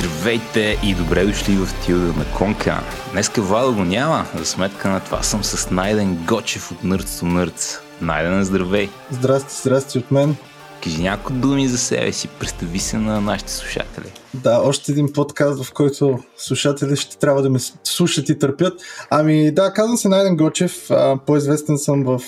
Здравейте 0.00 0.78
и 0.84 0.94
добре 0.94 1.24
дошли 1.24 1.56
в 1.56 1.68
Тилда 1.84 2.06
на 2.18 2.24
Конка. 2.38 2.80
Днеска 3.12 3.42
Владо 3.42 3.74
го 3.74 3.84
няма, 3.84 4.26
за 4.34 4.44
сметка 4.44 4.88
на 4.88 5.00
това 5.00 5.22
съм 5.22 5.44
с 5.44 5.70
Найден 5.70 6.14
Гочев 6.14 6.70
от 6.70 6.84
Нърц 6.84 7.22
Нърц. 7.22 7.78
Найден, 8.00 8.44
здравей! 8.44 8.88
Здрасти, 9.10 9.54
здрасти 9.54 9.98
от 9.98 10.10
мен. 10.10 10.36
Кажи 10.84 11.02
някои 11.02 11.36
думи 11.36 11.68
за 11.68 11.78
себе 11.78 12.12
си, 12.12 12.28
представи 12.28 12.78
се 12.78 12.98
на 12.98 13.20
нашите 13.20 13.52
слушатели. 13.52 14.12
Да, 14.34 14.60
още 14.64 14.92
един 14.92 15.12
подкаст, 15.12 15.64
в 15.64 15.72
който 15.72 16.18
слушатели 16.36 16.96
ще 16.96 17.18
трябва 17.18 17.42
да 17.42 17.50
ме 17.50 17.58
слушат 17.84 18.28
и 18.28 18.38
търпят. 18.38 18.80
Ами 19.10 19.50
да, 19.50 19.72
казвам 19.72 19.96
се 19.96 20.08
Найден 20.08 20.36
Гочев, 20.36 20.90
по-известен 21.26 21.78
съм 21.78 22.04
в, 22.04 22.20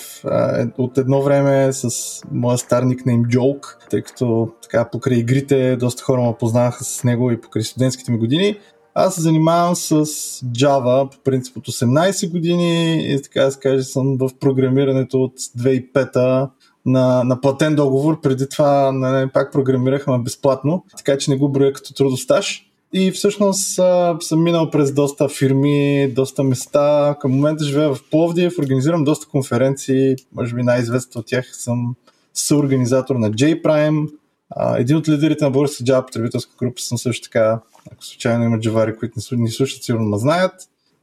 от 0.77 0.97
едно 0.97 1.21
време 1.21 1.73
с 1.73 1.89
моя 2.31 2.57
стар 2.57 2.83
никнейм 2.83 3.23
Джолк, 3.25 3.77
тъй 3.89 4.01
като 4.01 4.49
така 4.61 4.89
покрай 4.91 5.17
игрите 5.17 5.75
доста 5.75 6.03
хора 6.03 6.21
ме 6.21 6.35
познаваха 6.39 6.83
с 6.83 7.03
него 7.03 7.31
и 7.31 7.41
покрай 7.41 7.63
студентските 7.63 8.11
ми 8.11 8.17
години. 8.17 8.59
Аз 8.95 9.15
се 9.15 9.21
занимавам 9.21 9.75
с 9.75 10.05
Java 10.45 11.09
по 11.11 11.17
принцип 11.23 11.57
от 11.57 11.67
18 11.67 12.31
години 12.31 12.95
и 13.13 13.21
така 13.21 13.43
да 13.43 13.51
се 13.51 13.59
каже 13.59 13.83
съм 13.83 14.17
в 14.17 14.29
програмирането 14.39 15.23
от 15.23 15.39
2005 15.39 16.49
на, 16.85 17.23
на 17.23 17.41
платен 17.41 17.75
договор. 17.75 18.21
Преди 18.21 18.49
това 18.49 18.91
не, 18.91 19.27
пак 19.27 19.51
програмирахме 19.51 20.19
безплатно, 20.19 20.85
така 20.97 21.17
че 21.17 21.31
не 21.31 21.37
го 21.37 21.49
броя 21.49 21.73
като 21.73 21.93
трудостаж. 21.93 22.69
И 22.95 23.11
всъщност 23.11 23.79
а, 23.79 24.17
съм 24.21 24.43
минал 24.43 24.69
през 24.69 24.93
доста 24.93 25.29
фирми, 25.29 26.11
доста 26.15 26.43
места. 26.43 27.15
Към 27.19 27.31
момента 27.31 27.63
живея 27.63 27.93
в 27.93 28.03
Пловдив, 28.11 28.59
организирам 28.59 29.03
доста 29.03 29.27
конференции. 29.27 30.15
Може 30.35 30.55
би 30.55 30.63
най-известната 30.63 31.19
от 31.19 31.25
тях 31.25 31.45
съм 31.51 31.95
съорганизатор 32.33 33.15
на 33.15 33.31
J-Prime. 33.31 34.09
А, 34.49 34.77
един 34.77 34.97
от 34.97 35.09
лидерите 35.09 35.45
на 35.45 35.51
българската 35.51 35.91
Java 35.91 36.05
потребителска 36.05 36.53
група 36.59 36.81
съм 36.81 36.97
също 36.97 37.23
така, 37.23 37.59
ако 37.91 38.05
случайно 38.05 38.43
има 38.43 38.59
джавари, 38.59 38.95
които 38.95 39.13
не 39.31 39.49
слушат, 39.49 39.83
сигурно 39.83 40.09
ме 40.09 40.17
знаят. 40.17 40.53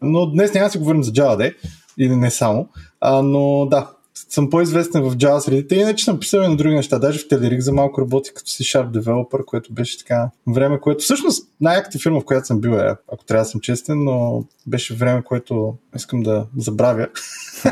Но 0.02 0.26
днес 0.26 0.54
няма 0.54 0.66
да 0.66 0.70
си 0.70 0.78
говорим 0.78 1.02
за 1.02 1.12
Java 1.12 1.36
Day, 1.36 1.54
или 1.98 2.16
не 2.16 2.30
само. 2.30 2.68
А, 3.00 3.22
но 3.22 3.66
да, 3.66 3.90
съм 4.28 4.50
по-известен 4.50 5.02
в 5.02 5.16
Java 5.16 5.38
средите, 5.38 5.74
иначе 5.74 6.04
съм 6.04 6.20
писал 6.20 6.40
и 6.40 6.48
на 6.48 6.56
други 6.56 6.74
неща. 6.74 6.98
Даже 6.98 7.18
в 7.18 7.28
Телерик 7.28 7.60
за 7.60 7.72
малко 7.72 8.00
работих 8.00 8.32
като 8.34 8.50
C-Sharp 8.50 8.90
Developer, 8.90 9.44
което 9.44 9.72
беше 9.72 9.98
така 9.98 10.30
време, 10.46 10.80
което 10.80 11.04
всъщност 11.04 11.48
най-яката 11.60 11.98
фирма, 11.98 12.20
в 12.20 12.24
която 12.24 12.46
съм 12.46 12.60
бил 12.60 12.70
е, 12.70 12.94
ако 13.12 13.24
трябва 13.24 13.44
да 13.44 13.50
съм 13.50 13.60
честен, 13.60 14.04
но 14.04 14.44
беше 14.66 14.94
време, 14.94 15.22
което 15.22 15.74
искам 15.96 16.22
да 16.22 16.46
забравя. 16.56 17.08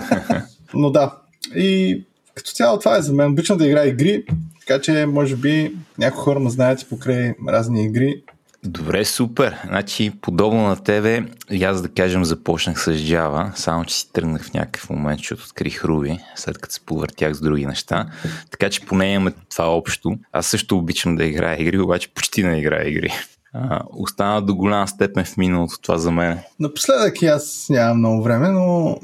но 0.74 0.90
да. 0.90 1.14
И 1.56 2.04
като 2.34 2.50
цяло 2.50 2.78
това 2.78 2.96
е 2.96 3.02
за 3.02 3.12
мен. 3.12 3.30
Обичам 3.30 3.58
да 3.58 3.66
играя 3.66 3.88
игри, 3.88 4.24
така 4.60 4.80
че 4.80 5.06
може 5.06 5.36
би 5.36 5.76
някои 5.98 6.20
хора 6.20 6.40
ме 6.40 6.50
знаят 6.50 6.86
покрай 6.88 7.34
разни 7.48 7.84
игри. 7.84 8.22
Добре, 8.64 9.04
супер. 9.04 9.56
Значи, 9.66 10.12
подобно 10.20 10.62
на 10.62 10.76
тебе, 10.76 11.24
и 11.50 11.64
аз 11.64 11.82
да 11.82 11.88
кажем 11.88 12.24
започнах 12.24 12.80
с 12.80 12.92
Java, 12.92 13.54
само 13.54 13.84
че 13.84 13.94
си 13.94 14.12
тръгнах 14.12 14.44
в 14.44 14.54
някакъв 14.54 14.90
момент, 14.90 15.18
защото 15.18 15.42
открих 15.46 15.82
Ruby, 15.82 16.20
след 16.36 16.58
като 16.58 16.74
се 16.74 16.80
повъртях 16.80 17.34
с 17.34 17.40
други 17.40 17.66
неща. 17.66 18.06
Така 18.50 18.70
че 18.70 18.86
поне 18.86 19.12
имаме 19.12 19.32
това 19.50 19.64
общо. 19.64 20.16
Аз 20.32 20.46
също 20.46 20.78
обичам 20.78 21.16
да 21.16 21.24
играя 21.24 21.62
игри, 21.62 21.78
обаче 21.78 22.14
почти 22.14 22.42
не 22.42 22.58
играя 22.58 22.88
игри. 22.88 23.12
А, 23.52 23.80
остана 23.90 24.42
до 24.42 24.54
голяма 24.54 24.88
степен 24.88 25.24
в 25.24 25.36
миналото 25.36 25.80
това 25.82 25.98
за 25.98 26.12
мен. 26.12 26.38
Напоследък 26.60 27.22
и 27.22 27.26
аз 27.26 27.66
нямам 27.70 27.98
много 27.98 28.22
време, 28.22 28.48
но 28.48 28.96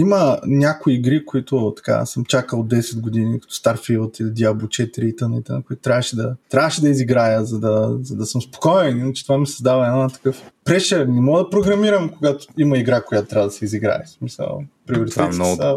има 0.00 0.38
някои 0.46 0.94
игри, 0.94 1.24
които 1.24 1.72
така 1.76 2.06
съм 2.06 2.24
чакал 2.24 2.64
10 2.64 3.00
години, 3.00 3.40
като 3.40 3.54
Starfield 3.54 4.20
или 4.20 4.28
Diablo 4.28 4.64
4 4.64 5.00
и 5.00 5.16
т.н., 5.16 5.62
които 5.62 5.82
трябваше 5.82 6.16
да, 6.16 6.36
трябваше 6.50 6.80
да 6.80 6.88
изиграя, 6.88 7.44
за 7.44 7.60
да, 7.60 7.98
за 8.02 8.16
да 8.16 8.26
съм 8.26 8.42
спокоен, 8.42 8.98
иначе 8.98 9.24
това 9.24 9.38
ми 9.38 9.46
създава 9.46 9.86
една 9.86 10.08
такъв 10.08 10.42
прешер. 10.64 11.06
Не 11.06 11.20
мога 11.20 11.38
да 11.42 11.50
програмирам, 11.50 12.08
когато 12.08 12.46
има 12.58 12.78
игра, 12.78 13.02
която 13.02 13.28
трябва 13.28 13.48
да 13.48 13.52
се 13.52 13.64
изиграе. 13.64 14.02
В 14.06 14.10
смисъл, 14.10 14.62
това 15.10 15.28
много, 15.28 15.56
са... 15.56 15.76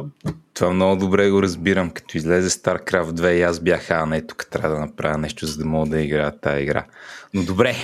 това 0.54 0.74
много 0.74 1.00
добре 1.00 1.30
го 1.30 1.42
разбирам. 1.42 1.90
Като 1.90 2.18
излезе 2.18 2.50
StarCraft 2.50 3.12
2 3.12 3.32
и 3.32 3.42
аз 3.42 3.60
бях, 3.60 3.92
а 3.92 4.06
не, 4.06 4.22
тук 4.22 4.48
трябва 4.52 4.70
да 4.76 4.80
направя 4.80 5.18
нещо, 5.18 5.46
за 5.46 5.58
да 5.58 5.66
мога 5.66 5.90
да 5.90 6.02
играя 6.02 6.40
тази 6.40 6.64
игра. 6.64 6.86
Но 7.34 7.44
добре, 7.44 7.76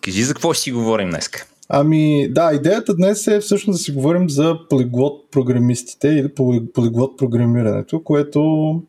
кажи 0.00 0.22
за 0.22 0.34
какво 0.34 0.52
ще 0.52 0.62
си 0.62 0.72
говорим 0.72 1.10
днес. 1.10 1.30
Ами 1.70 2.28
да, 2.30 2.52
идеята 2.54 2.94
днес 2.94 3.26
е 3.26 3.40
всъщност 3.40 3.78
да 3.78 3.82
си 3.82 3.92
говорим 3.92 4.30
за 4.30 4.58
полиглот 4.70 5.30
програмистите 5.30 6.08
или 6.08 6.34
полиглот 6.74 7.18
програмирането, 7.18 8.00
което 8.00 8.82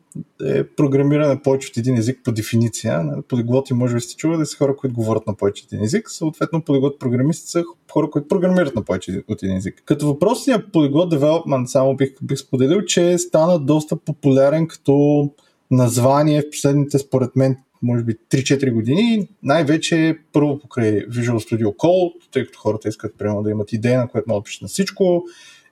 е 0.44 0.64
програмиране 0.64 1.42
повече 1.42 1.68
от 1.68 1.76
един 1.76 1.96
език 1.96 2.20
по 2.24 2.32
дефиниция. 2.32 3.02
Полиглоти 3.28 3.74
може 3.74 3.94
би 3.94 4.00
сте 4.00 4.16
чували 4.16 4.38
да 4.38 4.46
са 4.46 4.56
хора, 4.56 4.76
които 4.76 4.94
говорят 4.94 5.26
на 5.26 5.36
повече 5.36 5.64
от 5.64 5.72
един 5.72 5.84
език. 5.84 6.10
Съответно, 6.10 6.62
полиглот 6.62 6.98
програмисти 6.98 7.50
са 7.50 7.64
хора, 7.92 8.10
които 8.10 8.28
програмират 8.28 8.76
на 8.76 8.82
повече 8.82 9.22
от 9.28 9.42
един 9.42 9.56
език. 9.56 9.82
Като 9.84 10.06
въпросният 10.06 10.72
полиглот 10.72 11.10
девелопмент, 11.10 11.68
само 11.68 11.96
бих, 11.96 12.10
бих 12.22 12.38
споделил, 12.38 12.82
че 12.82 13.18
стана 13.18 13.58
доста 13.58 13.96
популярен 13.96 14.66
като 14.66 15.28
название 15.70 16.42
в 16.42 16.50
последните, 16.50 16.98
според 16.98 17.36
мен, 17.36 17.56
може 17.82 18.04
би 18.04 18.14
3-4 18.30 18.72
години, 18.72 19.28
най-вече 19.42 20.18
първо 20.32 20.58
покрай 20.58 20.92
Visual 20.92 21.36
Studio 21.36 21.76
Code, 21.76 22.12
тъй 22.32 22.46
като 22.46 22.58
хората 22.58 22.88
искат 22.88 23.18
примерно 23.18 23.42
да 23.42 23.50
имат 23.50 23.72
идея, 23.72 23.98
на 23.98 24.08
която 24.08 24.28
могат 24.28 24.40
да 24.40 24.44
пишат 24.44 24.62
на 24.62 24.68
всичко 24.68 25.24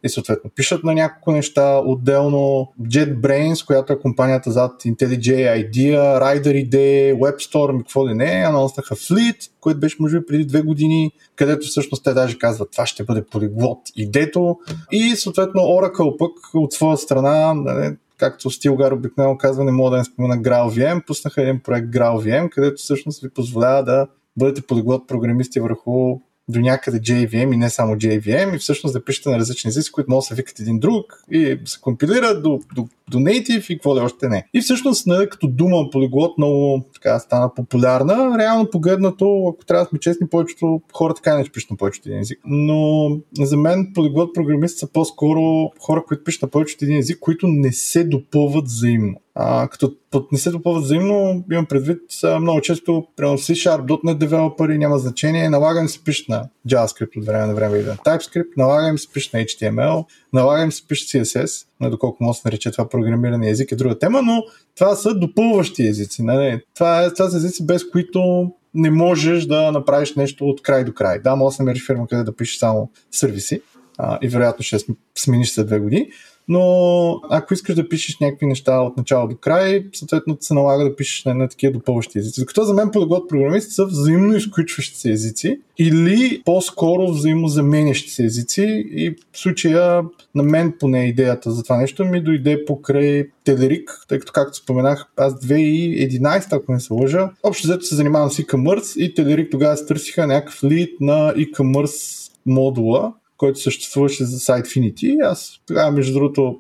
и 0.04 0.08
съответно 0.08 0.50
пишат 0.50 0.84
на 0.84 0.94
няколко 0.94 1.32
неща. 1.32 1.78
Отделно 1.84 2.72
JetBrains, 2.82 3.66
която 3.66 3.92
е 3.92 3.98
компанията 3.98 4.50
зад 4.50 4.82
IntelliJ 4.82 5.70
IDEA, 5.70 6.22
Rider 6.22 6.68
ID, 6.68 6.76
WebStorm 7.14 7.76
и 7.76 7.78
какво 7.78 8.08
ли 8.08 8.14
не, 8.14 8.44
анонснаха 8.46 8.96
Fleet, 8.96 9.50
което 9.60 9.80
беше 9.80 9.96
може 10.00 10.20
би 10.20 10.26
преди 10.26 10.44
две 10.44 10.62
години, 10.62 11.10
където 11.36 11.66
всъщност 11.66 12.04
те 12.04 12.14
даже 12.14 12.38
казват 12.38 12.70
това 12.70 12.86
ще 12.86 13.04
бъде 13.04 13.24
полиглот 13.24 13.78
идето 13.96 14.56
и 14.92 15.10
съответно 15.10 15.60
Oracle 15.60 16.16
пък 16.18 16.30
от 16.54 16.72
своя 16.72 16.96
страна 16.96 17.54
нали, 17.54 17.96
както 18.18 18.50
Стилгар 18.50 18.92
обикновено 18.92 19.38
казва, 19.38 19.64
не 19.64 19.72
мога 19.72 19.90
да 19.90 19.96
не 19.96 20.04
спомена 20.04 20.42
GraalVM, 20.42 21.06
пуснаха 21.06 21.42
един 21.42 21.60
проект 21.60 21.88
GraalVM, 21.88 22.48
където 22.48 22.82
всъщност 22.82 23.22
ви 23.22 23.30
позволява 23.30 23.84
да 23.84 24.06
бъдете 24.36 24.62
полиглот 24.62 25.08
програмисти 25.08 25.60
върху 25.60 26.20
до 26.48 26.60
някъде 26.60 27.00
JVM 27.00 27.54
и 27.54 27.56
не 27.56 27.70
само 27.70 27.94
JVM 27.94 28.56
и 28.56 28.58
всъщност 28.58 28.92
да 28.92 29.04
пишете 29.04 29.28
на 29.28 29.38
различни 29.38 29.68
езици, 29.68 29.92
които 29.92 30.10
могат 30.10 30.22
да 30.22 30.26
се 30.26 30.34
викат 30.34 30.60
един 30.60 30.78
друг 30.78 31.04
и 31.30 31.60
се 31.64 31.80
компилират 31.80 32.42
до, 32.42 32.60
до, 32.74 32.88
до 33.10 33.18
native 33.18 33.70
и 33.70 33.76
какво 33.76 33.96
ли 33.96 34.00
още 34.00 34.28
не. 34.28 34.48
И 34.54 34.60
всъщност, 34.60 35.06
нали, 35.06 35.28
като 35.28 35.48
дума 35.48 35.90
полиглот 35.92 36.38
много 36.38 36.84
така 36.94 37.18
стана 37.18 37.54
популярна. 37.54 38.38
Реално 38.38 38.70
погледнато, 38.70 39.54
ако 39.54 39.64
трябва 39.64 39.84
да 39.84 39.88
сме 39.88 39.98
честни, 39.98 40.28
повечето 40.28 40.80
хора 40.92 41.14
така 41.14 41.38
не 41.38 41.44
пишат 41.44 41.70
на 41.70 41.76
повече 41.76 42.00
от 42.00 42.06
един 42.06 42.18
език. 42.18 42.38
Но 42.46 43.10
за 43.40 43.56
мен 43.56 43.92
полиглот 43.94 44.34
програмисти 44.34 44.78
са 44.78 44.92
по-скоро 44.92 45.70
хора, 45.80 46.04
които 46.08 46.24
пишат 46.24 46.42
на 46.42 46.48
повече 46.48 46.76
от 46.76 46.82
един 46.82 46.96
език, 46.96 47.18
които 47.20 47.46
не 47.46 47.72
се 47.72 48.04
допълват 48.04 48.64
взаимно. 48.64 49.16
А, 49.34 49.68
като 49.68 49.94
не 50.32 50.38
се 50.38 50.50
допълват 50.50 50.84
взаимно, 50.84 51.44
имам 51.52 51.66
предвид 51.66 52.00
много 52.40 52.60
често, 52.60 53.06
примерно 53.16 53.38
C-Sharp, 53.38 53.86
.NET 53.86 54.14
девелопери, 54.14 54.78
няма 54.78 54.98
значение, 54.98 55.50
налага 55.50 55.80
им 55.80 55.88
се 55.88 56.04
пишат 56.04 56.28
на 56.28 56.48
JavaScript 56.68 57.18
от 57.18 57.24
време 57.24 57.46
на 57.46 57.54
време 57.54 57.78
или 57.78 57.86
на 57.86 57.96
TypeScript, 57.96 58.48
налага 58.56 58.88
им 58.88 58.98
се 58.98 59.12
пишат 59.12 59.32
на 59.32 59.40
HTML, 59.40 60.04
налага 60.32 60.62
им 60.62 60.72
се 60.72 60.88
пишат 60.88 61.08
CSS, 61.08 61.66
не 61.80 61.90
доколко 61.90 62.24
може 62.24 62.36
да 62.36 62.40
се 62.40 62.48
нарече 62.48 62.70
това 62.70 62.88
програмиране 62.88 63.50
език 63.50 63.72
е 63.72 63.76
друга 63.76 63.98
тема, 63.98 64.22
но 64.22 64.44
това 64.76 64.94
са 64.94 65.14
допълващи 65.14 65.86
езици. 65.86 66.22
Нали? 66.22 66.60
Това, 66.74 67.02
е, 67.02 67.14
това 67.14 67.30
са 67.30 67.36
езици, 67.36 67.66
без 67.66 67.90
които 67.90 68.50
не 68.74 68.90
можеш 68.90 69.46
да 69.46 69.72
направиш 69.72 70.14
нещо 70.14 70.44
от 70.44 70.62
край 70.62 70.84
до 70.84 70.94
край. 70.94 71.18
Да, 71.18 71.36
може 71.36 71.56
да 71.56 71.62
намериш 71.62 71.86
фирма, 71.86 72.06
къде 72.06 72.22
да 72.22 72.36
пишеш 72.36 72.58
само 72.58 72.90
сервиси 73.10 73.62
а, 73.98 74.18
и 74.22 74.28
вероятно 74.28 74.62
ще 74.62 74.78
смениш 75.14 75.50
след 75.50 75.66
две 75.66 75.78
години, 75.78 76.10
но 76.48 77.20
ако 77.30 77.54
искаш 77.54 77.74
да 77.74 77.88
пишеш 77.88 78.18
някакви 78.20 78.46
неща 78.46 78.80
от 78.80 78.96
начало 78.96 79.28
до 79.28 79.36
край, 79.36 79.84
съответно 79.92 80.36
се 80.40 80.54
налага 80.54 80.84
да 80.84 80.96
пишеш 80.96 81.24
на, 81.24 81.34
на 81.34 81.48
такива 81.48 81.72
допълващи 81.72 82.18
езици. 82.18 82.40
Докато 82.40 82.64
за 82.64 82.74
мен 82.74 82.90
полиглот 82.90 83.28
програмисти 83.28 83.74
са 83.74 83.86
взаимно 83.86 84.36
изключващи 84.36 84.98
се 84.98 85.10
езици 85.10 85.60
или 85.78 86.42
по-скоро 86.44 87.10
взаимозаменящи 87.10 88.10
се 88.10 88.24
езици 88.24 88.86
и 88.90 89.10
в 89.32 89.38
случая 89.38 90.02
на 90.34 90.42
мен 90.42 90.74
поне 90.80 91.08
идеята 91.08 91.50
за 91.50 91.62
това 91.62 91.76
нещо 91.76 92.04
ми 92.04 92.24
дойде 92.24 92.64
покрай 92.64 93.28
Телерик, 93.44 93.90
тъй 94.08 94.18
като 94.18 94.32
както 94.32 94.58
споменах, 94.58 95.06
аз 95.16 95.34
2011, 95.34 96.52
ако 96.52 96.72
не 96.72 96.80
се 96.80 96.92
лъжа, 96.92 97.30
общо 97.42 97.66
взето 97.66 97.84
се 97.84 97.94
занимавам 97.94 98.30
с 98.30 98.36
e-commerce 98.36 98.98
и 98.98 99.14
Телерик 99.14 99.50
тогава 99.50 99.76
се 99.76 99.86
търсиха 99.86 100.26
някакъв 100.26 100.64
лид 100.64 101.00
на 101.00 101.34
e-commerce 101.34 102.32
модула, 102.46 103.12
който 103.38 103.60
съществуваше 103.60 104.24
за 104.24 104.38
Sitefinity. 104.38 105.30
Аз 105.30 105.60
тогава, 105.66 105.90
между 105.90 106.12
другото, 106.12 106.58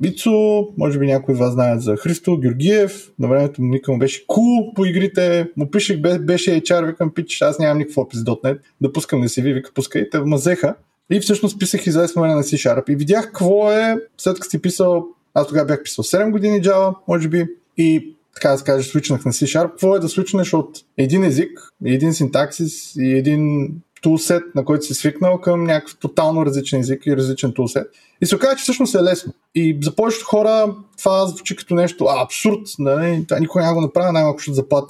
Бицо, 0.00 0.68
може 0.78 0.98
би 0.98 1.06
някои 1.06 1.34
вас 1.34 1.52
знаят 1.52 1.82
за 1.82 1.96
Христо 1.96 2.38
Георгиев, 2.38 3.10
на 3.18 3.28
времето 3.28 3.62
му 3.62 3.68
никъм 3.68 3.98
беше 3.98 4.26
кул 4.26 4.44
cool 4.44 4.74
по 4.74 4.84
игрите, 4.84 5.50
му 5.56 5.70
пишех, 5.70 5.98
беше 6.20 6.50
HR, 6.50 6.86
викам, 6.86 7.14
пич, 7.14 7.42
аз 7.42 7.58
нямам 7.58 7.78
никакво 7.78 8.00
опис 8.00 8.20
.NET, 8.20 8.58
да 8.80 8.92
пускам 8.92 9.28
си 9.28 9.42
ви, 9.42 9.52
вика, 9.52 9.70
пускай, 9.74 10.10
те 10.10 10.20
мазеха. 10.20 10.74
И 11.10 11.20
всъщност 11.20 11.58
писах 11.58 11.86
известно 11.86 12.22
време 12.22 12.34
на 12.34 12.42
C-Sharp 12.42 12.90
и 12.90 12.96
видях 12.96 13.24
какво 13.24 13.72
е, 13.72 13.96
след 14.18 14.34
като 14.34 14.50
си 14.50 14.62
писал, 14.62 15.06
аз 15.34 15.48
тогава 15.48 15.66
бях 15.66 15.82
писал 15.82 16.04
7 16.04 16.30
години 16.30 16.62
Java, 16.62 16.94
може 17.08 17.28
би, 17.28 17.46
и 17.76 18.16
така 18.34 18.48
да 18.48 18.58
се 18.58 18.64
каже, 18.64 18.88
свичнах 18.88 19.24
на 19.24 19.32
C-Sharp, 19.32 19.70
какво 19.70 19.96
е 19.96 20.00
да 20.00 20.08
свичнеш 20.08 20.54
от 20.54 20.78
един 20.98 21.24
език, 21.24 21.50
един 21.84 22.14
синтаксис 22.14 22.96
и 22.96 23.12
един 23.12 23.68
тулсет, 24.02 24.42
на 24.54 24.64
който 24.64 24.84
си 24.84 24.94
свикнал 24.94 25.40
към 25.40 25.64
някакъв 25.64 25.96
тотално 25.98 26.46
различен 26.46 26.80
език 26.80 27.06
и 27.06 27.16
различен 27.16 27.52
тулсет. 27.52 27.86
И 28.20 28.26
се 28.26 28.36
оказа, 28.36 28.56
че 28.56 28.62
всъщност 28.62 28.94
е 28.94 29.02
лесно. 29.02 29.32
И 29.54 29.78
за 29.82 29.94
повечето 29.94 30.26
хора 30.26 30.74
това 30.98 31.26
звучи 31.26 31.56
като 31.56 31.74
нещо 31.74 32.04
а, 32.04 32.24
абсурд, 32.24 32.60
нали? 32.78 33.24
Това 33.28 33.40
никой 33.40 33.62
няма 33.62 33.74
го 33.74 33.80
направи, 33.80 34.12
най-малко 34.12 34.40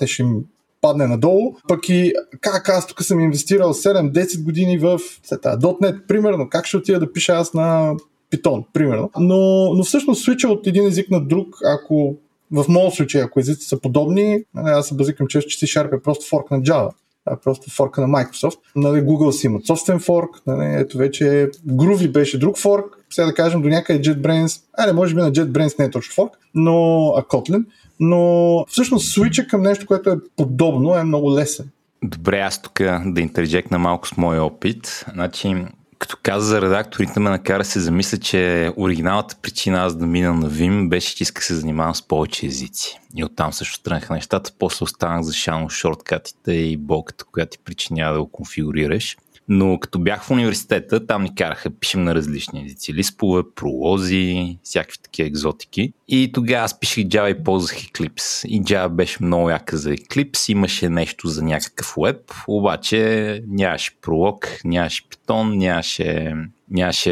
ще 0.07 0.23
им 0.23 0.45
падне 0.81 1.07
надолу. 1.07 1.55
Пък 1.69 1.89
и 1.89 2.12
как 2.41 2.69
аз 2.69 2.87
тук 2.87 3.03
съм 3.03 3.21
инвестирал 3.21 3.75
7-10 3.75 4.45
години 4.45 4.79
в 4.79 4.99
.NET, 5.25 6.07
примерно, 6.07 6.49
как 6.49 6.67
ще 6.67 6.77
отида 6.77 6.99
да 6.99 7.12
пиша 7.12 7.33
аз 7.33 7.55
на 7.55 7.95
Python, 8.33 8.65
примерно. 8.73 9.11
Но, 9.19 9.75
но 9.75 9.85
всъщност 9.85 10.23
свича 10.23 10.49
от 10.49 10.67
един 10.67 10.87
език 10.87 11.11
на 11.11 11.21
друг, 11.21 11.57
ако 11.65 12.17
в 12.53 12.65
моят 12.69 12.95
случай, 12.95 13.23
ако 13.23 13.41
езици 13.41 13.69
са 13.69 13.81
подобни, 13.81 14.45
нали, 14.55 14.71
аз 14.71 14.89
се 14.89 14.95
базикам 14.95 15.27
често, 15.27 15.51
че 15.51 15.67
C-Sharp 15.67 15.97
е 15.97 16.03
просто 16.03 16.27
форк 16.29 16.51
на 16.51 16.61
Java. 16.61 16.91
А 17.26 17.37
просто 17.37 17.70
форка 17.70 18.00
на 18.00 18.06
Microsoft. 18.06 18.58
Нали, 18.76 19.02
Google 19.02 19.31
си 19.31 19.46
имат 19.46 19.67
собствен 19.67 20.00
форк. 20.00 20.43
Нали, 20.46 20.81
ето 20.81 20.99
вече 20.99 21.50
Groovy 21.69 22.12
беше 22.12 22.38
друг 22.38 22.58
форк. 22.58 22.96
Сега 23.11 23.26
да 23.26 23.34
кажем 23.34 23.62
до 23.62 23.69
някъде 23.69 24.11
JetBrains. 24.11 24.62
Айде, 24.78 24.93
може 24.93 25.14
би 25.14 25.20
на 25.20 25.32
JetBrains 25.32 25.78
не 25.78 25.84
е 25.84 25.90
точно 25.90 26.14
форк, 26.14 26.38
но 26.55 27.06
а 27.17 27.22
Kotlin. 27.22 27.64
Но 28.00 28.64
всъщност 28.69 29.12
свича 29.12 29.46
към 29.46 29.62
нещо, 29.62 29.87
което 29.87 30.11
е 30.11 30.17
подобно, 30.37 30.94
е 30.94 31.05
много 31.05 31.34
лесен. 31.34 31.70
Добре, 32.02 32.38
аз 32.38 32.62
тук 32.62 32.81
да 33.06 33.20
интерджекна 33.20 33.78
малко 33.78 34.08
с 34.08 34.16
моя 34.16 34.44
опит. 34.44 35.05
Значи, 35.12 35.64
като 36.00 36.17
каза 36.23 36.47
за 36.47 36.62
редакторите, 36.62 37.20
ме 37.20 37.31
накара 37.31 37.64
се 37.64 37.81
замисля, 37.81 38.19
че 38.19 38.73
оригиналната 38.76 39.37
причина 39.43 39.85
аз 39.85 39.97
да 39.97 40.06
мина 40.06 40.35
на 40.35 40.50
Vim 40.50 40.88
беше, 40.88 41.17
че 41.17 41.23
исках 41.23 41.44
се 41.44 41.55
занимавам 41.55 41.94
с 41.94 42.02
повече 42.02 42.47
езици. 42.47 43.00
И 43.17 43.25
оттам 43.25 43.52
също 43.52 43.82
тръгнаха 43.82 44.14
нещата. 44.14 44.52
После 44.58 44.85
останах 44.85 45.23
за 45.23 45.32
шано 45.32 45.69
шорткатите 45.69 46.52
и 46.52 46.76
болката, 46.76 47.25
която 47.25 47.50
ти 47.50 47.58
причинява 47.64 48.14
да 48.14 48.23
го 48.23 48.31
конфигурираш. 48.31 49.17
Но 49.52 49.79
като 49.79 49.99
бях 49.99 50.23
в 50.23 50.31
университета, 50.31 51.06
там 51.06 51.23
ни 51.23 51.35
караха 51.35 51.70
пишем 51.70 52.05
на 52.05 52.14
различни 52.14 52.64
езици. 52.64 52.94
Лиспове, 52.94 53.43
пролози, 53.55 54.58
всякакви 54.62 54.99
такива 55.02 55.29
екзотики. 55.29 55.93
И 56.08 56.31
тогава 56.32 56.64
аз 56.64 56.81
пишех 56.81 57.05
Java 57.05 57.41
и 57.41 57.44
ползвах 57.44 57.79
Eclipse. 57.79 58.47
И 58.47 58.62
Java 58.62 58.88
беше 58.88 59.19
много 59.20 59.50
яка 59.50 59.76
за 59.76 59.91
Eclipse. 59.91 60.52
Имаше 60.52 60.88
нещо 60.88 61.29
за 61.29 61.43
някакъв 61.43 61.94
веб, 62.02 62.32
обаче 62.49 63.43
нямаше 63.47 63.91
пролог, 64.00 64.49
нямаше 64.64 65.02
Python, 65.05 65.56
нямаше 65.56 66.35
нямаше 66.70 67.11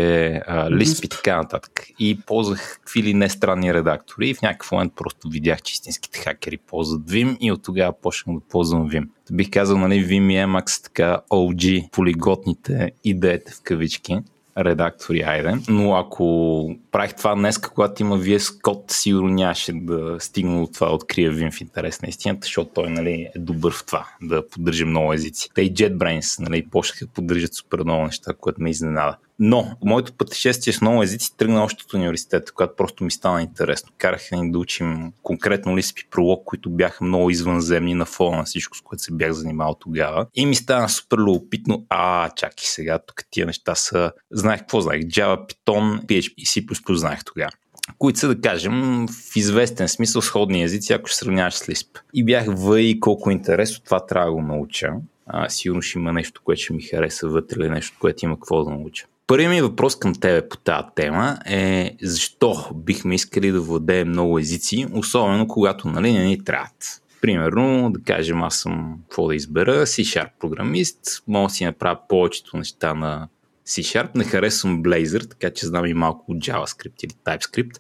Lisp 0.49 1.05
и 1.05 1.09
така 1.09 1.37
нататък. 1.37 1.87
И 1.99 2.21
ползвах 2.27 2.79
какви 2.81 3.03
ли 3.03 3.15
не 3.15 3.29
странни 3.29 3.75
редактори 3.75 4.29
и 4.29 4.35
в 4.35 4.43
някакъв 4.43 4.73
момент 4.73 4.93
просто 4.97 5.29
видях, 5.29 5.63
че 5.63 5.73
истинските 5.73 6.19
хакери 6.19 6.57
ползват 6.57 7.03
Vim 7.03 7.37
и 7.41 7.53
от 7.53 7.63
тогава 7.63 7.93
почнах 8.03 8.37
да 8.37 8.43
ползвам 8.51 8.91
Vim. 8.91 9.09
Бих 9.33 9.51
казал, 9.51 9.79
нали, 9.79 10.07
Vim 10.07 10.33
и 10.33 10.37
Emacs 10.37 10.85
така 10.85 11.21
OG, 11.31 11.91
полиготните 11.91 12.91
идеите 13.05 13.53
в 13.53 13.63
кавички 13.63 14.19
редактори, 14.59 15.21
айде. 15.21 15.55
Но 15.69 15.97
ако 15.97 16.77
правих 16.93 17.15
това 17.15 17.35
днес, 17.35 17.59
когато 17.59 18.03
има 18.03 18.19
VS 18.19 18.39
Code, 18.39 18.93
сигурно 18.93 19.29
нямаше 19.29 19.73
да 19.73 20.17
стигна 20.21 20.61
до 20.61 20.67
това 20.67 20.87
да 20.87 20.93
открия 20.93 21.33
Vim 21.33 21.53
в 21.53 21.61
интерес 21.61 22.03
на 22.03 22.09
истината, 22.09 22.41
защото 22.43 22.71
той 22.75 22.91
нали, 22.91 23.29
е 23.35 23.39
добър 23.39 23.73
в 23.73 23.87
това, 23.87 24.07
да 24.23 24.49
поддържа 24.49 24.87
много 24.87 25.13
езици. 25.13 25.49
Те 25.55 25.63
и 25.63 25.75
JetBrains 25.75 26.49
нали, 26.49 26.67
почнаха 26.71 27.07
да 27.07 27.13
поддържат 27.13 27.55
супер 27.55 27.79
много 27.85 28.05
неща, 28.05 28.33
което 28.41 28.63
ме 28.63 28.71
изненада. 28.71 29.17
Но 29.39 29.77
моето 29.85 30.13
пътешествие 30.13 30.73
с 30.73 30.81
много 30.81 31.03
езици 31.03 31.37
тръгна 31.37 31.65
още 31.65 31.85
от 31.85 31.95
университета, 31.95 32.53
когато 32.53 32.77
просто 32.77 33.05
ми 33.05 33.11
стана 33.11 33.43
интересно. 33.43 33.93
Караха 33.99 34.37
ни 34.37 34.53
да 34.53 34.59
учим 34.59 35.13
конкретно 35.23 35.77
Lisp 35.77 36.05
и 36.07 36.11
пролог, 36.11 36.45
които 36.45 36.71
бяха 36.71 37.05
много 37.05 37.31
извънземни 37.31 37.95
на 37.95 38.07
фона 38.07 38.37
на 38.37 38.45
всичко, 38.45 38.77
с 38.77 38.81
което 38.81 39.03
се 39.03 39.13
бях 39.13 39.33
занимавал 39.33 39.75
тогава. 39.75 40.27
И 40.35 40.47
ми 40.47 40.55
стана 40.55 40.89
супер 40.89 41.17
любопитно. 41.17 41.87
А, 41.89 42.31
чакай 42.31 42.65
сега, 42.65 42.99
тук 42.99 43.25
тия 43.31 43.47
неща 43.47 43.75
са... 43.75 44.13
Знаех 44.31 44.61
какво 44.61 44.81
знаех? 44.81 45.03
Java, 45.03 45.37
Python, 45.37 46.07
PHP 46.07 46.35
и 46.37 46.47
C++ 46.47 46.95
знаех 46.95 47.25
тогава 47.25 47.51
които 47.99 48.19
са, 48.19 48.29
да 48.29 48.41
кажем, 48.41 49.07
в 49.09 49.37
известен 49.37 49.89
смисъл 49.89 50.23
сходни 50.23 50.63
езици, 50.63 50.93
ако 50.93 51.09
ще 51.09 51.19
сравняваш 51.19 51.55
с 51.55 51.67
Lisp. 51.67 52.01
И 52.15 52.25
бях 52.25 52.45
въй 52.49 53.01
колко 53.01 53.31
интересно, 53.31 53.85
това 53.85 54.07
трябва 54.07 54.27
да 54.27 54.33
го 54.33 54.43
науча. 54.43 54.93
А, 55.27 55.49
сигурно 55.49 55.83
ще 55.83 55.99
има 55.99 56.13
нещо, 56.13 56.41
което 56.45 56.63
ще 56.63 56.73
ми 56.73 56.83
хареса 56.83 57.29
вътре 57.29 57.57
или 57.61 57.71
нещо, 57.71 57.97
което 58.01 58.25
има 58.25 58.35
какво 58.35 58.65
да 58.65 58.71
науча. 58.71 59.07
Първият 59.29 59.51
ми 59.51 59.63
въпрос 59.63 59.99
към 59.99 60.15
тебе 60.15 60.49
по 60.49 60.57
тази 60.57 60.87
тема 60.95 61.39
е 61.47 61.97
защо 62.03 62.71
бихме 62.75 63.15
искали 63.15 63.51
да 63.51 63.61
владеем 63.61 64.09
много 64.09 64.39
езици, 64.39 64.87
особено 64.93 65.49
когато 65.49 65.89
нали, 65.89 66.13
не 66.13 66.25
ни 66.25 66.45
трябват. 66.45 67.03
Примерно, 67.21 67.91
да 67.93 68.01
кажем, 68.01 68.43
аз 68.43 68.61
съм, 68.61 68.99
какво 69.03 69.29
да 69.29 69.35
избера, 69.35 69.87
C-Sharp 69.87 70.31
програмист, 70.41 71.01
мога 71.27 71.49
да 71.49 71.55
си 71.55 71.65
направя 71.65 71.99
повечето 72.09 72.57
неща 72.57 72.95
на 72.95 73.29
C-Sharp, 73.67 74.09
не 74.15 74.25
харесвам 74.25 74.83
Blazor, 74.83 75.31
така 75.31 75.51
че 75.51 75.67
знам 75.67 75.87
и 75.87 75.95
малко 75.95 76.33
от 76.33 76.39
JavaScript 76.39 77.05
или 77.05 77.13
TypeScript. 77.13 77.77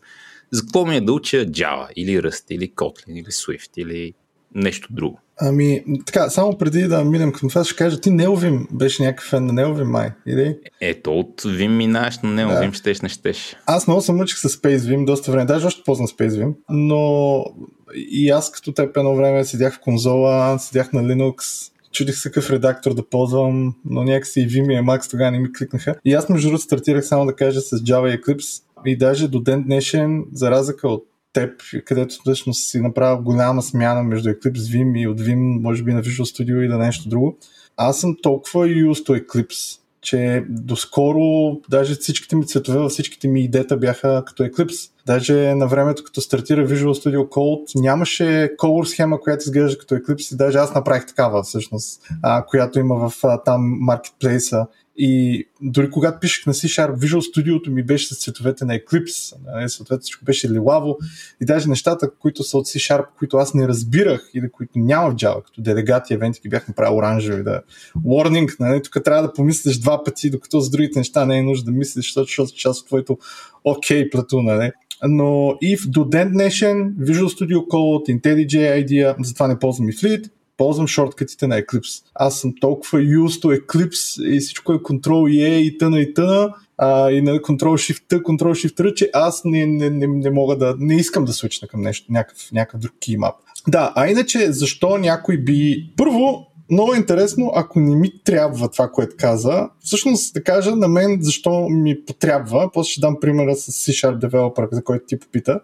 За 0.51 0.63
какво 0.63 0.87
ми 0.87 0.97
е 0.97 1.01
да 1.01 1.13
уча 1.13 1.37
Java 1.37 1.89
или 1.97 2.23
Rust 2.23 2.45
или 2.51 2.73
Kotlin 2.73 3.13
или 3.13 3.25
Swift 3.25 3.71
или 3.77 4.15
нещо 4.55 4.89
друго? 4.91 5.21
Ами, 5.41 5.85
така, 6.07 6.31
само 6.31 6.59
преди 6.59 6.83
да 6.83 7.05
минем 7.05 7.33
към 7.33 7.49
това, 7.49 7.65
ще 7.65 7.77
кажа, 7.77 8.01
ти 8.01 8.11
Неовим 8.11 8.69
беше 8.73 9.03
някакъв 9.03 9.29
фен 9.29 9.47
на 9.47 9.53
Неовим 9.53 9.89
май, 9.89 10.11
или? 10.27 10.59
Ето, 10.81 11.19
от 11.19 11.43
Vim 11.43 11.69
минаш 11.69 12.19
на 12.19 12.31
Неовим, 12.31 12.71
да. 12.71 12.77
щеш, 12.77 13.01
не 13.01 13.09
щеш. 13.09 13.57
Аз 13.67 13.87
много 13.87 14.01
съм 14.01 14.21
учих 14.21 14.39
с 14.39 14.49
SpaceVim 14.49 15.05
доста 15.05 15.33
време, 15.33 15.45
даже 15.45 15.67
още 15.67 15.83
ползвам 15.85 16.09
SpaceVim, 16.09 16.55
но 16.71 17.45
и 17.95 18.31
аз 18.31 18.53
като 18.53 18.73
теб 18.73 18.97
едно 18.97 19.15
време 19.15 19.45
седях 19.45 19.75
в 19.75 19.81
конзола, 19.81 20.59
седях 20.59 20.93
на 20.93 21.03
Linux, 21.03 21.71
чудих 21.93 22.17
се 22.17 22.29
какъв 22.29 22.51
редактор 22.51 22.95
да 22.95 23.09
ползвам, 23.09 23.75
но 23.85 24.05
някакси 24.05 24.41
и 24.41 24.49
Vim 24.49 24.73
и 24.73 24.85
Emacs 24.85 25.11
тогава 25.11 25.31
не 25.31 25.39
ми 25.39 25.53
кликнаха. 25.53 25.95
И 26.05 26.15
аз 26.15 26.29
между 26.29 26.49
другото 26.49 26.65
стартирах 26.65 27.07
само 27.07 27.27
да 27.27 27.33
кажа 27.33 27.61
с 27.61 27.71
Java 27.71 28.15
и 28.15 28.21
Eclipse 28.21 28.63
и 28.87 28.99
даже 28.99 29.29
до 29.29 29.41
ден 29.41 29.65
днешен, 29.65 30.25
за 30.33 30.51
разлика 30.51 30.89
от 30.89 31.05
теб, 31.33 31.51
където 31.85 32.17
всъщност 32.21 32.69
си 32.69 32.81
направя 32.81 33.23
голяма 33.23 33.63
смяна 33.63 34.03
между 34.03 34.29
Eclipse 34.29 34.77
Vim 34.77 35.01
и 35.01 35.09
от 35.09 35.21
Vim, 35.21 35.63
може 35.63 35.83
би 35.83 35.93
на 35.93 36.03
Visual 36.03 36.23
Studio 36.23 36.65
и 36.65 36.69
да 36.69 36.79
нещо 36.79 37.09
друго. 37.09 37.39
Аз 37.77 38.01
съм 38.01 38.17
толкова 38.23 38.67
used 38.67 39.09
to 39.09 39.27
Eclipse, 39.27 39.81
че 40.01 40.45
доскоро 40.49 41.61
даже 41.71 41.95
всичките 41.95 42.37
ми 42.37 42.47
цветове 42.47 42.89
всичките 42.89 43.29
ми 43.29 43.45
идета 43.45 43.77
бяха 43.77 44.23
като 44.27 44.43
Eclipse. 44.43 44.91
Даже 45.07 45.55
на 45.55 45.67
времето, 45.67 46.05
като 46.05 46.21
стартира 46.21 46.69
Visual 46.69 46.93
Studio 46.93 47.29
Code, 47.29 47.81
нямаше 47.81 48.51
color 48.59 48.85
схема, 48.85 49.21
която 49.21 49.43
изглежда 49.43 49.79
като 49.79 49.95
Eclipse 49.95 50.35
и 50.35 50.37
даже 50.37 50.59
аз 50.59 50.75
направих 50.75 51.07
такава 51.07 51.43
всъщност, 51.43 52.03
която 52.47 52.79
има 52.79 53.09
в 53.09 53.23
там 53.45 53.61
маркетплейса 53.81 54.67
и 55.01 55.45
дори 55.63 55.91
когато 55.91 56.21
пишех 56.21 56.47
на 56.47 56.55
C-Sharp, 56.55 56.97
Visual 56.97 57.21
Studio 57.21 57.69
ми 57.69 57.83
беше 57.83 58.15
с 58.15 58.19
цветовете 58.19 58.65
на 58.65 58.79
Eclipse, 58.79 59.37
нали? 59.47 59.69
съответно 59.69 60.03
всичко 60.03 60.25
беше 60.25 60.51
лилаво 60.51 60.99
и 61.43 61.45
даже 61.45 61.69
нещата, 61.69 62.11
които 62.11 62.43
са 62.43 62.59
от 62.59 62.67
C-Sharp, 62.67 63.05
които 63.19 63.37
аз 63.37 63.55
не 63.55 63.69
разбирах 63.69 64.31
или 64.35 64.51
които 64.51 64.73
няма 64.77 65.11
в 65.11 65.15
Java, 65.15 65.43
като 65.43 65.61
делегати, 65.61 66.15
евенти, 66.15 66.41
ги 66.41 66.49
бях 66.49 66.69
направил 66.69 66.97
оранжеви, 66.97 67.43
да 67.43 67.63
warning, 67.97 68.61
нали? 68.61 68.83
тук 68.83 69.05
трябва 69.05 69.23
да 69.23 69.33
помислиш 69.33 69.79
два 69.79 70.05
пъти, 70.05 70.31
докато 70.31 70.61
за 70.61 70.71
другите 70.71 70.99
неща 70.99 71.25
не 71.25 71.39
е 71.39 71.43
нужда 71.43 71.71
да 71.71 71.79
мислиш, 71.79 72.07
защото 72.07 72.29
ще 72.29 72.57
част 72.57 72.81
от 72.81 72.87
твоето 72.87 73.19
окей 73.65 74.05
okay, 74.05 74.11
плату, 74.11 74.43
нали? 74.43 74.71
Но 75.09 75.59
и 75.61 75.77
до 75.87 76.05
ден 76.05 76.33
днешен 76.33 76.95
Visual 77.01 77.27
Studio 77.27 77.57
Code, 77.57 78.21
IntelliJ 78.21 78.87
IDEA, 78.87 79.15
затова 79.23 79.49
не 79.49 79.59
ползвам 79.59 79.89
и 79.89 79.93
Fleet, 79.93 80.31
ползвам 80.59 80.87
шорткатите 80.87 81.47
на 81.47 81.63
Eclipse. 81.63 82.03
Аз 82.15 82.41
съм 82.41 82.55
толкова 82.61 82.99
used 82.99 83.43
to 83.43 83.61
Eclipse 83.61 84.27
и 84.27 84.41
всичко 84.41 84.73
е 84.73 84.79
Ctrl 84.79 85.11
E 85.11 85.57
и 85.57 85.79
тъна 85.79 86.01
и 86.01 86.15
тъна 86.15 86.55
а, 86.79 87.11
и 87.11 87.23
на 87.23 87.39
Ctrl 87.39 87.59
Shift 87.59 88.03
T, 88.09 88.23
Ctrl 88.23 88.67
Shift 88.67 88.81
R, 88.81 88.95
че 88.95 89.11
аз 89.15 89.43
не, 89.45 89.67
не, 89.67 89.91
не, 89.91 90.07
не 90.07 90.31
мога 90.31 90.57
да, 90.57 90.77
не 90.79 90.97
искам 90.97 91.25
да 91.25 91.33
свична 91.33 91.69
към 91.69 91.81
нещо, 91.81 92.13
някакъв, 92.13 92.53
някакъв 92.53 92.81
друг 92.81 92.93
keymap. 93.01 93.35
Да, 93.69 93.93
а 93.97 94.09
иначе 94.09 94.53
защо 94.53 94.99
някой 94.99 95.37
би... 95.37 95.91
Първо, 95.97 96.47
много 96.71 96.95
интересно, 96.95 97.53
ако 97.55 97.81
не 97.81 97.97
ми 97.97 98.23
трябва 98.25 98.69
това, 98.69 98.89
което 98.89 99.17
каза, 99.19 99.69
всъщност 99.81 100.35
да 100.35 100.43
кажа 100.43 100.77
на 100.77 100.89
мен 100.89 101.19
защо 101.21 101.69
ми 101.69 102.05
потрябва, 102.05 102.71
после 102.75 102.91
ще 102.91 103.01
дам 103.01 103.17
примера 103.21 103.57
с 103.57 103.73
C-Sharp 103.73 104.29
Developer, 104.29 104.75
за 104.75 104.85
който 104.85 105.05
ти 105.07 105.19
попита. 105.19 105.61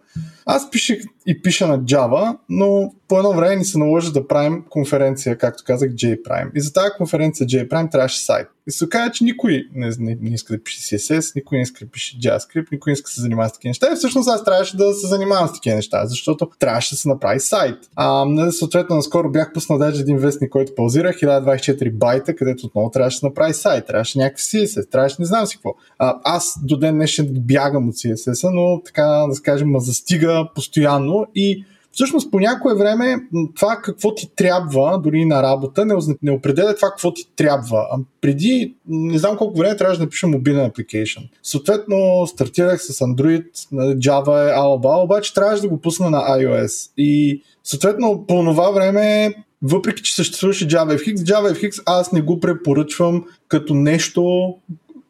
Аз 0.47 0.71
пишех 0.71 0.99
и 1.27 1.43
пиша 1.43 1.67
на 1.67 1.81
Java, 1.81 2.37
но 2.49 2.93
по 3.09 3.19
едно 3.19 3.33
време 3.33 3.57
ни 3.57 3.65
се 3.65 3.79
наложи 3.79 4.13
да 4.13 4.29
правим 4.29 4.65
конференция, 4.71 5.39
както 5.39 5.65
казах, 5.67 5.91
JPrime. 5.91 6.51
И 6.55 6.61
за 6.61 6.73
тази 6.73 6.91
конференция 6.97 7.47
JPrime 7.47 7.91
трябваше 7.91 8.19
сайт. 8.19 8.49
И 8.67 8.71
се 8.71 8.85
оказа, 8.85 9.11
че 9.11 9.25
никой 9.25 9.67
не, 9.75 9.91
не, 9.99 10.19
не 10.21 10.35
иска 10.35 10.57
да 10.57 10.63
пише 10.63 10.81
CSS, 10.81 11.37
никой 11.37 11.59
не 11.59 11.63
иска 11.63 11.85
да 11.85 11.91
пише 11.91 12.19
JavaScript, 12.19 12.67
никой 12.73 12.91
не 12.91 12.93
иска 12.93 13.07
да 13.07 13.11
се 13.11 13.21
занимава 13.21 13.49
с 13.49 13.53
такива 13.53 13.71
неща. 13.71 13.89
И 13.93 13.97
всъщност 13.97 14.29
аз 14.29 14.45
трябваше 14.45 14.77
да 14.77 14.95
се 14.95 15.07
занимавам 15.07 15.49
с 15.49 15.53
такива 15.53 15.77
неща, 15.77 16.07
защото 16.07 16.51
трябваше 16.59 16.95
да 16.95 16.99
се 16.99 17.09
направи 17.09 17.41
сайт. 17.41 17.77
А, 17.97 18.27
съответно, 18.51 18.97
наскоро 18.97 19.31
бях 19.31 19.53
пуснал 19.53 19.79
даже 19.79 20.01
един 20.01 20.19
вестник, 20.19 20.51
който 20.51 20.75
паузира 20.75 21.09
1024 21.13 21.93
байта, 21.93 22.37
където 22.37 22.67
отново 22.67 22.91
трябваше 22.91 23.21
да 23.21 23.27
направи 23.27 23.55
сайт, 23.55 23.87
трябваше 23.87 24.19
някакъв 24.19 24.41
CSS, 24.41 24.91
трябваше 24.91 25.17
не 25.19 25.27
знам 25.27 25.47
си 25.47 25.57
какво. 25.57 25.75
А, 25.99 26.21
аз 26.25 26.59
до 26.63 26.77
ден 26.77 26.95
днешен 26.95 27.29
бягам 27.31 27.89
от 27.89 27.95
CSS, 27.95 28.51
но 28.53 28.83
така 28.83 29.27
да 29.29 29.35
скажем, 29.35 29.71
ма 29.71 29.81
застига 29.81 30.34
постоянно 30.55 31.27
и 31.35 31.65
всъщност 31.95 32.31
по 32.31 32.41
някое 32.41 32.75
време 32.75 33.17
това 33.57 33.77
какво 33.77 34.15
ти 34.15 34.31
трябва, 34.37 34.99
дори 34.99 35.25
на 35.25 35.43
работа, 35.43 35.85
не, 35.85 35.95
не 36.23 36.31
определя 36.31 36.75
това 36.75 36.89
какво 36.89 37.15
ти 37.15 37.29
трябва. 37.37 37.87
А 37.93 37.99
преди, 38.21 38.75
не 38.89 39.19
знам 39.19 39.37
колко 39.37 39.59
време 39.59 39.77
трябваше 39.77 39.99
да 39.99 40.05
напиша 40.05 40.27
мобилен 40.27 40.71
application. 40.71 41.29
Съответно, 41.43 42.27
стартирах 42.27 42.83
с 42.83 42.99
Android, 42.99 43.47
Java 43.73 44.51
е 44.51 44.55
алба, 44.55 44.89
обаче 44.89 45.35
трябваше 45.35 45.63
да 45.63 45.69
го 45.69 45.81
пусна 45.81 46.11
на 46.11 46.19
iOS. 46.19 46.91
И 46.97 47.43
съответно, 47.65 48.25
по 48.29 48.45
това 48.45 48.71
време 48.71 49.35
въпреки, 49.63 50.03
че 50.03 50.15
съществуваше 50.15 50.69
JavaFX, 50.69 51.17
JavaFX 51.17 51.83
аз 51.87 52.13
не 52.13 52.21
го 52.21 52.41
препоръчвам 52.41 53.25
като 53.49 53.75
нещо, 53.75 54.55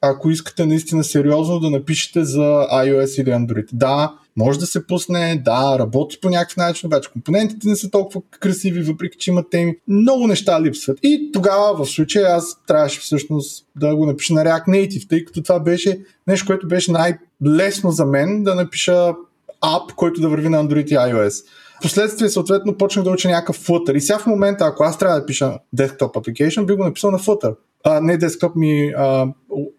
ако 0.01 0.31
искате 0.31 0.67
наистина 0.67 1.05
сериозно 1.05 1.61
да 1.61 1.71
напишете 1.71 2.25
за 2.25 2.67
iOS 2.73 3.23
или 3.23 3.31
Android. 3.31 3.69
Да, 3.73 4.13
може 4.37 4.59
да 4.59 4.67
се 4.67 4.87
пусне, 4.87 5.43
да, 5.45 5.79
работи 5.79 6.19
по 6.21 6.31
някакъв 6.31 6.57
начин, 6.57 6.87
обаче 6.87 7.11
компонентите 7.13 7.69
не 7.69 7.77
са 7.77 7.91
толкова 7.91 8.23
красиви, 8.41 8.83
въпреки 8.83 9.19
че 9.19 9.31
има 9.31 9.49
теми. 9.51 9.77
Много 9.89 10.27
неща 10.27 10.63
липсват. 10.63 10.99
И 11.03 11.31
тогава 11.33 11.85
в 11.85 11.91
случая 11.91 12.37
аз 12.37 12.65
трябваше 12.67 13.01
всъщност 13.01 13.67
да 13.77 13.97
го 13.97 14.07
напиша 14.07 14.35
на 14.35 14.45
React 14.45 14.69
Native, 14.69 15.09
тъй 15.09 15.25
като 15.25 15.43
това 15.43 15.61
беше 15.61 16.01
нещо, 16.27 16.47
което 16.47 16.69
беше 16.69 16.93
най-лесно 16.93 17.91
за 17.91 18.07
мен 18.07 18.43
да 18.43 18.55
напиша 18.55 19.15
ап, 19.61 19.93
който 19.97 20.21
да 20.21 20.29
върви 20.29 20.49
на 20.49 20.65
Android 20.65 20.87
и 20.87 20.95
iOS. 20.95 21.45
Впоследствие, 21.79 22.29
съответно, 22.29 22.77
почнах 22.79 23.05
да 23.05 23.11
уча 23.11 23.29
някакъв 23.29 23.67
Flutter. 23.67 23.93
И 23.93 24.01
сега 24.01 24.19
в 24.19 24.27
момента, 24.27 24.65
ако 24.65 24.85
аз 24.85 24.99
трябва 24.99 25.21
да 25.21 25.27
пиша 25.27 25.59
desktop 25.77 25.99
application, 25.99 26.67
би 26.67 26.75
го 26.75 26.85
написал 26.85 27.11
на 27.11 27.19
Flutter. 27.19 27.57
А, 27.85 28.01
не 28.01 28.19
desktop 28.19 28.57
ми, 28.57 28.93
а, 28.97 29.27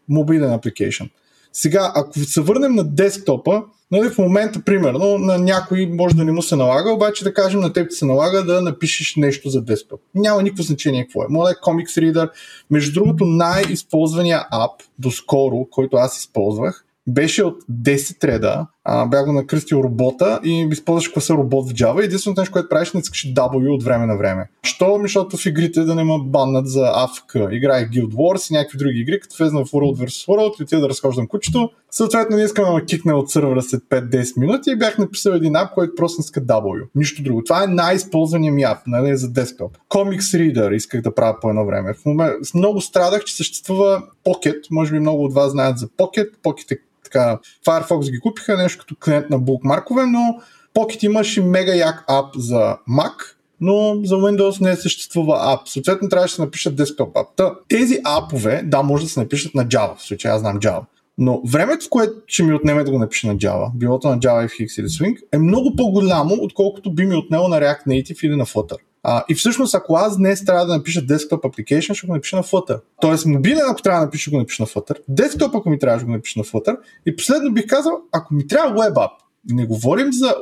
мобилен 0.09 0.49
application. 0.49 1.09
Сега, 1.57 1.91
ако 1.95 2.19
се 2.19 2.41
върнем 2.41 2.75
на 2.75 2.83
десктопа, 2.83 3.63
нали, 3.91 4.09
в 4.09 4.17
момента, 4.17 4.61
примерно, 4.65 5.17
на 5.17 5.37
някой 5.37 5.85
може 5.85 6.15
да 6.15 6.25
не 6.25 6.31
му 6.31 6.41
се 6.41 6.55
налага, 6.55 6.91
обаче 6.91 7.23
да 7.23 7.33
кажем 7.33 7.59
на 7.59 7.73
теб 7.73 7.91
се 7.91 8.05
налага 8.05 8.43
да 8.43 8.61
напишеш 8.61 9.15
нещо 9.15 9.49
за 9.49 9.61
десктоп. 9.61 9.99
Няма 10.15 10.43
никакво 10.43 10.63
значение 10.63 11.03
какво 11.03 11.23
е. 11.23 11.27
Моля 11.29 11.51
е 11.51 11.53
Comics 11.53 12.11
Reader. 12.11 12.29
Между 12.71 12.93
другото, 12.93 13.25
най-използвания 13.25 14.47
ап 14.51 14.71
доскоро, 14.99 15.67
който 15.71 15.97
аз 15.97 16.19
използвах, 16.19 16.85
беше 17.07 17.43
от 17.43 17.63
10 17.71 18.23
реда, 18.23 18.67
а, 18.85 19.05
бях 19.05 19.25
го 19.25 19.43
робота 19.73 20.39
и 20.43 20.67
използваш 20.71 21.07
класа 21.07 21.33
робот 21.33 21.69
в 21.69 21.73
Java. 21.73 22.05
Единственото 22.05 22.41
нещо, 22.41 22.53
което 22.53 22.69
правиш, 22.69 22.93
не 22.93 22.99
искаш 22.99 23.33
W 23.33 23.75
от 23.75 23.83
време 23.83 24.05
на 24.05 24.17
време. 24.17 24.49
Що? 24.63 24.99
Защото 25.01 25.37
в 25.37 25.45
игрите 25.45 25.81
да 25.81 25.95
не 25.95 26.03
ма 26.03 26.19
баннат 26.19 26.67
за 26.67 26.79
AFK. 26.79 27.51
Играех 27.51 27.89
Guild 27.89 28.13
Wars 28.13 28.51
и 28.51 28.53
някакви 28.53 28.77
други 28.77 28.99
игри, 28.99 29.19
като 29.19 29.35
влезна 29.39 29.65
в 29.65 29.71
World 29.71 30.05
vs. 30.05 30.27
World 30.27 30.59
и 30.59 30.63
отида 30.63 30.81
да 30.81 30.89
разхождам 30.89 31.27
кучето. 31.27 31.69
Съответно, 31.91 32.37
не 32.37 32.43
искам 32.43 32.65
да 32.65 32.73
ме 32.73 32.85
кикне 32.85 33.13
от 33.13 33.31
сървъра 33.31 33.61
след 33.61 33.83
5-10 33.83 34.39
минути 34.39 34.71
и 34.71 34.75
бях 34.75 34.97
написал 34.97 35.31
един 35.31 35.55
ап, 35.55 35.73
който 35.73 35.95
просто 35.95 36.21
иска 36.21 36.41
W. 36.41 36.87
Нищо 36.95 37.23
друго. 37.23 37.43
Това 37.43 37.63
е 37.63 37.67
най-използвания 37.67 38.51
ми 38.51 38.63
ап, 38.63 38.77
нали, 38.87 39.17
за 39.17 39.29
десктоп. 39.29 39.77
Comics 39.89 40.19
Reader 40.19 40.75
исках 40.75 41.01
да 41.01 41.15
правя 41.15 41.37
по 41.41 41.49
едно 41.49 41.65
време. 41.65 41.93
В 41.93 42.05
момент, 42.05 42.33
много 42.55 42.81
страдах, 42.81 43.23
че 43.23 43.35
съществува 43.35 44.03
Pocket. 44.25 44.61
Може 44.71 44.91
би 44.91 44.99
много 44.99 45.23
от 45.23 45.33
вас 45.33 45.51
знаят 45.51 45.77
за 45.77 45.87
Pocket. 45.87 46.29
Pocket 46.43 46.71
е 46.71 46.77
така, 47.15 47.39
Firefox 47.65 48.11
ги 48.11 48.19
купиха 48.19 48.57
нещо 48.57 48.79
като 48.79 48.95
клиент 49.05 49.29
на 49.29 49.39
букмаркове, 49.39 50.05
но 50.05 50.39
Pocket 50.75 51.05
имаше 51.05 51.41
мега 51.41 51.73
як 51.73 52.03
ап 52.07 52.35
за 52.37 52.77
Mac, 52.89 53.13
но 53.61 53.99
за 54.03 54.15
Windows 54.15 54.61
не 54.61 54.75
съществува 54.75 55.53
ап. 55.53 55.69
Съответно 55.69 56.09
трябваше 56.09 56.31
да 56.31 56.35
се 56.35 56.41
напишат 56.41 56.75
десктоп 56.75 57.17
ап. 57.17 57.27
Та, 57.35 57.53
тези 57.69 57.99
апове, 58.03 58.61
да, 58.65 58.83
може 58.83 59.03
да 59.03 59.09
се 59.09 59.19
напишат 59.19 59.55
на 59.55 59.65
Java, 59.65 59.97
в 59.97 60.03
случай 60.03 60.31
аз 60.31 60.39
знам 60.39 60.59
Java. 60.59 60.81
Но 61.17 61.41
времето, 61.47 61.85
в 61.85 61.89
което 61.89 62.13
ще 62.27 62.43
ми 62.43 62.53
отнеме 62.53 62.83
да 62.83 62.91
го 62.91 62.99
напиша 62.99 63.27
на 63.27 63.35
Java, 63.35 63.71
билото 63.75 64.07
на 64.07 64.19
Java 64.19 64.49
FX 64.49 64.79
или 64.81 64.87
Swing, 64.87 65.17
е 65.31 65.37
много 65.37 65.75
по-голямо, 65.75 66.37
отколкото 66.41 66.93
би 66.93 67.05
ми 67.05 67.15
отнело 67.15 67.47
на 67.47 67.59
React 67.59 67.87
Native 67.87 68.25
или 68.25 68.35
на 68.35 68.45
Flutter. 68.45 68.77
А, 69.07 69.23
и 69.29 69.35
всъщност, 69.35 69.75
ако 69.75 69.95
аз 69.95 70.17
днес 70.17 70.45
трябва 70.45 70.65
да 70.65 70.73
напиша 70.73 71.01
desktop 71.01 71.41
application, 71.41 71.93
ще 71.93 72.07
го 72.07 72.13
напиша 72.13 72.35
на 72.35 72.43
Flutter. 72.43 72.79
Тоест, 73.01 73.25
мобилен, 73.25 73.63
ако 73.69 73.81
трябва 73.81 73.99
да 73.99 74.05
напиша, 74.05 74.21
ще 74.21 74.31
го 74.31 74.37
напиша 74.37 74.63
на 74.63 74.67
Flutter. 74.67 74.97
Desktop, 75.11 75.57
ако 75.57 75.69
ми 75.69 75.79
трябва, 75.79 75.99
ще 75.99 76.05
го 76.05 76.11
напиша 76.11 76.39
на 76.39 76.45
Flutter. 76.45 76.77
И 77.05 77.15
последно 77.15 77.53
бих 77.53 77.67
казал, 77.67 78.01
ако 78.11 78.33
ми 78.33 78.47
трябва 78.47 78.75
web 78.75 78.93
app, 78.93 79.11
не 79.49 79.65
говорим 79.65 80.13
за 80.13 80.35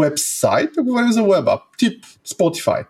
вебсайт, 0.00 0.70
а 0.78 0.82
говорим 0.82 1.12
за 1.12 1.20
web 1.20 1.44
app, 1.44 1.60
тип 1.78 2.04
Spotify. 2.28 2.86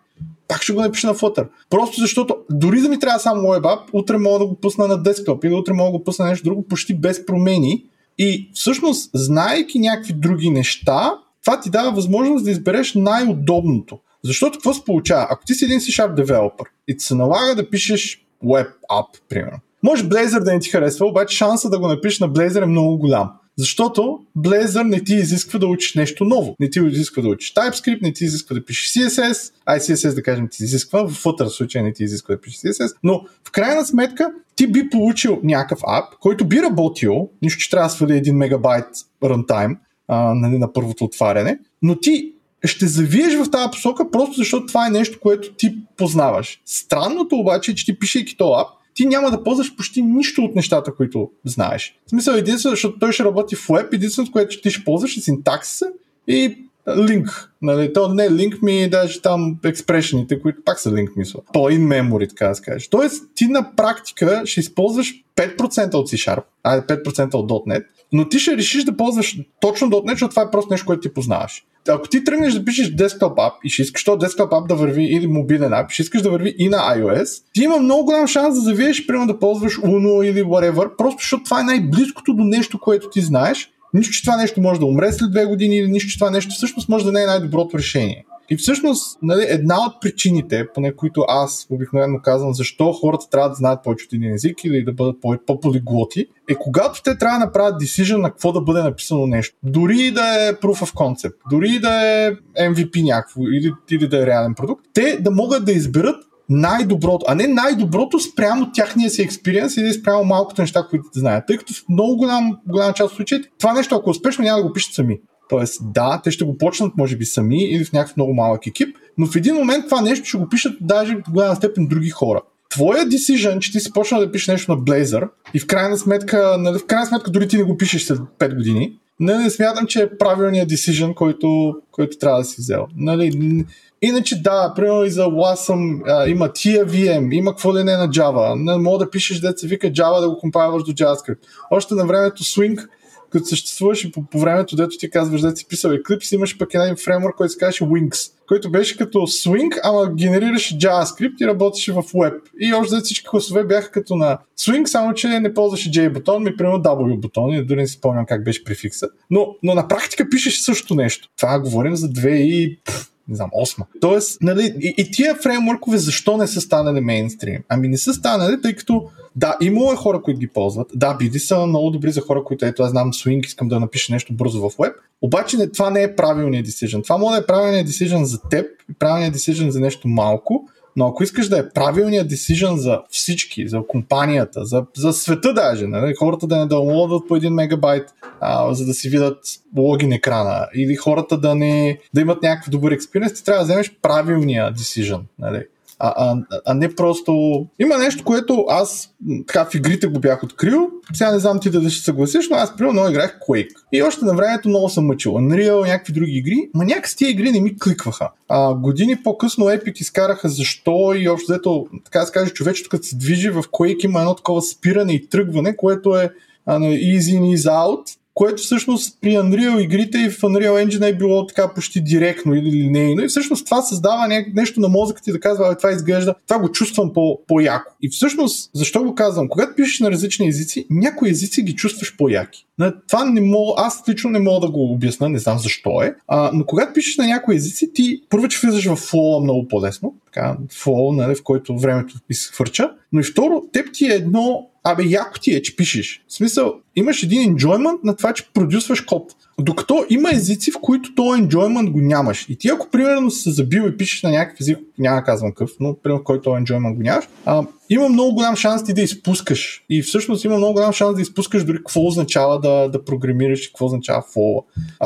Пак 0.49 0.63
ще 0.63 0.73
го 0.73 0.81
напиша 0.81 1.07
на 1.07 1.15
Flutter. 1.15 1.49
Просто 1.71 2.01
защото 2.01 2.37
дори 2.51 2.81
да 2.81 2.89
ми 2.89 2.99
трябва 2.99 3.21
само 3.21 3.43
web 3.43 3.63
app, 3.63 3.81
утре 3.93 4.19
мога 4.19 4.39
да 4.39 4.47
го 4.47 4.55
пусна 4.55 4.89
на 4.89 5.03
десктоп 5.03 5.45
или 5.45 5.55
утре 5.55 5.73
мога 5.73 5.93
да 5.93 5.99
го 5.99 6.05
пусна 6.05 6.25
на 6.25 6.31
нещо 6.31 6.45
друго 6.45 6.69
почти 6.69 6.95
без 6.95 7.27
промени. 7.27 7.85
И 8.19 8.51
всъщност, 8.55 9.11
знаейки 9.15 9.79
някакви 9.79 10.13
други 10.13 10.51
неща, 10.51 11.13
това 11.45 11.61
ти 11.61 11.71
дава 11.71 11.93
възможност 11.93 12.45
да 12.45 12.51
избереш 12.51 12.95
най-удобното. 12.95 13.99
Защото 14.25 14.59
какво 14.59 14.75
се 14.75 14.85
получава? 14.85 15.27
Ако 15.31 15.45
ти 15.45 15.55
си 15.55 15.65
един 15.65 15.81
C-Sharp 15.81 16.15
девелопър 16.15 16.69
и 16.89 16.97
ти 16.97 17.05
се 17.05 17.15
налага 17.15 17.55
да 17.55 17.71
пишеш 17.71 18.27
web 18.45 18.69
app, 18.91 19.07
примерно, 19.29 19.59
може 19.83 20.05
Blazor 20.05 20.45
да 20.45 20.53
не 20.53 20.61
ти 20.61 20.71
харесва, 20.71 21.07
обаче 21.07 21.37
шанса 21.37 21.71
да 21.71 21.79
го 21.79 21.89
напишеш 21.89 22.21
на 22.21 22.31
Blazor 22.31 22.63
е 22.63 22.67
много 22.67 22.99
голям. 22.99 23.31
Защото 23.57 24.19
Blazor 24.39 24.83
не 24.83 25.05
ти 25.05 25.15
изисква 25.15 25.59
да 25.59 25.67
учиш 25.67 25.95
нещо 25.95 26.25
ново. 26.25 26.57
Не 26.61 26.71
ти 26.71 26.81
изисква 26.81 27.23
да 27.23 27.29
учиш 27.29 27.55
TypeScript, 27.55 28.03
не 28.03 28.13
ти 28.13 28.25
изисква 28.25 28.55
да 28.55 28.65
пишеш 28.65 28.93
CSS. 28.93 29.53
Ай, 29.67 29.79
CSS 29.79 30.15
да 30.15 30.23
кажем 30.23 30.49
ти 30.51 30.65
изисква, 30.65 31.09
в 31.09 31.23
Flutter 31.25 31.49
случай 31.49 31.83
не 31.83 31.93
ти 31.93 32.05
изисква 32.05 32.35
да 32.35 32.41
пишеш 32.41 32.61
CSS. 32.61 32.97
Но 33.03 33.25
в 33.45 33.51
крайна 33.51 33.85
сметка 33.85 34.33
ти 34.57 34.67
би 34.67 34.91
получил 34.91 35.41
някакъв 35.43 35.79
ап, 35.87 36.05
който 36.21 36.45
би 36.45 36.63
работил, 36.63 37.29
нищо, 37.43 37.59
че 37.59 37.71
трябва 37.71 37.87
да 37.87 37.95
свали 37.95 38.13
1 38.13 38.33
мегабайт 38.33 38.87
runtime 39.23 39.77
а, 40.09 40.35
нали, 40.35 40.59
на 40.59 40.73
първото 40.73 41.05
отваряне, 41.05 41.59
но 41.83 42.01
ти 42.01 42.33
ще 42.69 42.87
завиеш 42.87 43.35
в 43.35 43.51
тази 43.51 43.71
посока, 43.73 44.11
просто 44.11 44.35
защото 44.35 44.67
това 44.67 44.87
е 44.87 44.91
нещо, 44.91 45.19
което 45.21 45.53
ти 45.53 45.77
познаваш. 45.97 46.61
Странното 46.65 47.37
обаче 47.37 47.71
е, 47.71 47.75
че 47.75 47.85
ти 47.85 47.99
пишейки 47.99 48.37
този 48.37 48.61
ап, 48.61 48.69
ти 48.95 49.07
няма 49.07 49.31
да 49.31 49.43
ползваш 49.43 49.77
почти 49.77 50.03
нищо 50.03 50.43
от 50.43 50.55
нещата, 50.55 50.95
които 50.95 51.31
знаеш. 51.45 51.99
В 52.07 52.11
смисъл 52.11 52.35
единствено, 52.35 52.73
защото 52.73 52.99
той 52.99 53.13
ще 53.13 53.25
работи 53.25 53.57
в 53.57 53.69
web, 53.69 53.95
единственото, 53.95 54.33
което 54.33 54.61
ти 54.61 54.71
ще 54.71 54.85
ползваш 54.85 55.17
е 55.17 55.21
синтаксиса 55.21 55.87
и 56.29 56.57
линк. 56.97 57.53
Нали? 57.63 57.93
То 57.93 58.15
не 58.15 58.25
е 58.25 58.31
линк 58.31 58.63
ми, 58.63 58.91
даже 58.91 59.23
там 59.23 59.59
експрешените, 59.65 60.41
които 60.41 60.63
пак 60.65 60.81
са 60.81 60.93
линк 60.93 61.17
мисъл. 61.17 61.43
По 61.53 61.59
in 61.59 61.81
memory, 61.81 62.29
така 62.29 62.49
да 62.49 62.55
скажеш. 62.55 62.89
Тоест, 62.89 63.25
ти 63.35 63.47
на 63.47 63.77
практика 63.77 64.43
ще 64.45 64.61
използваш 64.61 65.15
5% 65.37 65.95
от 65.95 66.11
C-Sharp, 66.11 66.43
а 66.63 66.81
5% 66.81 67.35
от 67.35 67.51
.NET, 67.51 67.85
но 68.15 68.29
ти 68.29 68.39
ще 68.39 68.57
решиш 68.57 68.85
да 68.85 68.97
ползваш 68.97 69.39
точно 69.61 69.91
.NET, 69.91 70.11
защото 70.11 70.31
това 70.31 70.43
е 70.43 70.51
просто 70.51 70.73
нещо, 70.73 70.87
което 70.87 71.01
ти 71.01 71.15
познаваш 71.15 71.65
ако 71.89 72.09
ти 72.09 72.25
тръгнеш 72.25 72.55
да 72.55 72.65
пишеш 72.65 72.91
десктоп 72.91 73.39
ап 73.39 73.53
и 73.65 73.69
ще 73.71 73.83
искаш 73.83 74.05
то 74.05 74.17
десктоп 74.17 74.53
ап 74.53 74.69
да 74.69 74.75
върви 74.75 75.05
или 75.05 75.27
мобилен 75.27 75.73
ап, 75.73 75.91
ще 75.91 76.03
искаш 76.03 76.23
да 76.23 76.31
върви 76.31 76.55
и 76.59 76.69
на 76.69 76.77
iOS, 76.77 77.43
ти 77.53 77.63
има 77.63 77.79
много 77.79 78.05
голям 78.05 78.27
шанс 78.27 78.55
да 78.55 78.61
завиеш, 78.61 79.07
примерно 79.07 79.27
да 79.27 79.39
ползваш 79.39 79.81
Uno 79.81 80.25
или 80.25 80.43
whatever, 80.43 80.97
просто 80.97 81.21
защото 81.21 81.45
това 81.45 81.61
е 81.61 81.65
най-близкото 81.65 82.35
до 82.35 82.45
нещо, 82.45 82.79
което 82.81 83.11
ти 83.11 83.21
знаеш. 83.21 83.71
Нищо, 83.95 84.13
че 84.13 84.23
това 84.23 84.37
нещо 84.37 84.61
може 84.61 84.81
да 84.81 84.87
умре 84.87 85.13
след 85.13 85.31
две 85.31 85.45
години 85.45 85.77
или 85.77 85.89
нищо, 85.89 86.11
че 86.11 86.19
това 86.19 86.31
нещо 86.31 86.55
всъщност 86.55 86.89
може 86.89 87.05
да 87.05 87.13
не 87.13 87.23
е 87.23 87.27
най-доброто 87.27 87.79
решение. 87.79 88.25
И 88.51 88.57
всъщност, 88.57 89.19
нали, 89.23 89.47
една 89.49 89.87
от 89.87 90.01
причините, 90.01 90.67
поне 90.75 90.97
които 90.97 91.25
аз 91.29 91.67
обикновено 91.71 92.19
казвам, 92.23 92.55
защо 92.55 92.93
хората 92.93 93.31
трябва 93.31 93.49
да 93.49 93.55
знаят 93.55 93.85
повече 93.85 94.07
от 94.07 94.13
един 94.13 94.35
език 94.35 94.65
или 94.65 94.85
да 94.85 94.93
бъдат 94.93 95.17
по-полиглоти, 95.47 96.27
е 96.51 96.55
когато 96.55 97.03
те 97.03 97.19
трябва 97.19 97.39
да 97.39 97.45
направят 97.45 97.83
decision 97.83 98.17
на 98.17 98.31
какво 98.31 98.53
да 98.53 98.61
бъде 98.61 98.83
написано 98.83 99.27
нещо. 99.27 99.57
Дори 99.63 100.11
да 100.11 100.49
е 100.49 100.53
proof 100.53 100.85
of 100.85 100.95
concept, 100.95 101.35
дори 101.51 101.79
да 101.79 102.07
е 102.07 102.31
MVP 102.71 103.03
някакво 103.03 103.43
или, 103.43 103.73
или 103.91 104.09
да 104.09 104.23
е 104.23 104.27
реален 104.27 104.55
продукт, 104.55 104.85
те 104.95 105.19
да 105.21 105.31
могат 105.31 105.65
да 105.65 105.73
изберат 105.73 106.17
най-доброто, 106.49 107.27
а 107.29 107.35
не 107.35 107.47
най-доброто 107.47 108.21
спрямо 108.21 108.73
тяхния 108.73 109.11
си 109.11 109.23
експириенс 109.23 109.77
или 109.77 109.93
спрямо 109.93 110.25
малкото 110.25 110.63
неща, 110.63 110.87
които 110.91 111.05
знаят. 111.15 111.45
Тъй 111.47 111.57
като 111.57 111.73
в 111.73 111.85
много 111.89 112.17
голям, 112.17 112.57
голяма 112.67 112.93
част 112.93 113.11
от 113.11 113.17
случаите 113.17 113.49
това 113.59 113.73
нещо, 113.73 113.95
ако 113.95 114.11
е 114.11 114.17
успешно, 114.17 114.45
няма 114.45 114.59
да 114.59 114.69
го 114.69 114.73
пишат 114.73 114.95
сами. 114.95 115.19
Тоест, 115.49 115.81
да, 115.93 116.21
те 116.25 116.31
ще 116.31 116.45
го 116.45 116.59
почнат, 116.59 116.97
може 116.97 117.17
би, 117.17 117.25
сами 117.25 117.65
или 117.65 117.85
в 117.85 117.93
някакъв 117.93 118.17
много 118.17 118.35
малък 118.35 118.67
екип, 118.67 118.97
но 119.19 119.27
в 119.27 119.37
един 119.37 119.55
момент 119.55 119.85
това 119.85 120.01
нещо 120.01 120.29
ще 120.29 120.39
го 120.39 120.49
пишат 120.49 120.77
даже 120.81 121.17
в 121.17 121.33
голяма 121.33 121.57
степен 121.57 121.87
други 121.87 122.11
хора. 122.11 122.41
Твоя 122.71 123.07
decision, 123.07 123.59
че 123.59 123.73
ти 123.73 123.81
си 123.81 123.93
почнал 123.93 124.21
да 124.21 124.33
пишеш 124.33 124.49
нещо 124.49 124.73
на 124.75 124.79
Blazor 124.79 125.29
и 125.55 125.61
в 125.61 125.67
крайна 125.67 125.99
сметка, 125.99 126.57
нали, 126.59 126.79
в 126.79 126.87
крайна 126.87 127.07
сметка 127.07 127.31
дори 127.31 127.49
ти 127.49 127.57
не 127.57 127.63
го 127.63 127.77
пишеш 127.77 128.03
след 128.03 128.19
5 128.19 128.57
години, 128.57 128.93
не, 129.21 129.39
не 129.39 129.51
смятам, 129.51 129.87
че 129.87 130.03
е 130.03 130.19
правилният 130.19 130.71
decision, 130.71 131.15
който, 131.15 131.75
който 131.93 132.19
трябва 132.19 132.39
да 132.39 132.45
си 132.45 132.57
взел. 132.59 132.87
Нали, 132.97 133.65
Иначе 134.03 134.43
да, 134.43 134.73
примерно 134.77 135.05
и 135.05 135.11
за 135.11 135.25
WASM 135.25 136.29
има 136.29 136.53
тия 136.53 136.87
VM, 136.87 137.35
има 137.35 137.51
какво 137.51 137.77
ли 137.77 137.85
не 137.85 137.97
на 137.97 138.09
Java. 138.09 138.55
Не 138.73 138.77
мога 138.77 139.05
да 139.05 139.11
пишеш 139.11 139.41
деца 139.41 139.67
вика 139.67 139.87
Java 139.87 140.21
да 140.21 140.31
го 140.31 140.39
компайлваш 140.39 140.83
до 140.83 140.93
JavaScript. 140.93 141.39
Още 141.71 141.95
на 141.95 142.07
времето 142.07 142.43
Swing 142.43 142.89
като 143.35 143.47
съществуваше 143.47 144.13
по, 144.13 144.23
по 144.23 144.39
времето, 144.39 144.77
дето 144.77 144.99
ти 144.99 145.11
казваш, 145.11 145.41
да 145.41 145.57
си 145.57 145.69
писал 145.69 145.91
Eclipse, 145.91 146.35
имаш 146.35 146.59
пък 146.59 146.75
един 146.75 146.97
фреймворк, 146.97 147.37
който 147.37 147.53
се 147.53 147.59
казваше 147.59 147.85
Wings, 147.85 148.33
който 148.49 148.71
беше 148.71 148.97
като 148.97 149.19
Swing, 149.19 149.81
ама 149.83 150.15
генерираше 150.15 150.79
JavaScript 150.79 151.43
и 151.43 151.47
работеше 151.47 151.93
в 151.93 152.03
Web. 152.03 152.41
И 152.61 152.75
още 152.75 152.97
всички 152.97 153.29
класове 153.29 153.65
бяха 153.65 153.91
като 153.91 154.17
на 154.17 154.39
Swing, 154.59 154.85
само 154.85 155.15
че 155.15 155.29
не 155.29 155.55
ползваше 155.55 155.91
J 155.91 156.13
бутон, 156.13 156.43
ми 156.43 156.57
примерно 156.57 156.83
W 156.83 157.21
бутон, 157.21 157.55
и 157.55 157.65
дори 157.65 157.81
не 157.81 157.87
си 157.87 157.95
спомням 157.95 158.27
как 158.27 158.45
беше 158.45 158.65
префикса. 158.65 159.09
Но, 159.31 159.57
но 159.63 159.75
на 159.75 159.89
практика 159.89 160.29
пишеш 160.31 160.61
също 160.61 160.95
нещо. 160.95 161.29
Това 161.37 161.61
говорим 161.61 161.97
за 161.97 162.09
2 162.09 162.29
и 162.29 162.79
не 163.29 163.37
знам, 163.37 163.51
8. 163.51 163.85
Тоест, 164.01 164.43
нали, 164.43 164.75
и, 164.81 164.95
и 164.99 165.11
тия 165.11 165.35
фреймворкове 165.35 165.99
защо 165.99 166.37
не 166.37 166.47
са 166.47 166.61
станали 166.61 167.01
мейнстрим? 167.01 167.63
Ами 167.69 167.89
не 167.89 167.97
са 167.97 168.15
станали, 168.15 168.61
тъй 168.63 168.75
като 168.75 169.11
да, 169.37 169.57
имало 169.61 169.93
е 169.93 169.97
хора, 169.97 170.23
които 170.23 170.41
ги 170.41 170.47
ползват. 170.47 170.91
Да, 170.95 171.15
биди 171.15 171.39
са 171.39 171.67
много 171.67 171.91
добри 171.91 172.11
за 172.11 172.21
хора, 172.21 172.45
които 172.45 172.67
ето 172.67 172.83
аз 172.83 172.91
знам 172.91 173.13
Swing, 173.13 173.47
искам 173.47 173.69
да 173.69 173.81
напиша 173.81 174.13
нещо 174.13 174.33
бързо 174.33 174.61
в 174.61 174.77
web. 174.77 174.95
Обаче 175.23 175.57
не, 175.57 175.71
това 175.71 175.91
не 175.91 176.03
е 176.03 176.17
правилният 176.17 176.67
decision. 176.67 177.05
Това 177.05 177.17
може 177.17 177.37
да 177.37 177.43
е 177.43 177.47
правилният 177.47 177.89
decision 177.89 178.23
за 178.23 178.41
теб 178.51 178.67
и 178.91 178.95
правилният 178.99 179.35
decision 179.35 179.69
за 179.69 179.81
нещо 179.81 180.09
малко, 180.09 180.69
но 180.97 181.07
ако 181.07 181.23
искаш 181.23 181.49
да 181.49 181.59
е 181.59 181.69
правилният 181.69 182.31
decision 182.31 182.75
за 182.75 183.01
всички, 183.11 183.69
за 183.69 183.83
компанията, 183.89 184.65
за, 184.65 184.85
за 184.97 185.13
света 185.13 185.55
даже, 185.55 185.87
нали? 185.87 186.15
хората 186.15 186.47
да 186.47 186.57
не 186.57 186.67
даунлодват 186.67 187.29
по 187.29 187.37
1 187.37 187.49
мегабайт, 187.49 188.15
а, 188.41 188.75
за 188.75 188.87
да 188.87 188.95
си 188.95 189.09
видят 189.09 189.39
логин 189.77 190.13
екрана, 190.13 190.69
или 190.75 190.97
хората 190.97 191.39
да, 191.39 191.55
не, 191.55 191.99
да 192.15 192.21
имат 192.21 192.43
някакъв 192.43 192.71
добър 192.71 192.93
експириенс, 192.93 193.35
ти 193.35 193.45
трябва 193.45 193.59
да 193.59 193.65
вземеш 193.65 193.97
правилния 194.03 194.73
decision. 194.73 195.21
Нали? 195.39 195.63
А, 196.07 196.13
а, 196.17 196.59
а 196.67 196.75
не 196.75 196.95
просто... 196.95 197.67
Има 197.79 197.99
нещо, 197.99 198.25
което 198.25 198.65
аз 198.69 199.11
така 199.47 199.65
в 199.65 199.75
игрите 199.75 200.07
го 200.07 200.21
бях 200.21 200.43
открил, 200.43 200.91
сега 201.15 201.33
не 201.33 201.39
знам 201.39 201.61
ти 201.61 201.71
да 201.71 201.91
ще 201.91 202.05
съгласиш, 202.05 202.49
но 202.51 202.57
аз 202.57 202.77
примерно 202.77 203.11
играх 203.11 203.39
Quake. 203.49 203.75
И 203.93 204.03
още 204.03 204.25
на 204.25 204.35
времето 204.35 204.69
много 204.69 204.89
съм 204.89 205.07
мъчил. 205.07 205.33
Unreal, 205.33 205.87
някакви 205.87 206.13
други 206.13 206.33
игри, 206.33 206.71
но 206.75 206.85
някакси 206.85 207.17
тия 207.17 207.31
игри 207.31 207.51
не 207.51 207.61
ми 207.61 207.79
кликваха. 207.79 208.31
А, 208.49 208.75
години 208.75 209.23
по-късно 209.23 209.65
Epic 209.65 210.01
изкараха 210.01 210.49
защо 210.49 211.15
и 211.17 211.29
общо 211.29 211.53
взето, 211.53 211.87
така 212.05 212.21
да 212.21 212.27
се 212.27 212.33
каже, 212.33 212.51
човечето 212.51 212.89
като 212.89 213.07
се 213.07 213.17
движи 213.17 213.51
в 213.51 213.63
Quake 213.63 214.05
има 214.05 214.21
едно 214.21 214.35
такова 214.35 214.63
спиране 214.63 215.13
и 215.13 215.29
тръгване, 215.29 215.77
което 215.77 216.17
е 216.17 216.31
easy 216.69 217.41
in, 217.41 217.57
easy 217.57 217.69
out 217.69 218.17
което 218.35 218.63
всъщност 218.63 219.19
при 219.21 219.29
Unreal 219.29 219.81
игрите 219.81 220.19
и 220.19 220.31
в 220.31 220.41
Unreal 220.41 220.87
Engine 220.87 221.09
е 221.09 221.17
било 221.17 221.47
така 221.47 221.75
почти 221.75 222.01
директно 222.01 222.55
или 222.55 222.73
линейно 222.73 223.25
и 223.25 223.29
всъщност 223.29 223.65
това 223.65 223.83
създава 223.83 224.45
нещо 224.55 224.81
на 224.81 224.89
мозъка 224.89 225.23
ти 225.23 225.33
да 225.33 225.41
казва, 225.41 225.77
това 225.77 225.93
изглежда, 225.93 226.35
това 226.47 226.61
го 226.61 226.73
чувствам 226.73 227.13
по- 227.13 227.41
по-яко. 227.49 227.93
И 228.03 228.09
всъщност, 228.09 228.71
защо 228.75 229.05
го 229.05 229.15
казвам? 229.15 229.49
Когато 229.49 229.75
пишеш 229.77 230.01
на 230.01 230.11
различни 230.11 230.49
езици, 230.49 230.87
някои 230.91 231.31
езици 231.31 231.63
ги 231.63 231.75
чувстваш 231.75 232.17
по-яки. 232.17 232.67
Това 233.09 233.25
не 233.25 233.41
мога, 233.41 233.73
аз 233.77 234.03
лично 234.09 234.31
не 234.31 234.39
мога 234.39 234.67
да 234.67 234.73
го 234.73 234.93
обясна, 234.93 235.29
не 235.29 235.39
знам 235.39 235.59
защо 235.59 236.03
е, 236.03 236.15
а, 236.29 236.51
но 236.55 236.65
когато 236.65 236.93
пишеш 236.93 237.17
на 237.17 237.27
някои 237.27 237.57
езици, 237.57 237.93
ти 237.95 238.21
първо, 238.31 238.49
че 238.49 238.67
влизаш 238.67 238.85
в 238.85 238.97
флоу 238.97 239.41
много 239.41 239.69
по-лесно, 239.69 240.15
така, 240.25 240.57
флоу, 240.73 241.13
нали, 241.13 241.35
в 241.35 241.43
който 241.43 241.79
времето 241.79 242.15
изхвърча, 242.31 242.91
но 243.15 243.21
и 243.21 243.25
второ, 243.25 243.63
теб 243.73 243.93
ти 243.93 244.07
е 244.07 244.15
едно 244.15 244.71
Абе, 244.85 245.03
яко 245.07 245.41
ти 245.41 245.55
е, 245.55 245.63
че 245.63 245.77
пишеш. 245.77 246.25
В 246.29 246.33
смисъл, 246.33 246.75
имаш 246.97 247.23
един 247.23 247.57
enjoyment 247.57 247.99
на 248.05 248.17
това, 248.17 248.33
че 248.33 248.49
продюсваш 248.55 249.01
код. 249.01 249.37
Докато 249.61 250.05
има 250.11 250.31
езици, 250.33 250.71
в 250.71 250.81
които 250.83 251.15
този 251.15 251.43
enjoyment 251.43 251.91
го 251.91 252.01
нямаш. 252.01 252.47
И 252.49 252.59
ти 252.59 252.69
ако 252.69 252.91
примерно 252.91 253.31
се 253.31 253.51
забил 253.51 253.83
и 253.83 253.97
пишеш 253.97 254.23
на 254.23 254.31
някакъв 254.31 254.61
език, 254.61 254.79
няма 254.99 255.17
да 255.17 255.25
казвам 255.25 255.53
какъв, 255.53 255.71
но 255.81 255.97
примерно 256.03 256.21
в 256.21 256.25
който 256.25 256.51
enjoyment 256.51 256.95
го 256.95 257.03
нямаш, 257.03 257.25
а, 257.45 257.67
има 257.91 258.09
много 258.09 258.35
голям 258.35 258.57
шанс 258.57 258.85
ти 258.85 258.93
да 258.93 259.03
изпускаш. 259.03 259.85
И 259.91 260.03
всъщност 260.03 260.45
има 260.45 260.57
много 260.57 260.73
голям 260.73 260.93
шанс 260.93 261.17
да 261.17 261.23
изпускаш 261.23 261.65
дори 261.65 261.77
какво 261.77 262.07
означава 262.07 262.61
да, 262.61 262.89
да 262.89 263.05
програмираш 263.05 263.65
и 263.65 263.69
какво 263.69 263.87
означава 263.87 264.23
фола. 264.33 264.63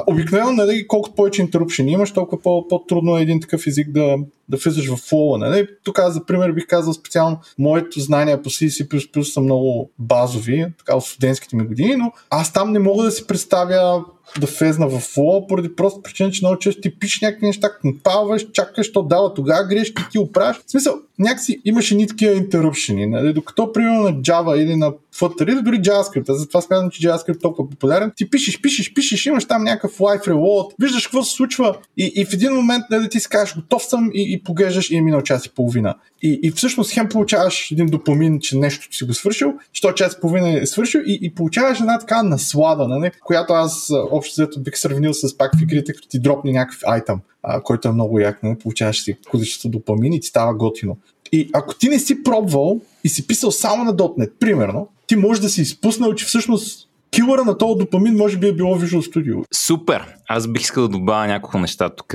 Обикновено, 0.06 0.52
нали, 0.52 0.86
колкото 0.88 1.14
повече 1.14 1.42
интеррупшени 1.42 1.92
имаш, 1.92 2.12
толкова 2.12 2.42
по- 2.42 2.68
по-трудно 2.68 3.18
е 3.18 3.22
един 3.22 3.40
такъв 3.40 3.66
език 3.66 3.90
да, 3.90 4.16
да 4.48 4.56
влизаш 4.56 4.88
в 4.88 4.96
фола. 4.96 5.38
Нали? 5.38 5.68
Тук 5.84 5.98
аз, 5.98 6.14
за 6.14 6.26
пример, 6.26 6.52
бих 6.52 6.66
казал 6.66 6.92
специално, 6.92 7.38
моето 7.58 8.00
знания 8.00 8.42
по 8.42 8.50
C++ 8.50 9.22
са 9.22 9.40
много 9.40 9.90
базови, 9.98 10.66
така 10.78 10.96
от 10.96 11.04
студентските 11.04 11.56
ми 11.56 11.66
години, 11.66 11.96
но 11.96 12.12
аз 12.30 12.52
там 12.52 12.72
не 12.72 12.78
мога 12.78 13.04
да 13.04 13.10
си 13.10 13.26
представя 13.26 14.04
да 14.40 14.46
влезна 14.46 14.88
в 14.88 15.00
флоу, 15.00 15.46
поради 15.46 15.76
просто 15.76 16.02
причина, 16.02 16.30
че 16.30 16.44
много 16.44 16.58
често 16.58 16.80
ти 16.80 16.98
пишеш 16.98 17.20
някакви 17.20 17.46
неща, 17.46 17.70
компалваш, 17.80 18.46
чакаш, 18.52 18.92
то 18.92 19.02
дава 19.02 19.34
тогава 19.34 19.64
грешки, 19.64 20.02
ти 20.10 20.18
оправиш. 20.18 20.56
В 20.66 20.70
смисъл, 20.70 20.94
някакси 21.18 21.60
имаше 21.64 21.94
ни 21.94 22.06
такива 22.06 22.32
интеррупшени. 22.32 23.06
Нали? 23.06 23.32
Докато, 23.32 23.72
примерно, 23.72 24.02
на 24.02 24.12
Java 24.12 24.56
или 24.56 24.76
на 24.76 24.92
Flutter 25.14 25.52
или 25.52 25.62
дори 25.62 25.76
JavaScript, 25.76 26.32
затова 26.32 26.60
смятам, 26.60 26.90
че 26.90 27.08
JavaScript 27.08 27.36
е 27.36 27.38
толкова 27.38 27.70
популярен, 27.70 28.12
ти 28.16 28.30
пишеш, 28.30 28.60
пишеш, 28.60 28.94
пишеш, 28.94 29.26
имаш 29.26 29.44
там 29.44 29.64
някакъв 29.64 29.98
life 29.98 30.26
reward, 30.26 30.74
виждаш 30.82 31.06
какво 31.06 31.22
се 31.22 31.36
случва 31.36 31.76
и, 31.96 32.12
и 32.16 32.24
в 32.24 32.32
един 32.32 32.52
момент 32.52 32.84
нали, 32.90 33.08
ти 33.08 33.20
си 33.20 33.28
кажеш, 33.28 33.54
готов 33.54 33.84
съм 33.84 34.10
и, 34.14 34.32
и 34.32 34.42
поглеждаш 34.42 34.90
и 34.90 34.96
е 34.96 35.00
минал 35.00 35.20
час 35.22 35.46
и 35.46 35.50
половина. 35.50 35.94
И, 36.22 36.40
и 36.42 36.50
всъщност 36.50 36.92
хем 36.92 37.08
получаваш 37.08 37.70
един 37.70 37.86
допамин, 37.86 38.40
че 38.40 38.56
нещо 38.56 38.96
си 38.96 39.04
го 39.04 39.14
свършил, 39.14 39.54
че 39.72 39.82
то 39.82 39.92
час 39.92 40.14
и 40.14 40.20
половина 40.20 40.60
е 40.60 40.66
свършил 40.66 41.00
и, 41.06 41.18
и 41.22 41.34
получаваш 41.34 41.80
една 41.80 41.98
така 41.98 42.22
наслада, 42.22 42.88
нали, 42.88 43.10
която 43.24 43.52
аз 43.52 43.90
общо 44.10 44.32
взето 44.32 44.60
бих 44.60 44.78
сравнил 44.78 45.14
с 45.14 45.38
пак 45.38 45.58
в 45.58 45.62
игрите, 45.62 45.92
като 45.92 46.08
ти 46.08 46.20
дропне 46.20 46.52
някакъв 46.52 46.80
айтъм, 46.86 47.20
а, 47.42 47.62
който 47.62 47.88
е 47.88 47.92
много 47.92 48.18
як, 48.18 48.42
нали, 48.42 48.58
получаваш 48.58 49.02
си 49.02 49.16
количество 49.30 49.68
допамин 49.68 50.12
и 50.12 50.20
ти 50.20 50.26
става 50.26 50.54
готино. 50.54 50.96
И 51.32 51.50
ако 51.54 51.74
ти 51.74 51.88
не 51.88 51.98
си 51.98 52.22
пробвал 52.22 52.80
и 53.04 53.08
си 53.08 53.26
писал 53.26 53.50
само 53.50 53.84
на 53.84 53.96
.NET, 53.96 54.30
примерно, 54.40 54.88
ти 55.06 55.16
можеш 55.16 55.42
да 55.42 55.48
си 55.48 55.62
изпуснал, 55.62 56.14
че 56.14 56.24
всъщност 56.24 56.88
килъра 57.10 57.44
на 57.44 57.58
този 57.58 57.78
допамин 57.78 58.16
може 58.16 58.36
би 58.36 58.48
е 58.48 58.52
било 58.52 58.80
Visual 58.80 59.12
Studio. 59.12 59.44
Супер! 59.54 60.14
Аз 60.28 60.48
бих 60.48 60.62
искал 60.62 60.82
да 60.82 60.88
добавя 60.88 61.26
няколко 61.26 61.58
неща 61.58 61.88
тук. 61.88 62.14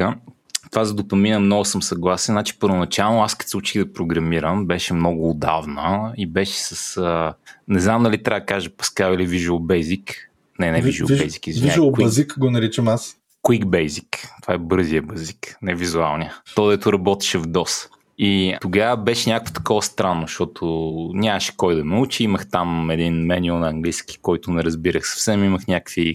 Това 0.71 0.85
за 0.85 0.93
допамина 0.93 1.39
много 1.39 1.65
съм 1.65 1.83
съгласен. 1.83 2.33
Значи 2.33 2.59
първоначално 2.59 3.23
аз 3.23 3.35
като 3.35 3.49
се 3.49 3.57
учих 3.57 3.83
да 3.83 3.93
програмирам, 3.93 4.65
беше 4.65 4.93
много 4.93 5.29
отдавна 5.29 6.13
и 6.17 6.25
беше 6.25 6.53
с... 6.53 6.97
А, 6.97 7.33
не 7.67 7.79
знам 7.79 8.03
дали 8.03 8.23
трябва 8.23 8.39
да 8.39 8.45
кажа 8.45 8.69
Pascal 8.69 9.15
или 9.15 9.29
Visual 9.29 9.49
Basic. 9.49 10.15
Не, 10.59 10.71
не 10.71 10.83
Visual 10.83 11.05
Basic, 11.05 11.47
извиняй. 11.47 11.77
Visual 11.77 12.05
Basic 12.05 12.39
го 12.39 12.51
наричам 12.51 12.87
аз. 12.87 13.17
Quick 13.43 13.63
Basic. 13.63 14.07
Това 14.41 14.53
е 14.53 14.57
бързия 14.57 15.03
Basic, 15.03 15.55
не 15.61 15.75
визуалния. 15.75 16.33
То, 16.55 16.69
дето 16.69 16.93
работеше 16.93 17.37
в 17.37 17.43
DOS. 17.43 17.89
И 18.17 18.55
тогава 18.61 18.97
беше 18.97 19.29
някакво 19.29 19.53
такова 19.53 19.81
странно, 19.81 20.21
защото 20.21 20.65
нямаше 21.13 21.57
кой 21.57 21.75
да 21.75 21.85
научи. 21.85 22.23
Имах 22.23 22.49
там 22.49 22.89
един 22.89 23.13
меню 23.13 23.59
на 23.59 23.69
английски, 23.69 24.17
който 24.21 24.51
не 24.51 24.63
разбирах 24.63 25.07
съвсем. 25.07 25.43
Имах 25.43 25.67
някакви 25.67 26.13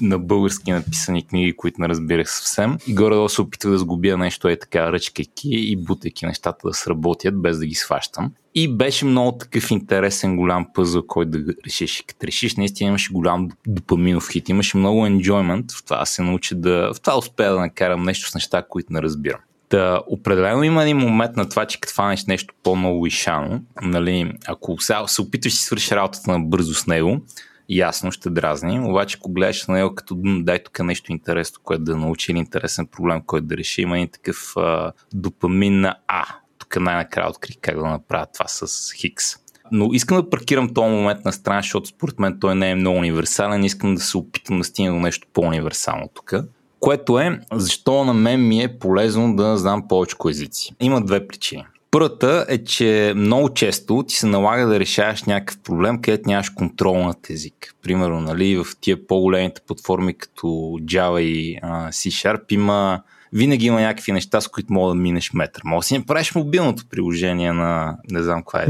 на 0.00 0.18
български 0.18 0.72
написани 0.72 1.26
книги, 1.26 1.56
които 1.56 1.80
не 1.80 1.88
разбирах 1.88 2.30
съвсем. 2.30 2.78
И 2.86 2.94
горе 2.94 3.28
се 3.28 3.40
опитах 3.40 3.70
да 3.70 3.78
сгубя 3.78 4.16
нещо 4.16 4.48
е 4.48 4.58
така, 4.58 4.92
ръчкайки 4.92 5.48
и 5.50 5.76
бутайки 5.76 6.26
нещата 6.26 6.68
да 6.68 6.74
сработят, 6.74 7.42
без 7.42 7.58
да 7.58 7.66
ги 7.66 7.74
сващам. 7.74 8.32
И 8.54 8.76
беше 8.76 9.04
много 9.04 9.38
такъв 9.38 9.70
интересен 9.70 10.36
голям 10.36 10.66
пъзъл, 10.74 11.06
който 11.06 11.30
да 11.30 11.54
решиш. 11.66 12.04
Като 12.06 12.26
решиш, 12.26 12.56
наистина 12.56 12.88
имаше 12.88 13.12
голям 13.12 13.48
допаминов 13.66 14.30
хит. 14.30 14.48
Имаше 14.48 14.76
много 14.76 15.06
enjoyment 15.06 15.72
в 15.72 15.84
това 15.84 15.98
да 15.98 16.06
се 16.06 16.22
науча 16.22 16.54
да... 16.54 16.92
В 16.94 17.00
това 17.00 17.18
успея 17.18 17.52
да 17.52 17.60
накарам 17.60 18.02
нещо 18.02 18.30
с 18.30 18.34
неща, 18.34 18.62
които 18.68 18.92
не 18.92 19.02
разбирам. 19.02 19.40
Та, 19.68 20.00
определено 20.06 20.62
има 20.62 20.82
един 20.82 20.96
момент 20.96 21.36
на 21.36 21.48
това, 21.48 21.66
че 21.66 21.80
като 21.80 21.94
фанеш 21.94 22.24
нещо 22.24 22.54
по-ново 22.62 23.06
и 23.06 23.10
шано, 23.10 23.62
нали, 23.82 24.32
ако 24.46 24.76
се 25.06 25.22
опитваш 25.22 25.52
да 25.52 25.58
свършиш 25.58 25.90
работата 25.90 26.30
на 26.30 26.40
бързо 26.40 26.74
с 26.74 26.86
него, 26.86 27.20
ясно 27.68 28.12
ще 28.12 28.30
дразни, 28.30 28.80
обаче 28.80 29.16
ако 29.20 29.32
гледаш 29.32 29.66
на 29.66 29.74
него 29.74 29.94
като 29.94 30.16
дай 30.24 30.62
тук 30.62 30.78
нещо 30.78 31.12
интересно, 31.12 31.60
което 31.64 31.84
да 31.84 31.96
научи 31.96 32.32
или 32.32 32.38
интересен 32.38 32.86
проблем, 32.86 33.22
който 33.26 33.46
да 33.46 33.56
реши, 33.56 33.82
има 33.82 33.98
един 33.98 34.08
такъв 34.08 34.52
а, 34.56 34.92
допамин 35.14 35.80
на 35.80 35.96
А. 36.08 36.24
Тук 36.58 36.76
най-накрая 36.80 37.30
открих 37.30 37.56
как 37.60 37.76
да 37.76 37.86
направя 37.86 38.26
това 38.34 38.48
с 38.48 38.92
Хикс. 38.92 39.24
Но 39.72 39.88
искам 39.92 40.16
да 40.16 40.30
паркирам 40.30 40.74
този 40.74 40.90
момент 40.90 41.24
на 41.24 41.32
страна, 41.32 41.62
защото 41.62 41.88
според 41.88 42.18
мен 42.18 42.38
той 42.40 42.54
не 42.54 42.70
е 42.70 42.74
много 42.74 42.98
универсален. 42.98 43.64
Искам 43.64 43.94
да 43.94 44.00
се 44.00 44.18
опитам 44.18 44.58
да 44.58 44.64
стигна 44.64 44.92
до 44.92 45.00
нещо 45.00 45.28
по-универсално 45.32 46.08
тук 46.14 46.34
което 46.80 47.18
е 47.18 47.40
защо 47.52 48.04
на 48.04 48.14
мен 48.14 48.48
ми 48.48 48.62
е 48.62 48.78
полезно 48.78 49.36
да 49.36 49.56
знам 49.56 49.88
повече 49.88 50.16
езици. 50.30 50.74
Има 50.80 51.04
две 51.04 51.26
причини. 51.26 51.64
Първата 51.90 52.46
е, 52.48 52.64
че 52.64 53.12
много 53.16 53.54
често 53.54 54.04
ти 54.08 54.14
се 54.14 54.26
налага 54.26 54.66
да 54.66 54.80
решаваш 54.80 55.22
някакъв 55.22 55.62
проблем, 55.62 56.02
където 56.02 56.28
нямаш 56.28 56.50
контрол 56.50 57.04
над 57.04 57.30
език. 57.30 57.74
Примерно, 57.82 58.20
нали, 58.20 58.56
в 58.56 58.66
тия 58.80 59.06
по-големите 59.06 59.60
платформи 59.66 60.14
като 60.14 60.46
Java 60.82 61.20
и 61.20 61.60
uh, 61.60 61.88
C-Sharp 61.88 62.52
има 62.52 63.02
винаги 63.32 63.66
има 63.66 63.80
някакви 63.80 64.12
неща, 64.12 64.40
с 64.40 64.48
които 64.48 64.72
мога 64.72 64.88
да 64.88 64.94
минеш 64.94 65.32
метър. 65.32 65.62
Мога 65.64 65.80
да 65.80 65.86
си 65.86 65.98
направиш 65.98 66.34
мобилното 66.34 66.84
приложение 66.90 67.52
на, 67.52 67.96
не 68.10 68.22
знам 68.22 68.42
каква 68.42 68.62
е, 68.62 68.66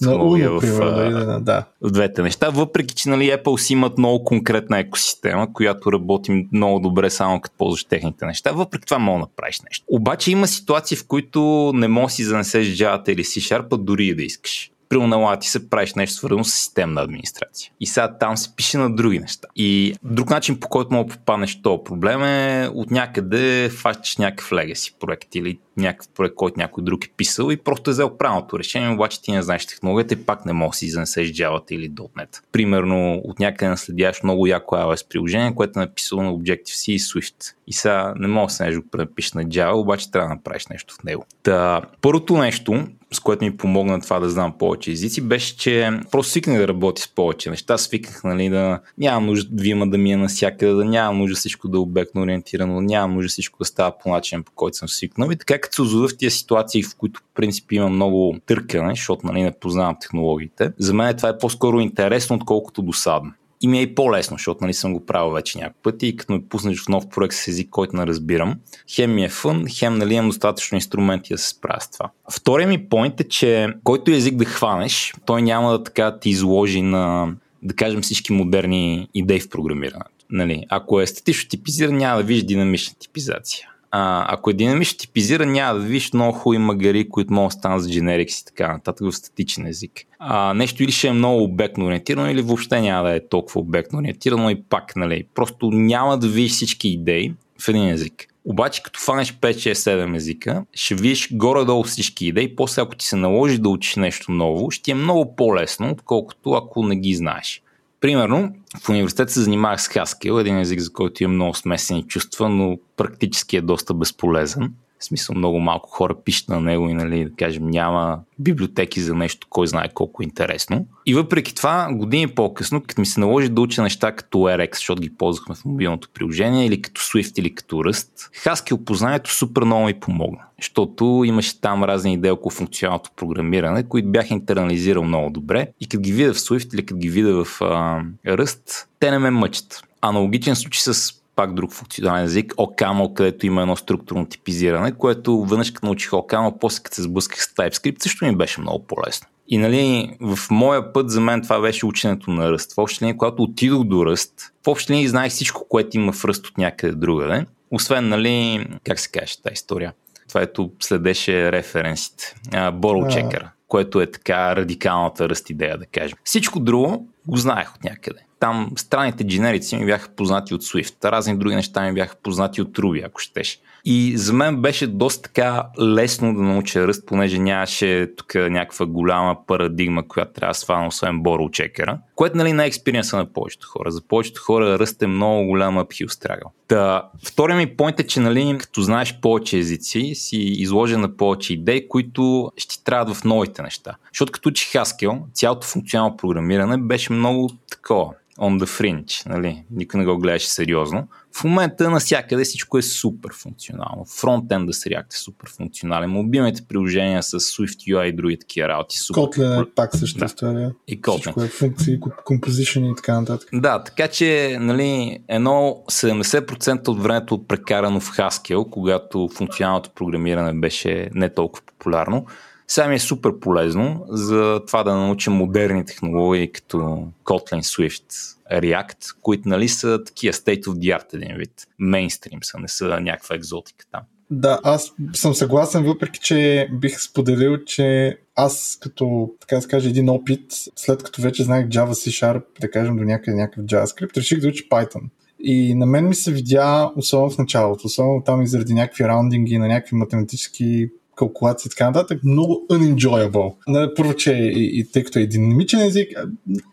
на 0.00 0.12
Uno, 0.14 0.48
в, 0.48 0.60
примерно, 0.60 1.40
да, 1.40 1.64
в 1.80 1.90
двете 1.90 2.22
неща, 2.22 2.50
въпреки 2.50 2.94
че 2.94 3.08
нали, 3.08 3.24
Apple 3.24 3.56
си 3.56 3.72
имат 3.72 3.98
много 3.98 4.24
конкретна 4.24 4.78
екосистема, 4.78 5.52
която 5.52 5.92
работи 5.92 6.48
много 6.52 6.80
добре 6.80 7.10
само 7.10 7.40
като 7.40 7.56
ползваш 7.58 7.84
техните 7.84 8.26
неща, 8.26 8.52
въпреки 8.52 8.86
това 8.86 8.98
мога 8.98 9.18
да 9.18 9.20
направиш 9.20 9.60
нещо. 9.60 9.84
Обаче 9.88 10.30
има 10.30 10.48
ситуации, 10.48 10.96
в 10.96 11.06
които 11.06 11.72
не 11.74 11.88
можеш 11.88 12.12
да 12.12 12.16
си 12.16 12.24
занесеш 12.24 12.66
Java 12.66 13.08
или 13.08 13.24
C-Sharp, 13.24 13.76
дори 13.76 14.06
и 14.06 14.14
да 14.14 14.22
искаш 14.22 14.71
примерно 14.92 15.16
на 15.16 15.38
се 15.40 15.70
правиш 15.70 15.94
нещо 15.94 16.16
свързано 16.16 16.44
с 16.44 16.52
системна 16.52 17.00
администрация. 17.00 17.72
И 17.80 17.86
сега 17.86 18.18
там 18.18 18.36
се 18.36 18.56
пише 18.56 18.78
на 18.78 18.94
други 18.94 19.18
неща. 19.18 19.48
И 19.56 19.94
друг 20.02 20.30
начин 20.30 20.60
по 20.60 20.68
който 20.68 20.94
мога 20.94 21.10
да 21.10 21.16
попаднеш 21.16 21.62
този 21.62 21.84
проблем 21.84 22.22
е 22.22 22.68
от 22.74 22.90
някъде 22.90 23.68
фащаш 23.68 24.16
някакъв 24.16 24.52
легаси 24.52 24.94
проект 25.00 25.34
или 25.34 25.58
някакъв 25.76 26.08
проект, 26.08 26.34
който 26.34 26.60
някой 26.60 26.84
друг 26.84 27.04
е 27.04 27.08
писал 27.16 27.50
и 27.50 27.56
просто 27.56 27.90
е 27.90 27.92
взел 27.92 28.16
правилното 28.16 28.58
решение, 28.58 28.94
обаче 28.94 29.22
ти 29.22 29.32
не 29.32 29.42
знаеш 29.42 29.66
технологията 29.66 30.14
и 30.14 30.24
пак 30.24 30.46
не 30.46 30.52
можеш 30.52 30.70
да 30.70 30.78
си 30.78 30.90
занесеш 30.90 31.28
Java 31.28 31.72
или 31.72 31.90
.NET. 31.90 32.42
Примерно 32.52 33.20
от 33.24 33.38
някъде 33.38 33.68
наследяваш 33.68 34.22
много 34.22 34.46
яко 34.46 34.74
iOS 34.74 35.08
приложение, 35.08 35.54
което 35.54 35.78
е 35.78 35.82
написано 35.82 36.22
на 36.22 36.32
Objective-C 36.32 36.92
и 36.92 36.98
Swift. 36.98 37.54
И 37.66 37.72
сега 37.72 38.14
не 38.16 38.28
можеш 38.28 38.58
да 38.58 38.64
се 38.72 38.76
го 38.76 38.88
пренапишеш 38.90 39.32
на 39.32 39.44
Java, 39.44 39.72
обаче 39.72 40.10
трябва 40.10 40.28
да 40.28 40.34
направиш 40.34 40.66
нещо 40.66 40.94
в 40.94 41.04
него. 41.04 41.24
Та, 41.42 41.82
първото 42.00 42.36
нещо, 42.36 42.86
с 43.12 43.20
което 43.20 43.44
ми 43.44 43.56
помогна 43.56 44.00
това 44.00 44.20
да 44.20 44.30
знам 44.30 44.58
повече 44.58 44.90
езици, 44.90 45.20
беше, 45.20 45.56
че 45.56 45.90
просто 46.10 46.32
свикнах 46.32 46.58
да 46.58 46.68
работя 46.68 47.02
с 47.02 47.08
повече 47.08 47.50
неща. 47.50 47.78
Свикнах, 47.78 48.24
нали, 48.24 48.48
да 48.48 48.80
нямам 48.98 49.26
нужда 49.26 49.50
вима 49.52 49.90
да 49.90 49.98
ми 49.98 50.12
е 50.12 50.16
насякъде, 50.16 50.72
да 50.72 50.84
нямам 50.84 51.18
нужда 51.18 51.36
всичко 51.36 51.68
да 51.68 51.76
е 51.76 51.80
обектно 51.80 52.22
ориентирано, 52.22 52.80
нямам 52.80 53.14
нужда 53.14 53.28
всичко 53.28 53.58
да 53.58 53.64
става 53.64 53.98
по 53.98 54.10
начин, 54.10 54.44
по 54.44 54.52
който 54.52 54.76
съм 54.76 54.88
свикнал. 54.88 55.30
И 55.30 55.36
така, 55.36 55.60
като 55.60 55.74
се 55.74 55.82
озова 55.82 56.08
в 56.08 56.16
тези 56.16 56.36
ситуации, 56.36 56.82
в 56.82 56.96
които 56.96 57.20
в 57.20 57.34
принцип 57.34 57.72
има 57.72 57.88
много 57.88 58.36
търкане, 58.46 58.92
защото 58.92 59.26
нали, 59.26 59.42
не 59.42 59.52
познавам 59.52 59.96
технологиите, 60.00 60.72
за 60.78 60.94
мен 60.94 61.16
това 61.16 61.28
е 61.28 61.38
по-скоро 61.38 61.80
интересно, 61.80 62.36
отколкото 62.36 62.82
досадно 62.82 63.32
и 63.62 63.68
ми 63.68 63.78
е 63.78 63.82
и 63.82 63.94
по-лесно, 63.94 64.36
защото 64.36 64.58
нали 64.60 64.74
съм 64.74 64.92
го 64.92 65.06
правил 65.06 65.30
вече 65.30 65.58
няколко 65.58 65.82
пъти 65.82 66.06
и 66.06 66.16
като 66.16 66.32
ме 66.32 66.44
пуснеш 66.48 66.84
в 66.84 66.88
нов 66.88 67.08
проект 67.08 67.34
с 67.34 67.48
език, 67.48 67.70
който 67.70 67.96
не 67.96 68.06
разбирам, 68.06 68.54
хем 68.94 69.14
ми 69.14 69.24
е 69.24 69.28
фън, 69.28 69.64
хем 69.68 69.98
нали 69.98 70.14
имам 70.14 70.28
достатъчно 70.28 70.76
инструменти 70.76 71.34
да 71.34 71.38
се 71.38 71.48
справя 71.48 71.80
с 71.80 71.90
това. 71.90 72.10
Втория 72.32 72.68
ми 72.68 72.88
поинт 72.88 73.20
е, 73.20 73.28
че 73.28 73.68
който 73.84 74.10
език 74.10 74.36
да 74.36 74.44
хванеш, 74.44 75.14
той 75.26 75.42
няма 75.42 75.70
да 75.70 75.84
така 75.84 76.18
ти 76.18 76.30
изложи 76.30 76.82
на 76.82 77.34
да 77.62 77.74
кажем 77.74 78.00
всички 78.00 78.32
модерни 78.32 79.08
идеи 79.14 79.40
в 79.40 79.48
програмирането. 79.48 80.10
Нали, 80.30 80.64
ако 80.68 81.00
е 81.00 81.06
статично 81.06 81.48
типизиран, 81.48 81.96
няма 81.96 82.16
да 82.16 82.22
видиш 82.22 82.42
динамична 82.42 82.94
типизация 82.98 83.71
а, 83.94 84.34
ако 84.34 84.50
е 84.50 84.54
динамично 84.54 84.98
типизиран, 84.98 85.52
няма 85.52 85.78
да 85.78 85.80
видиш 85.80 86.12
много 86.12 86.32
хубави 86.32 86.58
магари, 86.58 87.08
които 87.08 87.32
могат 87.32 87.48
да 87.48 87.58
станат 87.58 87.82
с 87.82 87.86
generics 87.86 88.42
и 88.42 88.44
така 88.44 88.72
нататък 88.72 89.06
в 89.10 89.16
статичен 89.16 89.66
език. 89.66 90.00
А, 90.18 90.54
нещо 90.54 90.82
или 90.82 90.92
ще 90.92 91.08
е 91.08 91.12
много 91.12 91.42
обектно 91.42 91.86
ориентирано, 91.86 92.30
или 92.30 92.42
въобще 92.42 92.80
няма 92.80 93.08
да 93.08 93.14
е 93.14 93.28
толкова 93.28 93.60
обектно 93.60 93.98
ориентирано 93.98 94.50
и 94.50 94.62
пак, 94.62 94.96
нали, 94.96 95.24
просто 95.34 95.70
няма 95.70 96.18
да 96.18 96.28
видиш 96.28 96.52
всички 96.52 96.88
идеи 96.88 97.34
в 97.58 97.68
един 97.68 97.88
език. 97.88 98.26
Обаче 98.44 98.82
като 98.82 99.00
фанеш 99.00 99.32
5, 99.32 99.52
6, 99.52 99.72
7 99.72 100.16
езика, 100.16 100.64
ще 100.74 100.94
видиш 100.94 101.28
горе-долу 101.32 101.82
всички 101.82 102.26
идеи, 102.26 102.56
после 102.56 102.82
ако 102.82 102.94
ти 102.94 103.06
се 103.06 103.16
наложи 103.16 103.58
да 103.58 103.68
учиш 103.68 103.96
нещо 103.96 104.32
ново, 104.32 104.70
ще 104.70 104.90
е 104.90 104.94
много 104.94 105.36
по-лесно, 105.36 105.90
отколкото 105.90 106.52
ако 106.52 106.86
не 106.86 106.96
ги 106.96 107.14
знаеш. 107.14 107.62
Примерно, 108.02 108.54
в 108.84 108.88
университета 108.88 109.32
се 109.32 109.40
занимавах 109.40 109.82
с 109.82 109.88
Haskell, 109.88 110.40
един 110.40 110.58
език, 110.58 110.80
за 110.80 110.92
който 110.92 111.22
имам 111.22 111.34
много 111.34 111.54
смесени 111.54 112.02
чувства, 112.02 112.48
но 112.48 112.78
практически 112.96 113.56
е 113.56 113.60
доста 113.60 113.94
безполезен. 113.94 114.72
В 114.98 115.04
смисъл 115.04 115.34
много 115.36 115.60
малко 115.60 115.90
хора 115.90 116.14
пишат 116.24 116.48
на 116.48 116.60
него 116.60 116.88
и 116.88 116.94
нали, 116.94 117.24
да 117.24 117.30
кажем 117.36 117.66
няма 117.66 118.18
библиотеки 118.38 119.00
за 119.00 119.14
нещо, 119.14 119.46
кой 119.50 119.66
знае 119.66 119.88
колко 119.94 120.22
е 120.22 120.24
интересно. 120.24 120.86
И 121.06 121.14
въпреки 121.14 121.54
това, 121.54 121.88
години 121.92 122.28
по-късно, 122.28 122.80
като 122.80 123.00
ми 123.00 123.06
се 123.06 123.20
наложи 123.20 123.48
да 123.48 123.60
уча 123.60 123.82
неща 123.82 124.12
като 124.12 124.38
RX, 124.38 124.74
защото 124.74 125.02
ги 125.02 125.16
ползвахме 125.16 125.54
в 125.54 125.64
мобилното 125.64 126.08
приложение, 126.14 126.66
или 126.66 126.82
като 126.82 127.00
Swift, 127.00 127.38
или 127.38 127.54
като 127.54 127.76
Rust, 127.76 128.08
Haskell 128.44 128.84
познанието 128.84 129.30
супер 129.30 129.62
много 129.62 129.86
ми 129.86 130.00
помогна. 130.00 130.40
Защото 130.62 131.22
имаше 131.26 131.60
там 131.60 131.84
разни 131.84 132.12
идеи 132.12 132.30
около 132.30 132.50
функционалното 132.50 133.10
програмиране, 133.16 133.82
които 133.82 134.08
бях 134.08 134.30
интернализирал 134.30 135.02
много 135.02 135.30
добре. 135.30 135.66
И 135.80 135.86
като 135.86 136.00
ги 136.00 136.12
видя 136.12 136.34
в 136.34 136.38
Swift 136.38 136.74
или 136.74 136.86
като 136.86 136.98
ги 136.98 137.08
видя 137.08 137.44
в 137.44 137.58
uh, 137.60 138.04
Rust, 138.26 138.86
те 139.00 139.10
не 139.10 139.18
ме 139.18 139.30
мъчат. 139.30 139.82
Аналогичен 140.00 140.56
случай 140.56 140.80
с 140.94 141.22
пак 141.36 141.54
друг 141.54 141.72
функционален 141.72 142.24
език, 142.24 142.54
OCaml, 142.54 143.14
където 143.14 143.46
има 143.46 143.62
едно 143.62 143.76
структурно 143.76 144.26
типизиране, 144.26 144.92
което 144.92 145.44
веднъж 145.44 145.70
като 145.70 145.86
научих 145.86 146.10
OCaml, 146.10 146.58
после 146.60 146.82
като 146.82 146.94
се 146.94 147.02
сблъсках 147.02 147.44
с 147.44 147.54
TypeScript, 147.54 148.02
също 148.02 148.24
ми 148.24 148.36
беше 148.36 148.60
много 148.60 148.86
по-лесно. 148.86 149.26
И 149.48 149.58
нали, 149.58 150.10
в 150.20 150.38
моя 150.50 150.92
път 150.92 151.10
за 151.10 151.20
мен 151.20 151.42
това 151.42 151.60
беше 151.60 151.86
ученето 151.86 152.30
на 152.30 152.52
ръст. 152.52 152.72
В 152.72 152.78
общи 152.78 153.04
линии, 153.04 153.16
когато 153.16 153.42
отидох 153.42 153.84
до 153.84 154.06
ръст, 154.06 154.32
в 154.64 154.68
общи 154.68 154.92
линии 154.92 155.08
знаех 155.08 155.32
всичко, 155.32 155.68
което 155.68 155.96
има 155.96 156.12
в 156.12 156.24
ръст 156.24 156.46
от 156.46 156.58
някъде 156.58 156.94
другаде. 156.94 157.46
Освен, 157.70 158.08
нали, 158.08 158.66
как 158.84 159.00
се 159.00 159.10
каже 159.10 159.42
тази 159.42 159.52
история? 159.52 159.92
Това 160.32 160.42
ето 160.42 160.72
следеше 160.80 161.52
референсите. 161.52 162.34
Borrow 162.52 163.06
Checker, 163.06 163.48
което 163.68 164.00
е 164.00 164.10
така 164.10 164.56
радикалната 164.56 165.28
ръст 165.28 165.50
идея, 165.50 165.78
да 165.78 165.86
кажем. 165.86 166.18
Всичко 166.24 166.60
друго 166.60 167.08
го 167.28 167.36
знаех 167.36 167.74
от 167.74 167.84
някъде 167.84 168.20
там 168.42 168.70
странните 168.76 169.26
дженерици 169.26 169.76
ми 169.76 169.86
бяха 169.86 170.08
познати 170.08 170.54
от 170.54 170.62
Swift, 170.62 171.04
разни 171.04 171.38
други 171.38 171.54
неща 171.54 171.82
ми 171.82 171.94
бяха 171.94 172.16
познати 172.22 172.62
от 172.62 172.78
Ruby, 172.78 173.06
ако 173.06 173.20
щеш. 173.20 173.60
И 173.84 174.16
за 174.16 174.32
мен 174.32 174.62
беше 174.62 174.86
доста 174.86 175.22
така 175.22 175.66
лесно 175.80 176.34
да 176.34 176.42
науча 176.42 176.86
ръст, 176.86 177.06
понеже 177.06 177.38
нямаше 177.38 178.10
тук 178.16 178.34
някаква 178.34 178.86
голяма 178.86 179.46
парадигма, 179.46 180.08
която 180.08 180.32
трябва 180.32 180.50
да 180.50 180.58
свана, 180.58 180.86
освен 180.86 181.20
Borrow 181.20 181.50
чекера, 181.50 181.98
което 182.14 182.36
нали 182.36 182.52
не 182.52 182.64
е 182.64 182.66
експириенса 182.66 183.16
на 183.16 183.32
повечето 183.32 183.68
хора. 183.68 183.90
За 183.90 184.02
повечето 184.08 184.42
хора 184.42 184.78
ръст 184.78 185.02
е 185.02 185.06
много 185.06 185.46
голям 185.46 185.78
апхил 185.78 186.08
страгал. 186.08 186.50
Та, 186.68 187.08
втория 187.24 187.56
ми 187.56 187.76
поинт 187.76 188.00
е, 188.00 188.06
че 188.06 188.20
нали, 188.20 188.56
като 188.58 188.82
знаеш 188.82 189.20
повече 189.20 189.58
езици, 189.58 190.14
си 190.14 190.36
изложен 190.36 191.00
на 191.00 191.16
повече 191.16 191.52
идеи, 191.52 191.88
които 191.88 192.52
ще 192.56 192.84
трябват 192.84 193.16
в 193.16 193.24
новите 193.24 193.62
неща. 193.62 193.94
Защото 194.12 194.32
като 194.32 194.48
учих 194.48 194.72
Haskell, 194.72 195.20
цялото 195.32 195.66
функционално 195.66 196.16
програмиране 196.16 196.76
беше 196.76 197.12
много 197.12 197.50
такова 197.70 198.14
on 198.38 198.60
the 198.60 198.64
fringe, 198.64 199.26
нали? 199.26 199.64
Никой 199.70 200.00
не 200.00 200.06
го 200.06 200.18
гледаше 200.18 200.48
сериозно. 200.48 201.08
В 201.36 201.44
момента 201.44 201.90
навсякъде 201.90 202.44
всичко 202.44 202.78
е 202.78 202.82
супер 202.82 203.30
функционално. 203.34 204.04
Фронтенда 204.04 204.72
с 204.72 204.84
React 204.84 205.14
е 205.14 205.16
супер 205.16 205.50
функционален. 205.56 206.10
Мобилните 206.10 206.62
приложения 206.68 207.22
с 207.22 207.40
Swift 207.40 207.92
UI 207.92 208.04
и 208.04 208.12
други 208.12 208.38
такива 208.38 208.68
работи. 208.68 208.98
Супер. 208.98 209.20
Kotlin 209.20 209.62
е 209.62 209.74
пак 209.74 209.96
също 209.96 210.18
да. 210.18 210.24
история. 210.24 210.72
И 210.88 211.00
Kotlin. 211.00 211.20
Всичко 211.20 211.42
е 211.42 211.48
функции, 211.48 212.00
composition 212.00 212.92
и 212.92 212.96
така 212.96 213.20
нататък. 213.20 213.48
Да, 213.52 213.84
така 213.84 214.08
че 214.08 214.56
нали, 214.60 215.18
едно 215.28 215.82
70% 215.90 216.88
от 216.88 217.02
времето 217.02 217.46
прекарано 217.46 218.00
в 218.00 218.16
Haskell, 218.16 218.70
когато 218.70 219.28
функционалното 219.34 219.90
програмиране 219.90 220.52
беше 220.52 221.10
не 221.14 221.34
толкова 221.34 221.62
популярно, 221.66 222.26
сега 222.72 222.88
ми 222.88 222.94
е 222.94 222.98
супер 222.98 223.38
полезно 223.40 224.04
за 224.08 224.60
това 224.66 224.82
да 224.82 224.94
науча 224.94 225.30
модерни 225.30 225.84
технологии 225.84 226.52
като 226.52 226.76
Kotlin, 227.24 227.60
Swift, 227.60 228.36
React, 228.52 229.16
които 229.22 229.48
нали 229.48 229.68
са 229.68 230.04
такива 230.04 230.32
state 230.32 230.62
of 230.62 230.72
the 230.72 230.98
art 230.98 231.14
един 231.14 231.36
вид. 231.36 231.66
Мейнстрим 231.78 232.38
са, 232.42 232.58
не 232.58 232.68
са 232.68 233.00
някаква 233.00 233.36
екзотика 233.36 233.86
там. 233.92 234.00
Да, 234.30 234.60
аз 234.64 234.92
съм 235.12 235.34
съгласен, 235.34 235.84
въпреки 235.84 236.20
че 236.20 236.68
бих 236.80 237.00
споделил, 237.00 237.64
че 237.64 238.18
аз 238.34 238.78
като, 238.82 239.30
така 239.40 239.56
да 239.56 239.62
се 239.62 239.68
каже, 239.68 239.88
един 239.88 240.08
опит, 240.08 240.46
след 240.76 241.02
като 241.02 241.22
вече 241.22 241.44
знаех 241.44 241.66
Java 241.66 241.92
C 241.92 242.08
Sharp, 242.08 242.42
да 242.60 242.70
кажем 242.70 242.96
до 242.96 243.04
някъде 243.04 243.36
някакъв 243.36 243.64
JavaScript, 243.64 244.16
реших 244.16 244.40
да 244.40 244.48
уча 244.48 244.64
Python. 244.64 245.02
И 245.40 245.74
на 245.74 245.86
мен 245.86 246.08
ми 246.08 246.14
се 246.14 246.32
видя, 246.32 246.92
особено 246.96 247.30
в 247.30 247.38
началото, 247.38 247.86
особено 247.86 248.22
там 248.24 248.42
и 248.42 248.46
заради 248.46 248.74
някакви 248.74 249.04
раундинги 249.04 249.58
на 249.58 249.68
някакви 249.68 249.96
математически 249.96 250.90
калкулации 251.16 251.68
и 251.68 251.70
така 251.70 251.86
нататък, 251.86 252.20
много 252.24 252.66
unenjoyable. 252.70 253.54
Първо, 253.96 254.14
че 254.14 254.32
и, 254.32 254.80
и 254.80 254.90
тъй 254.92 255.04
като 255.04 255.18
е 255.18 255.26
динамичен 255.26 255.80
език, 255.80 256.08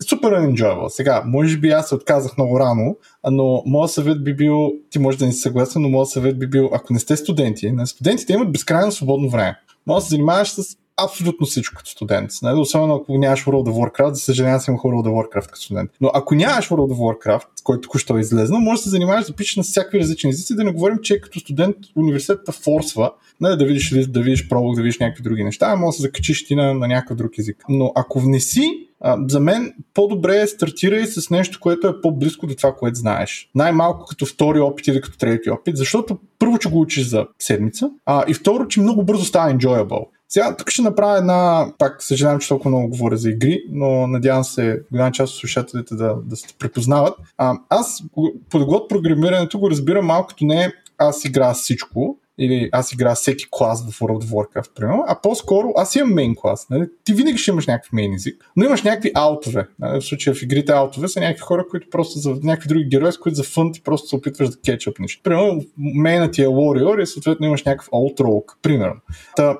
супер 0.09 0.29
unenjoyable. 0.29 0.87
Сега, 0.87 1.23
може 1.25 1.57
би 1.57 1.69
аз 1.69 1.89
се 1.89 1.95
отказах 1.95 2.37
много 2.37 2.59
рано, 2.59 2.97
но 3.31 3.63
моят 3.65 3.91
съвет 3.91 4.23
би 4.23 4.35
бил, 4.35 4.71
ти 4.89 4.99
може 4.99 5.17
да 5.17 5.25
не 5.25 5.31
си 5.31 5.39
съгласен, 5.39 5.81
но 5.81 5.89
моят 5.89 6.09
съвет 6.09 6.39
би 6.39 6.47
бил, 6.47 6.69
ако 6.73 6.93
не 6.93 6.99
сте 6.99 7.17
студенти, 7.17 7.71
на 7.71 7.87
студентите 7.87 8.33
имат 8.33 8.51
безкрайно 8.51 8.91
свободно 8.91 9.29
време. 9.29 9.59
Може 9.87 10.03
да 10.03 10.05
се 10.05 10.09
занимаваш 10.09 10.49
с 10.49 10.77
абсолютно 11.05 11.45
всичко 11.45 11.77
като 11.77 11.89
студент. 11.89 12.31
Нали? 12.41 12.59
Особено 12.59 12.95
ако 12.95 13.17
нямаш 13.17 13.45
World 13.45 13.69
of 13.69 13.91
Warcraft, 13.91 14.13
за 14.13 14.21
съжаление 14.21 14.55
аз 14.55 14.67
имах 14.67 14.81
World 14.81 15.07
of 15.07 15.27
Warcraft 15.27 15.47
като 15.47 15.61
студент. 15.61 15.91
Но 16.01 16.11
ако 16.13 16.35
нямаш 16.35 16.69
World 16.69 16.93
of 16.93 16.97
Warcraft, 16.97 17.47
който 17.63 17.81
току-що 17.81 18.17
е 18.17 18.19
излезнал, 18.19 18.61
може 18.61 18.79
да 18.79 18.83
се 18.83 18.89
занимаваш 18.89 19.25
да 19.25 19.33
пишеш 19.33 19.55
на 19.55 19.63
всякакви 19.63 19.99
различни 19.99 20.29
езици, 20.29 20.55
да 20.55 20.63
не 20.63 20.71
говорим, 20.71 20.97
че 21.03 21.21
като 21.21 21.39
студент 21.39 21.75
университета 21.95 22.51
форсва 22.51 23.11
нали, 23.41 23.57
да 23.57 23.65
видиш 23.65 24.07
да 24.07 24.21
видиш 24.21 24.47
пролог, 24.49 24.75
да 24.75 24.81
видиш 24.81 24.99
някакви 24.99 25.23
други 25.23 25.43
неща, 25.43 25.65
а 25.69 25.75
може 25.75 25.95
да 25.95 25.95
се 25.95 26.01
закачиш 26.01 26.45
ти 26.45 26.55
на, 26.55 26.73
на 26.73 26.87
някакъв 26.87 27.17
друг 27.17 27.37
език. 27.37 27.63
Но 27.69 27.91
ако 27.95 28.19
внеси 28.19 28.89
за 29.27 29.39
мен 29.39 29.73
по-добре 29.93 30.41
е 30.41 30.47
стартирай 30.47 31.05
с 31.05 31.29
нещо, 31.29 31.59
което 31.59 31.87
е 31.87 32.01
по-близко 32.01 32.47
до 32.47 32.55
това, 32.55 32.75
което 32.75 32.99
знаеш. 32.99 33.49
Най-малко 33.55 34.05
като 34.05 34.25
втори 34.25 34.59
опит 34.59 34.87
или 34.87 35.01
като 35.01 35.17
трети 35.17 35.49
опит, 35.49 35.77
защото 35.77 36.17
първо, 36.39 36.57
че 36.57 36.69
го 36.69 36.81
учиш 36.81 37.07
за 37.07 37.27
седмица, 37.39 37.91
а 38.05 38.23
и 38.27 38.33
второ, 38.33 38.67
че 38.67 38.81
много 38.81 39.03
бързо 39.03 39.25
става 39.25 39.53
enjoyable. 39.53 40.05
Сега 40.29 40.55
тук 40.55 40.69
ще 40.69 40.81
направя 40.81 41.17
една, 41.17 41.71
пак 41.77 42.03
съжалявам, 42.03 42.39
че 42.39 42.47
толкова 42.47 42.69
много 42.69 42.89
говоря 42.89 43.17
за 43.17 43.29
игри, 43.29 43.63
но 43.69 44.07
надявам 44.07 44.43
се 44.43 44.81
голяма 44.91 45.11
част 45.11 45.33
от 45.33 45.39
слушателите 45.39 45.95
да, 45.95 46.15
да 46.25 46.35
се 46.35 46.47
препознават. 46.59 47.17
А, 47.37 47.53
аз 47.69 48.03
подглот 48.49 48.89
програмирането 48.89 49.59
го 49.59 49.69
разбирам 49.69 50.05
малко 50.05 50.27
като 50.27 50.45
не 50.45 50.73
аз 50.97 51.25
игра 51.25 51.53
всичко, 51.53 52.17
или 52.39 52.69
аз 52.71 52.93
играя 52.93 53.15
всеки 53.15 53.45
клас 53.51 53.91
в 53.91 53.99
World 53.99 54.23
of 54.23 54.25
Warcraft, 54.25 54.73
примерно, 54.75 55.03
а 55.07 55.21
по-скоро 55.21 55.73
аз 55.75 55.95
имам 55.95 56.13
мейн 56.13 56.35
клас. 56.35 56.67
Нали? 56.69 56.89
Ти 57.03 57.13
винаги 57.13 57.37
ще 57.37 57.51
имаш 57.51 57.67
някакъв 57.67 57.93
мейн 57.93 58.13
език, 58.13 58.51
но 58.55 58.65
имаш 58.65 58.83
някакви 58.83 59.11
аутове. 59.13 59.67
Нали? 59.79 60.01
В 60.01 60.05
случая 60.05 60.35
в 60.35 60.41
игрите 60.41 60.71
аутове 60.71 61.07
са 61.07 61.19
някакви 61.19 61.41
хора, 61.41 61.65
които 61.69 61.89
просто 61.89 62.19
за 62.19 62.35
някакви 62.43 62.69
други 62.69 62.85
герои, 62.85 63.11
с 63.11 63.17
които 63.17 63.35
за 63.35 63.43
фън 63.43 63.71
ти 63.71 63.83
просто 63.83 64.07
се 64.07 64.15
опитваш 64.15 64.49
да 64.49 64.57
кетчъпнеш. 64.65 65.21
Примерно, 65.23 65.61
мейнът 65.77 66.33
ти 66.33 66.41
е 66.41 66.47
Warrior 66.47 67.01
и 67.01 67.07
съответно 67.07 67.45
имаш 67.45 67.63
някакъв 67.63 67.89
Alt 67.89 68.19
Rogue, 68.19 68.53
примерно. 68.61 69.01
Та, 69.35 69.57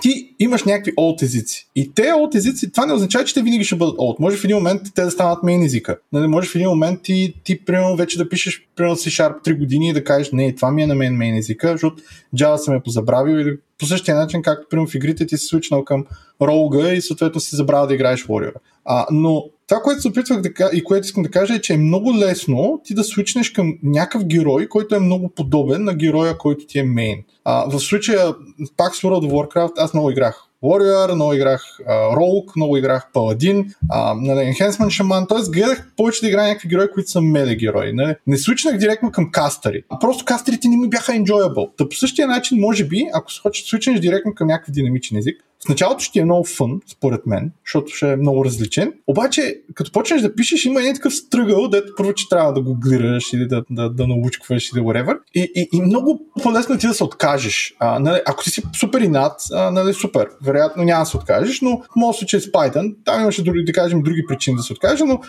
ти 0.00 0.34
имаш 0.38 0.64
някакви 0.64 0.92
олд 0.96 1.22
езици. 1.22 1.68
И 1.76 1.94
те 1.94 2.12
олд 2.12 2.34
езици, 2.34 2.72
това 2.72 2.86
не 2.86 2.92
означава, 2.92 3.24
че 3.24 3.34
те 3.34 3.42
винаги 3.42 3.64
ще 3.64 3.76
бъдат 3.76 3.94
олд. 3.98 4.18
Може 4.18 4.36
в 4.36 4.44
един 4.44 4.56
момент 4.56 4.82
те 4.94 5.02
да 5.02 5.10
станат 5.10 5.42
мейн 5.42 5.62
езика. 5.62 5.98
Нали, 6.12 6.26
може 6.26 6.48
в 6.48 6.54
един 6.54 6.68
момент 6.68 7.02
ти, 7.02 7.34
ти 7.44 7.64
примерно 7.64 7.96
вече 7.96 8.18
да 8.18 8.28
пишеш 8.28 8.68
примерно 8.76 8.96
C-Sharp 8.96 9.44
3 9.44 9.58
години 9.58 9.88
и 9.88 9.92
да 9.92 10.04
кажеш, 10.04 10.32
не, 10.32 10.54
това 10.54 10.70
ми 10.70 10.82
е 10.82 10.86
на 10.86 10.94
мен 10.94 11.16
мейн 11.16 11.36
езика, 11.36 11.72
защото 11.72 12.02
Java 12.36 12.56
съм 12.56 12.74
е 12.74 12.82
позабравил 12.82 13.36
или 13.36 13.56
по 13.78 13.86
същия 13.86 14.16
начин, 14.16 14.42
както 14.42 14.68
примерно 14.70 14.88
в 14.88 14.94
игрите 14.94 15.26
ти 15.26 15.38
си 15.38 15.46
свичнал 15.46 15.84
към 15.84 16.04
Rogue 16.40 16.92
и 16.92 17.00
съответно 17.00 17.40
си 17.40 17.56
забравил 17.56 17.88
да 17.88 17.94
играеш 17.94 18.26
Warrior. 18.26 18.54
А, 18.84 19.06
но 19.10 19.44
това, 19.68 19.80
което 19.82 20.00
се 20.00 20.08
опитвах 20.08 20.40
да 20.40 20.54
кажа 20.54 20.70
и 20.76 20.84
което 20.84 21.04
искам 21.04 21.22
да 21.22 21.30
кажа 21.30 21.54
е, 21.54 21.60
че 21.60 21.72
е 21.72 21.76
много 21.76 22.14
лесно 22.14 22.80
ти 22.84 22.94
да 22.94 23.04
свичнеш 23.04 23.50
към 23.50 23.78
някакъв 23.82 24.24
герой, 24.24 24.66
който 24.66 24.94
е 24.94 25.00
много 25.00 25.28
подобен 25.28 25.84
на 25.84 25.94
героя, 25.94 26.38
който 26.38 26.66
ти 26.66 26.78
е 26.78 26.84
мейн. 26.84 27.18
А, 27.52 27.64
в 27.70 27.80
случая, 27.80 28.34
пак 28.76 28.94
с 28.96 29.02
World 29.02 29.28
of 29.28 29.30
Warcraft, 29.30 29.72
аз 29.76 29.94
много 29.94 30.10
играх 30.10 30.46
Warrior, 30.62 31.14
много 31.14 31.32
играх 31.32 31.62
uh, 31.88 32.56
много 32.56 32.76
играх 32.76 33.06
Paladin, 33.14 33.74
uh, 33.92 34.54
Enhancement 34.54 35.02
Shaman, 35.02 35.28
т.е. 35.28 35.50
гледах 35.50 35.92
повече 35.96 36.20
да 36.20 36.28
играя 36.28 36.48
някакви 36.48 36.68
герои, 36.68 36.90
които 36.94 37.10
са 37.10 37.20
меле 37.20 37.54
герои. 37.54 37.92
Нали. 37.92 38.14
не 38.26 38.36
свичнах 38.36 38.76
директно 38.76 39.12
към 39.12 39.30
кастъри. 39.30 39.82
Просто 40.00 40.24
кастерите 40.24 40.68
не 40.68 40.76
ми 40.76 40.88
бяха 40.88 41.12
enjoyable. 41.12 41.70
Та 41.76 41.88
по 41.88 41.96
същия 41.96 42.28
начин, 42.28 42.60
може 42.60 42.84
би, 42.84 43.08
ако 43.12 43.32
хочеш 43.42 43.66
свичнеш 43.66 44.00
директно 44.00 44.34
към 44.34 44.46
някакъв 44.46 44.74
динамичен 44.74 45.18
език, 45.18 45.44
в 45.66 45.68
началото 45.68 46.04
ще 46.04 46.18
е 46.18 46.24
много 46.24 46.44
фън, 46.44 46.80
според 46.86 47.26
мен, 47.26 47.52
защото 47.66 47.92
ще 47.94 48.12
е 48.12 48.16
много 48.16 48.44
различен. 48.44 48.92
Обаче, 49.06 49.60
като 49.74 49.92
почнеш 49.92 50.22
да 50.22 50.34
пишеш, 50.34 50.64
има 50.64 50.80
един 50.80 50.94
такъв 50.94 51.14
стръгъл, 51.14 51.68
дето 51.68 51.92
първо, 51.96 52.12
че 52.14 52.28
трябва 52.28 52.52
да 52.52 52.60
го 52.60 52.74
глираш 52.74 53.32
или 53.32 53.46
да, 53.46 53.64
да, 53.70 53.90
да 53.90 54.06
научкваш 54.06 54.72
или 54.72 54.80
whatever. 54.80 55.18
И, 55.34 55.52
и, 55.54 55.68
и 55.72 55.82
много 55.82 56.20
по-лесно 56.42 56.78
ти 56.78 56.86
да 56.86 56.94
се 56.94 57.04
откажеш. 57.04 57.74
А, 57.78 57.98
нали, 57.98 58.20
ако 58.26 58.44
си 58.44 58.62
супер 58.80 59.00
инат, 59.00 59.40
а, 59.52 59.70
нали, 59.70 59.94
супер. 59.94 60.28
Вероятно 60.44 60.84
няма 60.84 61.02
да 61.02 61.06
се 61.06 61.16
откажеш, 61.16 61.60
но 61.60 61.78
в 61.78 61.96
моят 61.96 62.16
случай 62.16 62.40
с 62.40 62.46
Python, 62.46 62.96
там 63.04 63.22
имаше 63.22 63.44
други, 63.44 63.64
да 63.64 63.72
кажем, 63.72 64.02
други 64.02 64.24
причини 64.28 64.56
да 64.56 64.62
се 64.62 64.72
откажа, 64.72 65.04
но 65.04 65.20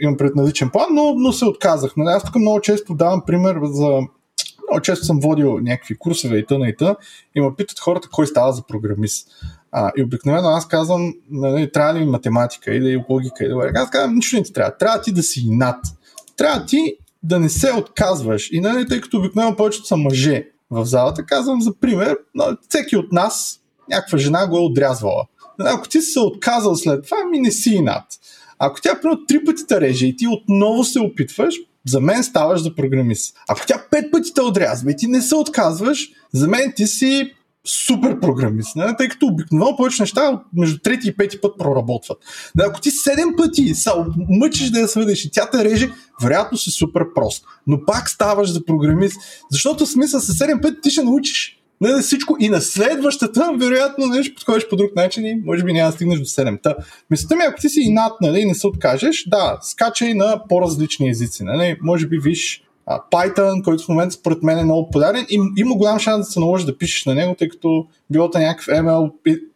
имам 0.00 0.16
пред 0.16 0.32
план, 0.72 0.86
но, 0.92 1.14
но 1.14 1.32
се 1.32 1.44
отказах. 1.44 1.92
Нали, 1.96 2.08
аз 2.08 2.24
тук 2.24 2.34
много 2.34 2.60
често 2.60 2.94
давам 2.94 3.22
пример 3.26 3.56
за 3.62 3.98
много 4.72 4.82
често 4.82 5.04
съм 5.04 5.20
водил 5.20 5.58
някакви 5.60 5.98
курсове 5.98 6.38
и 6.38 6.46
тъна 6.46 6.68
и 6.68 6.76
тъна 6.76 6.96
и 7.34 7.40
ме 7.40 7.54
питат 7.56 7.78
хората 7.78 8.08
кой 8.12 8.26
става 8.26 8.52
за 8.52 8.62
програмист. 8.66 9.28
А, 9.72 9.92
и 9.96 10.02
обикновено 10.02 10.48
аз 10.48 10.68
казвам, 10.68 11.14
нали, 11.30 11.72
трябва 11.72 11.94
ли 11.94 11.98
ми 11.98 12.06
математика 12.06 12.74
или 12.74 13.04
логика 13.10 13.44
или 13.44 13.52
Аз 13.74 13.90
казвам, 13.90 14.14
нищо 14.14 14.36
не 14.36 14.42
ти 14.42 14.52
трябва. 14.52 14.76
Трябва 14.76 15.00
ти 15.00 15.12
да 15.12 15.22
си 15.22 15.46
над. 15.50 15.84
Трябва 16.36 16.66
ти 16.66 16.96
да 17.22 17.40
не 17.40 17.48
се 17.48 17.72
отказваш. 17.72 18.48
И 18.52 18.60
нали, 18.60 18.86
тъй 18.86 19.00
като 19.00 19.18
обикновено 19.18 19.56
повечето 19.56 19.86
са 19.86 19.96
мъже 19.96 20.48
в 20.70 20.84
залата, 20.84 21.26
казвам 21.26 21.62
за 21.62 21.74
пример, 21.74 22.16
всеки 22.68 22.96
от 22.96 23.12
нас 23.12 23.60
някаква 23.88 24.18
жена 24.18 24.46
го 24.46 24.56
е 24.56 24.60
отрязвала. 24.60 25.24
Нали, 25.58 25.68
ако 25.72 25.88
ти 25.88 26.00
си 26.00 26.10
се 26.10 26.20
отказал 26.20 26.76
след 26.76 27.04
това, 27.04 27.16
ми 27.30 27.38
не 27.38 27.50
си 27.50 27.80
над. 27.80 28.04
Ако 28.58 28.80
тя 28.80 29.00
примерно 29.00 29.26
три 29.26 29.44
пъти 29.44 29.66
те 29.68 29.80
реже 29.80 30.06
и 30.06 30.16
ти 30.16 30.26
отново 30.28 30.84
се 30.84 31.00
опитваш, 31.00 31.54
за 31.86 32.00
мен 32.00 32.24
ставаш 32.24 32.62
за 32.62 32.74
програмист. 32.74 33.36
Ако 33.48 33.66
тя 33.66 33.84
пет 33.90 34.10
пъти 34.12 34.34
те 34.34 34.40
отрязва 34.40 34.90
и 34.90 34.96
ти 34.96 35.06
не 35.06 35.20
се 35.22 35.34
отказваш, 35.34 36.08
за 36.32 36.48
мен 36.48 36.72
ти 36.76 36.86
си 36.86 37.32
супер 37.66 38.20
програмист, 38.20 38.76
не? 38.76 38.96
тъй 38.96 39.08
като 39.08 39.26
обикновено 39.26 39.76
повече 39.76 40.02
неща 40.02 40.42
между 40.56 40.78
трети 40.78 41.08
и 41.08 41.16
пети 41.16 41.40
път 41.40 41.58
проработват. 41.58 42.18
Да, 42.54 42.64
ако 42.64 42.80
ти 42.80 42.90
седем 42.90 43.28
пъти 43.36 43.74
са, 43.74 43.92
мъчиш 44.28 44.70
да 44.70 44.80
я 44.80 44.88
сведеш 44.88 45.24
и 45.24 45.30
тя 45.30 45.50
те 45.50 45.64
реже, 45.64 45.90
вероятно 46.22 46.58
си 46.58 46.70
супер 46.70 47.02
прост. 47.14 47.44
Но 47.66 47.84
пак 47.86 48.10
ставаш 48.10 48.52
за 48.52 48.64
програмист, 48.64 49.16
защото 49.50 49.86
смисъл 49.86 50.20
с 50.20 50.32
седем 50.32 50.60
пъти 50.60 50.76
ти 50.82 50.90
ще 50.90 51.02
научиш. 51.02 51.61
Не, 51.82 52.02
всичко 52.02 52.36
и 52.40 52.48
на 52.48 52.60
следващата, 52.60 53.52
вероятно, 53.56 54.06
нещо 54.06 54.34
подходиш 54.34 54.68
по 54.68 54.76
друг 54.76 54.96
начин 54.96 55.26
и 55.26 55.42
може 55.44 55.64
би 55.64 55.72
няма 55.72 55.90
да 55.90 55.94
стигнеш 55.94 56.18
до 56.18 56.24
7-та. 56.24 56.74
Мисълта 57.10 57.36
ми, 57.36 57.42
ако 57.48 57.60
ти 57.60 57.68
си 57.68 57.80
инат, 57.80 58.12
нали, 58.20 58.40
и 58.40 58.44
не 58.44 58.54
се 58.54 58.66
откажеш, 58.66 59.24
да, 59.28 59.58
скачай 59.62 60.14
на 60.14 60.42
по-различни 60.48 61.10
езици. 61.10 61.44
Нали? 61.44 61.76
Може 61.82 62.06
би 62.06 62.18
виж 62.18 62.62
Python, 63.12 63.64
който 63.64 63.84
в 63.84 63.88
момента 63.88 64.14
според 64.14 64.42
мен 64.42 64.58
е 64.58 64.64
много 64.64 64.86
популярен 64.86 65.26
и 65.30 65.38
има 65.56 65.74
голям 65.74 65.98
шанс 65.98 66.26
да 66.26 66.32
се 66.32 66.40
наложи 66.40 66.66
да 66.66 66.78
пишеш 66.78 67.04
на 67.04 67.14
него, 67.14 67.34
тъй 67.38 67.48
като 67.48 67.86
било 68.10 68.30
някакъв 68.34 68.66
ML 68.66 69.10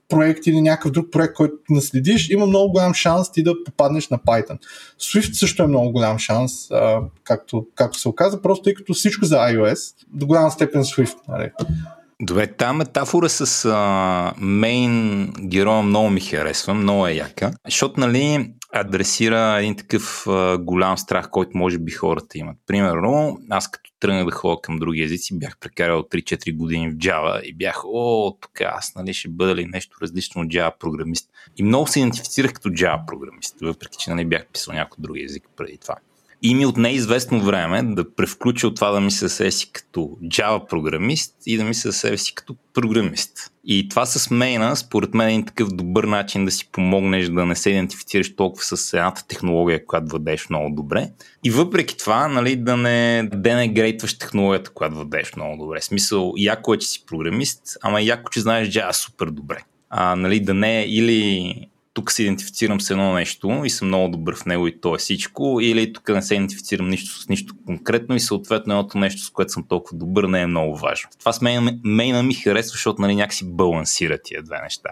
проект 0.08 0.46
или 0.46 0.60
някакъв 0.60 0.92
друг 0.92 1.10
проект, 1.12 1.34
който 1.34 1.54
наследиш, 1.70 2.30
има 2.30 2.46
много 2.46 2.72
голям 2.72 2.94
шанс 2.94 3.32
ти 3.32 3.42
да 3.42 3.54
попаднеш 3.64 4.08
на 4.08 4.18
Python. 4.18 4.58
Swift 5.00 5.32
също 5.32 5.62
е 5.62 5.66
много 5.66 5.92
голям 5.92 6.18
шанс, 6.18 6.70
а, 6.70 7.00
както, 7.24 7.66
както 7.74 7.98
се 7.98 8.08
оказа, 8.08 8.42
просто 8.42 8.62
тъй 8.62 8.74
като 8.74 8.94
всичко 8.94 9.24
за 9.24 9.36
iOS, 9.36 9.94
до 10.12 10.26
голяма 10.26 10.50
степен 10.50 10.82
Swift. 10.82 11.16
Нали. 11.28 11.50
Добре, 12.22 12.57
тази 12.57 12.76
метафора 12.76 13.29
с 13.29 14.35
мейн 14.38 15.33
героя 15.40 15.83
много 15.83 16.11
ми 16.11 16.20
харесва, 16.20 16.74
много 16.74 17.07
е 17.07 17.12
яка, 17.12 17.52
защото 17.64 18.00
нали, 18.00 18.52
адресира 18.72 19.59
един 19.59 19.76
такъв 19.76 20.26
а, 20.26 20.59
голям 20.59 20.98
страх, 20.98 21.31
който 21.31 21.59
може 21.59 21.79
би 21.79 21.92
хората 21.92 22.38
имат. 22.38 22.57
Примерно, 22.66 23.38
аз 23.50 23.70
като 23.70 23.90
тръгнах 24.00 24.24
да 24.24 24.31
ходя 24.31 24.61
към 24.62 24.79
други 24.79 25.02
езици, 25.02 25.38
бях 25.38 25.59
прекарал 25.59 26.02
3-4 26.02 26.57
години 26.57 26.90
в 26.90 26.94
Java 26.94 27.40
и 27.40 27.55
бях, 27.55 27.83
о, 27.85 28.37
тук 28.40 28.61
аз 28.61 28.94
нали, 28.94 29.14
ще 29.14 29.29
бъда 29.29 29.55
ли 29.55 29.66
нещо 29.66 29.96
различно 30.02 30.42
от 30.42 30.48
Java 30.48 30.79
програмист. 30.79 31.31
И 31.57 31.62
много 31.62 31.87
се 31.87 32.00
идентифицирах 32.00 32.52
като 32.52 32.68
Java 32.68 33.07
програмист, 33.07 33.57
въпреки 33.62 33.98
че 33.98 34.11
нали, 34.11 34.24
бях 34.24 34.46
писал 34.52 34.74
някой 34.74 34.96
друг 35.02 35.16
език 35.24 35.44
преди 35.57 35.79
това. 35.79 35.96
И 36.42 36.55
ми 36.55 36.66
от 36.66 36.77
неизвестно 36.77 37.40
време 37.40 37.83
да 37.83 38.14
превключа 38.14 38.66
от 38.66 38.75
това 38.75 38.90
да 38.90 39.01
мисля 39.01 39.29
себе 39.29 39.51
си 39.51 39.70
като 39.72 40.01
Java 40.22 40.68
програмист 40.68 41.35
и 41.46 41.57
да 41.57 41.64
мисля 41.64 41.92
себе 41.92 42.18
си 42.18 42.35
като 42.35 42.57
програмист. 42.75 43.53
И 43.64 43.88
това 43.88 44.07
с 44.07 44.31
мейна, 44.31 44.77
според 44.77 45.14
мен 45.14 45.29
е 45.29 45.31
един 45.31 45.46
такъв 45.46 45.68
добър 45.68 46.05
начин 46.05 46.44
да 46.44 46.51
си 46.51 46.68
помогнеш 46.72 47.29
да 47.29 47.46
не 47.46 47.57
се 47.57 47.70
идентифицираш 47.70 48.37
толкова 48.37 48.64
с 48.64 48.92
едната 48.92 49.27
технология, 49.27 49.87
която 49.87 50.07
владееш 50.11 50.49
много 50.49 50.75
добре. 50.75 51.11
И 51.44 51.51
въпреки 51.51 51.96
това, 51.96 52.29
нали, 52.29 52.57
да 52.57 52.77
не 52.77 53.29
денегрейтваш 53.33 54.18
технологията, 54.18 54.70
която 54.70 54.94
владееш 54.96 55.37
много 55.37 55.64
добре. 55.64 55.81
Смисъл, 55.81 56.33
яко 56.37 56.75
е, 56.75 56.79
че 56.79 56.88
си 56.88 57.05
програмист, 57.07 57.62
ама 57.83 58.03
яко, 58.03 58.31
че 58.31 58.40
знаеш 58.40 58.68
Java 58.68 58.92
супер 58.92 59.27
добре. 59.27 59.59
А, 59.90 60.16
нали, 60.16 60.40
да 60.40 60.55
не 60.55 60.81
е 60.81 60.87
или 60.87 61.55
тук 61.96 62.12
се 62.12 62.22
идентифицирам 62.22 62.80
с 62.80 62.90
едно 62.90 63.12
нещо 63.12 63.62
и 63.64 63.70
съм 63.70 63.88
много 63.88 64.09
добър 64.09 64.37
в 64.37 64.46
него 64.46 64.68
и 64.68 64.80
то 64.80 64.94
е 64.94 64.98
всичко, 64.98 65.59
или 65.62 65.92
тук 65.92 66.09
не 66.09 66.22
се 66.22 66.35
идентифицирам 66.35 66.88
нищо 66.88 67.22
с 67.22 67.28
нищо 67.28 67.54
конкретно 67.66 68.16
и 68.16 68.20
съответно 68.20 68.74
едното 68.74 68.98
нещо, 68.98 69.22
с 69.22 69.30
което 69.30 69.52
съм 69.52 69.64
толкова 69.68 69.98
добър, 69.98 70.24
не 70.24 70.40
е 70.40 70.46
много 70.46 70.76
важно. 70.76 71.11
Това 71.18 71.32
с 71.32 71.40
мейна, 71.40 71.78
мейна 71.85 72.22
ми 72.22 72.35
харесва, 72.35 72.72
защото 72.72 73.02
нали, 73.02 73.14
някакси 73.14 73.44
балансира 73.44 74.18
тия 74.24 74.42
две 74.42 74.62
неща 74.62 74.88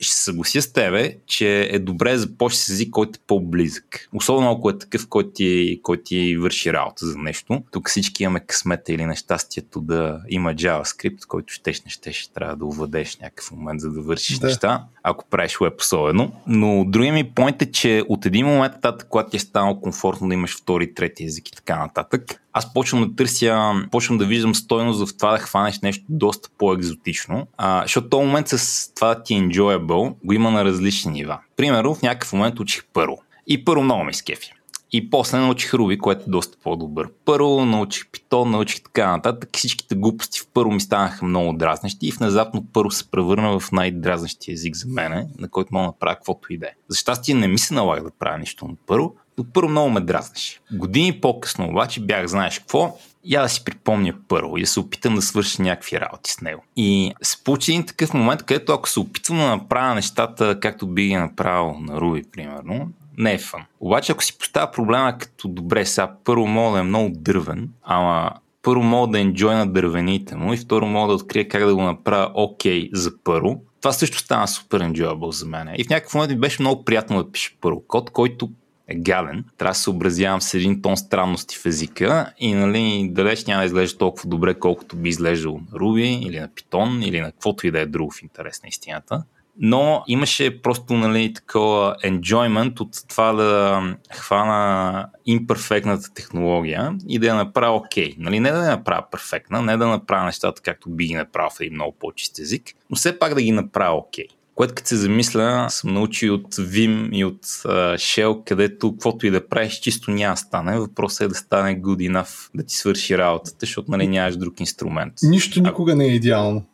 ще 0.00 0.14
се 0.14 0.22
съглася 0.22 0.62
с 0.62 0.72
тебе, 0.72 1.16
че 1.26 1.68
е 1.72 1.78
добре 1.78 2.12
да 2.12 2.18
започнеш 2.18 2.58
с 2.58 2.68
език, 2.68 2.90
който 2.90 3.16
е 3.16 3.26
по-близък. 3.26 4.08
Особено 4.12 4.50
ако 4.50 4.70
е 4.70 4.78
такъв, 4.78 5.08
който 5.08 5.30
ти, 5.30 5.80
който 5.82 6.02
ти 6.02 6.36
върши 6.36 6.72
работа 6.72 7.06
за 7.06 7.18
нещо. 7.18 7.62
Тук 7.70 7.88
всички 7.88 8.22
имаме 8.22 8.40
късмета 8.40 8.92
или 8.92 9.06
нещастието 9.06 9.80
да 9.80 10.20
има 10.28 10.54
JavaScript, 10.54 11.26
който 11.26 11.52
щеш 11.52 11.84
не 11.84 11.90
щеш, 11.90 12.26
трябва 12.26 12.56
да 12.56 12.64
увадеш 12.64 13.16
някакъв 13.16 13.52
момент, 13.52 13.80
за 13.80 13.90
да 13.90 14.00
вършиш 14.00 14.38
да. 14.38 14.46
неща, 14.46 14.84
ако 15.02 15.24
правиш 15.30 15.56
веб 15.60 15.80
особено. 15.80 16.32
Но 16.46 16.84
другия 16.84 17.12
ми 17.12 17.30
поинт 17.34 17.62
е, 17.62 17.70
че 17.72 18.02
от 18.08 18.26
един 18.26 18.46
момент 18.46 18.74
нататък, 18.74 19.08
когато 19.10 19.30
ти 19.30 19.36
е 19.36 19.40
станало 19.40 19.80
комфортно 19.80 20.28
да 20.28 20.34
имаш 20.34 20.56
втори, 20.56 20.94
трети 20.94 21.24
език 21.24 21.48
и 21.48 21.52
така 21.52 21.78
нататък, 21.78 22.40
аз 22.58 22.72
почвам 22.72 23.08
да 23.08 23.16
търся, 23.16 23.72
почвам 23.90 24.18
да 24.18 24.26
виждам 24.26 24.54
стойност 24.54 25.08
в 25.08 25.16
това 25.16 25.30
да 25.30 25.38
хванеш 25.38 25.80
нещо 25.80 26.04
доста 26.08 26.48
по-екзотично, 26.58 27.46
а, 27.56 27.82
защото 27.82 28.08
този 28.08 28.26
момент 28.26 28.48
с 28.48 28.94
това 28.94 29.14
да 29.14 29.22
ти 29.22 29.34
е 29.34 29.38
enjoyable 29.38 30.14
го 30.24 30.32
има 30.32 30.50
на 30.50 30.64
различни 30.64 31.12
нива. 31.12 31.38
Примерно 31.56 31.94
в 31.94 32.02
някакъв 32.02 32.32
момент 32.32 32.60
учих 32.60 32.84
първо. 32.92 33.18
И 33.46 33.64
първо 33.64 33.82
много 33.82 34.04
ме 34.04 34.12
скефи. 34.12 34.52
И 34.92 35.10
после 35.10 35.38
научих 35.38 35.74
Руби, 35.74 35.98
което 35.98 36.22
е 36.22 36.30
доста 36.30 36.58
по-добър. 36.62 37.08
Първо 37.24 37.64
научих 37.64 38.04
Python, 38.04 38.50
научих 38.50 38.82
така 38.82 39.10
нататък. 39.10 39.50
Всичките 39.56 39.94
глупости 39.94 40.40
в 40.40 40.46
първо 40.54 40.72
ми 40.72 40.80
станаха 40.80 41.24
много 41.24 41.52
дразнещи 41.52 42.06
и 42.06 42.12
внезапно 42.12 42.66
първо 42.72 42.90
се 42.90 43.10
превърна 43.10 43.60
в 43.60 43.72
най-дразнещия 43.72 44.52
език 44.52 44.76
за 44.76 44.88
мене, 44.88 45.26
на 45.38 45.48
който 45.48 45.68
мога 45.72 45.82
да 45.82 45.86
направя 45.86 46.14
каквото 46.14 46.52
и 46.52 46.58
да 46.58 46.66
е. 46.66 46.72
За 46.88 46.98
щастие 46.98 47.34
не 47.34 47.48
ми 47.48 47.58
се 47.58 47.74
налага 47.74 48.02
да 48.02 48.10
правя 48.10 48.38
нищо 48.38 48.64
на 48.64 48.74
първо, 48.86 49.14
първо 49.44 49.70
много 49.70 49.90
ме 49.90 50.00
дразнеше. 50.00 50.60
Години 50.72 51.20
по-късно 51.20 51.68
обаче 51.68 52.00
бях, 52.00 52.26
знаеш 52.26 52.58
какво, 52.58 52.98
я 53.24 53.42
да 53.42 53.48
си 53.48 53.64
припомня 53.64 54.14
първо 54.28 54.56
и 54.56 54.60
да 54.60 54.66
се 54.66 54.80
опитам 54.80 55.14
да 55.14 55.22
свърша 55.22 55.62
някакви 55.62 56.00
работи 56.00 56.30
с 56.32 56.40
него. 56.40 56.64
И 56.76 57.12
се 57.22 57.44
получи 57.44 57.70
един 57.72 57.86
такъв 57.86 58.14
момент, 58.14 58.42
където 58.42 58.72
ако 58.72 58.88
се 58.88 59.00
опитвам 59.00 59.38
да 59.38 59.48
направя 59.48 59.94
нещата, 59.94 60.60
както 60.60 60.86
би 60.86 61.06
ги 61.06 61.16
направил 61.16 61.80
на 61.80 62.00
Руби, 62.00 62.22
примерно, 62.32 62.88
не 63.18 63.32
е 63.32 63.38
фън. 63.38 63.60
Обаче, 63.80 64.12
ако 64.12 64.24
си 64.24 64.38
поставя 64.38 64.70
проблема 64.70 65.18
като 65.18 65.48
добре, 65.48 65.86
сега 65.86 66.12
първо 66.24 66.46
мога 66.46 66.76
да 66.76 66.80
е 66.80 66.82
много 66.82 67.10
дървен, 67.16 67.68
ама 67.82 68.30
първо 68.62 68.82
мога 68.82 69.12
да 69.12 69.20
енджойна 69.20 69.72
дървените 69.72 70.36
му 70.36 70.52
и 70.52 70.56
второ 70.56 70.86
мога 70.86 71.08
да 71.08 71.14
открия 71.14 71.48
как 71.48 71.64
да 71.64 71.74
го 71.74 71.82
направя 71.82 72.30
окей 72.34 72.82
okay 72.82 72.94
за 72.94 73.12
първо. 73.24 73.62
Това 73.80 73.92
също 73.92 74.18
стана 74.18 74.48
супер 74.48 74.82
enjoyable 74.82 75.30
за 75.30 75.46
мен. 75.46 75.68
И 75.76 75.84
в 75.84 75.88
някакъв 75.88 76.14
момент 76.14 76.32
ми 76.32 76.38
беше 76.38 76.62
много 76.62 76.84
приятно 76.84 77.22
да 77.22 77.32
пиша 77.32 77.52
първо 77.60 77.82
код, 77.88 78.10
който 78.10 78.50
е 78.88 78.94
гаден. 78.94 79.44
Трябва 79.58 79.70
да 79.70 79.78
се 79.78 79.90
образявам 79.90 80.40
с 80.40 80.54
един 80.54 80.82
тон 80.82 80.96
странности 80.96 81.56
в 81.56 81.66
езика 81.66 82.32
и 82.38 82.54
нали, 82.54 83.08
далеч 83.12 83.44
няма 83.44 83.60
да 83.60 83.66
изглежда 83.66 83.98
толкова 83.98 84.28
добре, 84.28 84.54
колкото 84.54 84.96
би 84.96 85.08
изглеждал 85.08 85.52
на 85.52 85.78
Ruby 85.78 86.26
или 86.26 86.40
на 86.40 86.48
Python 86.48 87.04
или 87.04 87.20
на 87.20 87.32
каквото 87.32 87.66
и 87.66 87.70
да 87.70 87.80
е 87.80 87.86
друго 87.86 88.10
в 88.10 88.22
интерес 88.22 88.62
на 88.62 88.68
истината 88.68 89.24
но 89.58 90.04
имаше 90.06 90.62
просто 90.62 90.94
нали, 90.94 91.34
такова 91.34 91.96
enjoyment 92.04 92.80
от 92.80 93.08
това 93.08 93.32
да 93.32 93.82
хвана 94.12 95.08
имперфектната 95.26 96.14
технология 96.14 96.94
и 97.08 97.18
да 97.18 97.26
я 97.26 97.34
направя 97.34 97.76
окей. 97.76 98.10
Okay. 98.10 98.16
Нали, 98.18 98.40
не 98.40 98.50
да 98.50 98.64
я 98.64 98.70
направя 98.70 99.04
перфектна, 99.10 99.62
не 99.62 99.76
да 99.76 99.86
направя 99.86 100.24
нещата 100.24 100.62
както 100.62 100.90
би 100.90 101.06
ги 101.06 101.14
направил 101.14 101.50
в 101.50 101.60
един 101.60 101.74
много 101.74 101.96
по-чист 102.00 102.38
език, 102.38 102.62
но 102.90 102.96
все 102.96 103.18
пак 103.18 103.34
да 103.34 103.42
ги 103.42 103.52
направя 103.52 103.96
окей. 103.96 104.24
Okay. 104.24 104.35
Което 104.56 104.74
като 104.74 104.88
се 104.88 104.96
замисля, 104.96 105.66
съм 105.70 105.94
научил 105.94 106.34
от 106.34 106.54
Vim 106.54 107.08
и 107.12 107.24
от 107.24 107.46
uh, 107.46 107.94
Shell, 107.94 108.44
където 108.44 108.92
каквото 108.92 109.26
и 109.26 109.30
да 109.30 109.48
правиш, 109.48 109.80
чисто 109.80 110.10
няма 110.10 110.34
да 110.34 110.40
стане. 110.40 110.78
Въпросът 110.78 111.20
е 111.20 111.28
да 111.28 111.34
стане 111.34 111.82
good 111.82 112.10
enough 112.10 112.50
да 112.54 112.62
ти 112.62 112.74
свърши 112.74 113.18
работата, 113.18 113.56
защото 113.60 113.90
нали, 113.90 114.06
нямаш 114.06 114.36
друг 114.36 114.60
инструмент. 114.60 115.12
Нищо 115.22 115.62
никога 115.62 115.96
не 115.96 116.04
е 116.04 116.14
идеално. 116.14 116.64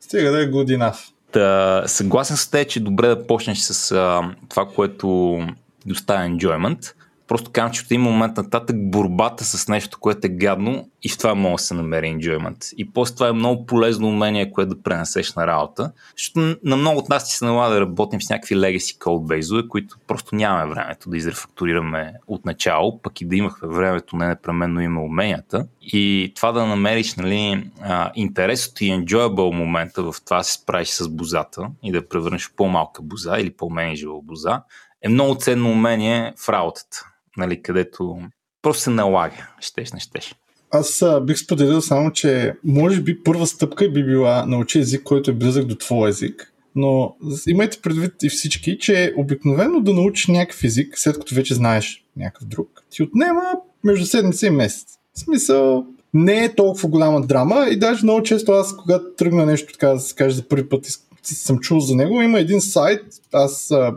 Стига 0.00 0.30
да 0.30 0.42
е 0.42 0.46
good 0.46 0.78
enough. 0.78 0.98
Та, 1.32 1.82
съгласен 1.86 2.36
с 2.36 2.50
те, 2.50 2.64
че 2.64 2.80
добре 2.80 3.08
да 3.08 3.26
почнеш 3.26 3.58
с 3.58 3.92
а, 3.92 4.34
това, 4.48 4.66
което 4.66 5.38
доставя 5.86 6.28
enjoyment. 6.28 6.92
Просто 7.28 7.50
казвам, 7.52 7.72
че 7.72 7.80
от 7.80 7.86
един 7.86 8.00
момент 8.00 8.36
нататък 8.36 8.76
борбата 8.90 9.44
с 9.44 9.68
нещо, 9.68 9.98
което 10.00 10.26
е 10.26 10.30
гадно 10.30 10.88
и 11.02 11.08
в 11.08 11.18
това 11.18 11.34
може 11.34 11.52
да 11.52 11.58
се 11.58 11.74
намери 11.74 12.06
enjoyment. 12.06 12.74
И 12.76 12.92
после 12.92 13.14
това 13.14 13.28
е 13.28 13.32
много 13.32 13.66
полезно 13.66 14.08
умение, 14.08 14.50
което 14.50 14.74
да 14.74 14.82
пренесеш 14.82 15.34
на 15.34 15.46
работа. 15.46 15.92
Защото 16.16 16.56
на 16.64 16.76
много 16.76 16.98
от 16.98 17.08
нас 17.08 17.28
ти 17.28 17.34
се 17.34 17.44
налага 17.44 17.74
да 17.74 17.80
работим 17.80 18.22
с 18.22 18.30
някакви 18.30 18.56
legacy 18.56 18.98
code 18.98 19.68
които 19.68 19.96
просто 20.06 20.34
нямаме 20.34 20.74
времето 20.74 21.10
да 21.10 21.16
изрефактурираме 21.16 22.12
от 22.26 22.44
начало, 22.44 23.02
пък 23.02 23.20
и 23.20 23.24
да 23.24 23.36
имахме 23.36 23.68
времето, 23.68 24.16
не 24.16 24.28
непременно 24.28 24.80
има 24.80 25.02
уменията. 25.02 25.66
И 25.80 26.32
това 26.36 26.52
да 26.52 26.66
намериш 26.66 27.14
нали, 27.14 27.70
интересното 28.14 28.84
и 28.84 28.90
enjoyable 28.90 29.56
момента 29.56 30.02
в 30.02 30.14
това 30.24 30.36
да 30.36 30.44
се 30.44 30.52
справиш 30.52 30.88
с 30.88 31.08
бозата 31.08 31.70
и 31.82 31.92
да 31.92 32.08
превърнеш 32.08 32.50
по-малка 32.56 33.02
боза 33.02 33.36
или 33.38 33.50
по-менеджера 33.50 34.10
боза, 34.22 34.62
е 35.02 35.08
много 35.08 35.34
ценно 35.34 35.70
умение 35.70 36.34
в 36.44 36.48
работата 36.48 37.07
нали, 37.38 37.62
където 37.62 38.18
просто 38.62 38.82
се 38.82 38.90
налага. 38.90 39.48
Щеш, 39.60 39.92
не 39.92 40.00
щеш. 40.00 40.34
Аз 40.70 41.02
а, 41.02 41.20
бих 41.20 41.38
споделил 41.38 41.80
само, 41.80 42.12
че 42.12 42.54
може 42.64 43.00
би 43.00 43.22
първа 43.22 43.46
стъпка 43.46 43.90
би 43.90 44.04
била 44.04 44.46
научи 44.46 44.78
език, 44.78 45.02
който 45.02 45.30
е 45.30 45.34
близък 45.34 45.66
до 45.66 45.74
твой 45.74 46.08
език. 46.08 46.52
Но 46.74 47.16
имайте 47.46 47.80
предвид 47.80 48.22
и 48.22 48.28
всички, 48.28 48.78
че 48.78 49.14
обикновено 49.16 49.80
да 49.80 49.92
научиш 49.92 50.26
някакъв 50.26 50.64
език, 50.64 50.98
след 50.98 51.18
като 51.18 51.34
вече 51.34 51.54
знаеш 51.54 52.04
някакъв 52.16 52.48
друг, 52.48 52.84
ти 52.90 53.02
отнема 53.02 53.42
между 53.84 54.06
седмица 54.06 54.46
и 54.46 54.50
месец. 54.50 54.86
В 55.14 55.18
смисъл, 55.18 55.86
не 56.14 56.44
е 56.44 56.54
толкова 56.54 56.88
голяма 56.88 57.20
драма 57.20 57.66
и 57.70 57.78
даже 57.78 58.04
много 58.04 58.22
често 58.22 58.52
аз, 58.52 58.76
когато 58.76 59.04
тръгна 59.16 59.46
нещо 59.46 59.72
така 59.72 59.88
да 59.88 60.00
се 60.00 60.14
каже 60.14 60.36
за 60.36 60.48
първи 60.48 60.68
път, 60.68 60.86
съм 61.22 61.58
чул 61.58 61.80
за 61.80 61.96
него. 61.96 62.22
Има 62.22 62.40
един 62.40 62.60
сайт, 62.60 63.02
аз 63.32 63.70
а, 63.70 63.94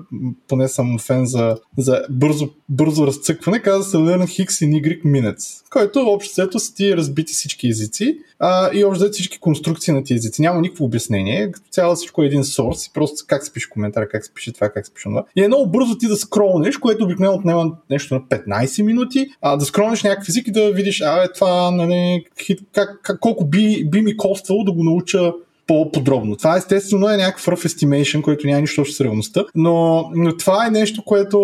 поне 0.48 0.68
съм 0.68 1.00
фен 1.00 1.26
за, 1.26 1.58
за 1.78 2.02
бързо, 2.10 2.50
бързо 2.70 3.08
разцъкване, 3.08 3.60
казва 3.60 3.84
се 3.84 3.98
Learn 3.98 4.46
X 4.46 4.48
in 4.48 4.82
Y 4.82 5.04
Minutes, 5.04 5.70
който 5.70 6.00
общо 6.00 6.32
взето 6.32 6.60
са 6.60 6.74
ти 6.74 6.98
разбити 6.98 7.34
всички 7.34 7.68
езици 7.68 8.18
а, 8.40 8.70
и 8.74 8.86
общо 8.86 9.10
всички 9.12 9.40
конструкции 9.40 9.94
на 9.94 10.04
тези 10.04 10.18
езици. 10.18 10.42
Няма 10.42 10.62
никакво 10.62 10.86
обяснение, 10.86 11.52
като 11.52 11.70
цяло 11.70 11.96
всичко 11.96 12.24
е 12.24 12.26
един 12.26 12.44
сорс 12.44 12.86
и 12.86 12.94
просто 12.94 13.26
как 13.28 13.46
се 13.46 13.54
пише 13.54 13.70
коментар, 13.70 14.08
как 14.08 14.26
се 14.26 14.34
пише 14.34 14.54
това, 14.54 14.70
как 14.70 14.86
се 14.86 14.94
пише 14.94 15.10
това. 15.10 15.26
И 15.36 15.44
е 15.44 15.48
много 15.48 15.72
бързо 15.72 15.98
ти 15.98 16.08
да 16.08 16.16
скролнеш, 16.16 16.78
което 16.78 17.04
обикновено 17.04 17.40
отнема 17.40 17.72
нещо 17.90 18.14
на 18.14 18.22
15 18.22 18.82
минути, 18.82 19.28
а 19.42 19.58
да 19.58 19.66
скролнеш 19.66 20.04
някакъв 20.04 20.30
език 20.30 20.48
и 20.48 20.52
да 20.52 20.72
видиш, 20.72 21.02
а 21.02 21.24
е 21.24 21.32
това, 21.34 21.72
нали, 21.72 22.26
как, 22.74 23.00
как, 23.04 23.20
колко 23.20 23.46
би, 23.46 23.86
би 23.90 24.02
ми 24.02 24.18
коствало 24.18 24.64
да 24.64 24.72
го 24.72 24.84
науча 24.84 25.34
по-подробно. 25.72 26.36
Това 26.36 26.58
естествено 26.58 27.10
е 27.10 27.18
някакъв 27.18 27.46
rough 27.46 27.68
estimation, 27.68 28.22
който 28.22 28.48
няма 28.48 28.62
нищо 28.62 28.82
общо 28.82 28.96
с 28.96 29.02
реалността, 29.02 29.46
но, 29.56 30.10
но 30.16 30.38
това 30.38 30.68
е 30.68 30.70
нещо, 30.70 31.04
което 31.06 31.40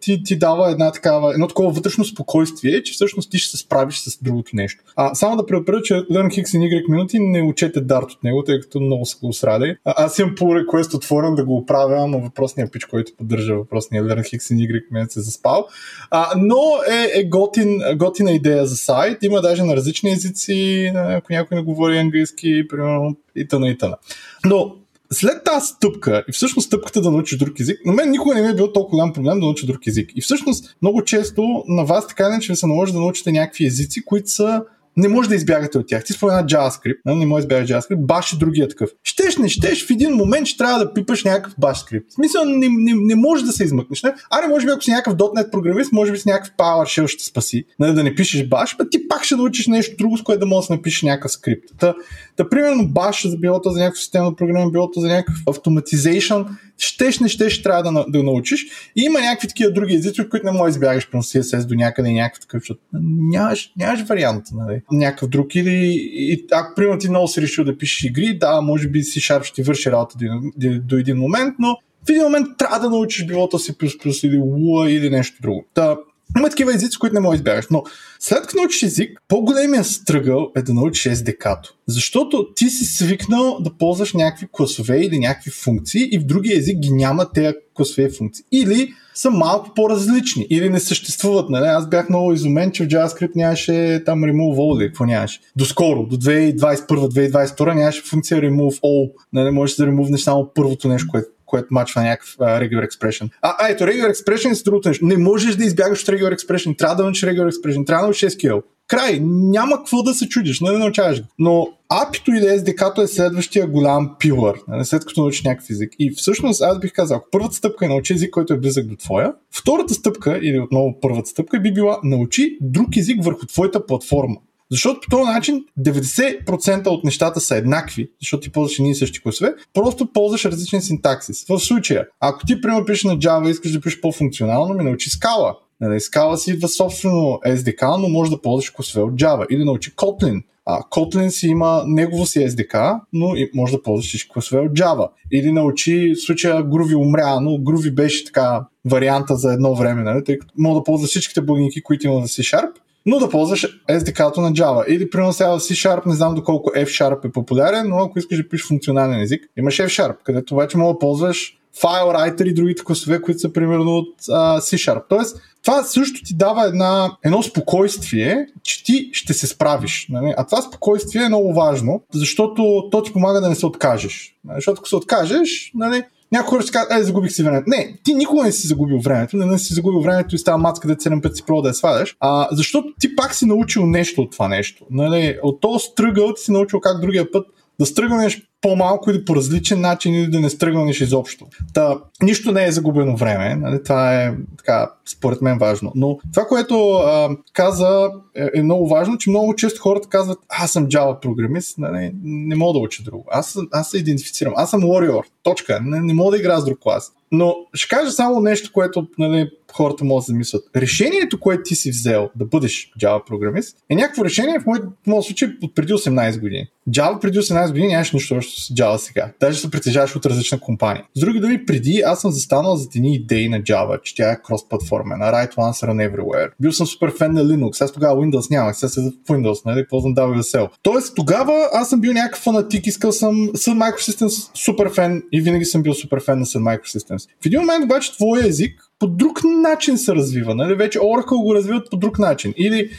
ти, 0.00 0.22
ти 0.22 0.38
дава 0.38 0.70
една 0.70 0.92
такава, 0.92 1.34
едно 1.34 1.48
такова 1.48 1.70
вътрешно 1.70 2.04
спокойствие, 2.04 2.82
че 2.82 2.92
всъщност 2.92 3.30
ти 3.30 3.38
ще 3.38 3.50
се 3.50 3.62
справиш 3.64 3.98
с 3.98 4.22
другото 4.22 4.50
нещо. 4.54 4.84
А, 4.96 5.14
само 5.14 5.36
да 5.36 5.46
предупредя, 5.46 5.82
че 5.82 5.94
Learn 5.94 6.42
X 6.42 6.58
и 6.58 6.60
Y 6.60 6.90
минути 6.90 7.18
не 7.20 7.42
учете 7.42 7.80
дарт 7.80 8.10
от 8.10 8.24
него, 8.24 8.44
тъй 8.44 8.60
като 8.60 8.80
много 8.80 9.06
са 9.06 9.16
го 9.22 9.32
срали. 9.32 9.76
А, 9.84 10.04
аз 10.04 10.18
имам 10.18 10.34
по 10.34 10.44
request 10.44 10.94
отворен 10.94 11.34
да 11.34 11.44
го 11.44 11.56
оправя, 11.56 12.06
но 12.06 12.20
въпросният 12.20 12.72
пич, 12.72 12.84
който 12.84 13.12
поддържа 13.18 13.54
въпросния 13.54 14.04
Learn 14.04 14.38
X 14.38 14.54
и 14.54 14.68
Y 14.68 14.82
минути 14.90 15.12
се 15.12 15.20
заспал. 15.20 15.66
А, 16.10 16.26
но 16.36 16.60
е, 16.90 17.20
е 17.20 17.24
готин, 17.24 17.80
готина 17.96 18.32
идея 18.32 18.66
за 18.66 18.76
сайт. 18.76 19.22
Има 19.22 19.40
даже 19.40 19.62
на 19.62 19.76
различни 19.76 20.12
езици, 20.12 20.92
ако 20.94 21.32
някой 21.32 21.56
не 21.56 21.62
говори 21.62 21.98
английски, 21.98 22.68
примерно 22.68 23.16
и 23.36 23.48
тъна 23.48 23.68
и 23.68 23.78
тъна. 23.78 23.96
Но 24.44 24.76
след 25.12 25.44
тази 25.44 25.66
стъпка, 25.66 26.24
и 26.28 26.32
всъщност 26.32 26.66
стъпката 26.66 27.00
да 27.00 27.10
научиш 27.10 27.38
друг 27.38 27.60
език, 27.60 27.86
на 27.86 27.92
мен 27.92 28.10
никога 28.10 28.34
не 28.34 28.42
ми 28.42 28.48
е 28.48 28.54
бил 28.54 28.72
толкова 28.72 28.96
голям 28.96 29.12
проблем 29.12 29.34
да 29.34 29.46
науча 29.46 29.66
друг 29.66 29.86
език. 29.86 30.10
И 30.16 30.20
всъщност 30.20 30.76
много 30.82 31.04
често 31.04 31.64
на 31.68 31.84
вас 31.84 32.06
така 32.06 32.26
иначе 32.26 32.52
ви 32.52 32.56
се 32.56 32.66
наложи 32.66 32.92
да 32.92 32.98
научите 32.98 33.32
някакви 33.32 33.66
езици, 33.66 34.04
които 34.04 34.30
са 34.30 34.62
не 34.96 35.08
може 35.08 35.28
да 35.28 35.34
избягате 35.34 35.78
от 35.78 35.86
тях. 35.88 36.04
Ти 36.04 36.12
спомена 36.12 36.46
JavaScript, 36.46 36.98
не, 37.04 37.14
не 37.14 37.26
може 37.26 37.46
да 37.46 37.54
избягаш 37.54 37.70
JavaScript, 37.70 38.06
баш 38.06 38.32
и 38.32 38.38
другия 38.38 38.68
такъв. 38.68 38.90
Щеш, 39.04 39.36
не 39.36 39.48
щеш, 39.48 39.86
в 39.86 39.90
един 39.90 40.12
момент 40.12 40.46
ще 40.46 40.58
трябва 40.58 40.78
да 40.78 40.94
пипаш 40.94 41.24
някакъв 41.24 41.54
баш 41.58 41.78
скрипт. 41.78 42.10
В 42.10 42.14
смисъл, 42.14 42.44
не, 42.44 42.68
не, 42.68 42.92
не 42.94 43.14
може 43.14 43.44
да 43.44 43.52
се 43.52 43.64
измъкнеш. 43.64 44.02
Не? 44.02 44.14
Аре, 44.30 44.48
може 44.48 44.66
би 44.66 44.72
ако 44.72 44.82
си 44.82 44.90
някакъв 44.90 45.14
.NET 45.14 45.50
програмист, 45.50 45.92
може 45.92 46.12
би 46.12 46.18
с 46.18 46.26
някакъв 46.26 46.52
PowerShell 46.56 47.06
ще 47.06 47.24
спаси, 47.24 47.64
не, 47.80 47.92
да 47.92 48.02
не 48.02 48.14
пишеш 48.14 48.48
баш, 48.48 48.76
а 48.78 48.88
ти 48.88 49.08
пак 49.08 49.24
ще 49.24 49.36
научиш 49.36 49.66
нещо 49.66 49.96
друго, 49.98 50.18
с 50.18 50.22
което 50.22 50.40
да 50.40 50.46
можеш 50.46 50.68
да 50.68 50.74
напишеш 50.74 51.02
някакъв 51.02 51.32
скрипт. 51.32 51.64
Та, 51.78 51.94
та 52.36 52.48
примерно 52.48 52.88
баш, 52.88 53.28
за 53.28 53.36
било 53.36 53.60
за 53.64 53.78
някакво 53.78 54.00
системно 54.00 54.36
програмиране, 54.36 54.70
било 54.70 54.90
за 54.96 55.08
някакъв 55.08 55.36
автоматизейшн, 55.50 56.40
щеш, 56.82 57.20
не 57.20 57.28
щеш, 57.28 57.62
трябва 57.62 57.82
да, 57.82 58.04
да 58.08 58.22
научиш. 58.22 58.66
И 58.96 59.02
има 59.02 59.20
някакви 59.20 59.48
такива 59.48 59.72
други 59.72 59.94
езици, 59.94 60.20
от 60.20 60.28
които 60.28 60.46
не 60.46 60.52
можеш 60.52 60.72
да 60.72 60.76
избягаш 60.76 61.10
при 61.10 61.18
CSS 61.18 61.66
до 61.66 61.74
някъде 61.74 62.08
и 62.08 62.14
някакъв 62.14 62.40
такъв, 62.40 62.60
защото 62.60 62.80
нямаш, 62.92 63.72
нямаш 63.76 64.02
вариант. 64.02 64.44
Нали? 64.54 64.82
Някакъв 64.92 65.28
друг. 65.28 65.54
Или 65.54 65.96
и, 66.12 66.46
ако 66.52 66.74
примерно 66.74 66.98
ти 66.98 67.08
много 67.08 67.28
си 67.28 67.42
решил 67.42 67.64
да 67.64 67.78
пишеш 67.78 68.04
игри, 68.04 68.38
да, 68.38 68.60
може 68.60 68.88
би 68.88 69.02
си 69.02 69.20
Sharp 69.20 69.44
ще 69.44 69.62
върши 69.62 69.90
работа 69.90 70.16
до, 70.58 70.96
един 70.96 71.16
момент, 71.16 71.54
но 71.58 71.76
в 72.06 72.10
един 72.10 72.22
момент 72.22 72.46
трябва 72.58 72.80
да 72.80 72.90
научиш 72.90 73.26
билото 73.26 73.58
си 73.58 73.78
плюс 73.78 73.98
плюс 73.98 74.22
или 74.22 74.36
Lua 74.36 74.88
или 74.88 75.10
нещо 75.10 75.36
друго. 75.42 75.64
Та, 75.74 75.96
има 76.38 76.50
такива 76.50 76.74
езици, 76.74 76.98
които 76.98 77.14
не 77.14 77.20
можеш 77.20 77.38
да 77.38 77.42
избягаш. 77.42 77.66
Но 77.70 77.82
след 78.20 78.40
като 78.40 78.56
научиш 78.56 78.82
език, 78.82 79.22
по-големия 79.28 79.84
стръгъл 79.84 80.50
е 80.56 80.62
да 80.62 80.74
научиш 80.74 81.12
SDK-то. 81.12 81.74
Защото 81.88 82.46
ти 82.56 82.68
си 82.70 82.84
свикнал 82.84 83.58
да 83.60 83.70
ползваш 83.78 84.12
някакви 84.12 84.46
класове 84.52 85.00
или 85.00 85.18
някакви 85.18 85.50
функции 85.50 86.08
и 86.12 86.18
в 86.18 86.24
другия 86.24 86.58
език 86.58 86.78
ги 86.78 86.90
няма 86.92 87.32
тези 87.32 87.54
класове 87.74 88.02
и 88.06 88.10
функции. 88.10 88.44
Или 88.52 88.92
са 89.14 89.30
малко 89.30 89.70
по-различни 89.74 90.46
или 90.50 90.70
не 90.70 90.80
съществуват. 90.80 91.50
Нали? 91.50 91.66
Аз 91.66 91.88
бях 91.88 92.08
много 92.08 92.32
изумен, 92.32 92.72
че 92.72 92.84
в 92.84 92.88
JavaScript 92.88 93.36
нямаше 93.36 94.02
там 94.06 94.22
remove 94.22 94.56
all 94.56 94.80
или 94.80 94.88
какво 94.88 95.04
нямаше. 95.04 95.40
Доскоро, 95.56 96.06
до 96.06 96.16
2021-2022 96.16 97.74
нямаше 97.74 98.02
функция 98.02 98.40
remove 98.40 98.80
all. 98.80 99.12
Нали? 99.32 99.50
Можеш 99.50 99.76
да 99.76 99.86
ремувнеш 99.86 100.20
само 100.20 100.50
първото 100.54 100.88
нещо, 100.88 101.08
което 101.10 101.28
което 101.52 101.68
мачва 101.70 102.02
някакъв 102.02 102.36
uh, 102.36 102.68
regular 102.68 102.88
expression. 102.88 103.30
А, 103.42 103.54
а 103.58 103.68
ето, 103.68 103.84
regular 103.84 104.12
expression 104.12 104.60
е 104.60 104.64
другото 104.64 104.88
нещо. 104.88 105.06
Не 105.06 105.16
можеш 105.16 105.56
да 105.56 105.64
избягаш 105.64 106.02
от 106.02 106.08
regular 106.08 106.36
expression. 106.36 106.78
Трябва 106.78 106.96
да 106.96 107.02
научиш 107.02 107.22
regular 107.22 107.50
expression. 107.50 107.86
Трябва 107.86 108.02
да 108.02 108.06
научиш 108.06 108.30
SQL. 108.30 108.62
Край. 108.88 109.20
Няма 109.24 109.76
какво 109.76 110.02
да 110.02 110.14
се 110.14 110.28
чудиш, 110.28 110.60
не 110.60 110.70
да 110.70 110.78
научаваш 110.78 111.22
го. 111.22 111.28
Но 111.38 111.68
API-то 111.92 112.30
или 112.30 112.44
SDK-то 112.44 113.02
е 113.02 113.06
следващия 113.06 113.66
голям 113.66 114.16
пилър, 114.18 114.58
след 114.82 115.04
като 115.04 115.20
научиш 115.20 115.44
някакъв 115.44 115.70
език. 115.70 115.92
И 115.98 116.10
всъщност 116.16 116.62
аз 116.62 116.78
бих 116.78 116.92
казал, 116.92 117.16
ако 117.16 117.28
първата 117.30 117.54
стъпка 117.54 117.84
е 117.84 117.88
научи 117.88 118.12
език, 118.12 118.30
който 118.30 118.54
е 118.54 118.58
близък 118.58 118.86
до 118.86 118.96
твоя, 118.96 119.32
втората 119.50 119.94
стъпка, 119.94 120.38
или 120.42 120.60
отново 120.60 121.00
първата 121.00 121.28
стъпка, 121.28 121.60
би 121.60 121.72
била 121.72 121.98
научи 122.04 122.58
друг 122.60 122.96
език 122.96 123.24
върху 123.24 123.46
твоята 123.46 123.86
платформа. 123.86 124.36
Защото 124.72 125.00
по 125.00 125.16
този 125.16 125.30
начин 125.30 125.64
90% 125.80 126.86
от 126.86 127.04
нещата 127.04 127.40
са 127.40 127.56
еднакви, 127.56 128.10
защото 128.20 128.40
ти 128.40 128.52
ползваш 128.52 128.78
едни 128.78 128.90
и 128.90 128.94
същи 128.94 129.22
класове, 129.22 129.54
просто 129.74 130.12
ползваш 130.12 130.44
различен 130.44 130.82
синтаксис. 130.82 131.44
В 131.48 131.58
случая, 131.58 132.06
ако 132.20 132.46
ти 132.46 132.60
примерно 132.60 132.84
пишеш 132.84 133.04
на 133.04 133.18
Java 133.18 133.48
и 133.48 133.50
искаш 133.50 133.72
да 133.72 133.80
пишеш 133.80 134.00
по-функционално, 134.00 134.74
ми 134.74 134.84
научи 134.84 135.10
скала. 135.10 135.56
Нали, 135.80 136.00
скала 136.00 136.38
си 136.38 136.50
идва 136.50 136.68
собствено 136.68 137.40
SDK, 137.46 137.96
но 137.96 138.08
може 138.08 138.30
да 138.30 138.40
ползваш 138.40 138.70
класове 138.70 139.02
от 139.02 139.12
Java. 139.12 139.46
Или 139.50 139.64
научи 139.64 139.96
Kotlin. 139.96 140.42
А, 140.66 140.80
Kotlin 140.82 141.28
си 141.28 141.48
има 141.48 141.84
негово 141.86 142.26
си 142.26 142.38
SDK, 142.38 143.00
но 143.12 143.36
и 143.36 143.50
може 143.54 143.72
да 143.72 143.82
ползваш 143.82 144.08
всички 144.08 144.30
класове 144.30 144.60
от 144.60 144.72
Java. 144.72 145.08
Или 145.32 145.52
научи, 145.52 146.14
в 146.14 146.24
случая 146.24 146.64
Groovy 146.64 146.96
умря, 146.96 147.40
но 147.40 147.50
Groovy 147.50 147.94
беше 147.94 148.24
така 148.24 148.66
варианта 148.84 149.36
за 149.36 149.52
едно 149.52 149.74
време, 149.74 150.02
нали? 150.02 150.24
тъй 150.24 150.38
като 150.38 150.54
мога 150.58 150.80
да 150.80 150.84
ползваш 150.84 151.10
всичките 151.10 151.40
благинки, 151.40 151.82
които 151.82 152.06
има 152.06 152.20
за 152.20 152.28
C 152.28 152.56
Sharp 152.56 152.70
но 153.06 153.18
да 153.18 153.28
ползваш 153.28 153.82
SDK-то 153.90 154.40
на 154.40 154.52
Java. 154.52 154.86
Или, 154.86 155.10
примерно 155.10 155.32
сега 155.32 155.48
C-Sharp, 155.48 156.06
не 156.06 156.14
знам 156.14 156.34
доколко 156.34 156.70
F-Sharp 156.70 157.28
е 157.28 157.32
популярен, 157.32 157.88
но 157.88 157.98
ако 157.98 158.18
искаш 158.18 158.38
да 158.38 158.48
пишеш 158.48 158.66
функционален 158.66 159.20
език, 159.20 159.44
имаш 159.56 159.76
F-Sharp, 159.76 160.16
където 160.24 160.56
вече 160.56 160.78
мога 160.78 160.92
да 160.92 160.98
ползваш 160.98 161.58
FileWriter 161.80 162.42
и 162.42 162.54
другите 162.54 162.84
класове, 162.84 163.22
които 163.22 163.40
са 163.40 163.52
примерно 163.52 163.96
от 163.96 164.22
uh, 164.22 164.58
C-Sharp. 164.58 165.02
Тоест, 165.08 165.36
това 165.62 165.82
също 165.82 166.20
ти 166.24 166.34
дава 166.34 166.66
една, 166.66 167.16
едно 167.24 167.42
спокойствие, 167.42 168.46
че 168.62 168.84
ти 168.84 169.10
ще 169.12 169.34
се 169.34 169.46
справиш. 169.46 170.06
Нали? 170.10 170.34
А 170.36 170.46
това 170.46 170.62
спокойствие 170.62 171.22
е 171.22 171.28
много 171.28 171.54
важно, 171.54 172.02
защото 172.14 172.88
то 172.90 173.02
ти 173.02 173.12
помага 173.12 173.40
да 173.40 173.48
не 173.48 173.54
се 173.54 173.66
откажеш. 173.66 174.36
Нали? 174.44 174.56
Защото 174.56 174.78
ако 174.78 174.88
се 174.88 174.96
откажеш, 174.96 175.72
нали, 175.74 176.02
някои 176.32 176.48
хора 176.50 176.62
ще 176.62 176.72
кажат, 176.72 176.92
е, 176.92 177.02
загубих 177.02 177.32
си 177.32 177.42
времето. 177.42 177.64
Не, 177.66 177.98
ти 178.04 178.14
никога 178.14 178.42
не 178.42 178.52
си 178.52 178.66
загубил 178.66 178.98
времето, 178.98 179.36
не, 179.36 179.46
не 179.46 179.58
си 179.58 179.74
загубил 179.74 180.00
времето 180.00 180.34
и 180.34 180.38
става 180.38 180.58
мацка 180.58 180.88
да 180.88 180.96
7 180.96 181.22
пъти 181.22 181.36
си 181.36 181.42
пробва 181.46 181.62
да 181.62 181.68
я 181.68 181.74
сваляш, 181.74 182.16
а, 182.20 182.48
защото 182.52 182.88
ти 183.00 183.16
пак 183.16 183.34
си 183.34 183.46
научил 183.46 183.86
нещо 183.86 184.20
от 184.20 184.32
това 184.32 184.48
нещо. 184.48 184.84
Нали? 184.90 185.38
От 185.42 185.60
този 185.60 185.84
стръгъл 185.84 186.34
ти 186.34 186.42
си 186.42 186.52
научил 186.52 186.80
как 186.80 187.00
другия 187.00 187.30
път 187.30 187.46
да 187.80 187.86
стръгнеш 187.86 188.42
по-малко 188.60 189.10
или 189.10 189.24
по 189.24 189.36
различен 189.36 189.80
начин 189.80 190.14
или 190.14 190.30
да 190.30 190.40
не 190.40 190.50
стръгнеш 190.50 191.00
изобщо. 191.00 191.46
Та, 191.74 191.98
нищо 192.22 192.52
не 192.52 192.64
е 192.64 192.72
загубено 192.72 193.16
време, 193.16 193.54
нали? 193.54 193.82
това 193.82 194.22
е 194.22 194.34
така, 194.58 194.90
според 195.06 195.42
мен 195.42 195.58
важно. 195.58 195.92
Но 195.94 196.18
това, 196.32 196.44
което 196.46 196.92
а, 196.92 197.36
каза 197.52 198.10
е, 198.34 198.48
е 198.54 198.62
много 198.62 198.88
важно, 198.88 199.18
че 199.18 199.30
много 199.30 199.54
често 199.54 199.82
хората 199.82 200.08
казват, 200.08 200.38
аз 200.48 200.72
съм 200.72 200.86
Java 200.86 201.20
програмист, 201.20 201.78
нали? 201.78 202.12
не 202.22 202.56
мога 202.56 202.72
да 202.72 202.78
уча 202.78 203.02
друго. 203.02 203.24
Аз, 203.30 203.58
аз 203.72 203.90
се 203.90 203.98
идентифицирам, 203.98 204.52
аз 204.56 204.70
съм 204.70 204.82
Warrior, 204.82 205.22
точка, 205.42 205.80
не, 205.84 206.00
не 206.00 206.14
мога 206.14 206.30
да 206.30 206.38
игра 206.38 206.60
с 206.60 206.64
друг 206.64 206.78
клас. 206.78 207.12
Но 207.32 207.56
ще 207.74 207.96
кажа 207.96 208.10
само 208.10 208.40
нещо, 208.40 208.72
което 208.72 209.06
нали, 209.18 209.50
хората 209.72 210.04
могат 210.04 210.22
да 210.22 210.32
замислят. 210.32 210.64
Решението, 210.76 211.40
което 211.40 211.62
ти 211.64 211.74
си 211.74 211.90
взел 211.90 212.30
да 212.36 212.44
бъдеш 212.44 212.92
Java 213.00 213.24
програмист, 213.24 213.76
е 213.90 213.94
някакво 213.94 214.24
решение 214.24 214.60
в 214.60 214.66
моят, 214.66 214.84
в 214.84 215.06
моят 215.06 215.24
случай 215.24 215.48
от 215.62 215.74
преди 215.74 215.92
18 215.92 216.40
години. 216.40 216.66
Java 216.90 217.20
преди 217.20 217.38
18 217.38 217.68
години 217.68 217.88
нямаш 217.88 218.12
нищо 218.12 218.34
общо 218.34 218.60
с 218.60 218.68
Java 218.68 218.96
сега. 218.96 219.32
Даже 219.40 219.58
се 219.58 219.70
притежаваш 219.70 220.16
от 220.16 220.26
различна 220.26 220.60
компания. 220.60 221.04
С 221.14 221.20
други 221.20 221.40
думи, 221.40 221.66
преди 221.66 222.02
аз 222.06 222.20
съм 222.20 222.30
застанал 222.30 222.76
за 222.76 222.88
едни 222.96 223.14
идеи 223.14 223.48
на 223.48 223.60
Java, 223.60 224.02
че 224.02 224.14
тя 224.14 224.32
е 224.32 224.36
крос-платформен, 224.36 225.18
на 225.18 225.32
Right 225.32 225.54
Once 225.54 225.86
Run 225.86 226.10
Everywhere. 226.10 226.50
Бил 226.60 226.72
съм 226.72 226.86
супер 226.86 227.12
фен 227.18 227.32
на 227.32 227.44
Linux, 227.44 227.84
аз 227.84 227.92
тогава 227.92 228.20
Windows 228.20 228.50
нямах, 228.50 228.76
сега 228.76 228.90
се 228.90 229.00
в 229.00 229.28
Windows, 229.28 229.66
нали, 229.66 229.86
ползвам 229.88 230.14
WSL. 230.14 230.68
Тоест 230.82 231.16
тогава 231.16 231.68
аз 231.72 231.88
съм 231.88 232.00
бил 232.00 232.12
някакъв 232.12 232.40
фанатик, 232.42 232.86
искал 232.86 233.12
съм 233.12 233.34
Sun 233.34 233.92
Microsystems 233.92 234.50
супер 234.64 234.90
фен 234.94 235.22
и 235.32 235.40
винаги 235.40 235.64
съм 235.64 235.82
бил 235.82 235.94
супер 235.94 236.24
фен 236.24 236.38
на 236.38 236.46
Sun 236.46 236.78
Microsystems. 236.78 237.28
В 237.42 237.46
един 237.46 237.60
момент 237.60 237.84
обаче 237.84 238.12
твоя 238.12 238.46
език 238.46 238.82
по 239.02 239.08
друг 239.08 239.40
начин 239.44 239.98
се 239.98 240.14
развива. 240.14 240.54
Нали? 240.54 240.74
Вече 240.74 240.98
Oracle 240.98 241.42
го 241.42 241.54
развиват 241.54 241.90
по 241.90 241.96
друг 241.96 242.18
начин. 242.18 242.54
Или 242.56 242.90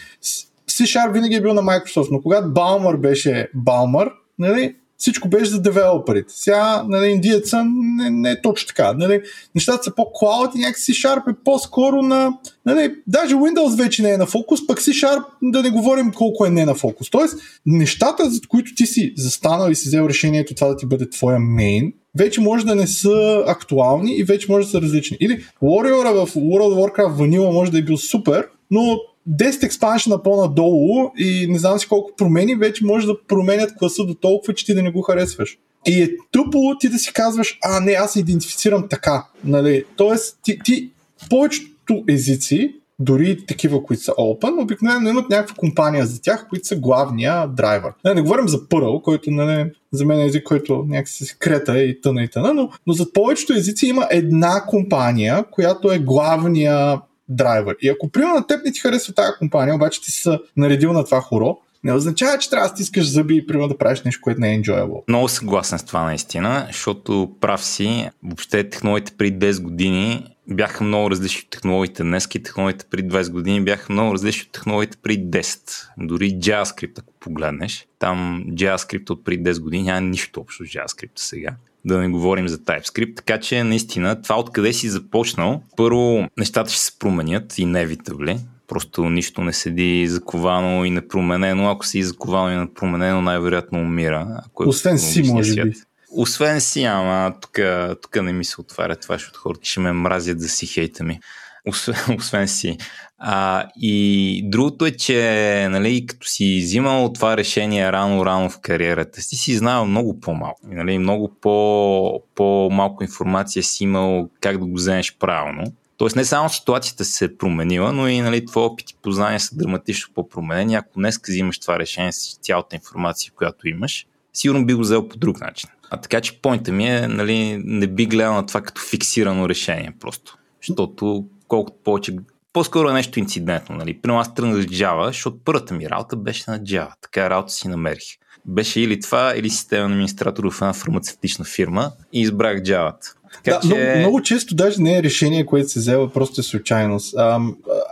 C-Sharp 0.68 1.14
винаги 1.14 1.36
е 1.36 1.42
бил 1.42 1.54
на 1.54 1.62
Microsoft, 1.62 2.12
но 2.12 2.22
когато 2.22 2.48
Balmer 2.48 2.98
беше 2.98 3.50
Balmer, 3.56 4.12
нали, 4.40 4.76
всичко 5.04 5.30
беше 5.30 5.46
за 5.46 5.62
девелоперите. 5.62 6.34
Сега, 6.38 6.84
нали, 6.88 7.08
индиеца 7.08 7.64
не, 7.66 8.10
не 8.10 8.32
е 8.32 8.42
точно 8.42 8.68
така. 8.68 8.94
Нали, 8.94 9.22
нещата 9.56 9.84
са 9.84 9.96
по-клауд 9.96 10.56
и 10.56 10.60
някакси 10.60 10.94
C-Sharp 10.94 11.32
е 11.32 11.36
по-скоро 11.46 12.02
на... 12.02 12.38
Нали, 12.66 12.96
даже 13.08 13.36
Windows 13.36 13.78
вече 13.78 14.04
не 14.04 14.12
е 14.12 14.18
на 14.18 14.26
фокус, 14.26 14.68
пък 14.68 14.80
C-Sharp 14.80 15.24
да 15.42 15.64
не 15.64 15.70
говорим 15.70 16.12
колко 16.12 16.46
е 16.46 16.50
не 16.50 16.66
на 16.66 16.76
фокус. 16.76 17.10
Тоест, 17.10 17.36
нещата, 17.66 18.30
за 18.30 18.40
които 18.50 18.76
ти 18.76 18.86
си 18.86 19.14
застанал 19.18 19.70
и 19.70 19.76
си 19.76 19.88
взел 19.88 20.06
решението 20.10 20.56
това 20.56 20.68
да 20.68 20.78
ти 20.78 20.86
бъде 20.86 21.10
твоя 21.10 21.40
мейн, 21.40 21.94
вече 22.18 22.42
може 22.42 22.66
да 22.66 22.76
не 22.76 22.88
са 22.88 23.44
актуални 23.48 24.16
и 24.16 24.24
вече 24.24 24.52
може 24.52 24.66
да 24.66 24.72
са 24.72 24.82
различни. 24.82 25.18
Или 25.20 25.44
Warrior 25.64 26.26
в 26.26 26.34
World 26.34 26.74
of 26.74 26.96
Warcraft 26.96 27.16
Vanilla 27.16 27.54
може 27.54 27.72
да 27.72 27.78
е 27.78 27.82
бил 27.82 27.98
супер, 27.98 28.48
но 28.72 28.98
10 29.30 29.64
експаншена 29.64 30.24
по-надолу 30.24 31.12
и 31.18 31.48
не 31.50 31.60
знам 31.60 31.80
си 31.80 31.88
колко 31.88 32.12
промени, 32.18 32.56
вече 32.56 32.86
може 32.86 33.08
да 33.08 33.24
променят 33.28 33.76
класа 33.78 34.06
до 34.06 34.14
толкова, 34.14 34.54
че 34.54 34.66
ти 34.66 34.74
да 34.74 34.84
не 34.84 34.92
го 34.92 35.02
харесваш. 35.02 35.58
И 35.88 36.02
е 36.02 36.10
тъпо 36.32 36.78
ти 36.80 36.90
да 36.90 37.00
си 37.00 37.14
казваш, 37.14 37.58
а 37.64 37.80
не, 37.80 37.92
аз 37.92 38.14
се 38.14 38.20
идентифицирам 38.20 38.88
така. 38.90 39.26
Нали? 39.44 39.84
Тоест, 39.96 40.40
ти, 40.44 40.60
ти 40.64 40.90
повечето 41.30 42.04
езици, 42.10 42.76
дори 43.00 43.46
такива, 43.46 43.84
които 43.84 44.04
са 44.04 44.12
open, 44.12 44.62
обикновено 44.62 45.10
имат 45.10 45.30
някаква 45.30 45.56
компания 45.56 46.06
за 46.06 46.22
тях, 46.22 46.48
които 46.50 46.68
са 46.68 46.76
главния 46.76 47.48
драйвер. 47.48 47.92
Не, 48.06 48.14
не 48.14 48.22
говорим 48.22 48.48
за 48.48 48.60
Perl, 48.60 49.02
който 49.02 49.32
нали, 49.32 49.72
за 49.92 50.06
мен 50.06 50.20
е 50.20 50.26
език, 50.26 50.44
който 50.44 50.86
някакси 50.88 51.26
се 51.26 51.36
крета 51.40 51.84
и 51.84 52.02
тъна 52.02 52.24
и 52.24 52.28
тъна, 52.28 52.54
но, 52.54 52.70
но 52.88 52.94
за 52.94 53.14
повечето 53.14 53.54
езици 53.54 53.88
има 53.88 54.08
една 54.12 54.64
компания, 54.68 55.44
която 55.52 55.92
е 55.92 56.00
главния 56.00 57.02
драйвер. 57.36 57.76
И 57.82 57.90
ако 57.90 58.10
примерно 58.10 58.36
на 58.36 58.48
теб 58.48 58.66
не 58.66 58.72
ти 58.72 58.80
харесва 58.80 59.14
тази 59.14 59.32
компания, 59.40 59.76
обаче 59.76 60.02
ти 60.02 60.12
си 60.12 60.30
наредил 60.58 60.94
на 60.94 61.06
това 61.06 61.22
хоро, 61.22 61.58
не 61.84 61.94
означава, 61.94 62.38
че 62.38 62.50
трябва 62.50 62.68
да 62.68 62.76
стискаш 62.76 63.12
зъби 63.12 63.36
и 63.36 63.48
примерно 63.48 63.68
да 63.68 63.78
правиш 63.78 64.02
нещо, 64.02 64.22
което 64.24 64.42
не 64.42 64.54
е 64.54 64.62
enjoyable. 64.62 65.04
Много 65.08 65.28
съгласен 65.28 65.80
с 65.80 65.84
това 65.84 66.04
наистина, 66.04 66.64
защото 66.68 67.32
прав 67.42 67.66
си, 67.66 68.10
въобще 68.24 68.70
технологиите 68.70 69.14
преди 69.18 69.46
10 69.46 69.62
години 69.62 70.36
бяха 70.48 70.84
много 70.84 71.12
различни 71.12 71.42
от 71.46 71.50
технологиите 71.50 72.04
днес 72.04 72.28
и 72.36 72.44
технологиите 72.44 72.86
преди 72.90 73.10
20 73.10 73.32
години 73.32 73.62
бяха 73.62 73.94
много 73.94 74.14
различни 74.14 74.44
от 74.46 74.52
технологиите 74.52 74.98
преди 74.98 75.24
10. 75.24 75.88
Дори 75.98 76.32
JavaScript, 76.32 77.00
ако 77.00 77.14
погледнеш, 77.20 77.88
там 78.00 78.46
JavaScript 78.48 79.10
от 79.10 79.26
преди 79.26 79.44
10 79.44 79.62
години 79.62 79.84
няма 79.84 80.02
нищо 80.02 80.42
общо 80.42 80.66
с 80.66 80.68
JavaScript 80.68 81.12
сега 81.16 81.56
да 81.86 81.98
не 81.98 82.10
говорим 82.10 82.48
за 82.48 82.58
TypeScript. 82.58 83.16
Така 83.16 83.40
че 83.40 83.64
наистина 83.64 84.22
това 84.22 84.40
откъде 84.40 84.74
си 84.74 84.90
започнал, 84.90 85.62
първо 85.78 86.28
нещата 86.38 86.70
ще 86.70 86.82
се 86.82 87.00
променят 87.00 87.58
и 87.58 87.66
невитавли. 87.66 88.40
Просто 88.68 89.10
нищо 89.10 89.42
не 89.42 89.54
седи 89.54 90.08
заковано 90.08 90.86
и 90.86 90.90
непроменено. 90.90 91.70
Ако 91.70 91.86
си 91.86 92.04
заковано 92.04 92.52
и 92.52 92.58
непроменено, 92.58 93.22
най-вероятно 93.22 93.80
умира. 93.80 94.28
Ако 94.46 94.64
е 94.64 94.68
Освен 94.68 95.00
си, 95.00 95.24
може 95.24 95.64
би. 95.64 95.74
Освен 96.16 96.62
си, 96.62 96.84
ама 96.84 97.34
тук, 97.42 97.60
тук 98.02 98.24
не 98.24 98.34
ми 98.34 98.46
се 98.46 98.62
отваря 98.62 98.96
това, 98.96 99.16
защото 99.16 99.40
хората 99.40 99.66
ще 99.66 99.80
ме 99.80 99.92
мразят 99.92 100.42
за 100.42 100.50
си 100.50 100.68
хейта 100.68 101.04
ми. 101.04 101.20
Освен, 101.68 101.96
освен 102.18 102.48
си. 102.48 102.78
А, 103.18 103.68
и 103.78 104.42
другото 104.46 104.86
е, 104.86 104.92
че 104.92 105.68
нали, 105.72 106.06
като 106.06 106.28
си 106.28 106.60
взимал 106.64 107.14
това 107.14 107.38
решение 107.38 107.92
рано-рано 107.92 108.50
в 108.50 108.60
кариерата 108.60 109.22
си, 109.22 109.36
си 109.36 109.58
знаел 109.58 109.86
много 109.86 110.20
по-малко. 110.20 110.60
Нали, 110.64 110.98
много 110.98 111.32
по, 111.42 112.24
по-малко 112.36 113.04
информация 113.04 113.64
си 113.64 113.84
имал 113.84 114.30
как 114.42 114.58
да 114.58 114.66
го 114.66 114.76
вземеш 114.76 115.18
правилно. 115.20 115.74
Тоест 115.98 116.16
не 116.16 116.26
само 116.26 116.50
ситуацията 116.50 117.06
се 117.06 117.26
е 117.26 117.38
променила, 117.38 117.92
но 117.92 118.08
и 118.08 118.22
нали, 118.22 118.46
твоя 118.46 118.66
опит 118.66 118.92
и 118.92 118.96
познания 119.02 119.40
са 119.40 119.56
драматично 119.56 120.14
по-променени. 120.14 120.76
Ако 120.76 121.00
днес 121.00 121.20
взимаш 121.28 121.60
това 121.60 121.80
решение 121.80 122.12
с 122.12 122.38
цялата 122.42 122.76
информация, 122.76 123.34
която 123.36 123.68
имаш, 123.68 124.08
сигурно 124.34 124.66
би 124.66 124.74
го 124.74 124.82
взел 124.82 125.08
по 125.08 125.18
друг 125.18 125.42
начин. 125.42 125.70
А 125.90 125.98
така 125.98 126.22
че 126.22 126.42
поинта 126.42 126.72
ми 126.72 126.90
е, 126.90 127.08
нали, 127.08 127.62
не 127.66 127.88
би 127.88 128.06
гледал 128.06 128.34
на 128.34 128.46
това 128.46 128.62
като 128.62 128.82
фиксирано 128.82 129.50
решение 129.50 129.94
просто. 130.00 130.38
Защото 130.62 131.26
колкото 131.54 131.78
повече 131.84 132.16
по-скоро 132.54 132.90
е 132.90 132.94
нещо 132.94 133.20
инцидентно. 133.20 133.76
Нали? 133.76 134.02
При 134.02 134.12
аз 134.12 134.34
тръгнах 134.34 134.64
с 134.64 134.66
Java, 134.66 135.06
защото 135.08 135.38
първата 135.46 135.74
ми 135.74 135.90
работа 135.90 136.16
беше 136.16 136.44
на 136.48 136.60
Java. 136.60 136.92
Така 137.02 137.30
работа 137.30 137.54
си 137.54 137.68
намерих. 137.68 138.04
Беше 138.46 138.82
или 138.82 139.00
това, 139.00 139.34
или 139.36 139.50
системен 139.50 139.92
администратор 139.92 140.52
в 140.52 140.62
една 140.62 140.74
фармацевтична 140.74 141.46
фирма 141.46 141.92
и 142.14 142.22
избрах 142.22 142.58
Java. 142.58 142.94
Така, 143.34 143.52
да, 143.58 143.62
че... 143.62 143.68
много, 143.68 144.00
много 144.00 144.22
често 144.22 144.56
даже 144.56 144.82
не 144.82 144.98
е 144.98 145.04
решение, 145.04 145.46
което 145.46 145.70
се 145.70 145.80
взема, 145.80 146.10
просто 146.10 146.42
е 146.42 146.44
случайност. 146.44 147.18
А, 147.18 147.40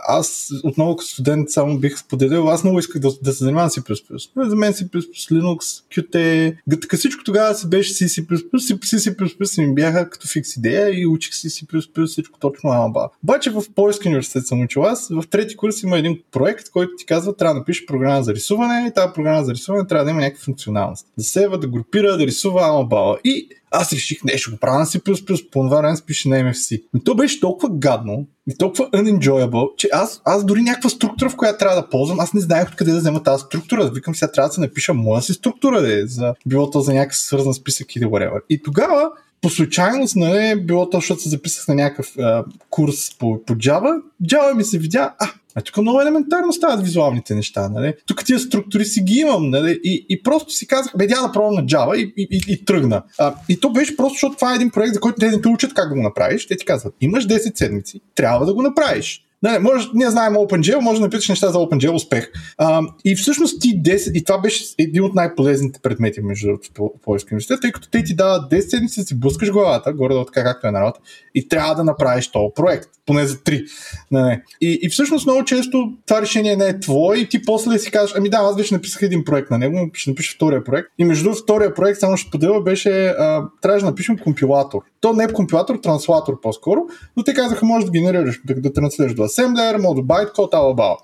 аз 0.08 0.50
отново 0.64 0.96
като 0.96 1.10
студент 1.10 1.50
само 1.50 1.78
бих 1.78 1.98
споделил, 1.98 2.48
аз 2.48 2.64
много 2.64 2.78
исках 2.78 3.00
да, 3.00 3.10
да 3.22 3.32
се 3.32 3.44
занимавам 3.44 3.70
с 3.70 3.80
C++. 3.80 4.48
За 4.48 4.56
мен 4.56 4.72
C++, 4.72 4.88
Linux, 5.32 5.58
Qt, 5.94 6.80
така 6.80 6.96
всичко 6.96 7.24
тогава 7.24 7.54
се 7.54 7.66
беше 7.68 7.94
C++, 7.94 8.08
C++, 8.08 9.66
ми 9.66 9.74
бяха 9.74 10.10
като 10.10 10.28
фикс 10.28 10.56
идея 10.56 11.00
и 11.00 11.06
учих 11.06 11.34
си 11.34 11.48
C++, 11.48 12.06
всичко 12.06 12.38
точно 12.38 12.70
амаба. 12.70 13.08
Обаче 13.24 13.50
в 13.50 13.62
Польски 13.74 14.08
университет 14.08 14.46
съм 14.46 14.62
учил 14.62 14.84
аз, 14.84 15.08
в 15.08 15.24
трети 15.30 15.56
курс 15.56 15.82
има 15.82 15.98
един 15.98 16.18
проект, 16.32 16.70
който 16.70 16.92
ти 16.98 17.06
казва, 17.06 17.36
трябва 17.36 17.54
да 17.54 17.60
напишеш 17.60 17.86
програма 17.86 18.22
за 18.22 18.34
рисуване 18.34 18.88
и 18.88 18.94
тази 18.94 19.12
програма 19.14 19.44
за 19.44 19.52
рисуване 19.52 19.86
трябва 19.86 20.04
да 20.04 20.10
има 20.10 20.20
някаква 20.20 20.44
функционалност. 20.44 21.06
Да 21.18 21.24
сева, 21.24 21.58
да 21.58 21.66
групира, 21.66 22.16
да 22.16 22.26
рисува 22.26 22.68
амабала. 22.68 23.18
И 23.24 23.48
аз 23.72 23.92
реших 23.92 24.24
нещо 24.24 24.50
го 24.50 24.56
правя 24.56 24.78
на 24.78 24.86
C++, 24.86 25.50
по 25.50 25.62
това 25.62 25.76
време 25.76 25.96
пише 26.06 26.28
на 26.28 26.36
MFC. 26.36 26.82
И 26.96 27.04
то 27.04 27.14
беше 27.14 27.40
толкова 27.40 27.68
гадно 27.72 28.26
и 28.50 28.56
толкова 28.58 28.90
unenjoyable, 28.90 29.76
че 29.76 29.88
аз, 29.92 30.22
аз 30.24 30.44
дори 30.44 30.62
някаква 30.62 30.90
структура, 30.90 31.30
в 31.30 31.36
която 31.36 31.58
трябва 31.58 31.82
да 31.82 31.88
ползвам, 31.88 32.20
аз 32.20 32.32
не 32.32 32.40
знаех 32.40 32.68
откъде 32.68 32.92
да 32.92 32.98
взема 32.98 33.22
тази 33.22 33.42
структура. 33.42 33.90
Викам 33.94 34.14
сега 34.14 34.32
трябва 34.32 34.48
да 34.48 34.54
се 34.54 34.60
напиша 34.60 34.94
моя 34.94 35.22
си 35.22 35.32
структура, 35.32 35.82
да 35.82 36.06
за, 36.06 36.34
било 36.46 36.70
то 36.70 36.80
за 36.80 36.94
някакъв 36.94 37.16
свързан 37.16 37.54
списък 37.54 37.96
или 37.96 38.04
whatever. 38.04 38.40
И 38.50 38.62
тогава 38.62 39.10
по 39.42 39.50
случайност, 39.50 40.16
нали, 40.16 40.60
било 40.60 40.90
то, 40.90 40.96
защото 40.96 41.22
се 41.22 41.28
записах 41.28 41.68
на 41.68 41.74
някакъв 41.74 42.18
а, 42.18 42.44
курс 42.70 43.18
по, 43.18 43.44
по 43.44 43.54
Java, 43.54 44.00
Java 44.24 44.54
ми 44.54 44.64
се 44.64 44.78
видя, 44.78 45.14
а, 45.18 45.28
а 45.54 45.60
тук 45.60 45.76
много 45.76 46.00
елементарно 46.00 46.52
стават 46.52 46.84
визуалните 46.84 47.34
неща. 47.34 47.68
Нали? 47.68 47.94
Тук 48.06 48.24
тия 48.24 48.38
структури 48.38 48.84
си 48.84 49.02
ги 49.02 49.14
имам. 49.14 49.50
Нали? 49.50 49.80
И, 49.84 50.06
и 50.08 50.22
просто 50.22 50.52
си 50.52 50.66
казах, 50.66 50.92
бе, 50.96 51.06
да 51.06 51.30
пробвам 51.32 51.54
на 51.54 51.64
Java 51.64 51.96
и, 51.96 52.14
и, 52.16 52.28
и, 52.30 52.52
и 52.52 52.64
тръгна. 52.64 53.02
А, 53.18 53.34
и 53.48 53.60
то 53.60 53.70
беше 53.70 53.96
просто, 53.96 54.14
защото 54.14 54.36
това 54.36 54.52
е 54.52 54.56
един 54.56 54.70
проект, 54.70 54.94
за 54.94 55.00
който 55.00 55.20
те 55.20 55.30
не 55.30 55.40
те 55.40 55.48
учат 55.48 55.74
как 55.74 55.88
да 55.88 55.94
го 55.94 56.02
направиш. 56.02 56.46
Те 56.46 56.56
ти 56.56 56.64
казват, 56.64 56.94
имаш 57.00 57.26
10 57.26 57.58
седмици, 57.58 58.00
трябва 58.14 58.46
да 58.46 58.54
го 58.54 58.62
направиш. 58.62 59.22
Не, 59.42 59.58
може, 59.58 59.88
ние 59.94 60.10
знаем 60.10 60.34
OpenGL, 60.34 60.80
може 60.80 61.00
да 61.00 61.06
напишеш 61.06 61.28
неща 61.28 61.48
за 61.48 61.58
OpenGL 61.58 61.94
успех. 61.94 62.30
А, 62.58 62.82
и 63.04 63.16
всъщност 63.16 63.60
ти 63.60 63.82
10, 63.82 64.12
и 64.12 64.24
това 64.24 64.38
беше 64.38 64.64
един 64.78 65.04
от 65.04 65.14
най-полезните 65.14 65.80
предмети 65.82 66.20
между 66.20 66.48
по 66.74 66.92
Полски 67.02 67.34
университет, 67.34 67.60
тъй 67.60 67.72
като 67.72 67.90
те 67.90 68.04
ти 68.04 68.14
дават 68.14 68.52
10 68.52 68.60
седмици, 68.60 69.02
си 69.02 69.20
блъскаш 69.20 69.50
главата, 69.50 69.92
горе 69.92 70.14
до 70.14 70.24
така 70.24 70.44
както 70.44 70.66
е 70.66 70.70
народ, 70.70 70.94
и 71.34 71.48
трябва 71.48 71.74
да 71.74 71.84
направиш 71.84 72.28
този 72.28 72.54
проект, 72.54 72.88
поне 73.06 73.26
за 73.26 73.36
3. 73.36 73.64
Не. 74.10 74.42
И, 74.60 74.78
и 74.82 74.88
всъщност 74.88 75.26
много 75.26 75.44
често 75.44 75.92
това 76.06 76.22
решение 76.22 76.56
не 76.56 76.68
е 76.68 76.80
твое 76.80 77.18
и 77.18 77.28
ти 77.28 77.42
после 77.42 77.78
си 77.78 77.90
казваш, 77.90 78.12
ами 78.16 78.30
да, 78.30 78.36
аз 78.36 78.56
вече 78.56 78.74
написах 78.74 79.02
един 79.02 79.24
проект 79.24 79.50
на 79.50 79.58
него, 79.58 79.90
ще 79.94 80.10
напиша 80.10 80.34
втория 80.34 80.64
проект. 80.64 80.88
И 80.98 81.04
между 81.04 81.24
другото, 81.24 81.42
втория 81.42 81.74
проект, 81.74 82.00
само 82.00 82.16
ще 82.16 82.30
поделя, 82.30 82.62
беше, 82.62 83.06
а, 83.06 83.48
трябваше 83.62 83.84
да 83.84 83.90
напишем 83.90 84.18
компилатор. 84.18 84.80
То 85.00 85.12
не 85.12 85.24
е 85.24 85.28
компилатор, 85.28 85.76
транслатор 85.76 86.40
по-скоро, 86.40 86.80
но 87.16 87.22
те 87.22 87.34
казаха, 87.34 87.66
може 87.66 87.86
да 87.86 87.92
генерираш, 87.92 88.40
да, 88.44 88.54
да 88.54 88.72
транслираш 88.72 89.14
до 89.14 89.22
Assembler, 89.32 89.76
може 89.76 89.94
до 89.94 90.02
bytecode, 90.02 90.54
алабала. 90.54 90.96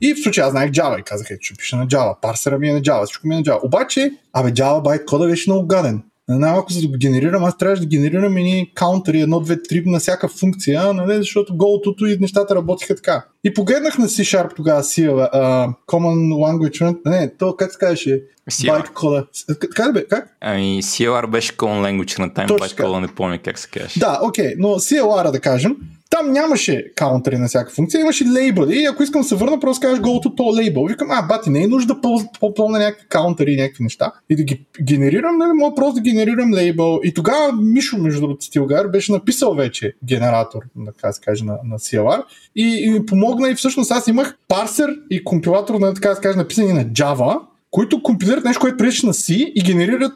И 0.00 0.14
в 0.14 0.22
случая 0.22 0.46
аз 0.46 0.50
знаех 0.50 0.70
Java 0.70 1.00
и 1.00 1.02
казах, 1.02 1.28
че 1.40 1.54
пиша 1.54 1.76
на 1.76 1.86
Java, 1.86 2.20
парсера 2.20 2.58
ми 2.58 2.68
е 2.68 2.72
на 2.72 2.80
Java, 2.80 3.04
всичко 3.04 3.28
ми 3.28 3.34
е 3.34 3.38
на 3.38 3.44
Java. 3.44 3.64
Обаче, 3.64 4.10
абе 4.32 4.52
Java 4.52 4.82
bytecode 4.82 5.28
беше 5.28 5.50
много 5.50 5.66
гаден. 5.66 6.02
Най-малко 6.28 6.72
за 6.72 6.80
да 6.80 6.88
го 6.88 6.94
генерирам, 6.98 7.44
аз 7.44 7.58
трябваше 7.58 7.82
да 7.82 7.88
генерирам 7.88 8.36
едни 8.36 8.72
каунтери, 8.74 9.20
едно, 9.20 9.40
две, 9.40 9.62
три 9.62 9.82
на 9.86 9.98
всяка 9.98 10.28
функция, 10.28 10.92
нали, 10.92 11.16
защото 11.16 11.52
GoTo 11.52 12.14
и 12.14 12.18
нещата 12.20 12.54
работиха 12.54 12.96
така. 12.96 13.24
И 13.44 13.54
погледнах 13.54 13.98
на 13.98 14.08
C-Sharp 14.08 14.56
тогава, 14.56 14.82
C, 14.82 15.10
uh, 15.10 15.72
Common 15.86 16.32
Language, 16.32 16.96
не, 17.06 17.36
то 17.38 17.56
как 17.56 17.72
се 17.72 17.78
казваше? 17.78 18.22
Bytecode. 18.50 19.74
Как 19.74 19.94
бе? 19.94 20.06
Как? 20.06 20.36
Ами 20.40 20.82
CLR 20.82 21.30
беше 21.30 21.56
Common 21.56 21.82
Language 21.82 22.18
на 22.18 22.34
тайм, 22.34 22.48
bytecode 22.48 23.00
не 23.00 23.08
помня 23.08 23.38
как 23.38 23.58
се 23.58 23.68
казваше. 23.68 23.98
Да, 23.98 24.20
окей, 24.22 24.46
okay, 24.46 24.54
но 24.58 24.68
CLR 24.68 25.30
да 25.30 25.40
кажем, 25.40 25.76
там 26.18 26.32
нямаше 26.32 26.92
каунтери 26.94 27.38
на 27.38 27.48
всяка 27.48 27.70
функция, 27.70 28.00
имаше 28.00 28.24
лейбъли 28.24 28.78
и 28.78 28.86
ако 28.86 29.02
искам 29.02 29.20
да 29.20 29.28
се 29.28 29.34
върна, 29.34 29.60
просто 29.60 29.86
кажеш 29.86 29.98
go 29.98 30.26
to 30.26 30.36
то 30.36 30.56
лейбъл. 30.56 30.84
Викам, 30.84 31.08
а, 31.10 31.22
бати, 31.22 31.50
не 31.50 31.62
е 31.62 31.66
нужда 31.66 31.94
да 31.94 32.00
попълна 32.40 32.78
някакви 32.78 33.06
каунтери 33.08 33.52
и 33.52 33.56
някакви 33.56 33.84
неща 33.84 34.12
и 34.30 34.36
да 34.36 34.42
ги 34.42 34.66
генерирам, 34.82 35.38
нали, 35.38 35.52
мога 35.52 35.74
просто 35.74 35.94
да 35.94 36.00
генерирам 36.00 36.54
лейбъл. 36.54 37.00
И 37.04 37.14
тогава 37.14 37.52
Мишо, 37.52 37.98
между 37.98 38.20
другото, 38.20 38.44
Стилгар, 38.44 38.88
беше 38.88 39.12
написал 39.12 39.54
вече 39.54 39.94
генератор, 40.04 40.60
така 40.86 41.12
се 41.12 41.20
каже, 41.20 41.44
на, 41.44 41.58
на 41.64 41.78
CLR 41.78 42.22
и, 42.56 42.84
и 42.84 42.90
ми 42.90 43.06
помогна 43.06 43.50
и 43.50 43.54
всъщност 43.54 43.90
аз 43.90 44.06
имах 44.06 44.36
парсер 44.48 44.96
и 45.10 45.24
компилатор, 45.24 45.74
нали, 45.74 45.94
така 45.94 46.14
се 46.14 46.20
каже, 46.20 46.38
написани 46.38 46.72
на 46.72 46.84
Java, 46.84 47.40
които 47.70 48.02
компилират 48.02 48.44
нещо, 48.44 48.60
което 48.60 48.76
прилича 48.76 49.06
на 49.06 49.12
C 49.12 49.34
и 49.34 49.62
генерират 49.62 50.14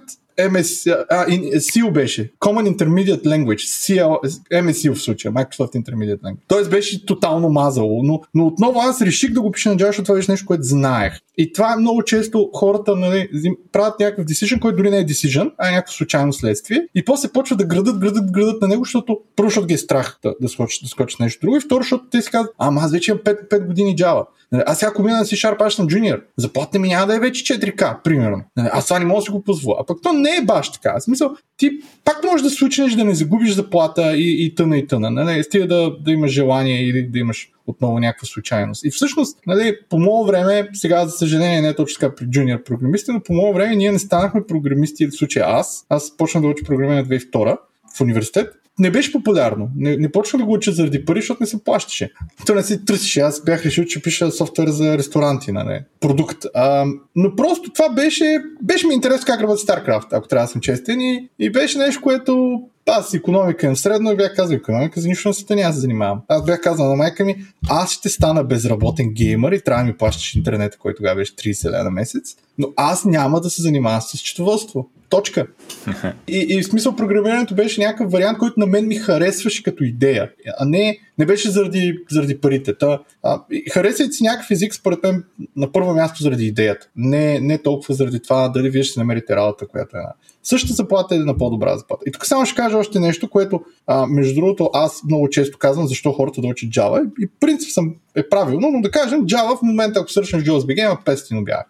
MS, 0.49 1.05
а, 1.11 1.27
SEAL 1.57 1.93
беше. 1.93 2.33
Common 2.41 2.77
Intermediate 2.77 3.25
Language. 3.25 3.57
CL, 3.57 4.19
MSU 4.53 4.95
в 4.95 5.03
случая. 5.03 5.33
Microsoft 5.33 5.75
Intermediate 5.75 6.21
Language. 6.21 6.39
Тоест 6.49 6.71
беше 6.71 7.07
тотално 7.07 7.49
мазало. 7.49 8.03
Но, 8.03 8.21
но 8.35 8.47
отново 8.47 8.81
аз 8.81 9.03
реших 9.03 9.33
да 9.33 9.41
го 9.41 9.51
пиша 9.51 9.69
на 9.69 9.77
Java, 9.77 9.87
защото 9.87 10.05
това 10.05 10.15
беше 10.15 10.31
нещо, 10.31 10.47
което 10.47 10.63
знаех. 10.63 11.21
И 11.39 11.53
това 11.53 11.77
много 11.77 12.03
често 12.03 12.51
хората 12.55 12.97
нали, 12.97 13.29
правят 13.73 14.01
някакъв 14.01 14.25
decision, 14.25 14.61
който 14.61 14.77
дори 14.77 14.91
не 14.91 14.99
е 14.99 15.07
decision, 15.07 15.53
а 15.59 15.69
е 15.69 15.73
някакво 15.73 15.93
случайно 15.93 16.33
следствие. 16.33 16.87
И 16.95 17.05
после 17.05 17.29
почват 17.29 17.59
да 17.59 17.65
градат, 17.65 17.99
градат, 17.99 18.33
градат 18.33 18.63
на 18.63 18.69
него, 18.69 18.85
защото 18.85 19.21
първо, 19.37 19.49
защото 19.51 19.67
ги 19.67 19.75
е 19.75 19.79
страх 19.79 20.19
да, 20.23 20.35
да, 20.41 20.49
скочат, 20.49 20.83
да 20.83 20.89
скочат 20.89 21.21
нещо 21.21 21.41
друго. 21.41 21.57
И 21.57 21.61
второ, 21.61 21.83
защото 21.83 22.05
те 22.11 22.23
си 22.23 22.31
казват, 22.31 22.55
ама 22.59 22.81
аз 22.81 22.93
вече 22.93 23.11
имам 23.11 23.23
5, 23.25 23.49
5 23.49 23.67
години 23.67 23.97
Java. 23.97 24.25
Аз 24.53 24.79
сега 24.79 24.91
ако 24.91 25.03
мина 25.03 25.17
на 25.17 25.25
C-Sharp, 25.25 25.57
аз 25.61 25.75
съм 25.75 25.87
джуниор. 25.87 26.23
Заплатата 26.37 26.79
ми 26.79 26.89
няма 26.89 27.07
да 27.07 27.17
е 27.17 27.21
вече 27.21 27.59
4К, 27.59 28.03
примерно. 28.03 28.43
Нали, 28.57 28.69
аз 28.73 28.87
това 28.87 28.99
не 28.99 29.05
мога 29.05 29.21
да 29.21 29.25
си 29.25 29.31
го 29.31 29.43
позволя. 29.43 29.77
А 29.81 29.87
пък 29.87 29.99
то 30.03 30.13
не 30.13 30.37
е 30.37 30.45
баш 30.45 30.73
така. 30.73 30.95
В 30.99 31.03
смисъл, 31.03 31.37
ти 31.57 31.71
пак 32.05 32.25
можеш 32.25 32.43
да 32.43 32.51
случнеш 32.51 32.93
да 32.93 33.05
не 33.05 33.15
загубиш 33.15 33.53
заплата 33.53 34.17
и, 34.17 34.45
и 34.45 34.55
тъна 34.55 34.79
и 34.79 34.87
тъна. 34.87 35.11
Нали? 35.11 35.45
Стига 35.45 35.67
да, 35.67 35.97
да 36.05 36.11
имаш 36.11 36.31
желание 36.31 36.83
или 36.83 37.03
да 37.03 37.19
имаш 37.19 37.51
отново 37.67 37.99
някаква 37.99 38.27
случайност. 38.27 38.85
И 38.85 38.91
всъщност, 38.91 39.39
нали, 39.47 39.77
по 39.91 39.99
мое 39.99 40.27
време, 40.27 40.69
сега 40.73 41.07
за 41.07 41.11
съжаление 41.11 41.61
не 41.61 41.69
е 41.69 41.75
точно 41.75 42.01
така 42.01 42.15
при 42.15 42.27
джуниор 42.27 42.63
програмисти, 42.63 43.11
но 43.13 43.23
по 43.23 43.33
мое 43.33 43.53
време 43.53 43.77
ние 43.77 43.93
не 43.93 43.99
станахме 43.99 44.47
програмисти, 44.47 45.07
в 45.07 45.17
случая 45.17 45.47
аз. 45.49 45.87
Аз 45.89 46.17
почнах 46.17 46.43
да 46.43 46.49
уча 46.49 46.65
програмиране 46.65 47.05
2002 47.05 47.59
в 47.97 48.01
университет 48.01 48.60
не 48.81 48.91
беше 48.91 49.13
популярно. 49.13 49.71
Не, 49.77 49.97
не 49.97 50.13
почна 50.13 50.39
да 50.39 50.45
го 50.45 50.53
уча 50.53 50.73
заради 50.73 51.05
пари, 51.05 51.21
защото 51.21 51.43
не 51.43 51.47
се 51.47 51.65
плащаше. 51.65 52.13
То 52.47 52.55
не 52.55 52.63
се 52.63 52.85
търсеше. 52.85 53.21
Аз 53.21 53.45
бях 53.45 53.65
решил, 53.65 53.85
че 53.85 54.03
пиша 54.03 54.31
софтуер 54.31 54.69
за 54.69 54.99
ресторанти, 54.99 55.53
нали? 55.53 55.81
продукт. 56.01 56.47
А, 56.55 56.87
но 57.17 57.37
просто 57.37 57.73
това 57.73 57.89
беше, 57.89 58.43
беше 58.63 58.87
ми 58.87 58.95
интересно 58.95 59.27
как 59.27 59.41
работи 59.41 59.67
StarCraft, 59.67 60.07
ако 60.13 60.29
трябва 60.29 60.45
да 60.45 60.53
съм 60.53 60.61
честен. 60.61 61.01
И, 61.01 61.29
и 61.39 61.51
беше 61.51 61.79
нещо, 61.79 62.03
което 62.03 62.63
аз 62.91 63.15
економика 63.15 63.67
им 63.67 63.77
средно 63.77 64.13
и 64.13 64.17
бях 64.17 64.35
казал 64.37 64.55
економика, 64.55 65.01
за 65.01 65.09
нищо 65.09 65.29
на 65.29 65.35
света 65.35 65.57
няма 65.57 65.73
се 65.73 65.81
занимавам. 65.81 66.21
Аз 66.29 66.45
бях 66.45 66.61
казал 66.61 66.89
на 66.89 66.97
майка 66.97 67.25
ми, 67.25 67.37
аз 67.69 67.93
ще 67.93 68.09
стана 68.09 68.45
безработен 68.45 69.11
геймър 69.13 69.53
и 69.53 69.61
трябва 69.61 69.83
да 69.83 69.87
ми 69.87 69.97
плащаш 69.97 70.35
интернета, 70.35 70.79
който 70.79 70.97
тогава 70.97 71.17
беше 71.17 71.35
30 71.35 71.71
лева 71.71 71.85
на 71.85 71.91
месец, 71.91 72.37
но 72.59 72.69
аз 72.77 73.05
няма 73.05 73.41
да 73.41 73.51
се 73.51 73.63
занимавам 73.63 74.01
с 74.01 74.17
счетоводство. 74.17 74.91
Точка. 75.09 75.47
И, 76.29 76.47
и 76.49 76.63
в 76.63 76.67
смисъл 76.67 76.97
програмирането 76.97 77.55
беше 77.55 77.81
някакъв 77.81 78.13
вариант, 78.13 78.39
който 78.39 78.61
на 78.61 78.67
мен 78.67 78.87
ми 78.87 78.95
харесваше 78.95 79.63
като 79.63 79.85
идея, 79.85 80.31
а 80.59 80.65
не, 80.65 80.99
не 81.19 81.27
беше 81.27 81.51
заради, 81.51 81.99
заради 82.11 82.41
парите. 82.41 82.79
Та, 82.79 82.99
а, 83.23 83.41
харесайте 83.73 84.13
си 84.13 84.23
някакъв 84.23 84.51
език, 84.51 84.75
според 84.75 85.03
мен, 85.03 85.25
на 85.57 85.73
първо 85.73 85.95
място 85.95 86.23
заради 86.23 86.47
идеята. 86.47 86.89
Не, 86.97 87.41
не 87.41 87.59
толкова 87.59 87.95
заради 87.95 88.23
това 88.23 88.49
дали 88.49 88.71
вие 88.71 88.83
ще 88.83 89.01
намерите 89.01 89.37
работа, 89.37 89.67
която 89.67 89.97
е 89.97 90.01
на 90.01 90.13
същата 90.43 90.75
заплата 90.75 91.17
или 91.17 91.25
на 91.25 91.37
по-добра 91.37 91.77
заплата. 91.77 92.03
И 92.07 92.13
тук 92.13 92.27
само 92.27 92.47
ще 92.47 92.57
кажа 92.57 92.79
още 92.79 93.01
нещо, 93.01 93.31
което, 93.31 93.61
а, 93.87 94.07
между 94.07 94.35
другото, 94.35 94.71
аз 94.73 95.05
много 95.05 95.29
често 95.29 95.59
казвам 95.59 95.87
защо 95.87 96.13
хората 96.13 96.41
да 96.41 96.49
учат 96.49 96.71
Java. 96.71 97.11
И 97.21 97.29
принцип 97.41 97.71
съм 97.71 97.95
е 98.15 98.29
правилно, 98.29 98.71
но 98.71 98.81
да 98.81 98.91
кажем, 98.91 99.21
Java 99.21 99.59
в 99.59 99.63
момента, 99.63 100.01
ако 100.01 100.11
сърчнеш 100.11 100.43
JavaSBG, 100.43 100.85
има 100.85 100.99
500 101.05 101.41
обяви. 101.41 101.65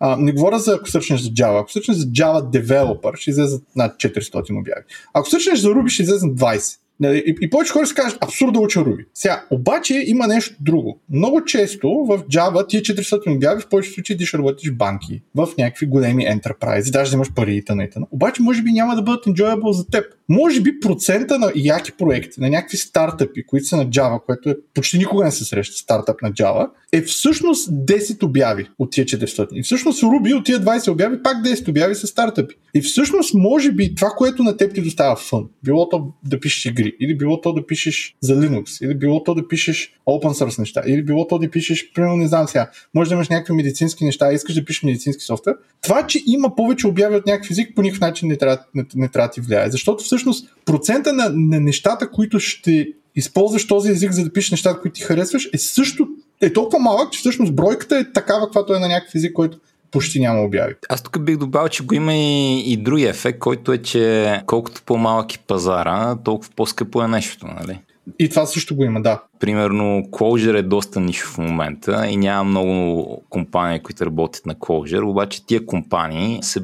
А, 0.00 0.16
не 0.16 0.32
говоря 0.32 0.58
за 0.58 0.74
ако 0.74 0.90
сърчнеш 0.90 1.20
за 1.20 1.28
Java. 1.28 1.60
Ако 1.60 1.72
сърчнеш 1.72 1.96
за 1.96 2.06
Java 2.06 2.42
Developer, 2.42 3.16
ще 3.16 3.30
излезе 3.30 3.60
над 3.76 3.96
400 3.96 4.60
обяви. 4.60 4.82
Ако 5.14 5.28
сърчнеш 5.28 5.58
за 5.58 5.68
Ruby, 5.68 5.88
ще 5.88 6.02
излезе 6.02 6.26
20. 6.26 6.78
Нали, 7.00 7.22
и, 7.26 7.34
и 7.40 7.50
повече 7.50 7.72
хора 7.72 7.86
си 7.86 7.94
кажат, 7.94 8.18
абсурд 8.20 8.52
да 8.52 8.60
уча 8.60 8.80
Ruby. 8.80 9.04
Сега, 9.14 9.44
обаче 9.50 10.04
има 10.06 10.26
нещо 10.26 10.56
друго. 10.60 11.00
Много 11.10 11.44
често 11.44 11.88
в 11.88 12.18
Java 12.18 12.68
тия 12.68 12.82
400 12.82 13.36
обяви 13.36 13.62
в 13.62 13.68
повечето 13.68 13.94
случаи 13.94 14.16
ти 14.16 14.26
ще 14.26 14.38
работиш 14.38 14.72
банки, 14.72 15.22
в 15.34 15.48
някакви 15.58 15.86
големи 15.86 16.26
enterprise, 16.26 16.92
даже 16.92 17.10
да 17.10 17.14
имаш 17.14 17.34
пари 17.34 17.56
и 17.56 17.64
т.н. 17.64 17.88
Обаче 18.10 18.42
може 18.42 18.62
би 18.62 18.72
няма 18.72 18.96
да 18.96 19.02
бъдат 19.02 19.24
enjoyable 19.24 19.70
за 19.70 19.86
теб. 19.86 20.04
Може 20.28 20.60
би 20.60 20.80
процента 20.80 21.38
на 21.38 21.52
яки 21.56 21.92
проекти, 21.92 22.40
на 22.40 22.50
някакви 22.50 22.76
стартъпи, 22.76 23.46
които 23.46 23.66
са 23.66 23.76
на 23.76 23.86
Java, 23.86 24.24
което 24.26 24.50
е 24.50 24.56
почти 24.74 24.98
никога 24.98 25.24
не 25.24 25.30
се 25.30 25.44
среща 25.44 25.76
стартъп 25.76 26.22
на 26.22 26.32
Java, 26.32 26.68
е 26.92 27.02
всъщност 27.02 27.70
10 27.70 28.22
обяви 28.22 28.68
от 28.78 28.90
тия 28.90 29.04
400. 29.04 29.48
И 29.52 29.62
всъщност 29.62 30.02
Ruby 30.02 30.34
от 30.34 30.44
тия 30.44 30.60
20 30.60 30.88
обяви 30.88 31.22
пак 31.22 31.36
10 31.36 31.68
обяви 31.68 31.94
са 31.94 32.06
стартъпи. 32.06 32.54
И 32.74 32.80
всъщност 32.80 33.34
може 33.34 33.72
би 33.72 33.94
това, 33.94 34.08
което 34.08 34.42
на 34.42 34.56
теб 34.56 34.74
ти 34.74 34.80
достава 34.80 35.16
фън, 35.16 35.48
било 35.64 35.88
то 35.88 36.12
да 36.24 36.40
пишеш 36.40 36.64
игри, 36.64 36.96
или 37.00 37.16
било 37.16 37.40
то 37.40 37.52
да 37.52 37.66
пишеш 37.66 38.16
за 38.20 38.36
Linux, 38.36 38.84
или 38.84 38.94
било 38.94 39.22
то 39.22 39.34
да 39.34 39.48
пишеш 39.48 39.92
open 40.08 40.44
source 40.44 40.58
неща, 40.58 40.82
или 40.86 41.02
било 41.02 41.26
то 41.26 41.38
да 41.38 41.50
пишеш, 41.50 41.92
примерно 41.94 42.16
не 42.16 42.28
знам 42.28 42.48
сега, 42.48 42.70
може 42.94 43.08
да 43.08 43.14
имаш 43.14 43.28
някакви 43.28 43.54
медицински 43.54 44.04
неща, 44.04 44.32
искаш 44.32 44.54
да 44.54 44.64
пишеш 44.64 44.82
медицински 44.82 45.24
софтуер. 45.24 45.56
Това, 45.82 46.06
че 46.06 46.22
има 46.26 46.54
повече 46.56 46.86
обяви 46.86 47.16
от 47.16 47.26
някакъв 47.26 47.50
език, 47.50 47.74
по 47.76 47.82
никакъв 47.82 48.00
начин 48.00 48.28
не 48.28 48.36
трябва, 48.36 48.58
не, 48.74 48.84
не 48.94 49.08
трябва 49.08 49.28
да 49.28 49.32
ти 49.32 49.40
влияе. 49.40 49.70
Защото 49.70 50.04
всъщност 50.04 50.15
процента 50.64 51.12
на, 51.12 51.30
на 51.34 51.60
нещата, 51.60 52.10
които 52.10 52.40
ще 52.40 52.88
използваш 53.16 53.66
този 53.66 53.90
език, 53.90 54.12
за 54.12 54.24
да 54.24 54.32
пишеш 54.32 54.50
нещата, 54.50 54.80
които 54.80 54.94
ти 54.94 55.02
харесваш, 55.02 55.48
е 55.52 55.58
също 55.58 56.08
е 56.40 56.52
толкова 56.52 56.78
малък, 56.78 57.12
че 57.12 57.18
всъщност 57.18 57.54
бройката 57.54 57.98
е 57.98 58.12
такава, 58.12 58.46
каквато 58.46 58.74
е 58.74 58.78
на 58.78 58.88
някакъв 58.88 59.14
език, 59.14 59.32
който 59.32 59.58
почти 59.90 60.20
няма 60.20 60.40
обяви. 60.40 60.74
Аз 60.88 61.02
тук 61.02 61.24
бих 61.24 61.36
добавил, 61.36 61.68
че 61.68 61.84
го 61.84 61.94
има 61.94 62.14
и, 62.14 62.60
и 62.72 62.76
другия 62.76 63.10
ефект, 63.10 63.38
който 63.38 63.72
е, 63.72 63.78
че 63.78 64.42
колкото 64.46 64.82
по-малък 64.82 65.34
е 65.34 65.38
пазара, 65.38 66.16
толкова 66.24 66.50
по-скъпо 66.56 67.02
е 67.02 67.08
нещо, 67.08 67.46
нали? 67.46 67.78
И 68.18 68.28
това 68.28 68.46
също 68.46 68.76
го 68.76 68.84
има, 68.84 69.02
да. 69.02 69.22
Примерно, 69.40 70.02
Clojure 70.12 70.58
е 70.58 70.62
доста 70.62 71.00
нишо 71.00 71.26
в 71.26 71.38
момента 71.38 72.06
и 72.08 72.16
няма 72.16 72.44
много 72.44 73.22
компании, 73.30 73.80
които 73.80 74.06
работят 74.06 74.46
на 74.46 74.54
Clojure, 74.54 75.10
обаче 75.10 75.46
тия 75.46 75.66
компании 75.66 76.38
се 76.42 76.60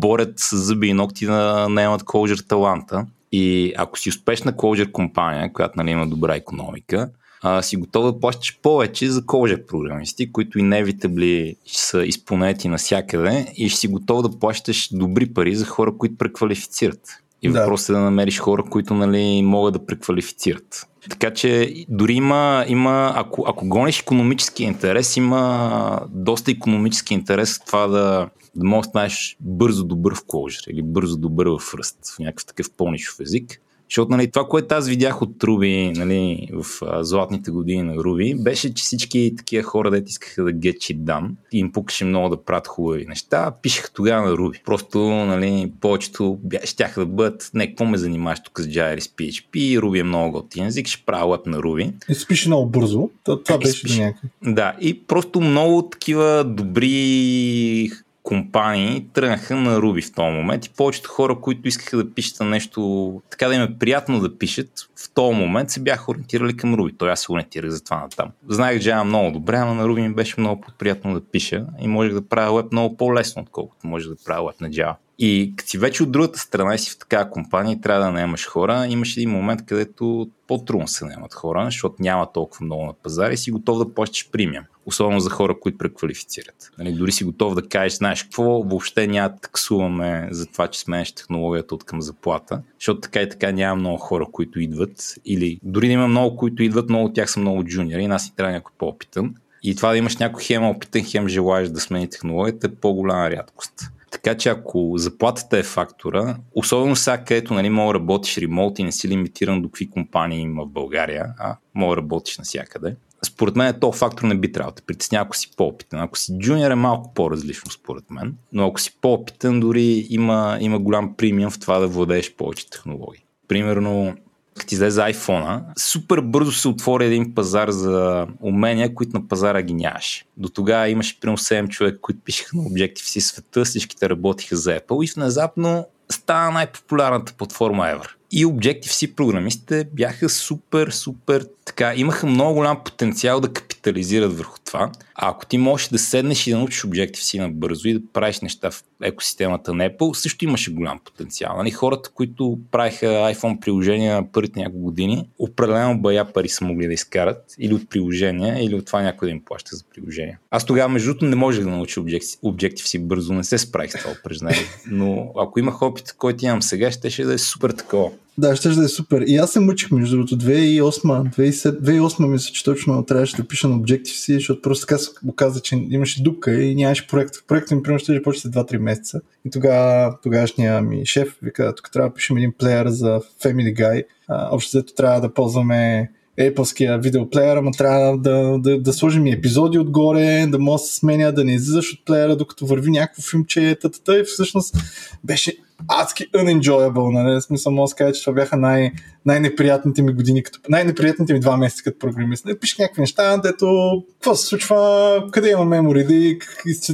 борят 0.00 0.32
с 0.36 0.56
зъби 0.56 0.88
и 0.88 0.92
ногти 0.92 1.26
да 1.26 1.68
наемат 1.68 2.02
Clojure 2.02 2.48
таланта. 2.48 3.06
И 3.32 3.72
ако 3.76 3.98
си 3.98 4.08
успешна 4.08 4.52
Clojure 4.52 4.92
компания, 4.92 5.52
която 5.52 5.74
нали, 5.76 5.90
има 5.90 6.06
добра 6.06 6.34
економика, 6.34 7.10
а, 7.42 7.62
си 7.62 7.76
готов 7.76 8.04
да 8.04 8.20
плащаш 8.20 8.58
повече 8.62 9.10
за 9.10 9.22
Clojure 9.22 9.66
програмисти, 9.66 10.32
които 10.32 10.58
inevitably 10.58 11.56
са 11.66 12.04
изпълнети 12.04 12.68
навсякъде 12.68 13.46
и 13.56 13.68
ще 13.68 13.80
си 13.80 13.88
готов 13.88 14.22
да 14.22 14.38
плащаш 14.38 14.88
добри 14.92 15.26
пари 15.26 15.54
за 15.54 15.64
хора, 15.64 15.96
които 15.98 16.16
преквалифицират. 16.16 17.00
И 17.42 17.48
да. 17.48 17.60
въпросът 17.60 17.88
е 17.88 17.92
да 17.92 18.00
намериш 18.00 18.38
хора, 18.38 18.62
които 18.70 18.94
нали, 18.94 19.42
могат 19.42 19.72
да 19.72 19.86
преквалифицират. 19.86 20.86
Така 21.10 21.30
че 21.34 21.74
дори 21.88 22.14
има, 22.14 22.64
има 22.68 23.12
ако, 23.16 23.44
ако 23.48 23.68
гониш 23.68 24.00
економически 24.00 24.64
интерес, 24.64 25.16
има 25.16 26.00
доста 26.10 26.50
економически 26.50 27.14
интерес 27.14 27.60
това 27.66 27.86
да, 27.86 28.28
да 28.56 28.64
можеш 28.64 28.86
да 28.86 28.90
станеш 28.90 29.36
бързо 29.40 29.84
добър 29.84 30.14
в 30.14 30.24
Clojure 30.24 30.70
или 30.70 30.82
бързо 30.82 31.16
добър 31.16 31.46
в 31.46 31.58
Rust, 31.58 32.16
в 32.16 32.18
някакъв 32.18 32.46
такъв 32.46 32.70
по-нишов 32.70 33.20
език. 33.20 33.60
Защото 33.88 34.10
нали, 34.10 34.30
това, 34.30 34.46
което 34.48 34.74
аз 34.74 34.88
видях 34.88 35.22
от 35.22 35.44
Руби 35.44 35.92
нали, 35.96 36.48
в 36.52 36.82
а, 36.82 37.04
златните 37.04 37.50
години 37.50 37.82
на 37.82 37.94
Руби, 37.94 38.34
беше, 38.38 38.74
че 38.74 38.82
всички 38.82 39.34
такива 39.36 39.62
хора, 39.62 39.90
дете 39.90 40.10
искаха 40.10 40.44
да 40.44 40.52
get 40.52 40.76
shit 40.76 40.98
done 40.98 41.30
и 41.52 41.58
им 41.58 41.72
пукаше 41.72 42.04
много 42.04 42.28
да 42.28 42.44
правят 42.44 42.66
хубави 42.66 43.06
неща, 43.06 43.52
пишеха 43.62 43.92
тогава 43.92 44.30
на 44.30 44.36
Руби. 44.36 44.60
Просто 44.64 44.98
нали, 45.00 45.72
повечето 45.80 46.38
щяха 46.64 47.00
да 47.00 47.06
бъдат, 47.06 47.50
не, 47.54 47.66
какво 47.66 47.84
ме 47.84 47.98
занимаваш 47.98 48.42
тук 48.42 48.60
с 48.60 48.66
Java 48.66 49.00
с 49.00 49.08
PHP, 49.08 49.80
Руби 49.80 49.98
е 49.98 50.04
много 50.04 50.32
готин 50.32 50.66
език, 50.66 50.86
ще 50.86 51.04
правя 51.06 51.36
веб 51.36 51.46
на 51.46 51.58
Руби. 51.58 51.92
И 52.08 52.14
се 52.14 52.26
пише 52.26 52.48
много 52.48 52.70
бързо, 52.70 53.10
това 53.24 53.58
беше 53.58 53.86
до 53.86 54.02
някакъв. 54.02 54.30
Да, 54.42 54.76
и 54.80 55.02
просто 55.06 55.40
много 55.40 55.82
такива 55.82 56.44
добри 56.44 57.90
компании 58.24 59.06
тръгнаха 59.12 59.56
на 59.56 59.80
Руби 59.80 60.02
в 60.02 60.12
този 60.12 60.32
момент 60.32 60.66
и 60.66 60.70
повечето 60.70 61.10
хора, 61.10 61.40
които 61.40 61.68
искаха 61.68 61.96
да 61.96 62.14
пишат 62.14 62.40
нещо, 62.40 63.22
така 63.30 63.48
да 63.48 63.54
им 63.54 63.62
е 63.62 63.78
приятно 63.78 64.20
да 64.20 64.38
пишат, 64.38 64.70
в 64.96 65.10
този 65.14 65.36
момент 65.36 65.70
се 65.70 65.80
бяха 65.80 66.10
ориентирали 66.10 66.56
към 66.56 66.74
Руби. 66.74 66.96
Той 66.98 67.10
аз 67.10 67.20
се 67.20 67.32
ориентирах 67.32 67.70
за 67.70 67.84
това 67.84 68.00
натам. 68.00 68.30
Знаех 68.48 68.82
Java 68.82 69.02
много 69.02 69.30
добре, 69.30 69.58
но 69.58 69.74
на 69.74 69.88
Руби 69.88 70.02
ми 70.02 70.14
беше 70.14 70.40
много 70.40 70.64
приятно 70.78 71.14
да 71.14 71.20
пиша 71.20 71.66
и 71.80 71.88
можех 71.88 72.14
да 72.14 72.28
правя 72.28 72.62
веб 72.62 72.72
много 72.72 72.96
по-лесно, 72.96 73.42
отколкото 73.42 73.86
може 73.86 74.08
да 74.08 74.16
правя 74.24 74.46
веб 74.46 74.60
на 74.60 74.70
Java. 74.70 74.94
И 75.18 75.52
като 75.56 75.70
си 75.70 75.78
вече 75.78 76.02
от 76.02 76.12
другата 76.12 76.38
страна 76.38 76.74
и 76.74 76.78
си 76.78 76.90
в 76.90 76.98
такава 76.98 77.30
компания 77.30 77.80
трябва 77.80 78.04
да 78.04 78.10
наемаш 78.10 78.46
хора, 78.46 78.86
имаш 78.88 79.16
един 79.16 79.30
момент, 79.30 79.66
където 79.66 80.28
по-трудно 80.46 80.88
се 80.88 81.04
наемат 81.04 81.34
хора, 81.34 81.64
защото 81.64 81.94
няма 81.98 82.32
толкова 82.32 82.64
много 82.64 82.86
на 82.86 82.92
пазара 82.92 83.32
и 83.32 83.36
си 83.36 83.50
готов 83.50 83.78
да 83.78 83.94
плащаш 83.94 84.30
премиум. 84.30 84.64
Особено 84.86 85.20
за 85.20 85.30
хора, 85.30 85.60
които 85.60 85.78
преквалифицират. 85.78 86.70
Нали, 86.78 86.92
дори 86.92 87.12
си 87.12 87.24
готов 87.24 87.54
да 87.54 87.68
кажеш, 87.68 87.98
знаеш 87.98 88.22
какво, 88.22 88.44
въобще 88.44 89.06
няма 89.06 89.28
да 89.28 89.36
таксуваме 89.36 90.28
за 90.30 90.46
това, 90.46 90.68
че 90.68 90.80
сменеш 90.80 91.12
технологията 91.12 91.74
от 91.74 91.84
към 91.84 92.02
заплата, 92.02 92.62
защото 92.78 93.00
така 93.00 93.22
и 93.22 93.28
така 93.28 93.52
няма 93.52 93.76
много 93.76 93.98
хора, 93.98 94.26
които 94.32 94.60
идват. 94.60 95.14
Или 95.24 95.60
дори 95.62 95.86
да 95.86 95.92
има 95.92 96.08
много, 96.08 96.36
които 96.36 96.62
идват, 96.62 96.88
много 96.88 97.04
от 97.04 97.14
тях 97.14 97.30
са 97.30 97.40
много 97.40 97.64
джуниори 97.64 98.02
и 98.02 98.06
нас 98.06 98.26
ни 98.26 98.36
трябва 98.36 98.52
някой 98.52 98.72
по-опитан. 98.78 99.34
И 99.62 99.76
това 99.76 99.90
да 99.90 99.96
имаш 99.96 100.16
някой 100.16 100.42
хем 100.42 100.64
опитен, 100.64 101.04
хем 101.04 101.28
желаеш 101.28 101.68
да 101.68 101.80
смени 101.80 102.10
технологията 102.10 102.66
е 102.66 102.74
по-голяма 102.74 103.30
рядкост. 103.30 103.72
Така 104.10 104.36
че 104.36 104.48
ако 104.48 104.92
заплатата 104.96 105.58
е 105.58 105.62
фактора, 105.62 106.36
особено 106.54 106.96
сега, 106.96 107.24
където 107.24 107.54
нали, 107.54 107.70
мога 107.70 107.94
работиш 107.94 108.38
ремонт 108.38 108.78
и 108.78 108.84
не 108.84 108.92
си 108.92 109.08
лимитиран 109.08 109.62
до 109.62 109.68
какви 109.68 109.90
компании 109.90 110.40
има 110.40 110.64
в 110.64 110.68
България, 110.68 111.26
а 111.38 111.56
мога 111.74 111.96
работиш 111.96 112.38
навсякъде, 112.38 112.96
според 113.24 113.56
мен 113.56 113.74
то 113.80 113.92
фактор 113.92 114.26
не 114.26 114.34
би 114.34 114.52
трябвало 114.52 114.74
да 114.74 114.82
притеснява, 114.82 115.24
ако 115.24 115.36
си 115.36 115.50
по-опитен. 115.56 116.00
Ако 116.00 116.18
си 116.18 116.38
джуниор 116.38 116.70
е 116.70 116.74
малко 116.74 117.14
по-различно, 117.14 117.70
според 117.70 118.10
мен, 118.10 118.34
но 118.52 118.66
ако 118.66 118.80
си 118.80 118.96
по-опитен, 119.00 119.60
дори 119.60 120.06
има, 120.10 120.58
има 120.60 120.78
голям 120.78 121.14
премиум 121.16 121.50
в 121.50 121.58
това 121.58 121.78
да 121.78 121.86
владееш 121.86 122.34
повече 122.34 122.70
технологии. 122.70 123.24
Примерно, 123.48 124.14
като 124.58 124.74
излезе 124.74 125.00
iPhone, 125.00 125.62
супер 125.78 126.20
бързо 126.20 126.52
се 126.52 126.68
отвори 126.68 127.06
един 127.06 127.34
пазар 127.34 127.70
за 127.70 128.26
умения, 128.40 128.94
които 128.94 129.18
на 129.18 129.28
пазара 129.28 129.62
ги 129.62 129.74
нямаше. 129.74 130.24
До 130.36 130.48
тогава 130.48 130.88
имаше 130.88 131.20
примерно 131.20 131.38
7 131.38 131.68
човек, 131.68 131.98
които 132.00 132.20
пишеха 132.24 132.56
на 132.56 132.62
Objective-C 132.62 133.18
света, 133.18 133.64
всичките 133.64 134.10
работиха 134.10 134.56
за 134.56 134.80
Apple 134.80 135.04
и 135.04 135.12
внезапно 135.14 135.86
стана 136.12 136.50
най-популярната 136.50 137.32
платформа 137.32 137.84
ever 137.84 138.08
и 138.30 138.46
Objective-C 138.46 139.14
програмистите 139.14 139.86
бяха 139.92 140.28
супер, 140.28 140.90
супер 140.90 141.46
така, 141.64 141.94
имаха 141.96 142.26
много 142.26 142.54
голям 142.54 142.84
потенциал 142.84 143.40
да 143.40 143.52
капитализират 143.52 144.36
върху 144.36 144.58
това. 144.64 144.90
А 145.14 145.30
ако 145.30 145.46
ти 145.46 145.58
можеш 145.58 145.88
да 145.88 145.98
седнеш 145.98 146.46
и 146.46 146.50
да 146.50 146.58
научиш 146.58 146.82
Objective-C 146.82 147.38
набързо 147.38 147.88
и 147.88 147.94
да 147.94 148.00
правиш 148.12 148.40
неща 148.40 148.70
в 148.70 148.84
екосистемата 149.02 149.74
на 149.74 149.90
Apple, 149.90 150.12
също 150.12 150.44
имаше 150.44 150.72
голям 150.72 150.98
потенциал. 151.04 151.56
Нали, 151.56 151.70
хората, 151.70 152.10
които 152.14 152.58
правиха 152.70 153.06
iPhone 153.06 153.60
приложения 153.60 154.32
първите 154.32 154.60
няколко 154.60 154.84
години, 154.84 155.28
определено 155.38 155.98
бая 155.98 156.32
пари 156.32 156.48
са 156.48 156.64
могли 156.64 156.86
да 156.86 156.92
изкарат 156.92 157.54
или 157.58 157.74
от 157.74 157.90
приложения, 157.90 158.64
или 158.64 158.74
от 158.74 158.86
това 158.86 159.02
някой 159.02 159.28
да 159.28 159.32
им 159.32 159.44
плаща 159.44 159.76
за 159.76 159.84
приложения. 159.94 160.38
Аз 160.50 160.66
тогава, 160.66 160.88
между 160.88 161.08
другото, 161.08 161.24
не 161.24 161.36
можех 161.36 161.64
да 161.64 161.70
науча 161.70 162.00
Objective-C 162.00 163.00
бързо, 163.00 163.32
не 163.32 163.44
се 163.44 163.58
справих 163.58 163.90
с 163.92 163.98
това 163.98 164.12
упражнение. 164.20 164.64
Но 164.86 165.32
ако 165.36 165.58
имах 165.58 165.82
опит, 165.82 166.12
който 166.18 166.44
имам 166.44 166.62
сега, 166.62 166.90
ще, 166.90 167.10
ще 167.10 167.24
да 167.24 167.34
е 167.34 167.38
супер 167.38 167.70
такова. 167.70 168.10
Да, 168.38 168.56
ще 168.56 168.68
да 168.68 168.84
е 168.84 168.88
супер. 168.88 169.24
И 169.26 169.36
аз 169.36 169.52
се 169.52 169.60
мъчих, 169.60 169.90
между 169.90 170.16
другото, 170.16 170.38
2008, 170.38 171.36
2008 171.36 172.26
мисля, 172.26 172.52
че 172.52 172.64
точно 172.64 173.04
трябваше 173.04 173.36
да 173.36 173.48
пиша 173.48 173.68
на 173.68 173.76
Objective-C, 173.76 174.34
защото 174.34 174.62
просто 174.62 174.86
така 174.86 174.98
се 174.98 175.10
оказа, 175.26 175.60
че 175.60 175.76
имаше 175.90 176.22
дупка 176.22 176.62
и 176.62 176.74
нямаше 176.74 177.06
проект. 177.06 177.34
Проектът 177.48 177.76
ми, 177.76 177.82
примерно, 177.82 177.98
ще 177.98 178.22
почне 178.22 178.40
след 178.40 178.52
2-3 178.52 178.78
месеца. 178.78 179.20
И 179.44 179.50
тогава 179.50 180.16
тогавашния 180.22 180.80
ми 180.80 181.06
шеф 181.06 181.38
вика, 181.42 181.74
тук 181.76 181.90
трябва 181.92 182.10
да 182.10 182.14
пишем 182.14 182.36
един 182.36 182.52
плеер 182.58 182.88
за 182.88 183.20
Family 183.42 183.74
Guy. 183.76 184.04
А, 184.28 184.48
общо 184.50 184.76
взето 184.76 184.94
трябва 184.94 185.20
да 185.20 185.34
ползваме 185.34 186.10
Apple-ския 186.40 187.02
видеоплеер, 187.02 187.56
ама 187.56 187.70
трябва 187.70 188.18
да, 188.18 188.58
да, 188.58 188.80
да 188.80 188.92
сложим 188.92 189.26
и 189.26 189.32
епизоди 189.32 189.78
отгоре, 189.78 190.46
да 190.46 190.58
може 190.58 190.80
да 190.80 190.86
се 190.86 190.96
сменя, 190.96 191.32
да 191.32 191.44
не 191.44 191.54
излизаш 191.54 191.92
от 191.92 192.04
плеера, 192.04 192.36
докато 192.36 192.66
върви 192.66 192.90
някакво 192.90 193.22
филмче, 193.22 193.76
тата, 193.80 194.18
и 194.20 194.24
всъщност 194.24 194.76
беше 195.24 195.56
адски 195.88 196.30
unenjoyable, 196.30 197.12
нали? 197.12 197.42
Смисъл, 197.42 197.72
мога 197.72 197.88
да 197.88 197.94
кажа, 197.94 198.12
че 198.12 198.20
това 198.24 198.32
бяха 198.32 198.56
най- 198.56 198.92
най-неприятните 199.26 200.02
ми 200.02 200.12
години, 200.12 200.42
като, 200.42 200.58
най-неприятните 200.68 201.32
ми 201.32 201.40
два 201.40 201.56
месеца 201.56 201.82
като 201.82 201.98
програмист. 201.98 202.44
Не 202.44 202.58
пишех 202.58 202.78
някакви 202.78 203.00
неща, 203.00 203.36
дето 203.36 203.66
какво 204.12 204.34
се 204.34 204.46
случва, 204.46 205.28
къде 205.32 205.50
има 205.50 205.64
мемори, 205.64 206.38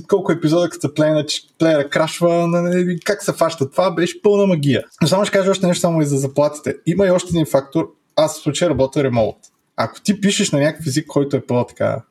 колко 0.09 0.33
епизода 0.33 0.69
като 0.69 0.95
плеера, 0.95 1.25
плеера 1.59 1.89
крашва, 1.89 2.47
нали, 2.47 2.99
как 3.05 3.23
се 3.23 3.33
фаща 3.33 3.71
това, 3.71 3.91
беше 3.91 4.23
пълна 4.23 4.47
магия. 4.47 4.83
Но 5.03 5.09
само 5.09 5.25
ще 5.25 5.39
кажа 5.39 5.51
още 5.51 5.67
нещо 5.67 5.81
само 5.81 6.03
и 6.03 6.07
за 6.07 6.17
заплатите. 6.17 6.75
Има 6.87 7.07
и 7.07 7.11
още 7.11 7.29
един 7.31 7.47
фактор, 7.47 7.89
аз 8.17 8.39
в 8.39 8.43
случая 8.43 8.71
работя 8.71 9.05
ремонт. 9.05 9.37
Ако 9.77 10.01
ти 10.01 10.21
пишеш 10.21 10.51
на 10.51 10.61
някакъв 10.61 10.87
език, 10.87 11.07
който 11.07 11.37
е 11.37 11.47
по-така 11.47 12.03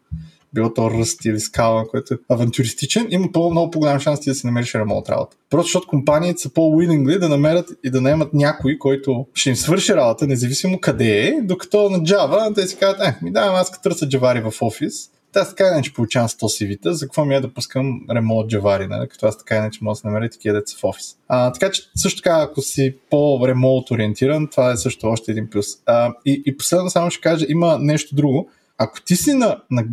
било 0.53 0.73
то 0.73 0.91
ръст 0.91 1.25
или 1.25 1.39
скала, 1.39 1.87
който 1.87 2.13
е 2.13 2.17
авантюристичен, 2.29 3.07
има 3.09 3.31
по- 3.31 3.51
много 3.51 3.71
по-голям 3.71 3.99
шанс 3.99 4.19
ти 4.19 4.29
да 4.29 4.35
си 4.35 4.45
намериш 4.45 4.75
ремонт 4.75 5.09
работа. 5.09 5.37
Просто 5.49 5.67
защото 5.67 5.87
компаниите 5.87 6.41
са 6.41 6.53
по-уилингли 6.53 7.19
да 7.19 7.29
намерят 7.29 7.69
и 7.83 7.89
да 7.89 8.01
наемат 8.01 8.33
някой, 8.33 8.77
който 8.77 9.27
ще 9.33 9.49
им 9.49 9.55
свърши 9.55 9.95
работа, 9.95 10.27
независимо 10.27 10.79
къде 10.79 11.19
е, 11.19 11.41
докато 11.41 11.89
на 11.89 11.99
Java 11.99 12.55
те 12.55 12.67
си 12.67 12.77
казват, 12.77 13.07
е, 13.07 13.15
ми 13.21 13.31
давам 13.31 13.55
аз 13.55 13.71
като 13.71 13.83
търся 13.83 14.09
джавари 14.09 14.41
в 14.41 14.53
офис, 14.61 15.09
аз 15.35 15.49
така 15.49 15.67
иначе 15.67 15.93
получавам 15.93 16.29
100 16.29 16.41
CV-та, 16.41 16.93
за 16.93 17.05
какво 17.05 17.25
ми 17.25 17.35
е 17.35 17.39
да 17.39 17.53
пускам 17.53 18.01
ремонт 18.11 18.49
джавари, 18.49 18.87
нали? 18.87 19.07
като 19.07 19.25
аз 19.25 19.37
така 19.37 19.55
иначе 19.55 19.79
мога 19.81 19.91
да 19.91 19.95
се 19.95 20.07
намеря 20.07 20.29
такива 20.29 20.55
деца 20.55 20.77
в 20.79 20.83
офис. 20.83 21.15
А, 21.27 21.51
така 21.51 21.71
че 21.71 21.81
също 21.95 22.21
така, 22.21 22.41
ако 22.41 22.61
си 22.61 22.95
по-ремонт 23.09 23.91
ориентиран, 23.91 24.47
това 24.47 24.71
е 24.71 24.77
също 24.77 25.07
още 25.07 25.31
един 25.31 25.49
плюс. 25.49 25.65
А, 25.85 26.13
и, 26.25 26.43
и 26.45 26.57
последно 26.57 26.89
само 26.89 27.11
ще 27.11 27.21
кажа, 27.21 27.45
има 27.49 27.77
нещо 27.79 28.15
друго. 28.15 28.49
Ако 28.80 29.01
ти 29.01 29.15
си 29.15 29.34
на, 29.34 29.61
на 29.71 29.84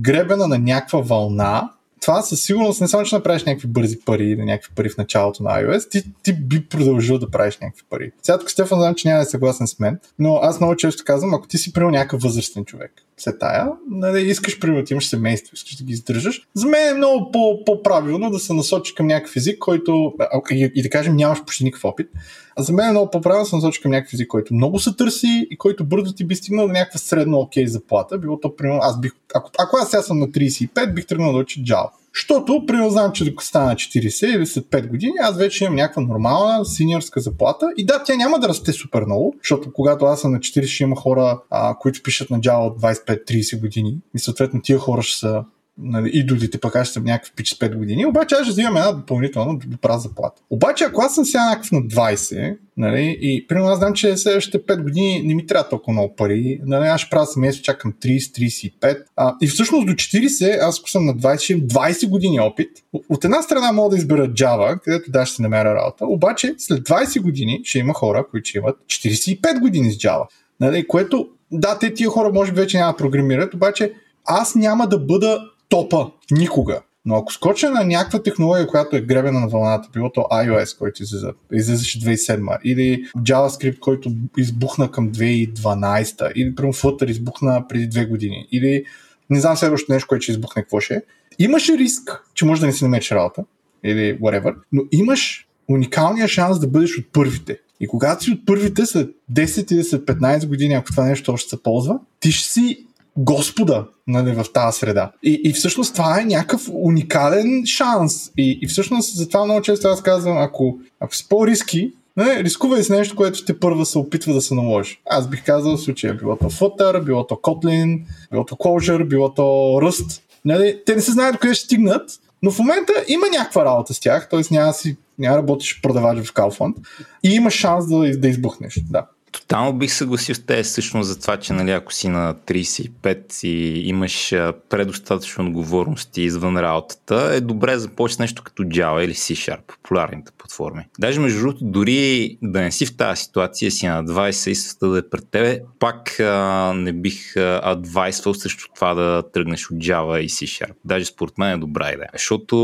на 0.48 0.58
някаква 0.58 1.00
вълна, 1.00 1.70
това 2.00 2.22
със 2.22 2.42
сигурност 2.42 2.80
не 2.80 2.88
само, 2.88 3.04
че 3.04 3.14
направиш 3.14 3.44
някакви 3.44 3.68
бързи 3.68 3.98
пари 4.00 4.24
или 4.24 4.44
някакви 4.44 4.74
пари 4.74 4.88
в 4.88 4.96
началото 4.96 5.42
на 5.42 5.50
iOS, 5.50 5.90
ти, 5.90 6.04
ти 6.22 6.32
би 6.32 6.68
продължил 6.68 7.18
да 7.18 7.30
правиш 7.30 7.58
някакви 7.62 7.82
пари. 7.90 8.12
Сега 8.22 8.38
тук 8.38 8.50
Стефан 8.50 8.78
знам, 8.78 8.94
че 8.94 9.08
няма 9.08 9.18
да 9.18 9.22
е 9.22 9.26
съгласен 9.26 9.66
с 9.66 9.78
мен, 9.78 9.98
но 10.18 10.38
аз 10.42 10.60
много 10.60 10.76
често 10.76 11.04
казвам, 11.06 11.34
ако 11.34 11.48
ти 11.48 11.58
си 11.58 11.72
приел 11.72 11.90
някакъв 11.90 12.22
възрастен 12.22 12.64
човек, 12.64 12.92
се 13.20 13.38
тая, 13.38 13.68
нали, 13.90 14.30
искаш, 14.30 14.58
примерно, 14.58 14.84
имаш 14.90 15.08
семейство, 15.08 15.54
искаш 15.54 15.76
да 15.76 15.84
ги 15.84 15.92
издържаш, 15.92 16.46
за 16.54 16.66
мен 16.66 16.88
е 16.88 16.98
много 16.98 17.30
по- 17.32 17.64
по-правилно 17.64 18.30
да 18.30 18.38
се 18.38 18.52
насочи 18.52 18.94
към 18.94 19.06
някакъв 19.06 19.36
език, 19.36 19.58
който, 19.58 20.14
и, 20.50 20.72
и 20.74 20.82
да 20.82 20.90
кажем, 20.90 21.16
нямаш 21.16 21.40
почти 21.44 21.64
никакъв 21.64 21.84
опит, 21.84 22.08
а 22.56 22.62
за 22.62 22.72
мен 22.72 22.88
е 22.88 22.90
много 22.90 23.10
по-правилно 23.10 23.44
да 23.44 23.48
се 23.48 23.56
насочи 23.56 23.82
към 23.82 23.90
някакъв 23.90 24.14
език, 24.14 24.28
който 24.28 24.54
много 24.54 24.78
се 24.78 24.96
търси 24.96 25.46
и 25.50 25.58
който 25.58 25.84
бързо 25.84 26.12
ти 26.12 26.24
би 26.24 26.36
стигнал 26.36 26.66
до 26.66 26.72
някаква 26.72 26.98
средно 26.98 27.38
окей 27.38 27.66
заплата. 27.66 28.18
Било 28.18 28.40
то, 28.40 28.56
примерно, 28.56 28.80
аз 28.82 29.00
бих, 29.00 29.12
ако, 29.34 29.50
ако 29.58 29.76
аз 29.76 29.90
сега 29.90 30.02
съм 30.02 30.18
на 30.18 30.28
35, 30.28 30.94
бих 30.94 31.06
тръгнал 31.06 31.32
да 31.32 31.38
уча 31.38 31.60
Java. 31.60 31.88
Защото, 32.16 32.64
примерно, 32.66 32.90
знам, 32.90 33.12
че 33.12 33.24
докато 33.24 33.46
стана 33.46 33.74
40 33.74 34.36
или 34.36 34.46
след 34.46 34.64
5 34.64 34.88
години, 34.88 35.12
аз 35.22 35.36
вече 35.36 35.64
имам 35.64 35.76
някаква 35.76 36.02
нормална 36.02 36.64
синьорска 36.64 37.20
заплата. 37.20 37.66
И 37.76 37.86
да, 37.86 38.02
тя 38.02 38.16
няма 38.16 38.38
да 38.38 38.48
расте 38.48 38.72
супер 38.72 39.04
много, 39.04 39.34
защото 39.42 39.72
когато 39.72 40.04
аз 40.04 40.20
съм 40.20 40.32
на 40.32 40.38
40, 40.38 40.66
ще 40.66 40.84
има 40.84 40.96
хора, 40.96 41.40
а, 41.50 41.74
които 41.78 42.02
пишат 42.02 42.30
на 42.30 42.40
Java 42.40 42.66
от 42.66 42.80
25-30 42.80 43.60
години. 43.60 43.98
И 44.14 44.18
съответно 44.18 44.62
тия 44.62 44.78
хора 44.78 45.02
ще 45.02 45.18
са 45.18 45.44
нали, 45.78 46.10
идолите, 46.12 46.58
пък 46.58 46.76
аз 46.76 46.86
ще 46.86 46.94
съм 46.94 47.04
някакъв 47.04 47.32
пич 47.36 47.48
с 47.48 47.58
5 47.58 47.76
години, 47.76 48.06
обаче 48.06 48.34
аз 48.34 48.42
ще 48.42 48.50
взимам 48.50 48.76
една 48.76 48.92
допълнителна 48.92 49.58
добра 49.66 49.98
заплата. 49.98 50.42
Обаче, 50.50 50.84
ако 50.84 51.00
аз 51.00 51.14
съм 51.14 51.24
сега 51.24 51.48
някакъв 51.48 51.72
на 51.72 51.80
20, 51.80 52.56
нали, 52.76 53.18
и 53.20 53.46
примерно 53.46 53.68
аз 53.68 53.78
знам, 53.78 53.92
че 53.92 54.16
следващите 54.16 54.58
5 54.58 54.82
години 54.82 55.22
не 55.22 55.34
ми 55.34 55.46
трябва 55.46 55.68
толкова 55.68 55.92
много 55.92 56.16
пари, 56.16 56.60
нали, 56.66 56.88
аз 56.88 57.00
ще 57.00 57.10
правя 57.10 57.26
семейство, 57.26 57.62
чакам 57.64 57.92
30-35, 57.92 59.02
а, 59.16 59.34
и 59.42 59.46
всъщност 59.46 59.86
до 59.86 59.92
40, 59.92 60.58
аз 60.60 60.78
ако 60.78 60.90
съм 60.90 61.06
на 61.06 61.14
20, 61.14 61.38
ще 61.38 61.52
имам 61.52 61.68
20 61.68 62.08
години 62.08 62.40
опит. 62.40 62.70
От 63.08 63.24
една 63.24 63.42
страна 63.42 63.72
мога 63.72 63.90
да 63.90 63.96
избера 63.96 64.28
Java, 64.28 64.80
където 64.80 65.10
да 65.10 65.26
ще 65.26 65.42
намеря 65.42 65.74
работа, 65.74 66.06
обаче 66.06 66.54
след 66.58 66.88
20 66.88 67.22
години 67.22 67.60
ще 67.64 67.78
има 67.78 67.94
хора, 67.94 68.26
които 68.30 68.48
ще 68.48 68.58
имат 68.58 68.76
45 68.86 69.60
години 69.60 69.92
с 69.92 69.96
Java. 69.96 70.26
Нали, 70.60 70.86
което, 70.86 71.28
да, 71.52 71.78
те 71.78 71.94
тия 71.94 72.08
хора 72.08 72.32
може 72.32 72.52
би 72.52 72.60
вече 72.60 72.78
няма 72.78 72.92
да 72.92 72.96
програмират, 72.96 73.54
обаче 73.54 73.92
аз 74.26 74.54
няма 74.54 74.88
да 74.88 74.98
бъда 74.98 75.40
топа 75.68 76.10
никога. 76.30 76.80
Но 77.04 77.16
ако 77.16 77.32
скоча 77.32 77.70
на 77.70 77.84
някаква 77.84 78.22
технология, 78.22 78.66
която 78.66 78.96
е 78.96 79.00
гребена 79.00 79.40
на 79.40 79.48
вълната, 79.48 79.88
било 79.92 80.12
то 80.12 80.20
iOS, 80.20 80.78
който 80.78 81.02
излиза, 81.02 81.32
излизаше 81.52 82.00
2007, 82.00 82.58
или 82.64 83.04
JavaScript, 83.18 83.78
който 83.78 84.10
избухна 84.38 84.90
към 84.90 85.12
2012, 85.12 86.32
или 86.32 86.54
прямо 86.54 86.72
Flutter 86.72 87.10
избухна 87.10 87.64
преди 87.68 87.86
две 87.86 88.04
години, 88.04 88.48
или 88.52 88.84
не 89.30 89.40
знам 89.40 89.56
следващото 89.56 89.92
нещо, 89.92 90.08
което 90.08 90.22
ще 90.22 90.32
избухне, 90.32 90.62
какво 90.62 90.80
ще 90.80 90.94
е. 90.94 91.02
Имаше 91.38 91.78
риск, 91.78 92.24
че 92.34 92.44
може 92.44 92.60
да 92.60 92.66
не 92.66 92.72
си 92.72 92.84
намериш 92.84 93.10
работа, 93.10 93.44
или 93.84 94.18
whatever, 94.18 94.54
но 94.72 94.82
имаш 94.92 95.46
уникалния 95.68 96.28
шанс 96.28 96.60
да 96.60 96.68
бъдеш 96.68 96.98
от 96.98 97.12
първите. 97.12 97.58
И 97.80 97.88
когато 97.88 98.24
си 98.24 98.30
от 98.30 98.46
първите 98.46 98.86
след 98.86 99.10
10 99.32 99.72
или 99.72 99.84
след 99.84 100.02
15 100.02 100.46
години, 100.46 100.74
ако 100.74 100.90
това 100.90 101.04
нещо 101.04 101.32
още 101.32 101.50
се 101.50 101.62
ползва, 101.62 101.98
ти 102.20 102.32
ще 102.32 102.48
си 102.48 102.85
господа 103.16 103.84
нали, 104.06 104.32
в 104.32 104.44
тази 104.52 104.78
среда. 104.78 105.12
И, 105.22 105.40
и 105.44 105.52
всъщност 105.52 105.94
това 105.94 106.20
е 106.20 106.24
някакъв 106.24 106.70
уникален 106.72 107.66
шанс. 107.66 108.30
И, 108.38 108.58
и 108.62 108.66
всъщност 108.66 109.16
затова 109.16 109.44
много 109.44 109.62
често 109.62 109.88
аз 109.88 110.02
казвам, 110.02 110.38
ако, 110.38 110.78
ако 111.00 111.16
си 111.16 111.28
по-риски, 111.28 111.92
не, 112.16 112.24
нали, 112.24 112.44
рискувай 112.44 112.82
с 112.82 112.90
нещо, 112.90 113.16
което 113.16 113.44
те 113.44 113.60
първа 113.60 113.86
се 113.86 113.98
опитва 113.98 114.34
да 114.34 114.40
се 114.40 114.54
наложи. 114.54 115.00
Аз 115.10 115.28
бих 115.28 115.44
казал 115.44 115.76
в 115.76 115.80
случая 115.80 116.14
било 116.14 116.36
то 116.36 116.50
Flutter, 116.50 117.04
било 117.04 117.26
то 117.26 117.34
Kotlin, 117.34 118.02
било 118.32 118.44
то 118.44 118.54
Clojure, 118.54 119.04
било 119.04 119.34
то 119.34 119.42
Rust. 119.82 120.20
Нали, 120.44 120.82
те 120.86 120.94
не 120.94 121.00
се 121.00 121.12
знаят 121.12 121.38
къде 121.38 121.54
ще 121.54 121.64
стигнат, 121.64 122.10
но 122.42 122.50
в 122.50 122.58
момента 122.58 122.92
има 123.08 123.26
някаква 123.38 123.64
работа 123.64 123.94
с 123.94 124.00
тях, 124.00 124.28
т.е. 124.28 124.40
няма, 124.50 124.72
си, 124.72 124.96
няма 125.18 125.36
работиш 125.36 125.80
продавач 125.82 126.26
в 126.26 126.34
Kaufland 126.34 126.74
и 127.22 127.28
има 127.28 127.50
шанс 127.50 127.88
да, 127.88 128.18
да 128.18 128.28
избухнеш. 128.28 128.80
Да. 128.90 129.06
Тотално 129.40 129.72
бих 129.72 129.92
съгласил 129.92 130.34
с 130.34 130.46
тези 130.46 130.62
всъщност 130.62 131.08
за 131.08 131.20
това, 131.20 131.36
че 131.36 131.52
нали, 131.52 131.70
ако 131.70 131.92
си 131.92 132.08
на 132.08 132.34
35 132.34 133.44
и 133.44 133.88
имаш 133.88 134.34
предостатъчно 134.68 135.46
отговорности 135.46 136.22
извън 136.22 136.56
работата, 136.56 137.30
е 137.34 137.40
добре 137.40 137.72
да 137.72 137.80
започнеш 137.80 138.18
нещо 138.18 138.42
като 138.42 138.62
Java 138.62 139.04
или 139.04 139.14
C-Sharp, 139.14 139.60
популярните 139.66 140.32
платформи. 140.38 140.82
Даже 140.98 141.20
между 141.20 141.40
другото, 141.40 141.64
дори 141.64 142.38
да 142.42 142.60
не 142.60 142.72
си 142.72 142.86
в 142.86 142.96
тази 142.96 143.22
ситуация, 143.22 143.70
си 143.70 143.86
на 143.86 144.04
20 144.04 144.50
и 144.50 144.54
света 144.54 144.88
да 144.88 144.98
е 144.98 145.08
пред 145.10 145.30
тебе, 145.30 145.60
пак 145.78 146.20
а, 146.20 146.72
не 146.76 146.92
бих 146.92 147.36
адвайсвал 147.62 148.34
също 148.34 148.68
това 148.74 148.94
да 148.94 149.22
тръгнеш 149.32 149.70
от 149.70 149.76
Java 149.76 150.18
и 150.18 150.28
C-Sharp. 150.28 150.72
Даже 150.84 151.04
според 151.04 151.38
мен 151.38 151.50
е 151.52 151.58
добра 151.58 151.92
идея. 151.92 152.08
Защото 152.12 152.56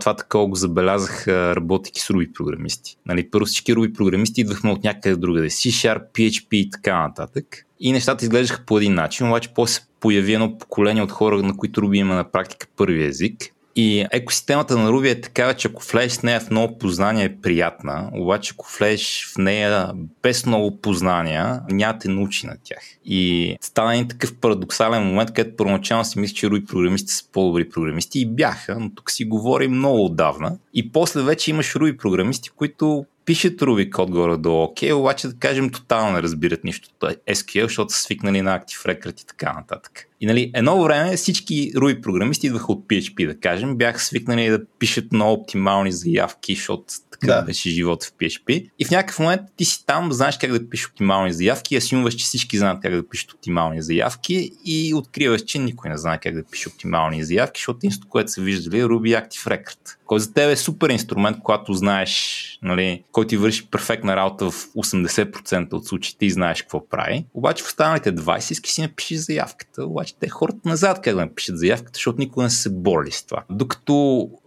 това 0.00 0.16
такова 0.16 0.46
го 0.46 0.56
забелязах, 0.56 1.28
работейки 1.28 2.00
с 2.00 2.08
Ruby 2.08 2.32
програмисти. 2.32 2.96
Нали, 3.06 3.30
първо 3.30 3.46
всички 3.46 3.74
Ruby 3.74 3.92
програмисти 3.92 4.40
идвахме 4.40 4.70
от 4.70 4.84
някъде 4.84 5.16
другаде. 5.16 5.50
C-Sharp, 5.50 6.11
PHP 6.12 6.54
и 6.54 6.70
така 6.70 7.02
нататък. 7.02 7.66
И 7.80 7.92
нещата 7.92 8.24
изглеждаха 8.24 8.64
по 8.66 8.78
един 8.78 8.94
начин, 8.94 9.28
обаче 9.28 9.54
после 9.54 9.82
появи 10.00 10.34
едно 10.34 10.58
поколение 10.58 11.02
от 11.02 11.12
хора, 11.12 11.42
на 11.42 11.56
които 11.56 11.80
Ruby 11.80 11.96
има 11.96 12.14
на 12.14 12.30
практика 12.30 12.66
първи 12.76 13.04
език. 13.04 13.52
И 13.76 14.06
екосистемата 14.10 14.78
на 14.78 14.90
Ruby 14.90 15.10
е 15.10 15.20
такава, 15.20 15.54
че 15.54 15.68
ако 15.68 15.82
влезеш 15.92 16.18
в 16.18 16.22
нея 16.22 16.40
в 16.40 16.50
много 16.50 16.78
познания 16.78 17.24
е 17.24 17.36
приятна, 17.36 18.10
обаче 18.12 18.52
ако 18.54 18.66
влезеш 18.78 19.28
в 19.34 19.38
нея 19.38 19.90
без 20.22 20.46
много 20.46 20.80
познания, 20.80 21.60
няма 21.70 21.98
те 21.98 22.08
научи 22.08 22.46
на 22.46 22.56
тях. 22.64 22.82
И 23.04 23.56
стана 23.60 23.94
един 23.94 24.08
такъв 24.08 24.34
парадоксален 24.34 25.02
момент, 25.02 25.32
където 25.32 25.56
първоначално 25.56 26.04
си 26.04 26.18
мисля, 26.18 26.34
че 26.34 26.46
Ruby 26.46 26.66
програмисти 26.66 27.12
са 27.12 27.24
по-добри 27.32 27.68
програмисти 27.68 28.20
и 28.20 28.26
бяха, 28.26 28.76
но 28.80 28.90
тук 28.94 29.10
си 29.10 29.24
говорим 29.24 29.70
много 29.70 30.04
отдавна. 30.04 30.58
И 30.74 30.92
после 30.92 31.22
вече 31.22 31.50
имаш 31.50 31.74
Ruby 31.74 31.96
програмисти, 31.96 32.50
които 32.50 33.04
пишат 33.24 33.60
Ruby 33.60 33.90
код 33.90 34.10
горе-долу 34.10 34.62
окей, 34.62 34.92
обаче 34.92 35.28
да 35.28 35.34
кажем 35.38 35.70
тотално 35.70 36.12
не 36.12 36.22
разбират 36.22 36.64
нищо 36.64 36.88
SQL, 37.28 37.62
защото 37.62 37.92
са 37.92 38.02
свикнали 38.02 38.42
на 38.42 38.60
Active 38.60 38.86
Record 38.86 39.22
и 39.22 39.26
така 39.26 39.52
нататък. 39.52 40.08
И 40.22 40.26
нали, 40.26 40.50
едно 40.54 40.82
време 40.82 41.16
всички 41.16 41.72
Ruby 41.72 42.00
програмисти 42.00 42.46
идваха 42.46 42.72
от 42.72 42.88
PHP, 42.88 43.26
да 43.26 43.40
кажем, 43.40 43.76
бяха 43.76 44.00
свикнали 44.00 44.48
да 44.48 44.64
пишат 44.78 45.12
много 45.12 45.40
оптимални 45.40 45.92
заявки, 45.92 46.54
защото 46.54 46.84
така 47.10 47.34
да. 47.34 47.42
беше 47.42 47.70
живот 47.70 48.04
в 48.04 48.12
PHP. 48.12 48.70
И 48.78 48.84
в 48.84 48.90
някакъв 48.90 49.18
момент 49.18 49.40
ти 49.56 49.64
си 49.64 49.86
там, 49.86 50.12
знаеш 50.12 50.38
как 50.38 50.52
да 50.52 50.68
пишеш 50.68 50.86
оптимални 50.86 51.32
заявки, 51.32 51.76
асюмваш, 51.76 52.14
че 52.14 52.24
всички 52.24 52.58
знаят 52.58 52.78
как 52.82 52.94
да 52.94 53.08
пишат 53.08 53.32
оптимални 53.32 53.82
заявки 53.82 54.50
и 54.64 54.94
откриваш, 54.94 55.42
че 55.42 55.58
никой 55.58 55.90
не 55.90 55.98
знае 55.98 56.18
как 56.18 56.34
да 56.34 56.44
пише 56.44 56.68
оптимални 56.68 57.24
заявки, 57.24 57.58
защото 57.58 57.86
инсто, 57.86 58.08
което 58.08 58.32
са 58.32 58.40
виждали 58.40 58.80
е 58.80 58.84
Ruby 58.84 59.28
Active 59.28 59.46
Record. 59.46 59.96
Който 60.06 60.24
за 60.24 60.32
теб 60.32 60.50
е 60.50 60.56
супер 60.56 60.88
инструмент, 60.90 61.36
когато 61.42 61.72
знаеш, 61.72 62.58
нали, 62.62 63.04
който 63.12 63.28
ти 63.28 63.36
върши 63.36 63.66
перфектна 63.70 64.16
работа 64.16 64.50
в 64.50 64.66
80% 64.66 65.72
от 65.72 65.86
случаите 65.86 66.26
и 66.26 66.30
знаеш 66.30 66.62
какво 66.62 66.88
прави. 66.88 67.24
Обаче 67.34 67.64
в 67.64 67.66
останалите 67.66 68.14
20 68.14 68.52
иски 68.52 68.70
си 68.70 68.82
напишеш 68.82 69.18
заявката, 69.18 69.84
обаче 69.86 70.11
те 70.20 70.28
хората 70.28 70.68
назад 70.68 71.00
как 71.02 71.14
да 71.14 71.20
напишат 71.20 71.58
заявката, 71.58 71.90
защото 71.94 72.18
никога 72.18 72.42
не 72.42 72.50
се 72.50 72.70
борили 72.70 73.12
с 73.12 73.26
това. 73.26 73.44
Докато 73.50 73.94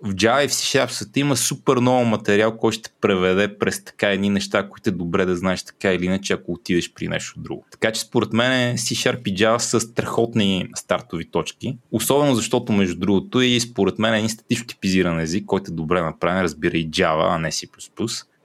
в 0.03 0.13
Java 0.13 0.45
и 0.45 0.47
в 0.47 0.51
C 0.51 1.17
има 1.17 1.37
супер 1.37 1.75
много 1.75 2.05
материал, 2.05 2.57
който 2.57 2.77
ще 2.77 2.89
преведе 3.01 3.57
през 3.57 3.83
така 3.83 4.09
едни 4.09 4.29
неща, 4.29 4.69
които 4.69 4.89
е 4.89 4.93
добре 4.93 5.25
да 5.25 5.35
знаеш 5.35 5.63
така 5.63 5.93
или 5.93 6.05
иначе, 6.05 6.33
ако 6.33 6.51
отидеш 6.51 6.93
при 6.93 7.07
нещо 7.07 7.39
друго. 7.39 7.65
Така 7.71 7.91
че 7.91 8.01
според 8.01 8.33
мен 8.33 8.77
C-Sharp 8.77 9.29
и 9.29 9.35
Java 9.35 9.57
са 9.57 9.79
страхотни 9.79 10.67
стартови 10.75 11.25
точки, 11.25 11.77
особено 11.91 12.35
защото 12.35 12.73
между 12.73 12.99
другото 12.99 13.41
и 13.41 13.59
според 13.59 13.99
мен 13.99 14.13
е 14.13 14.17
един 14.17 14.29
статично 14.29 14.67
типизиран 14.67 15.19
език, 15.19 15.45
който 15.45 15.71
е 15.71 15.75
добре 15.75 16.01
направен, 16.01 16.41
разбира 16.41 16.77
и 16.77 16.89
Java, 16.89 17.35
а 17.35 17.37
не 17.37 17.51
C++ 17.51 17.67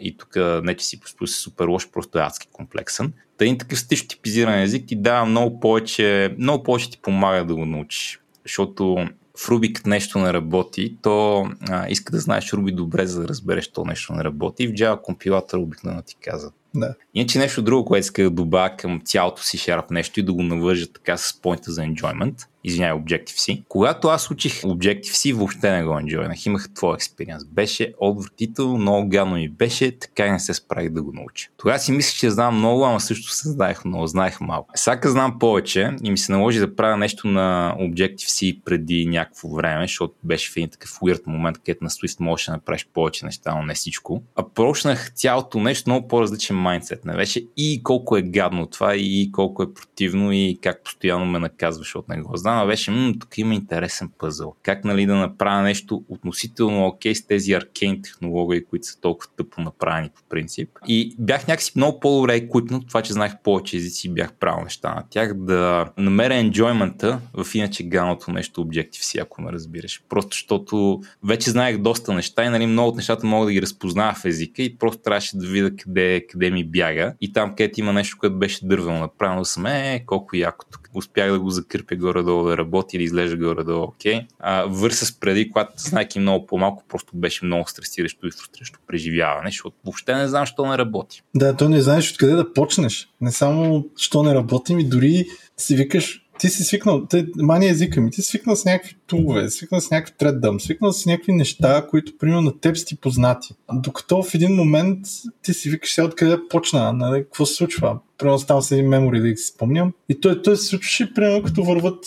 и 0.00 0.16
тук 0.16 0.36
не 0.62 0.76
че 0.76 0.86
си 0.86 1.00
е 1.22 1.26
супер 1.26 1.66
лош, 1.66 1.90
просто 1.90 2.18
е 2.18 2.22
адски 2.22 2.48
комплексен. 2.52 3.12
Един 3.40 3.58
такъв 3.58 3.78
стично 3.78 4.08
типизиран 4.08 4.62
език 4.62 4.88
ти 4.88 4.96
дава 4.96 5.26
много 5.26 5.60
повече, 5.60 6.34
много 6.38 6.62
повече 6.62 6.90
ти 6.90 6.98
помага 7.02 7.44
да 7.44 7.54
го 7.54 7.66
научиш. 7.66 8.20
Защото 8.44 9.08
в 9.36 9.48
Ruby 9.48 9.72
като 9.72 9.88
нещо 9.88 10.18
не 10.18 10.32
работи, 10.32 10.96
то 11.02 11.46
а, 11.68 11.88
иска 11.88 12.12
да 12.12 12.18
знаеш 12.18 12.50
Ruby 12.50 12.74
добре, 12.74 13.06
за 13.06 13.22
да 13.22 13.28
разбереш 13.28 13.68
то 13.68 13.84
нещо 13.84 14.12
не 14.12 14.24
работи. 14.24 14.62
И 14.62 14.68
в 14.68 14.72
Java 14.72 15.02
компилатор 15.02 15.58
обикновено 15.58 16.02
ти 16.02 16.16
казва 16.22 16.50
да. 16.74 16.94
Иначе 17.14 17.38
нещо 17.38 17.62
друго, 17.62 17.84
което 17.84 18.00
иска 18.00 18.22
да 18.22 18.30
добавя 18.30 18.76
към 18.76 19.00
цялото 19.04 19.42
си 19.42 19.58
шарп 19.58 19.90
нещо 19.90 20.20
и 20.20 20.22
да 20.22 20.32
го 20.32 20.42
навържа 20.42 20.92
така 20.92 21.16
с 21.16 21.40
поинта 21.40 21.72
за 21.72 21.80
enjoyment, 21.80 22.46
извинявай, 22.64 23.02
Objective-C. 23.02 23.62
Когато 23.68 24.08
аз 24.08 24.30
учих 24.30 24.62
Objective-C, 24.62 25.34
въобще 25.34 25.70
не 25.70 25.84
го 25.84 25.90
enjoynах. 25.90 26.46
Имах 26.46 26.68
твой 26.74 26.94
експириенс. 26.94 27.44
Беше 27.44 27.94
отвратително, 27.98 28.78
много 28.78 29.08
гадно 29.08 29.34
ми 29.34 29.48
беше, 29.48 29.98
така 29.98 30.26
и 30.26 30.30
не 30.30 30.40
се 30.40 30.54
справих 30.54 30.90
да 30.90 31.02
го 31.02 31.12
науча. 31.12 31.48
Тогава 31.56 31.78
си 31.78 31.92
мислех, 31.92 32.18
че 32.18 32.30
знам 32.30 32.56
много, 32.56 32.84
ама 32.84 33.00
също 33.00 33.32
се 33.32 33.48
знаех 33.48 33.84
много, 33.84 34.06
знаех 34.06 34.40
малко. 34.40 34.70
Сега 34.74 35.10
знам 35.10 35.38
повече 35.38 35.90
и 36.04 36.10
ми 36.10 36.18
се 36.18 36.32
наложи 36.32 36.58
да 36.58 36.76
правя 36.76 36.96
нещо 36.96 37.28
на 37.28 37.76
Objective-C 37.80 38.60
преди 38.64 39.06
някакво 39.06 39.48
време, 39.48 39.84
защото 39.84 40.14
беше 40.24 40.52
в 40.52 40.56
един 40.56 40.70
такъв 40.70 40.90
weird 40.90 41.26
момент, 41.26 41.58
където 41.58 41.84
на 41.84 41.90
Swift 41.90 42.20
можеш 42.20 42.46
да 42.46 42.52
направиш 42.52 42.88
повече 42.94 43.24
неща, 43.24 43.54
но 43.54 43.62
не 43.62 43.74
всичко. 43.74 44.22
А 44.36 44.48
прочнах 44.48 45.12
цялото 45.14 45.60
нещо 45.60 45.90
много 45.90 46.08
по-различен 46.08 46.56
майндсет. 46.56 47.04
Не 47.04 47.16
беше 47.16 47.46
и 47.56 47.82
колко 47.82 48.16
е 48.16 48.22
гадно 48.22 48.66
това, 48.66 48.96
и 48.96 49.30
колко 49.32 49.62
е 49.62 49.74
противно, 49.74 50.32
и 50.32 50.58
как 50.62 50.84
постоянно 50.84 51.26
ме 51.26 51.38
наказваш, 51.38 51.86
защото 51.86 52.12
не 52.12 52.22
го 52.22 52.36
знам. 52.36 52.49
А 52.52 52.66
беше, 52.66 52.90
м- 52.90 53.12
тук 53.20 53.38
има 53.38 53.54
интересен 53.54 54.10
пъзъл. 54.18 54.54
Как 54.62 54.84
нали 54.84 55.06
да 55.06 55.16
направя 55.16 55.62
нещо 55.62 56.04
относително 56.08 56.86
окей 56.86 57.14
с 57.14 57.26
тези 57.26 57.52
аркейн 57.52 58.02
технологии, 58.02 58.64
които 58.64 58.86
са 58.86 59.00
толкова 59.00 59.30
тъпо 59.36 59.60
направени 59.60 60.08
по 60.14 60.22
принцип. 60.28 60.68
И 60.86 61.16
бях 61.18 61.48
някакси 61.48 61.72
много 61.76 62.00
по-добре 62.00 62.34
екипнат, 62.34 62.88
това, 62.88 63.02
че 63.02 63.12
знаех 63.12 63.32
повече 63.44 63.76
езици 63.76 64.06
и 64.06 64.10
бях 64.10 64.32
правил 64.32 64.64
неща 64.64 64.94
на 64.94 65.02
тях, 65.10 65.34
да 65.34 65.90
намеря 65.98 66.34
енджоймента 66.34 67.20
в 67.34 67.54
иначе 67.54 67.84
ганото 67.84 68.32
нещо 68.32 68.66
си, 68.92 69.18
ако 69.18 69.42
ме 69.42 69.52
разбираш. 69.52 70.02
Просто 70.08 70.28
защото 70.32 71.00
вече 71.24 71.50
знаех 71.50 71.78
доста 71.78 72.12
неща 72.12 72.44
и 72.44 72.48
нали, 72.48 72.66
много 72.66 72.88
от 72.88 72.96
нещата 72.96 73.26
мога 73.26 73.46
да 73.46 73.52
ги 73.52 73.62
разпознава 73.62 74.14
в 74.14 74.24
езика 74.24 74.62
и 74.62 74.78
просто 74.78 75.02
трябваше 75.02 75.36
да 75.36 75.46
видя 75.46 75.70
къде, 75.76 76.26
къде 76.26 76.50
ми 76.50 76.64
бяга. 76.64 77.14
И 77.20 77.32
там, 77.32 77.50
където 77.50 77.80
има 77.80 77.92
нещо, 77.92 78.16
което 78.20 78.38
беше 78.38 78.66
дървено 78.66 78.98
направено, 78.98 79.44
съм 79.44 79.66
е, 79.66 80.04
колко 80.06 80.36
яко 80.36 80.64
тук. 80.72 80.79
Успях 80.94 81.30
да 81.30 81.40
го 81.40 81.50
закърпя 81.50 81.96
горе-долу 81.96 82.44
да 82.44 82.56
работи 82.56 82.96
или 82.96 83.02
изглежда 83.02 83.36
горе-долу 83.36 83.84
окей. 83.84 84.26
Върса 84.66 85.14
преди, 85.20 85.50
когато 85.50 85.72
знайки 85.76 86.18
много 86.18 86.46
по-малко, 86.46 86.84
просто 86.88 87.10
беше 87.14 87.44
много 87.44 87.68
стресиращо 87.68 88.26
и 88.26 88.30
фрустриращо 88.30 88.78
преживяване, 88.86 89.48
защото 89.48 89.76
въобще 89.84 90.14
не 90.14 90.28
знам, 90.28 90.46
що 90.46 90.66
не 90.66 90.78
работи. 90.78 91.22
Да, 91.34 91.56
то 91.56 91.68
не 91.68 91.80
знаеш 91.80 92.12
откъде 92.12 92.32
да 92.32 92.52
почнеш. 92.52 93.08
Не 93.20 93.32
само, 93.32 93.84
що 93.96 94.22
не 94.22 94.34
работи, 94.34 94.74
ми 94.74 94.88
дори 94.88 95.26
си 95.56 95.76
викаш, 95.76 96.26
ти 96.40 96.48
си 96.48 96.64
свикнал, 96.64 97.06
те, 97.06 97.26
мания 97.36 97.70
езика 97.70 98.00
ми, 98.00 98.10
ти 98.10 98.22
си 98.22 98.28
свикнал 98.28 98.56
с 98.56 98.64
някакви 98.64 98.96
тулове, 99.06 99.50
свикнал 99.50 99.80
с 99.80 99.90
някакви 99.90 100.14
треддъм, 100.18 100.60
свикнал 100.60 100.92
с 100.92 101.06
някакви 101.06 101.32
неща, 101.32 101.86
които 101.90 102.18
примерно 102.18 102.42
на 102.42 102.60
теб 102.60 102.76
си 102.76 102.86
ти 102.86 102.96
познати. 102.96 103.54
Докато 103.72 104.22
в 104.22 104.34
един 104.34 104.54
момент 104.54 104.98
ти 105.42 105.54
си 105.54 105.70
викаш 105.70 105.94
сега 105.94 106.06
откъде 106.06 106.36
почна, 106.50 106.92
нали, 106.92 107.22
какво 107.22 107.46
се 107.46 107.54
случва. 107.54 107.98
Примерно 108.18 108.38
ставам 108.38 108.62
с 108.62 108.72
един 108.72 108.88
мемори 108.88 109.20
да 109.20 109.28
ги 109.28 109.36
спомням. 109.36 109.92
И 110.08 110.20
той, 110.20 110.42
той 110.42 110.56
се 110.56 110.66
случваше 110.66 111.14
примерно 111.14 111.42
като 111.42 111.64
върват 111.64 112.04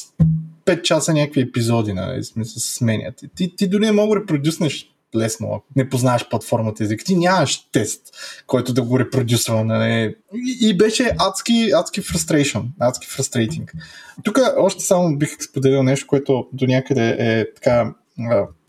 5 0.65 0.81
часа 0.81 1.13
някакви 1.13 1.41
епизоди, 1.41 1.93
нали, 1.93 2.23
смисъл 2.23 2.59
сменят. 2.59 3.23
Ти, 3.36 3.55
ти 3.55 3.67
дори 3.67 3.86
не 3.86 3.91
мога 3.91 4.15
да 4.15 4.21
репродюснеш 4.21 4.92
лесно, 5.16 5.47
ако 5.47 5.66
не 5.76 5.89
познаваш 5.89 6.30
платформата 6.30 6.84
език. 6.84 7.01
Ти 7.05 7.16
нямаш 7.16 7.70
тест, 7.72 8.01
който 8.47 8.74
да 8.74 8.82
го 8.82 8.99
репродюсва. 8.99 9.64
Нали? 9.64 10.16
И, 10.34 10.70
и 10.70 10.78
беше 10.78 11.16
адски, 11.20 11.72
адски 11.76 12.01
frustration, 12.01 12.64
адски 12.80 13.07
frustrating. 13.07 13.72
Тук 14.24 14.39
още 14.57 14.84
само 14.84 15.18
бих 15.18 15.43
споделил 15.43 15.84
нещо, 15.84 16.07
което 16.07 16.47
до 16.53 16.66
някъде 16.66 17.16
е 17.20 17.53
така 17.53 17.93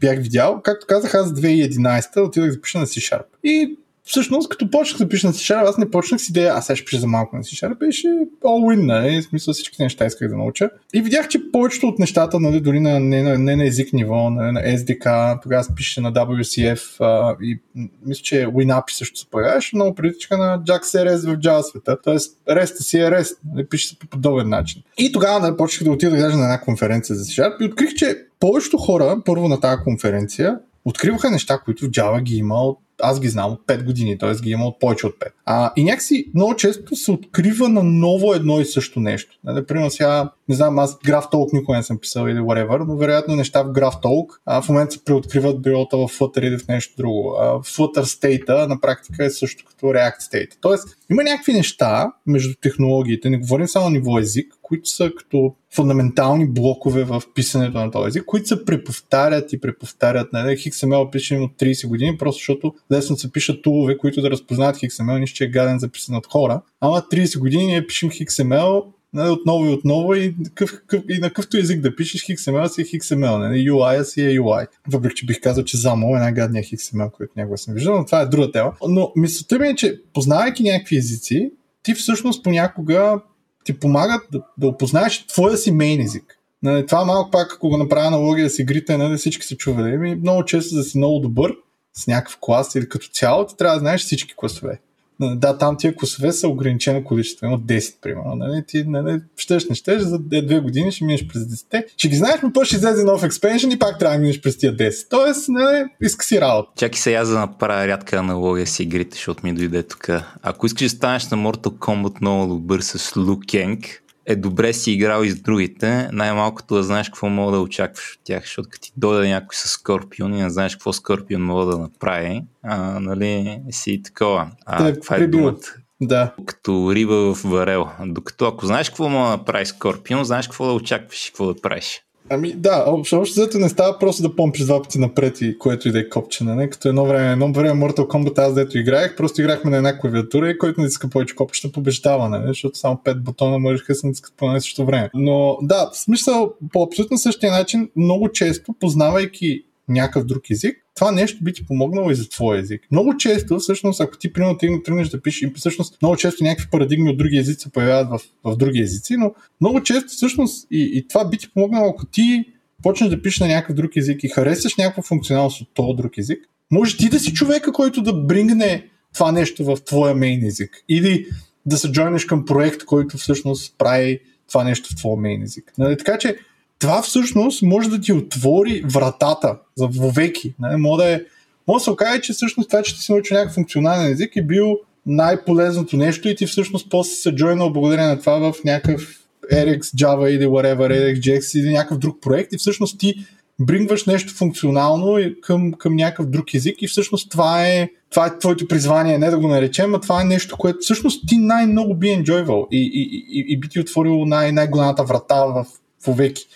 бях 0.01 0.19
видял. 0.19 0.61
Както 0.63 0.87
казах, 0.87 1.15
аз 1.15 1.33
2011 1.33 2.27
отидах 2.27 2.51
да 2.51 2.61
пиша 2.61 2.79
на 2.79 2.87
C-Sharp. 2.87 3.25
И 3.45 3.79
всъщност, 4.05 4.49
като 4.49 4.71
почнах 4.71 4.99
да 4.99 5.09
пиша 5.09 5.27
на 5.27 5.33
C-Sharp, 5.33 5.69
аз 5.69 5.79
не 5.79 5.91
почнах 5.91 6.21
с 6.21 6.29
идея, 6.29 6.53
аз 6.53 6.67
сега 6.67 6.77
ще 6.77 6.85
пиша 6.85 7.01
за 7.01 7.07
малко 7.07 7.37
на 7.37 7.43
C-Sharp, 7.43 7.79
беше 7.79 8.09
all-in, 8.45 8.83
нали? 8.87 9.23
В 9.23 9.25
смисъл 9.25 9.55
всички 9.55 9.83
неща 9.83 10.07
исках 10.07 10.29
да 10.29 10.37
науча. 10.37 10.71
И 10.95 11.03
видях, 11.03 11.29
че 11.29 11.51
повечето 11.53 11.87
от 11.89 11.99
нещата, 11.99 12.41
нали, 12.41 12.61
дори 12.61 12.81
на, 12.81 13.01
не, 13.01 13.23
на, 13.23 13.39
не 13.39 13.57
на 13.57 13.67
език 13.67 13.93
ниво, 13.93 14.31
нали, 14.31 14.53
на 14.53 14.61
SDK, 14.61 15.43
тогава 15.43 15.65
пише 15.77 16.01
на 16.01 16.13
WCF 16.13 17.01
а, 17.01 17.37
и 17.43 17.61
мисля, 18.07 18.23
че 18.23 18.47
WinAPI 18.47 18.91
също 18.91 19.19
се 19.19 19.27
появяваше, 19.31 19.77
много 19.77 19.95
приличаха 19.95 20.39
на 20.39 20.61
JAX-RS 20.61 21.35
в 21.35 21.39
Java 21.39 21.63
света. 21.63 21.97
Тоест, 22.05 22.39
REST 22.49 22.83
си 22.83 22.99
е 22.99 23.11
REST, 23.11 23.37
нали, 23.55 23.69
пише 23.69 23.89
се 23.89 23.99
по 23.99 24.07
подобен 24.07 24.49
начин. 24.49 24.83
И 24.99 25.13
тогава 25.13 25.41
нали, 25.41 25.57
почнах 25.57 25.85
да 25.85 25.91
отида 25.91 26.17
даже 26.17 26.37
на 26.37 26.43
една 26.43 26.61
конференция 26.61 27.17
за 27.17 27.25
C-Sharp 27.25 27.61
и 27.61 27.65
открих, 27.65 27.95
че 27.95 28.17
повечето 28.41 28.77
хора, 28.77 29.23
първо 29.25 29.49
на 29.49 29.61
тази 29.61 29.83
конференция, 29.83 30.59
откриваха 30.85 31.31
неща, 31.31 31.59
които 31.65 31.87
в 31.87 31.89
Java 31.89 32.23
ги 32.23 32.37
има 32.37 32.55
от 32.55 32.79
аз 33.03 33.21
ги 33.21 33.29
знам 33.29 33.53
от 33.53 33.61
5 33.67 33.85
години, 33.85 34.19
т.е. 34.19 34.35
ги 34.35 34.51
има 34.51 34.67
от 34.67 34.81
повече 34.81 35.07
от 35.07 35.15
5. 35.15 35.27
А, 35.45 35.73
и 35.77 35.85
някакси 35.85 36.27
много 36.35 36.57
често 36.57 36.97
се 36.97 37.11
открива 37.11 37.69
на 37.69 37.83
ново 37.83 38.35
едно 38.35 38.61
и 38.61 38.65
също 38.65 39.01
нещо. 39.01 39.37
Например, 39.45 39.89
сега, 39.89 40.31
не 40.49 40.55
знам, 40.55 40.79
аз 40.79 40.99
GraphTalk 40.99 41.53
никога 41.53 41.77
не 41.77 41.83
съм 41.83 41.99
писал 41.99 42.27
или 42.27 42.39
whatever, 42.39 42.85
но 42.87 42.97
вероятно 42.97 43.37
неща 43.37 43.63
в 43.63 43.73
GraphTalk 43.73 44.27
а, 44.47 44.63
в 44.63 44.69
момента 44.69 44.93
се 44.93 45.05
преоткриват 45.05 45.63
билото 45.63 45.99
в 45.99 46.19
Flutter 46.19 46.41
или 46.41 46.59
в 46.59 46.69
нещо 46.69 46.95
друго. 46.97 47.37
А, 47.41 47.45
Flutter 47.59 48.03
State 48.03 48.67
на 48.67 48.81
практика 48.81 49.25
е 49.25 49.31
също 49.31 49.65
като 49.65 49.87
React 49.87 50.19
State. 50.33 50.51
Тоест, 50.61 50.89
има 51.11 51.23
някакви 51.23 51.53
неща 51.53 52.13
между 52.27 52.55
технологиите, 52.61 53.31
не 53.31 53.39
говорим 53.39 53.69
само 53.69 53.91
ниво 53.91 54.19
език, 54.19 54.55
които 54.65 54.89
са 54.89 55.11
като 55.19 55.55
фундаментални 55.75 56.49
блокове 56.49 57.05
в 57.05 57.23
писането 57.35 57.79
на 57.79 57.91
този 57.91 58.09
език, 58.09 58.25
които 58.25 58.49
се 58.49 58.65
преповтарят 58.65 59.53
и 59.53 59.61
преповтарят. 59.61 60.33
Нали? 60.33 60.57
XML 60.57 61.11
пишем 61.11 61.43
от 61.43 61.53
30 61.53 61.89
години, 61.89 62.19
просто 62.19 62.39
защото 62.39 62.75
лесно 62.93 63.17
се 63.17 63.33
пишат 63.33 63.63
тулове, 63.63 63.99
които 63.99 64.23
да 64.23 64.31
разпознават 64.31 64.77
XML, 64.77 65.21
нищо 65.21 65.37
че 65.37 65.45
е 65.45 65.51
гаден 65.51 65.79
записан 65.79 66.17
от 66.17 66.27
хора. 66.27 66.63
Ама 66.81 67.03
30 67.13 67.39
години 67.39 67.67
ние 67.67 67.87
пишем 67.87 68.11
XML 68.11 68.85
нали, 69.15 69.31
отново 69.31 69.67
и 69.67 69.73
отново 69.73 70.15
и, 70.15 70.35
къв, 70.55 70.83
къв, 70.87 71.03
и 71.11 71.19
на 71.19 71.29
какъвто 71.29 71.57
език 71.57 71.81
да 71.81 71.97
пишеш 71.97 72.27
XML 72.27 72.67
си 72.67 72.81
е 72.81 72.85
XML, 72.85 73.39
нали, 73.39 73.71
UI 73.71 74.03
си 74.03 74.23
е 74.23 74.39
UI. 74.39 74.67
Въпреки, 74.89 75.15
че 75.15 75.27
бих 75.27 75.41
казал, 75.41 75.65
че 75.65 75.77
ZAML 75.77 76.17
е 76.17 76.21
най-гадния 76.21 76.65
XML, 76.65 77.11
който 77.11 77.33
някога 77.37 77.59
съм 77.59 77.75
виждал, 77.75 77.99
но 77.99 78.05
това 78.05 78.21
е 78.21 78.27
друга 78.27 78.53
тема. 78.53 78.73
Но 78.89 79.13
мисълта 79.17 79.59
ми 79.59 79.69
е, 79.69 79.75
че 79.75 80.01
познавайки 80.13 80.63
някакви 80.63 80.97
езици, 80.97 81.51
ти 81.83 81.95
всъщност 81.95 82.45
понякога 82.45 83.21
ти 83.65 83.79
помагат 83.81 84.23
да, 84.33 84.43
да 84.59 84.67
опознаеш 84.67 85.27
твоя 85.27 85.57
си 85.57 85.73
мейн 85.73 86.01
език. 86.01 86.39
Нали, 86.63 86.87
това 86.87 87.05
малко 87.05 87.31
пак, 87.31 87.53
ако 87.53 87.69
го 87.69 87.77
направя 87.77 88.07
аналогия 88.07 88.51
с 88.51 88.59
игрите, 88.59 88.97
нали, 88.97 89.17
всички 89.17 89.47
се 89.47 89.57
чували. 89.57 89.95
Ами, 89.95 90.15
много 90.15 90.45
често 90.45 90.75
да 90.75 90.83
си 90.83 90.99
много 90.99 91.19
добър 91.19 91.55
с 91.95 92.07
някакъв 92.07 92.39
клас 92.41 92.75
или 92.75 92.89
като 92.89 93.09
цяло, 93.09 93.47
ти 93.47 93.57
трябва 93.57 93.77
да 93.77 93.81
знаеш 93.81 94.01
всички 94.01 94.35
класове. 94.37 94.81
Да, 95.21 95.59
там 95.59 95.77
тия 95.77 95.97
класове 95.97 96.33
са 96.33 96.49
ограничено 96.49 97.05
количество, 97.05 97.47
има 97.47 97.61
10, 97.61 98.01
примерно. 98.01 98.35
Нали? 98.37 98.65
Ти 98.67 98.85
нали, 98.85 99.21
щеш, 99.37 99.69
не 99.69 99.75
щеш, 99.75 100.03
за 100.03 100.19
две 100.19 100.61
години 100.61 100.93
ще 100.93 101.05
минеш 101.05 101.27
през 101.27 101.43
10. 101.43 101.85
Ще 101.97 102.09
ги 102.09 102.17
знаеш, 102.17 102.41
но 102.43 102.53
после 102.53 102.67
ще 102.67 102.77
излезе 102.77 103.05
нов 103.05 103.25
експеншн 103.25 103.71
и 103.71 103.79
пак 103.79 103.99
трябва 103.99 104.17
да 104.17 104.23
минеш 104.23 104.41
през 104.41 104.59
тия 104.59 104.77
10. 104.77 105.11
Тоест, 105.11 105.49
нали, 105.49 105.85
иска 106.03 106.25
си 106.25 106.41
работа. 106.41 106.71
Чакай 106.77 106.99
се 106.99 107.15
аз 107.15 107.29
да 107.29 107.39
направя 107.39 107.87
рядка 107.87 108.17
аналогия 108.17 108.67
с 108.67 108.81
игрите, 108.81 109.15
защото 109.15 109.47
ми 109.47 109.55
дойде 109.55 109.83
тук. 109.83 110.09
Ако 110.43 110.67
искаш 110.67 110.83
да 110.83 110.97
станеш 110.97 111.31
на 111.31 111.37
Mortal 111.37 111.79
Kombat 111.79 112.21
много 112.21 112.55
добър 112.55 112.81
с 112.81 113.17
Лу 113.17 113.41
Кенг, 113.51 114.04
е 114.27 114.37
добре 114.37 114.73
си 114.73 114.93
играл 114.93 115.23
и 115.25 115.31
с 115.31 115.43
другите, 115.43 116.09
най-малкото 116.13 116.75
да 116.75 116.83
знаеш 116.83 117.09
какво 117.09 117.29
мога 117.29 117.53
да 117.53 117.61
очакваш 117.61 118.15
от 118.15 118.25
тях, 118.25 118.43
защото 118.43 118.69
като 118.69 118.83
ти 118.83 118.93
дойде 118.97 119.29
някой 119.29 119.55
с 119.55 119.69
Скорпион 119.69 120.35
и 120.35 120.43
не 120.43 120.51
знаеш 120.51 120.75
какво 120.75 120.93
Скорпион 120.93 121.43
мога 121.43 121.67
да 121.67 121.79
направи, 121.79 122.43
а, 122.63 123.01
нали, 123.01 123.61
си 123.71 124.03
такова. 124.03 124.51
А, 124.67 124.85
да, 124.85 124.95
каква 124.95 125.17
е 125.17 125.27
думата? 125.27 125.59
Да. 126.01 126.35
Като 126.47 126.95
риба 126.95 127.35
в 127.35 127.43
варел. 127.45 127.89
Докато 128.07 128.47
ако 128.47 128.67
знаеш 128.67 128.89
какво 128.89 129.09
мога 129.09 129.31
да 129.31 129.37
направи 129.37 129.67
Скорпион, 129.67 130.25
знаеш 130.25 130.47
какво 130.47 130.67
да 130.67 130.73
очакваш 130.73 131.27
и 131.27 131.29
какво 131.29 131.47
да 131.47 131.61
правиш. 131.61 132.01
Ами 132.31 132.53
да, 132.53 132.85
общо 132.87 133.21
взето 133.21 133.59
не 133.59 133.69
става 133.69 133.99
просто 133.99 134.23
да 134.23 134.37
помпиш 134.37 134.63
два 134.63 134.83
пъти 134.83 134.99
напред 134.99 135.41
и 135.41 135.59
което 135.59 135.89
и 135.89 135.93
да 135.93 136.01
е 136.01 136.09
копче, 136.09 136.45
не? 136.45 136.71
Като 136.71 136.89
едно 136.89 137.07
време, 137.07 137.33
едно 137.33 137.53
време 137.53 137.81
Mortal 137.81 138.07
Kombat 138.07 138.39
аз 138.39 138.55
дето 138.55 138.79
играех, 138.79 139.17
просто 139.17 139.41
играхме 139.41 139.71
на 139.71 139.77
една 139.77 139.99
клавиатура 139.99 140.51
и 140.51 140.59
който 140.59 140.81
не 140.81 140.87
иска 140.87 141.09
повече 141.09 141.35
копчета 141.35 141.73
побеждава, 141.73 142.29
не? 142.29 142.47
защото 142.47 142.79
само 142.79 143.01
5 143.05 143.19
бутона 143.19 143.59
можеха 143.59 143.93
да 143.93 143.95
се 143.95 144.07
натискат 144.07 144.35
по 144.37 144.53
същото 144.61 144.87
време. 144.87 145.11
Но 145.15 145.59
да, 145.63 145.91
в 145.93 145.97
смисъл, 145.97 146.55
по 146.73 146.83
абсолютно 146.83 147.19
същия 147.19 147.53
начин, 147.53 147.91
много 147.97 148.33
често, 148.33 148.75
познавайки 148.81 149.65
някакъв 149.89 150.25
друг 150.25 150.51
език, 150.51 150.84
това 150.95 151.13
нещо 151.13 151.45
би 151.45 151.53
ти 151.53 151.67
помогнало 151.67 152.11
и 152.11 152.15
за 152.15 152.29
твой 152.29 152.59
език. 152.59 152.83
Много 152.91 153.17
често, 153.17 153.59
всъщност, 153.59 154.01
ако 154.01 154.19
ти 154.19 154.33
примерно 154.33 154.59
тръгнеш 154.85 155.09
да 155.09 155.23
пишеш, 155.23 155.51
всъщност 155.55 156.03
много 156.03 156.17
често 156.17 156.45
някакви 156.45 156.71
парадигми 156.71 157.11
от 157.11 157.19
други 157.19 157.37
езици 157.37 157.61
се 157.61 157.73
появяват 157.73 158.09
в, 158.11 158.21
в 158.45 158.57
други 158.57 158.81
езици, 158.81 159.17
но 159.17 159.35
много 159.61 159.83
често 159.83 160.09
всъщност 160.09 160.67
и, 160.71 160.91
и 160.95 161.09
това 161.09 161.29
би 161.29 161.39
ти 161.39 161.51
помогнало, 161.55 161.89
ако 161.89 162.07
ти 162.07 162.45
почнеш 162.83 163.11
да 163.11 163.23
пишеш 163.23 163.41
на 163.41 163.47
някакъв 163.47 163.77
друг 163.77 163.97
език 163.97 164.25
и 164.25 164.29
харесаш 164.29 164.77
някаква 164.77 165.03
функционалност 165.03 165.61
от 165.61 165.69
този 165.75 165.97
друг 165.97 166.19
език, 166.19 166.39
може 166.71 166.97
ти 166.97 167.09
да 167.09 167.21
си 167.21 167.33
човека, 167.35 167.73
който 167.73 168.03
да 168.03 168.13
брингне 168.13 168.89
това 169.15 169.33
нещо 169.33 169.65
в 169.65 169.79
твоя 169.85 170.15
мейн 170.15 170.47
език. 170.47 170.85
Или 170.89 171.27
да 171.67 171.77
се 171.77 171.93
джойнеш 171.93 172.25
към 172.25 172.45
проект, 172.45 172.85
който 172.85 173.19
всъщност 173.19 173.75
прави 173.79 174.21
това 174.49 174.65
нещо 174.65 174.89
в 174.93 174.97
твоя 174.97 175.17
мейн 175.17 175.43
език. 175.43 175.73
Нали? 175.79 175.97
Така 175.97 176.19
че 176.19 176.37
това 176.79 177.03
всъщност 177.03 177.63
може 177.63 177.91
да 177.91 178.01
ти 178.01 178.13
отвори 178.13 178.83
вратата 178.93 179.59
за 179.77 179.87
вовеки. 179.87 180.55
Може 180.79 181.05
да, 181.05 181.13
е, 181.13 181.21
може 181.69 181.81
да 181.81 181.85
се 181.85 181.91
окаже, 181.91 182.21
че 182.21 182.33
всъщност 182.33 182.71
това, 182.71 182.83
че 182.83 182.95
ти 182.95 183.01
си 183.01 183.13
научил 183.13 183.37
някакъв 183.37 183.55
функционален 183.55 184.13
език 184.13 184.37
е 184.37 184.43
бил 184.43 184.77
най-полезното 185.07 185.97
нещо 185.97 186.29
и 186.29 186.37
ти 186.37 186.47
всъщност 186.47 186.91
после 186.91 187.15
се 187.15 187.35
джойнал 187.35 187.71
благодарение 187.71 188.07
на 188.07 188.21
това 188.21 188.53
в 188.53 188.65
някакъв 188.65 189.21
RX 189.53 189.81
Java 189.81 190.29
или 190.29 190.47
whatever, 190.47 191.19
RxJS 191.19 191.59
или 191.59 191.73
някакъв 191.73 191.99
друг 191.99 192.19
проект 192.23 192.53
и 192.53 192.59
всъщност 192.59 192.99
ти 192.99 193.15
брингваш 193.61 194.05
нещо 194.05 194.35
функционално 194.35 195.19
към, 195.43 195.73
към 195.73 195.97
някакъв 195.97 196.27
друг 196.27 196.55
език 196.55 196.83
и 196.83 196.89
всъщност 196.89 197.31
това 197.31 197.69
е, 197.69 197.89
това 198.11 198.27
е 198.27 198.39
твоето 198.39 198.69
призвание, 198.69 199.19
не 199.19 199.31
да 199.31 199.39
го 199.39 199.49
наречем, 199.49 199.95
а 199.95 200.01
това 200.01 200.23
е 200.23 200.25
нещо, 200.25 200.57
което 200.57 200.79
всъщност 200.81 201.29
ти 201.29 201.37
най-много 201.37 201.95
би 201.95 202.11
енджойвал 202.11 202.67
и, 202.73 202.91
и, 202.95 203.27
и, 203.41 203.45
и 203.49 203.61
би 203.61 203.69
ти 203.69 203.81
отворило 203.81 204.27
най- 204.27 204.53
най-голямата 204.53 205.05
врата 205.05 205.45
в 205.45 205.67
веки. 206.13 206.47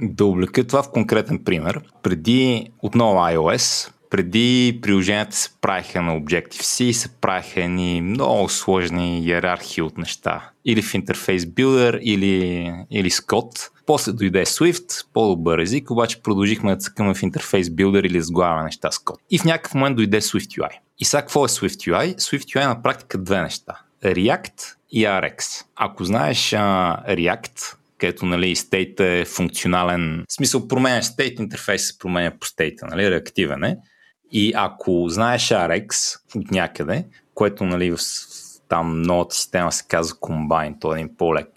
Да 0.00 0.24
облека 0.24 0.66
това 0.66 0.82
в 0.82 0.90
конкретен 0.90 1.44
пример. 1.44 1.80
Преди 2.02 2.70
отново 2.82 3.18
iOS, 3.18 3.90
преди 4.10 4.78
приложенията 4.82 5.36
се 5.36 5.50
правиха 5.60 6.02
на 6.02 6.20
Objective-C 6.20 6.92
се 6.92 7.08
правиха 7.08 7.68
ни 7.68 8.00
много 8.00 8.48
сложни 8.48 9.20
иерархии 9.20 9.82
от 9.82 9.98
неща. 9.98 10.50
Или 10.64 10.82
в 10.82 10.94
интерфейс 10.94 11.44
Builder, 11.44 11.98
или, 11.98 12.72
или 12.90 13.10
код. 13.26 13.70
После 13.86 14.12
дойде 14.12 14.44
Swift, 14.44 15.06
по-добър 15.12 15.58
език, 15.58 15.90
обаче 15.90 16.22
продължихме 16.22 16.74
да 16.74 16.80
цъкаме 16.80 17.14
в 17.14 17.22
интерфейс 17.22 17.68
Builder 17.68 18.06
или 18.06 18.22
сглавяме 18.22 18.64
неща 18.64 18.88
код. 19.04 19.20
И 19.30 19.38
в 19.38 19.44
някакъв 19.44 19.74
момент 19.74 19.96
дойде 19.96 20.20
Swift 20.20 20.60
UI. 20.60 20.78
И 20.98 21.04
сега 21.04 21.20
какво 21.20 21.44
е 21.44 21.48
Swift 21.48 21.92
UI? 21.92 22.16
Swift 22.16 22.56
UI 22.56 22.64
е 22.64 22.66
на 22.66 22.82
практика 22.82 23.18
две 23.18 23.42
неща. 23.42 23.80
React 24.04 24.74
и 24.90 25.04
RX. 25.04 25.64
Ако 25.76 26.04
знаеш 26.04 26.52
а, 26.52 26.58
React, 27.08 27.76
където 27.98 28.26
нали, 28.26 28.56
стейт 28.56 29.00
е 29.00 29.24
функционален. 29.24 30.24
В 30.28 30.32
смисъл, 30.32 30.68
променяш 30.68 31.04
стейт, 31.04 31.38
интерфейс 31.38 31.86
се 31.86 31.98
променя 31.98 32.32
по 32.40 32.46
стейта, 32.46 32.86
нали, 32.86 33.10
реактивен 33.10 33.64
е. 33.64 33.76
И 34.32 34.52
ако 34.56 35.08
знаеш 35.08 35.48
RX 35.48 36.18
от 36.36 36.50
някъде, 36.50 37.04
което 37.34 37.64
нали, 37.64 37.90
в 37.90 37.98
там 38.68 39.02
новата 39.02 39.34
система 39.34 39.72
се 39.72 39.84
казва 39.88 40.16
Combine, 40.16 40.80
то 40.80 40.94
е 40.94 41.00
един 41.00 41.16
по-лек 41.16 41.48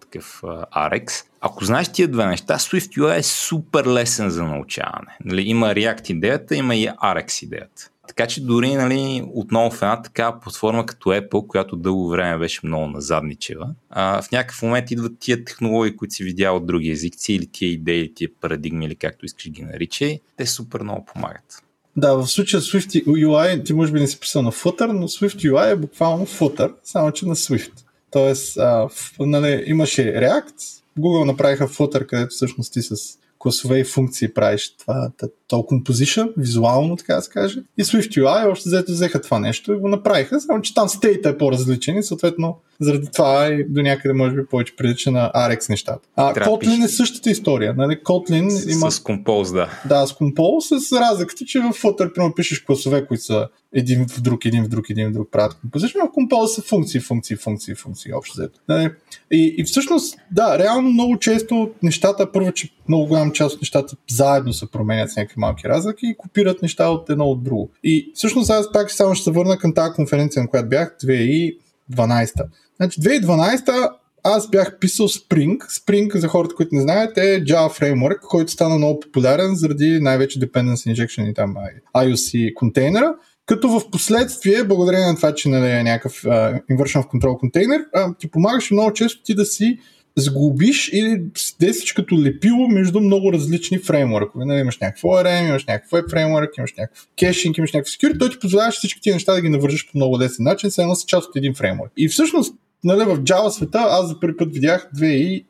такъв 0.00 0.40
RX. 0.76 1.24
Ако 1.40 1.64
знаеш 1.64 1.88
тия 1.88 2.08
две 2.08 2.26
неща, 2.26 2.58
SwiftUI 2.58 3.18
е 3.18 3.22
супер 3.22 3.86
лесен 3.86 4.30
за 4.30 4.44
научаване. 4.44 5.16
Нали, 5.24 5.42
има 5.42 5.66
React 5.66 6.10
идеята, 6.10 6.56
има 6.56 6.76
и 6.76 6.88
RX 6.88 7.44
идеята. 7.44 7.90
Така 8.08 8.26
че 8.26 8.44
дори 8.44 8.74
нали, 8.74 9.22
отново 9.34 9.70
в 9.70 9.82
една 9.82 10.02
такава 10.02 10.40
платформа 10.40 10.86
като 10.86 11.08
Apple, 11.08 11.46
която 11.46 11.76
дълго 11.76 12.08
време 12.08 12.38
беше 12.38 12.60
много 12.62 12.86
назадничева, 12.86 13.74
а, 13.90 14.22
в 14.22 14.30
някакъв 14.32 14.62
момент 14.62 14.90
идват 14.90 15.12
тия 15.20 15.44
технологии, 15.44 15.96
които 15.96 16.14
си 16.14 16.24
видял 16.24 16.56
от 16.56 16.66
други 16.66 16.90
езици 16.90 17.32
или 17.32 17.46
тия 17.46 17.70
идеи, 17.70 18.14
тия 18.14 18.30
парадигми, 18.40 18.86
или 18.86 18.96
както 18.96 19.24
искаш 19.26 19.50
ги 19.50 19.62
наричай, 19.62 20.20
те 20.36 20.46
супер 20.46 20.80
много 20.80 21.04
помагат. 21.04 21.62
Да, 21.96 22.14
в 22.14 22.26
случая 22.26 22.62
Swift 22.62 23.04
UI, 23.06 23.64
ти 23.64 23.72
може 23.72 23.92
би 23.92 24.00
не 24.00 24.06
си 24.06 24.20
писал 24.20 24.42
на 24.42 24.52
Flutter, 24.52 24.86
но 24.86 25.08
Swift 25.08 25.50
UI 25.50 25.72
е 25.72 25.76
буквално 25.76 26.26
Flutter, 26.26 26.72
само 26.84 27.12
че 27.12 27.26
на 27.26 27.36
Swift. 27.36 27.72
Тоест, 28.10 28.58
а, 28.58 28.88
в, 28.88 29.12
нали, 29.20 29.62
имаше 29.66 30.02
React, 30.02 30.82
Google 30.98 31.24
направиха 31.24 31.68
Flutter, 31.68 32.06
където 32.06 32.30
всъщност 32.30 32.72
ти 32.72 32.82
с 32.82 32.94
класове 33.38 33.78
и 33.78 33.84
функции 33.84 34.34
правиш 34.34 34.76
това, 34.76 35.10
то 35.48 35.56
Composition, 35.56 36.32
визуално, 36.36 36.96
така 36.96 37.14
да 37.14 37.22
се 37.22 37.30
каже. 37.30 37.62
И 37.78 37.84
SwiftUI 37.84 38.50
още 38.50 38.68
взето 38.68 38.92
взеха 38.92 39.20
това 39.20 39.38
нещо 39.38 39.72
и 39.72 39.78
го 39.78 39.88
направиха, 39.88 40.40
само 40.40 40.62
че 40.62 40.74
там 40.74 40.88
стейта 40.88 41.28
е 41.28 41.38
по-различен 41.38 41.98
и 41.98 42.02
съответно 42.02 42.58
заради 42.80 43.08
това 43.14 43.46
и 43.46 43.64
до 43.68 43.82
някъде 43.82 44.14
може 44.14 44.34
би 44.34 44.46
повече 44.46 44.76
прилича 44.76 45.10
на 45.10 45.30
RX 45.34 45.70
нещата. 45.70 46.08
А 46.16 46.34
Kotlin 46.34 46.84
е 46.84 46.88
същата 46.88 47.30
история. 47.30 47.74
Нали? 47.74 48.00
Kotlin 48.04 48.48
с, 48.48 48.72
има... 48.72 48.90
С 48.90 49.00
Compose, 49.00 49.52
да. 49.52 49.70
Да, 49.88 50.06
с 50.06 50.12
Compose, 50.12 50.78
с 50.78 50.92
разликата, 50.92 51.44
че 51.44 51.60
в 51.60 51.72
Flutter 51.72 52.12
примерно 52.14 52.34
пишеш 52.34 52.60
класове, 52.60 53.06
които 53.06 53.24
са 53.24 53.48
един 53.72 54.08
в 54.08 54.20
друг, 54.20 54.44
един 54.44 54.64
в 54.64 54.68
друг, 54.68 54.90
един 54.90 55.08
в 55.08 55.12
друг 55.12 55.28
правят 55.30 55.54
композиция, 55.60 56.00
в 56.04 56.08
Compose 56.08 56.46
са 56.46 56.62
функции, 56.62 57.00
функции, 57.00 57.36
функции, 57.36 57.74
функции, 57.74 58.12
общо 58.12 58.34
взето. 58.38 58.60
Нали? 58.68 58.90
И, 59.30 59.54
и 59.58 59.64
всъщност, 59.64 60.18
да, 60.30 60.58
реално 60.58 60.90
много 60.90 61.18
често 61.18 61.70
нещата, 61.82 62.32
първо, 62.32 62.52
че 62.52 62.68
много 62.88 63.06
голяма 63.06 63.32
част 63.32 63.54
от 63.54 63.62
нещата 63.62 63.96
заедно 64.10 64.52
се 64.52 64.70
променят 64.70 65.10
с 65.10 65.16
някакви 65.16 65.37
малки 65.38 65.68
разлики 65.68 66.06
и 66.06 66.16
копират 66.16 66.62
неща 66.62 66.88
от 66.88 67.10
едно 67.10 67.24
от 67.24 67.42
друго. 67.44 67.70
И 67.84 68.12
всъщност 68.14 68.50
аз 68.50 68.72
пак 68.72 68.90
само 68.90 69.14
ще 69.14 69.24
се 69.24 69.30
върна 69.30 69.58
към 69.58 69.74
тази 69.74 69.92
конференция, 69.92 70.42
на 70.42 70.48
която 70.48 70.68
бях 70.68 70.96
2012. 70.98 72.44
Значи 72.76 73.00
2012 73.00 73.90
аз 74.24 74.50
бях 74.50 74.78
писал 74.78 75.08
Spring. 75.08 75.58
Spring, 75.58 76.16
за 76.16 76.28
хората, 76.28 76.54
които 76.54 76.74
не 76.74 76.80
знаят, 76.80 77.18
е 77.18 77.44
Java 77.44 77.80
Framework, 77.80 78.20
който 78.20 78.52
стана 78.52 78.76
много 78.76 79.00
популярен 79.00 79.54
заради 79.54 79.98
най-вече 80.00 80.40
Dependency 80.40 80.94
Injection 80.94 81.30
и 81.30 81.34
там 81.34 81.54
IOC 81.96 82.54
контейнера. 82.54 83.14
Като 83.46 83.68
в 83.68 83.90
последствие, 83.90 84.64
благодарение 84.64 85.06
на 85.06 85.16
това, 85.16 85.34
че 85.34 85.48
нали, 85.48 85.70
е 85.70 85.82
някакъв 85.82 86.22
uh, 86.22 86.62
inversion 86.70 87.06
control 87.06 87.38
контейнер, 87.38 87.80
uh, 87.96 88.18
ти 88.18 88.30
помагаше 88.30 88.74
много 88.74 88.92
често 88.92 89.22
ти 89.22 89.34
да 89.34 89.44
си 89.44 89.78
сглобиш 90.20 90.90
или 90.92 91.22
действаш 91.60 91.92
като 91.92 92.18
лепило 92.18 92.68
между 92.68 93.00
много 93.00 93.32
различни 93.32 93.78
фреймворкове. 93.78 94.44
Нали, 94.44 94.60
имаш 94.60 94.78
някакъв 94.78 95.02
ORM, 95.02 95.48
имаш 95.48 95.64
някакъв 95.64 95.90
web 95.90 96.10
фреймворк, 96.10 96.56
имаш 96.58 96.74
някакъв 96.78 97.08
кешинг, 97.18 97.58
имаш 97.58 97.72
някакъв 97.72 97.92
security, 97.92 98.18
той 98.18 98.30
ти 98.30 98.38
позволява 98.38 98.70
всички 98.70 99.00
тези 99.00 99.14
неща 99.14 99.34
да 99.34 99.40
ги 99.40 99.48
навържиш 99.48 99.86
по 99.86 99.98
много 99.98 100.20
лесен 100.20 100.44
начин, 100.44 100.70
се 100.70 100.82
едно 100.82 100.94
са 100.94 101.06
част 101.06 101.28
от 101.28 101.36
един 101.36 101.54
фреймворк. 101.54 101.92
И 101.96 102.08
всъщност 102.08 102.54
нали, 102.84 103.04
в 103.04 103.18
Java 103.18 103.48
света 103.48 103.86
аз 103.90 104.08
за 104.08 104.20
първи 104.20 104.36
път 104.36 104.52
видях 104.52 104.88
2006 104.96 105.44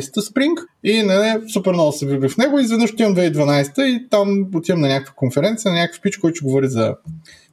Spring 0.00 0.54
и 0.84 1.02
нали, 1.02 1.50
супер 1.52 1.72
много 1.72 1.92
се 1.92 2.06
влюбих 2.06 2.30
в 2.30 2.36
него 2.36 2.58
изведнъж 2.58 2.92
отивам 2.92 3.16
2012 3.16 3.82
и 3.82 4.08
там 4.08 4.46
отивам 4.54 4.80
на 4.80 4.88
някаква 4.88 5.14
конференция, 5.16 5.72
на 5.72 5.78
някакъв 5.78 6.00
пич, 6.00 6.16
който 6.16 6.34
ще 6.34 6.44
говори 6.44 6.68
за 6.68 6.94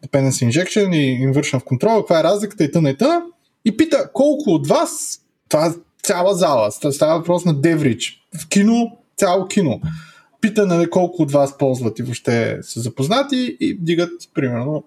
Dependency 0.08 0.50
Injection 0.50 0.96
и 0.96 1.28
Inversion 1.28 1.60
of 1.60 1.64
Control, 1.64 2.00
каква 2.00 2.20
е 2.20 2.24
разликата 2.24 2.64
и 2.64 2.72
тъна 2.72 2.90
и 2.90 2.98
тъна. 2.98 3.22
И 3.66 3.78
пита 3.78 4.10
колко 4.14 4.50
от 4.50 4.68
вас, 4.68 5.22
това 5.50 5.74
цяла 6.04 6.36
зала. 6.36 6.72
Става 6.72 7.18
въпрос 7.18 7.46
на 7.46 7.54
Деврич. 7.54 8.26
В 8.42 8.50
кино, 8.50 8.98
цяло 9.18 9.48
кино. 9.48 9.82
Пита 10.42 10.66
нали, 10.66 10.90
колко 10.90 11.24
от 11.24 11.32
вас 11.32 11.58
ползват 11.58 12.00
и 12.00 12.04
въобще 12.04 12.60
са 12.62 12.80
запознати 12.80 13.58
и 13.60 13.78
дигат 13.80 14.12
примерно 14.34 14.84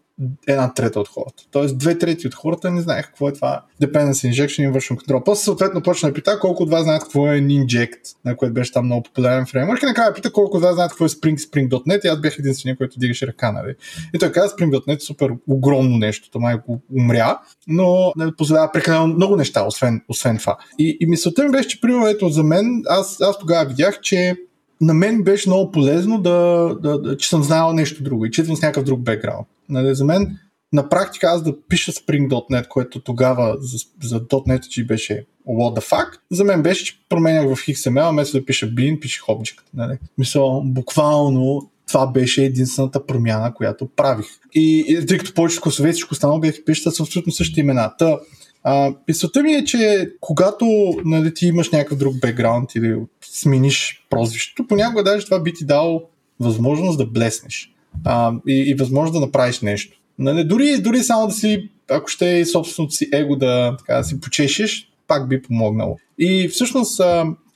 една 0.46 0.74
трета 0.74 1.00
от 1.00 1.08
хората. 1.08 1.42
Тоест 1.50 1.78
две 1.78 1.98
трети 1.98 2.26
от 2.26 2.34
хората 2.34 2.70
не 2.70 2.80
знаеха 2.80 3.08
какво 3.08 3.28
е 3.28 3.32
това 3.32 3.64
Dependency 3.82 4.30
Injection 4.30 4.62
и 4.62 4.72
Inversion 4.72 4.96
Control. 4.96 5.24
После 5.24 5.44
съответно 5.44 5.82
почна 5.82 6.08
да 6.08 6.14
пита 6.14 6.38
колко 6.40 6.62
от 6.62 6.70
вас 6.70 6.82
знаят 6.82 7.02
какво 7.02 7.28
е 7.28 7.40
Ninject, 7.40 7.98
на 8.24 8.36
което 8.36 8.54
беше 8.54 8.72
там 8.72 8.84
много 8.84 9.02
популярен 9.02 9.46
фреймворк 9.46 9.82
и 9.82 9.86
накрая 9.86 10.14
пита 10.14 10.32
колко 10.32 10.56
от 10.56 10.62
вас 10.62 10.74
знаят 10.74 10.90
какво 10.90 11.04
е 11.04 11.08
Spring, 11.08 11.36
Spring.net 11.36 12.04
и 12.04 12.08
аз 12.08 12.20
бях 12.20 12.38
единствения, 12.38 12.76
който 12.76 12.98
дигаше 12.98 13.26
ръка. 13.26 13.52
Нали. 13.52 13.74
И 14.14 14.18
той 14.18 14.32
каза 14.32 14.54
Spring.net 14.56 14.96
е 14.96 15.00
супер 15.00 15.30
огромно 15.48 15.98
нещо, 15.98 16.30
това 16.30 16.42
майко 16.42 16.80
умря, 16.96 17.38
но 17.66 18.12
не 18.16 18.24
нали, 18.24 18.32
позволява 18.38 18.72
прекалено 18.72 19.06
много 19.06 19.36
неща, 19.36 19.66
освен, 19.66 20.02
освен 20.08 20.38
това. 20.38 20.56
И, 20.78 20.96
и 21.00 21.06
мисълта 21.06 21.44
ми 21.44 21.50
беше, 21.50 21.68
че 21.68 21.80
примерно 21.80 22.06
ето 22.06 22.28
за 22.28 22.42
мен, 22.42 22.82
аз, 22.88 23.20
аз 23.20 23.38
тогава 23.38 23.68
видях, 23.68 24.00
че 24.00 24.36
на 24.80 24.94
мен 24.94 25.22
беше 25.22 25.48
много 25.48 25.70
полезно 25.70 26.20
да, 26.20 26.68
да, 26.82 26.98
да, 26.98 27.16
че 27.16 27.28
съм 27.28 27.42
знал 27.42 27.72
нещо 27.72 28.02
друго 28.02 28.26
и 28.26 28.30
че 28.30 28.44
с 28.44 28.48
някакъв 28.48 28.84
друг 28.84 29.00
бекграунд. 29.00 29.48
Нали, 29.72 29.94
за 29.94 30.04
мен 30.04 30.38
на 30.72 30.88
практика 30.88 31.26
аз 31.26 31.42
да 31.42 31.66
пиша 31.68 31.92
Spring.NET, 31.92 32.68
което 32.68 33.00
тогава 33.00 33.56
за, 33.60 33.78
за 34.02 34.20
.NET 34.20 34.68
че 34.68 34.86
беше 34.86 35.26
what 35.48 35.80
the 35.80 35.90
fuck, 35.90 36.18
за 36.30 36.44
мен 36.44 36.62
беше, 36.62 36.84
че 36.84 37.04
променях 37.08 37.44
в 37.44 37.66
XML, 37.66 38.10
вместо 38.10 38.38
да 38.38 38.44
пиша 38.44 38.66
bin, 38.66 39.00
пишех 39.00 39.22
object. 39.22 39.60
Нали. 39.74 39.98
Мисля, 40.18 40.60
буквално 40.64 41.70
това 41.88 42.06
беше 42.06 42.44
единствената 42.44 43.06
промяна, 43.06 43.54
която 43.54 43.88
правих. 43.96 44.26
И, 44.54 44.84
и 44.88 45.06
тъй 45.06 45.18
като 45.18 45.34
повечето 45.34 45.62
класове 45.62 45.92
всичко 45.92 46.12
останало 46.12 46.40
бях 46.40 46.54
пишат 46.66 46.94
с 46.94 47.00
абсолютно 47.00 47.32
същите 47.32 47.60
имена. 47.60 47.92
Та, 47.98 48.18
а, 48.62 48.94
ми 49.42 49.52
е, 49.52 49.64
че 49.64 50.10
когато 50.20 50.66
нали, 51.04 51.34
ти 51.34 51.46
имаш 51.46 51.70
някакъв 51.70 51.98
друг 51.98 52.20
бекграунд 52.20 52.74
или 52.74 52.96
смениш 53.24 54.06
прозвището, 54.10 54.66
понякога 54.66 55.02
даже 55.02 55.24
това 55.24 55.40
би 55.42 55.54
ти 55.54 55.64
дал 55.64 56.02
възможност 56.40 56.98
да 56.98 57.06
блеснеш 57.06 57.72
а, 58.04 58.32
и, 58.48 58.70
и 58.70 58.74
възможност 58.74 59.14
да 59.14 59.20
направиш 59.20 59.60
нещо. 59.60 59.98
Нали, 60.18 60.44
дори, 60.44 60.82
дори 60.82 60.98
само 60.98 61.26
да 61.26 61.32
си, 61.32 61.70
ако 61.90 62.08
ще 62.08 62.38
е 62.38 62.44
собственото 62.44 62.94
си 62.94 63.08
его 63.12 63.36
да, 63.36 63.76
така, 63.78 63.94
да 63.94 64.04
си 64.04 64.20
почешеш, 64.20 64.88
пак 65.06 65.28
би 65.28 65.42
помогнало. 65.42 65.96
И 66.18 66.48
всъщност, 66.48 67.00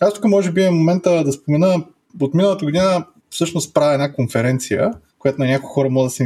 аз 0.01 0.15
тук 0.15 0.25
може 0.25 0.53
би 0.53 0.63
е 0.63 0.71
момента 0.71 1.25
да 1.25 1.33
спомена, 1.33 1.85
от 2.21 2.35
миналата 2.35 2.65
година 2.65 3.05
всъщност 3.31 3.75
правя 3.75 3.95
една 3.95 4.13
конференция, 4.13 4.91
която 5.19 5.41
на 5.41 5.47
някои 5.47 5.69
хора 5.69 5.91
може 5.91 6.07
да, 6.07 6.11
се, 6.11 6.25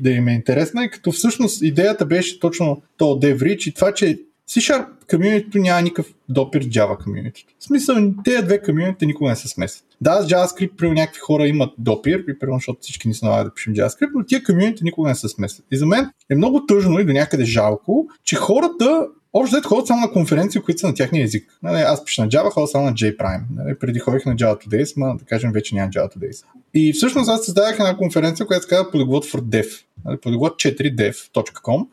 да 0.00 0.10
им 0.10 0.28
е 0.28 0.34
интересна, 0.34 0.84
и 0.84 0.90
като 0.90 1.12
всъщност 1.12 1.62
идеята 1.62 2.06
беше 2.06 2.40
точно 2.40 2.82
то 2.96 3.04
DevReach 3.04 3.68
и 3.68 3.74
това, 3.74 3.94
че 3.94 4.18
C-Sharp 4.50 4.86
комьюнитито 5.10 5.58
няма 5.58 5.82
никакъв 5.82 6.14
допир 6.28 6.64
Java 6.64 7.04
комьюнитито. 7.04 7.54
В 7.58 7.64
смисъл, 7.64 7.96
тези 8.24 8.42
две 8.42 8.62
комьюнити 8.62 9.06
никога 9.06 9.30
не 9.30 9.36
се 9.36 9.48
смесят. 9.48 9.84
Да, 10.00 10.22
с 10.22 10.26
JavaScript 10.26 10.76
при 10.76 10.90
някакви 10.90 11.20
хора 11.20 11.48
имат 11.48 11.70
допир, 11.78 12.24
и 12.28 12.38
примерно, 12.38 12.58
защото 12.58 12.78
всички 12.80 13.08
ни 13.08 13.14
се 13.14 13.24
налага 13.24 13.44
да 13.44 13.54
пишем 13.54 13.74
JavaScript, 13.74 14.10
но 14.14 14.24
тия 14.24 14.42
комьюнити 14.42 14.84
никога 14.84 15.08
не 15.08 15.14
се 15.14 15.28
смесят. 15.28 15.66
И 15.72 15.76
за 15.76 15.86
мен 15.86 16.10
е 16.30 16.34
много 16.34 16.66
тъжно 16.66 17.00
и 17.00 17.04
до 17.04 17.12
някъде 17.12 17.44
жалко, 17.44 18.08
че 18.24 18.36
хората 18.36 19.06
Общо 19.36 19.56
взето 19.56 19.68
ходят 19.68 19.86
само 19.86 20.00
на 20.00 20.12
конференции, 20.12 20.60
които 20.60 20.80
са 20.80 20.86
на 20.86 20.94
тяхния 20.94 21.24
език. 21.24 21.58
Нали, 21.62 21.80
аз 21.80 22.04
пиша 22.04 22.22
на 22.22 22.28
Java, 22.28 22.50
ходя 22.50 22.66
само 22.66 22.84
на 22.84 22.92
JPrime. 22.92 23.42
Нали, 23.56 23.78
преди 23.78 23.98
ходих 23.98 24.26
на 24.26 24.36
Java 24.36 24.66
Today, 24.66 24.92
но 24.96 25.16
да 25.16 25.24
кажем 25.24 25.52
вече 25.52 25.74
няма 25.74 25.90
Java 25.90 26.16
Today. 26.16 26.44
И 26.74 26.92
всъщност 26.92 27.28
аз 27.28 27.44
създадах 27.44 27.74
една 27.78 27.96
конференция, 27.96 28.46
която 28.46 28.62
се 28.62 28.68
казва 28.68 28.90
Polyglot 28.90 29.32
for 29.32 29.40
Dev. 29.40 29.84
Нали, 30.04 30.16
polyglot4dev.com 30.16 31.86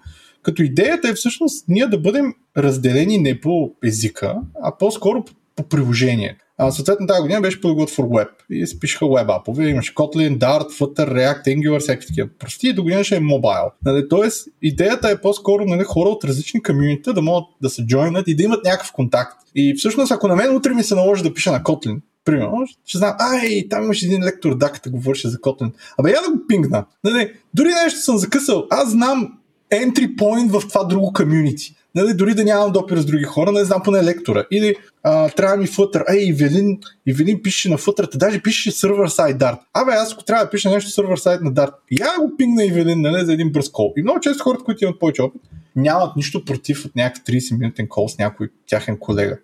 като 0.44 0.64
идеята 0.64 1.10
е 1.10 1.14
всъщност 1.14 1.66
ние 1.68 1.88
да 1.88 1.98
бъдем 1.98 2.34
разделени 2.58 3.18
не 3.18 3.42
по 3.42 3.72
езика, 3.84 4.36
а 4.64 4.78
по-скоро 4.78 5.26
по, 5.56 5.64
приложение. 5.64 6.38
А, 6.58 6.72
съответно 6.72 7.08
тази 7.08 7.22
година 7.22 7.42
беше 7.42 7.62
Polyglot 7.62 7.98
for 7.98 8.02
Web 8.02 8.30
и 8.50 8.68
се 8.68 8.80
пишеха 8.80 9.06
web 9.06 9.40
апове, 9.40 9.68
имаше 9.68 9.96
Kotlin, 9.96 10.38
Dart, 10.38 10.70
Flutter, 10.70 11.10
React, 11.10 11.48
Angular, 11.48 11.80
всякакви 11.80 12.08
такива 12.08 12.28
прости 12.40 12.68
и 12.68 12.74
до 12.74 12.84
година 12.84 13.04
ще 13.04 13.16
е 13.16 13.20
mobile. 13.20 13.72
Нали, 13.86 14.10
тоест, 14.10 14.48
идеята 14.62 15.10
е 15.10 15.22
по-скоро 15.22 15.66
нали, 15.66 15.84
хора 15.84 16.10
от 16.10 16.24
различни 16.24 16.64
комьюнита 16.64 17.14
да 17.14 17.22
могат 17.22 17.44
да 17.62 17.70
се 17.70 17.86
joinат 17.86 18.28
и 18.28 18.36
да 18.36 18.44
имат 18.44 18.66
някакъв 18.66 18.92
контакт. 18.92 19.38
И 19.56 19.76
всъщност, 19.78 20.12
ако 20.12 20.28
на 20.28 20.36
мен 20.36 20.56
утре 20.56 20.74
ми 20.74 20.84
се 20.84 20.96
наложи 20.96 21.24
да 21.24 21.34
пиша 21.34 21.52
на 21.52 21.64
Kotlin, 21.64 22.00
примерно, 22.26 22.68
ще 22.86 22.98
знам, 22.98 23.16
ай, 23.20 23.68
там 23.70 23.84
имаше 23.84 24.06
един 24.06 24.24
лектор, 24.24 24.58
да, 24.58 24.72
като 24.72 24.92
говореше 24.92 25.30
за 25.30 25.38
Kotlin. 25.38 25.72
Абе, 25.98 26.12
я 26.12 26.22
да 26.22 26.32
го 26.32 26.48
пингна. 26.48 26.86
Нали, 27.04 27.34
дори 27.54 27.70
нещо 27.84 28.00
съм 28.00 28.18
закъсал. 28.18 28.68
Аз 28.70 28.92
знам 28.92 29.38
entry 29.72 30.16
point 30.16 30.60
в 30.60 30.68
това 30.68 30.84
друго 30.84 31.14
комьюнити. 31.14 31.76
Нали, 31.96 32.14
дори 32.14 32.34
да 32.34 32.44
нямам 32.44 32.72
допир 32.72 32.98
с 32.98 33.06
други 33.06 33.24
хора, 33.24 33.52
не 33.52 33.66
знам 33.66 33.82
поне 33.84 34.04
лектора. 34.04 34.46
Или 34.52 34.76
а, 35.04 35.30
трябва 35.30 35.58
ми 35.58 35.68
Flutter. 35.68 36.04
Ей, 36.14 36.28
Ивелин, 36.28 36.80
Ивелин 37.06 37.42
пише 37.44 37.70
на 37.70 37.78
Flutter, 37.78 38.18
даже 38.18 38.42
пише 38.42 38.72
сервер 38.72 39.08
сайт 39.08 39.38
Dart. 39.38 39.60
Абе, 39.74 39.92
аз 39.92 40.14
ако 40.14 40.24
трябва 40.24 40.46
да 40.46 40.52
пиша 40.52 40.70
нещо 40.70 40.90
сервер 40.90 41.18
сайт 41.18 41.42
на 41.42 41.54
Dart, 41.54 41.74
я 41.92 42.20
го 42.20 42.38
пингна 42.38 42.66
Ивелин 42.66 43.02
нали, 43.02 43.26
за 43.26 43.34
един 43.34 43.52
бърз 43.52 43.70
кол. 43.70 43.94
И 43.98 44.02
много 44.02 44.20
често 44.20 44.44
хората, 44.44 44.64
които 44.64 44.84
имат 44.84 45.00
повече 45.00 45.22
опит, 45.22 45.42
нямат 45.76 46.16
нищо 46.16 46.46
против 46.46 46.86
от 46.86 46.96
някакъв 46.96 47.24
30-минутен 47.24 47.88
кол 47.88 48.08
с 48.08 48.18
някой 48.18 48.50
тяхен 48.68 48.98
колега. 48.98 49.38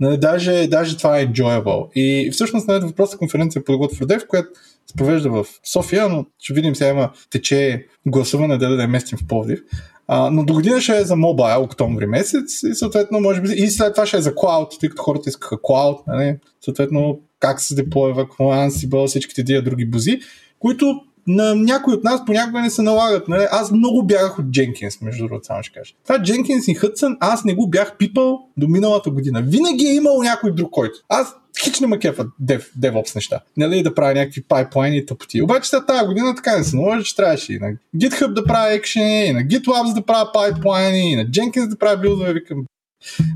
Нали, 0.00 0.16
даже, 0.16 0.66
даже 0.66 0.96
това 0.96 1.18
е 1.18 1.26
enjoyable. 1.26 1.92
И 1.92 2.30
всъщност 2.30 2.68
нали, 2.68 2.84
въпросът 2.84 3.18
конференция 3.18 3.64
по 3.64 3.72
for 3.72 4.04
Dev, 4.04 4.26
която 4.26 4.48
се 4.86 4.94
провежда 4.96 5.30
в 5.30 5.46
София, 5.72 6.08
но 6.08 6.26
ще 6.38 6.54
видим 6.54 6.76
сега 6.76 6.90
има 6.90 7.10
тече 7.30 7.86
гласуване 8.06 8.58
да 8.58 8.76
да 8.76 8.88
местим 8.88 9.18
в 9.18 9.26
Пловдив. 9.26 9.60
А, 10.06 10.30
но 10.30 10.44
до 10.44 10.54
година 10.54 10.80
ще 10.80 10.96
е 10.96 11.04
за 11.04 11.16
мобайл, 11.16 11.62
октомври 11.62 12.06
месец 12.06 12.62
и 12.62 12.74
съответно 12.74 13.20
може 13.20 13.40
би 13.40 13.48
и 13.52 13.70
след 13.70 13.94
това 13.94 14.06
ще 14.06 14.16
е 14.16 14.20
за 14.20 14.34
клауд, 14.34 14.76
тъй 14.80 14.88
като 14.88 15.02
хората 15.02 15.30
искаха 15.30 15.62
клауд, 15.62 16.00
нали? 16.06 16.36
съответно 16.60 17.20
как 17.40 17.60
се 17.60 17.74
деплойва, 17.74 18.24
какво 18.24 18.44
Ansible, 18.44 19.06
всичките 19.06 19.44
тия 19.44 19.62
други 19.62 19.86
бузи, 19.86 20.20
които 20.58 21.00
на 21.26 21.54
някой 21.54 21.94
от 21.94 22.04
нас 22.04 22.24
понякога 22.24 22.60
не 22.60 22.70
се 22.70 22.82
налагат. 22.82 23.28
Нали? 23.28 23.46
Аз 23.50 23.70
много 23.70 24.02
бягах 24.02 24.38
от 24.38 24.44
Jenkins, 24.44 25.04
между 25.04 25.24
другото, 25.24 25.46
само 25.46 25.62
ще 25.62 25.78
кажа. 25.78 25.92
Това 26.02 26.18
Jenkins 26.18 26.72
и 26.72 26.76
Hudson, 26.76 27.16
аз 27.20 27.44
не 27.44 27.54
го 27.54 27.70
бях 27.70 27.96
пипал 27.96 28.40
до 28.56 28.68
миналата 28.68 29.10
година. 29.10 29.42
Винаги 29.42 29.86
е 29.86 29.94
имал 29.94 30.22
някой 30.22 30.54
друг, 30.54 30.70
който. 30.70 30.98
Аз 31.08 31.34
хич 31.62 31.80
не 31.80 31.86
ме 31.86 31.98
кефат 31.98 32.26
дев, 32.40 32.70
DevOps 32.78 33.14
неща. 33.14 33.40
Нали, 33.56 33.82
да 33.82 33.94
правя 33.94 34.14
някакви 34.14 34.42
пайплайни 34.42 34.98
и 34.98 35.06
тъпоти. 35.06 35.42
Обаче 35.42 35.70
след 35.70 35.86
тази 35.86 36.06
година 36.06 36.34
така 36.34 36.58
не 36.58 36.64
се 36.64 36.76
наложи, 36.76 37.04
че 37.04 37.16
трябваше 37.16 37.52
и 37.52 37.58
на 37.58 37.72
GitHub 37.96 38.32
да 38.32 38.44
правя 38.44 38.72
екшени, 38.72 39.26
и 39.26 39.32
на 39.32 39.40
GitLab 39.40 39.94
да 39.94 40.02
правя 40.02 40.30
пайплайни, 40.32 41.12
и 41.12 41.16
на 41.16 41.26
Jenkins 41.26 41.68
да 41.68 41.78
правя 41.78 41.96
билдове. 41.96 42.32
Викам, 42.32 42.64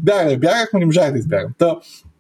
бягах, 0.03 0.39
бягах, 0.39 0.71
но 0.73 0.79
не 0.79 0.87
можах 0.87 1.13
да 1.13 1.19
избягам. 1.19 1.53
Та, 1.59 1.77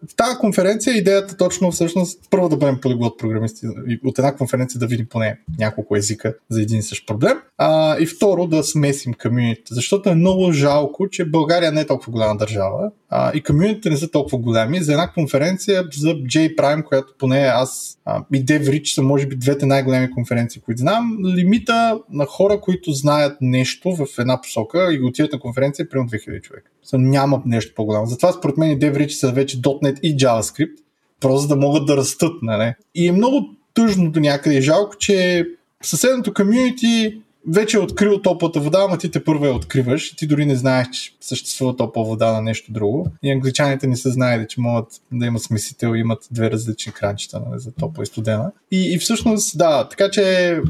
в 0.09 0.16
тази 0.16 0.36
конференция 0.38 0.96
идеята 0.96 1.36
точно 1.36 1.70
всъщност 1.70 2.20
първо 2.30 2.48
да 2.48 2.57
бъдем 2.57 2.78
полиглот 2.80 3.18
програмисти 3.18 3.66
от 4.04 4.18
една 4.18 4.34
конференция 4.34 4.78
да 4.78 4.86
видим 4.86 5.07
поне 5.11 5.38
няколко 5.59 5.96
езика 5.96 6.34
за 6.48 6.62
един 6.62 6.78
и 6.78 6.82
същ 6.82 7.07
проблем. 7.07 7.38
А, 7.59 7.98
и 7.98 8.07
второ 8.07 8.46
да 8.46 8.64
смесим 8.64 9.14
комьюнити, 9.14 9.62
защото 9.70 10.09
е 10.11 10.14
много 10.14 10.52
жалко, 10.52 11.09
че 11.09 11.24
България 11.24 11.72
не 11.72 11.80
е 11.80 11.86
толкова 11.86 12.12
голяма 12.12 12.36
държава 12.36 12.90
а, 13.11 13.32
и 13.34 13.42
комьюнитите 13.42 13.90
не 13.90 13.96
са 13.96 14.11
толкова 14.11 14.38
голями. 14.38 14.82
За 14.82 14.92
една 14.92 15.12
конференция 15.12 15.84
за 15.96 16.09
J-Prime, 16.09 16.84
която 16.84 17.14
поне 17.18 17.38
аз 17.38 17.98
а, 18.04 18.24
и 18.34 18.44
DevRich 18.44 18.94
са 18.94 19.02
може 19.02 19.26
би 19.26 19.36
двете 19.36 19.66
най-големи 19.66 20.11
конференции, 20.11 20.62
които 20.62 20.78
знам, 20.78 21.18
лимита 21.36 22.00
на 22.11 22.26
хора, 22.26 22.61
които 22.61 22.92
знаят 22.92 23.38
нещо 23.40 23.96
в 23.96 24.07
една 24.18 24.40
посока 24.40 24.92
и 24.92 25.02
отиват 25.02 25.32
на 25.32 25.38
конференция 25.38 25.84
е 25.84 25.88
примерно 25.88 26.11
2000 26.11 26.42
човека. 26.42 26.70
Няма 26.93 27.43
нещо 27.47 27.72
по-голямо. 27.76 28.07
Затова 28.07 28.32
според 28.32 28.57
мен 28.57 28.78
DevRich 28.78 29.09
са 29.09 29.32
вече 29.32 29.61
.NET 29.62 30.01
и 30.01 30.16
JavaScript, 30.16 30.76
просто 31.20 31.49
да 31.49 31.57
могат 31.57 31.87
да 31.87 31.97
растат. 31.97 32.43
Нали? 32.43 32.74
И 32.95 33.09
е 33.09 33.12
много 33.12 33.49
тъжно 33.74 34.11
до 34.11 34.20
някъде. 34.20 34.61
Жалко, 34.61 34.97
че 34.99 35.47
съседното 35.82 36.34
комьюнити 36.34 37.20
вече 37.49 37.76
е 37.76 37.80
открил 37.80 38.22
топлата 38.22 38.61
вода, 38.61 38.78
ама 38.89 38.99
ти 38.99 39.11
те 39.11 39.24
първа 39.24 39.47
я 39.47 39.55
откриваш 39.55 40.16
ти 40.16 40.26
дори 40.26 40.47
не 40.47 40.57
знаеш, 40.57 40.89
че 40.91 41.12
съществува 41.20 41.76
топла 41.76 42.05
вода 42.05 42.32
на 42.32 42.43
нещо 42.43 42.72
друго. 42.72 43.07
И 43.22 43.32
англичаните 43.32 43.87
не 43.87 43.97
са 43.97 44.11
знаели, 44.11 44.47
че 44.49 44.61
могат 44.61 44.87
да 45.12 45.26
имат 45.26 45.43
смесител 45.43 45.95
и 45.95 46.01
имат 46.01 46.28
две 46.30 46.51
различни 46.51 46.93
кранчета 46.93 47.43
нали, 47.49 47.61
за 47.61 47.72
топла 47.72 48.03
и 48.03 48.07
студена. 48.07 48.53
И, 48.70 48.95
и 48.95 48.99
всъщност, 48.99 49.59
да, 49.59 49.89
така 49.89 50.11
че 50.11 50.61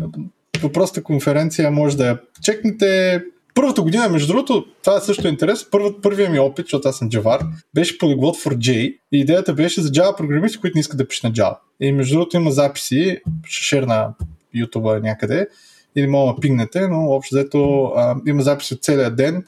въпросната 0.63 1.03
конференция 1.03 1.71
може 1.71 1.97
да 1.97 2.07
я 2.07 2.19
чекнете. 2.43 3.23
Първата 3.57 3.83
година, 3.83 4.09
между 4.09 4.33
другото, 4.33 4.67
това 4.85 4.97
е 4.97 5.01
също 5.01 5.29
интерес. 5.29 5.71
Първият, 5.71 6.03
първият 6.03 6.33
ми 6.33 6.39
опит, 6.39 6.67
защото 6.67 6.89
аз 6.89 6.99
съм 6.99 7.09
Джавар, 7.09 7.41
беше 7.75 7.99
Polyglot 7.99 8.47
for 8.47 8.57
J 8.57 8.73
и 8.73 8.99
идеята 9.13 9.55
беше 9.55 9.83
за 9.83 9.89
Java 9.89 10.17
програмисти, 10.17 10.59
които 10.59 10.77
не 10.77 10.81
искат 10.81 10.99
да 10.99 11.09
пишат 11.09 11.25
на 11.25 11.33
Java. 11.33 11.57
И 11.81 11.93
между 11.93 12.15
другото 12.15 12.37
има 12.37 12.51
записи, 12.51 13.19
ще 13.45 13.65
шерна 13.65 14.09
YouTube 14.57 15.03
някъде, 15.03 15.49
или 15.97 16.07
мога 16.07 16.35
да 16.35 16.41
пигнете, 16.41 16.89
но 16.89 17.09
общо 17.11 17.35
взето 17.35 17.93
има 18.27 18.43
записи 18.43 18.75
от 18.75 18.83
целия 18.83 19.11
ден. 19.11 19.45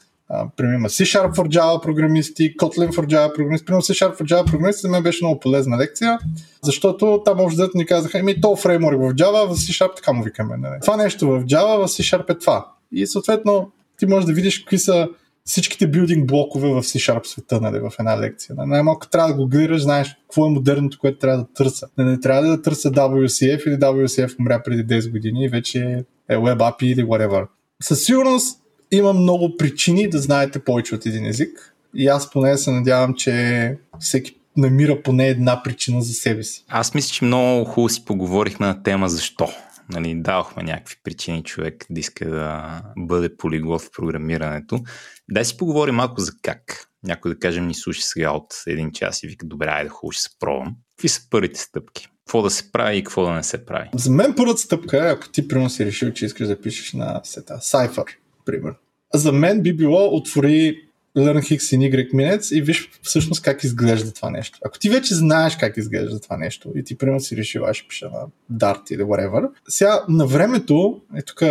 примерно 0.57 0.77
има 0.77 0.89
C-Sharp 0.89 1.35
for 1.35 1.47
Java 1.47 1.81
програмисти, 1.81 2.57
Kotlin 2.57 2.91
for 2.91 3.05
Java 3.05 3.35
програмисти. 3.35 3.65
Примерно 3.65 3.81
C-Sharp 3.81 4.21
for 4.21 4.23
Java 4.23 4.51
програмисти 4.51 4.81
за 4.81 4.89
мен 4.89 5.03
беше 5.03 5.25
много 5.25 5.39
полезна 5.39 5.77
лекция, 5.77 6.19
защото 6.63 7.21
там 7.25 7.39
общо 7.39 7.61
взето 7.61 7.77
ни 7.77 7.85
казаха, 7.85 8.19
еми 8.19 8.41
то 8.41 8.55
фреймворк 8.55 8.97
в 8.97 9.13
Java, 9.13 9.47
в 9.47 9.55
C-Sharp 9.55 9.95
така 9.95 10.13
му 10.13 10.23
викаме. 10.23 10.57
Нали? 10.57 10.79
Това 10.81 10.97
нещо 10.97 11.27
в 11.27 11.43
Java, 11.43 11.87
в 11.87 11.89
C-Sharp 11.89 12.29
е 12.29 12.39
това. 12.39 12.65
И 12.91 13.07
съответно 13.07 13.71
ти 13.99 14.05
можеш 14.05 14.25
да 14.25 14.33
видиш 14.33 14.59
какви 14.59 14.77
са 14.77 15.07
всичките 15.45 15.87
билдинг 15.87 16.27
блокове 16.27 16.69
в 16.69 16.83
C-Sharp 16.83 17.27
света, 17.27 17.61
нали, 17.61 17.79
в 17.79 17.91
една 17.99 18.19
лекция. 18.19 18.55
Най-малко 18.57 19.09
трябва 19.09 19.29
да 19.29 19.35
го 19.35 19.47
гледаш, 19.47 19.81
знаеш 19.81 20.15
какво 20.21 20.45
е 20.45 20.49
модерното, 20.49 20.97
което 20.99 21.19
трябва 21.19 21.37
да 21.37 21.47
търся. 21.53 21.87
Не, 21.97 22.03
не 22.03 22.19
трябва 22.19 22.43
да 22.43 22.61
търся 22.61 22.91
WCF 22.91 23.67
или 23.67 23.75
WCF 23.75 24.39
умря 24.39 24.63
преди 24.63 24.95
10 24.95 25.11
години 25.11 25.45
и 25.45 25.49
вече 25.49 26.05
е 26.29 26.35
Web 26.35 26.57
API 26.57 26.83
или 26.83 27.03
whatever. 27.03 27.47
Със 27.81 28.03
сигурност 28.03 28.59
има 28.91 29.13
много 29.13 29.57
причини 29.57 30.09
да 30.09 30.19
знаете 30.19 30.59
повече 30.59 30.95
от 30.95 31.05
един 31.05 31.25
език 31.25 31.75
и 31.95 32.07
аз 32.07 32.31
поне 32.31 32.57
се 32.57 32.71
надявам, 32.71 33.13
че 33.13 33.77
всеки 33.99 34.35
намира 34.57 35.01
поне 35.03 35.27
една 35.27 35.63
причина 35.63 36.01
за 36.01 36.13
себе 36.13 36.43
си. 36.43 36.65
Аз 36.69 36.93
мисля, 36.93 37.13
че 37.13 37.25
много 37.25 37.65
хубаво 37.65 37.89
си 37.89 38.05
поговорихме 38.05 38.67
на 38.67 38.83
тема 38.83 39.09
защо. 39.09 39.49
Нали, 39.89 40.21
давахме 40.21 40.63
някакви 40.63 40.95
причини 41.03 41.43
човек 41.43 41.85
да 41.89 41.99
иска 41.99 42.29
да 42.29 42.81
бъде 42.97 43.37
полиглот 43.37 43.81
в 43.81 43.91
програмирането. 43.91 44.79
Дай 45.31 45.45
си 45.45 45.57
поговорим 45.57 45.95
малко 45.95 46.21
за 46.21 46.31
как. 46.41 46.85
Някой 47.03 47.33
да 47.33 47.39
кажем 47.39 47.67
ни 47.67 47.73
слуша 47.73 48.01
сега 48.01 48.31
от 48.31 48.53
един 48.67 48.91
час 48.91 49.23
и 49.23 49.27
вика, 49.27 49.45
добре, 49.45 49.67
айде 49.67 49.89
хубаво 49.89 50.11
ще 50.11 50.21
се 50.21 50.29
пробвам. 50.39 50.75
Какви 50.95 51.07
са 51.07 51.21
първите 51.29 51.59
стъпки? 51.59 52.07
Какво 52.25 52.41
да 52.41 52.49
се 52.49 52.71
прави 52.71 52.97
и 52.97 53.03
какво 53.03 53.23
да 53.23 53.31
не 53.31 53.43
се 53.43 53.65
прави? 53.65 53.89
За 53.95 54.11
мен 54.11 54.33
първата 54.37 54.59
стъпка 54.59 54.97
е, 54.97 55.11
ако 55.11 55.29
ти 55.29 55.47
примерно 55.47 55.69
си 55.69 55.85
решил, 55.85 56.11
че 56.11 56.25
искаш 56.25 56.47
да 56.47 56.61
пишеш 56.61 56.93
на 56.93 57.21
сета, 57.23 57.53
Cypher, 57.53 58.05
пример. 58.45 58.73
За 59.13 59.31
мен 59.31 59.61
би 59.61 59.75
било 59.75 60.15
отвори 60.15 60.88
Learn 61.17 61.57
X 61.57 61.57
in 61.57 61.91
Y 61.91 62.13
minutes 62.13 62.55
и 62.55 62.61
виж 62.61 62.89
всъщност 63.01 63.41
как 63.41 63.63
изглежда 63.63 64.13
това 64.13 64.29
нещо. 64.29 64.59
Ако 64.65 64.79
ти 64.79 64.89
вече 64.89 65.15
знаеш 65.15 65.55
как 65.55 65.77
изглежда 65.77 66.19
това 66.19 66.37
нещо 66.37 66.71
и 66.75 66.83
ти 66.83 66.97
примерно 66.97 67.19
си 67.19 67.37
решил, 67.37 67.65
аз 67.65 67.77
ще 67.77 67.87
пиша 67.87 68.09
на 68.09 68.27
Dart 68.57 68.93
или 68.93 69.01
whatever, 69.01 69.49
сега 69.69 70.05
на 70.09 70.27
времето, 70.27 71.01
е 71.17 71.21
тук 71.21 71.43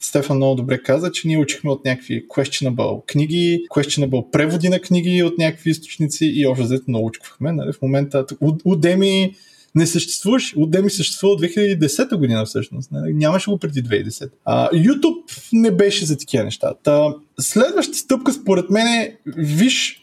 Стефан 0.00 0.36
много 0.36 0.54
добре 0.54 0.82
каза, 0.82 1.12
че 1.12 1.28
ние 1.28 1.38
учихме 1.38 1.70
от 1.70 1.84
някакви 1.84 2.28
questionable 2.28 3.06
книги, 3.06 3.66
questionable 3.70 4.30
преводи 4.30 4.68
на 4.68 4.80
книги 4.80 5.22
от 5.22 5.38
някакви 5.38 5.70
източници 5.70 6.26
и 6.26 6.46
още 6.46 6.62
взето 6.62 6.84
научквахме. 6.88 7.52
Нали? 7.52 7.72
В 7.72 7.82
момента 7.82 8.24
Udemy 8.24 9.34
не 9.74 9.86
съществуваш. 9.86 10.54
Udemy 10.54 10.88
съществува 10.88 11.34
от 11.34 11.42
2010 11.42 12.16
година 12.16 12.44
всъщност. 12.44 12.92
Нали? 12.92 13.14
Нямаше 13.14 13.50
го 13.50 13.58
преди 13.58 13.82
2010. 13.82 14.30
А, 14.44 14.68
YouTube 14.70 15.48
не 15.52 15.70
беше 15.70 16.04
за 16.04 16.18
такива 16.18 16.44
неща. 16.44 16.74
Та, 16.82 17.14
следващата 17.40 17.98
стъпка 17.98 18.32
според 18.32 18.70
мен 18.70 18.86
е 18.86 19.16
виж 19.36 19.98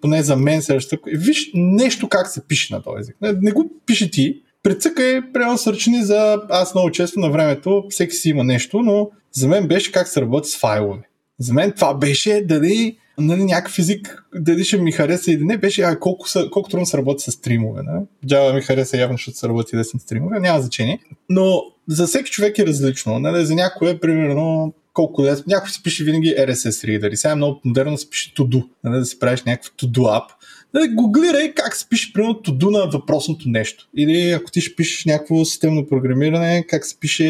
поне 0.00 0.22
за 0.22 0.36
мен 0.36 0.62
следващата 0.62 0.96
стъпка, 0.96 1.10
виж 1.14 1.50
нещо 1.54 2.08
как 2.08 2.28
се 2.28 2.46
пише 2.46 2.74
на 2.74 2.82
този 2.82 3.00
език. 3.00 3.16
Не, 3.20 3.32
не 3.32 3.52
го 3.52 3.70
пиши 3.86 4.10
ти, 4.10 4.42
прецъкай, 4.62 5.32
прямо 5.32 5.58
сърчни 5.58 6.04
за... 6.04 6.42
Аз 6.50 6.74
много 6.74 6.90
често 6.90 7.20
на 7.20 7.30
времето, 7.30 7.84
всеки 7.90 8.14
си 8.14 8.28
има 8.28 8.44
нещо, 8.44 8.78
но 8.82 9.10
за 9.32 9.48
мен 9.48 9.68
беше 9.68 9.92
как 9.92 10.08
се 10.08 10.20
работи 10.20 10.48
с 10.48 10.58
файлове. 10.58 11.02
За 11.38 11.54
мен 11.54 11.72
това 11.72 11.94
беше 11.94 12.44
дали 12.48 12.98
нали, 13.18 13.44
някакъв 13.44 13.78
език, 13.78 14.24
дали 14.34 14.64
ще 14.64 14.78
ми 14.78 14.92
хареса 14.92 15.32
или 15.32 15.44
не, 15.44 15.56
беше 15.56 15.82
а, 15.82 15.98
колко, 15.98 16.28
са, 16.28 16.48
колко 16.50 16.70
трудно 16.70 16.86
се 16.86 16.98
работи 16.98 17.24
с 17.24 17.32
стримове. 17.32 17.82
Нали? 17.82 18.04
Java 18.26 18.54
ми 18.54 18.60
хареса 18.60 18.96
явно, 18.96 19.16
защото 19.16 19.38
се 19.38 19.48
работи 19.48 19.76
лесно 19.76 20.00
с 20.00 20.02
стримове, 20.02 20.40
няма 20.40 20.60
значение. 20.60 21.00
Но 21.28 21.62
за 21.88 22.06
всеки 22.06 22.30
човек 22.30 22.58
е 22.58 22.66
различно. 22.66 23.18
Нали? 23.18 23.46
За 23.46 23.54
някой 23.54 23.90
е 23.90 23.98
примерно 23.98 24.74
колко 24.92 25.24
лесно. 25.24 25.44
Някой 25.46 25.70
си 25.70 25.82
пише 25.82 26.04
винаги 26.04 26.34
RSS 26.38 26.86
reader 26.86 27.12
и 27.12 27.16
сега 27.16 27.32
е 27.32 27.36
много 27.36 27.60
модерно 27.64 27.92
да 27.92 27.98
се 27.98 28.10
пише 28.10 28.34
to-do, 28.34 28.68
нали? 28.84 28.98
да 28.98 29.06
се 29.06 29.18
правиш 29.18 29.42
някакъв 29.42 29.72
to-do 29.72 29.98
app. 29.98 30.26
Нали, 30.74 30.88
гуглирай 30.88 31.54
как 31.54 31.76
се 31.76 31.88
пише 31.88 32.12
примерно 32.12 32.34
to-do 32.34 32.70
на 32.70 32.90
въпросното 32.90 33.48
нещо. 33.48 33.88
Или 33.96 34.30
ако 34.30 34.50
ти 34.50 34.60
ще 34.60 34.76
пишеш 34.76 35.04
някакво 35.04 35.44
системно 35.44 35.86
програмиране, 35.86 36.66
как 36.68 36.86
се 36.86 37.00
пише 37.00 37.24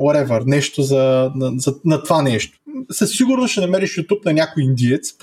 whatever, 0.00 0.42
нещо 0.46 0.82
за, 0.82 1.30
на, 1.34 1.52
за, 1.56 1.74
на 1.84 2.02
това 2.02 2.22
нещо 2.22 2.58
със 2.90 3.10
сигурност 3.16 3.52
ще 3.52 3.60
намериш 3.60 3.96
YouTube 3.96 4.24
на 4.24 4.32
някой 4.32 4.62
индиец, 4.62 5.14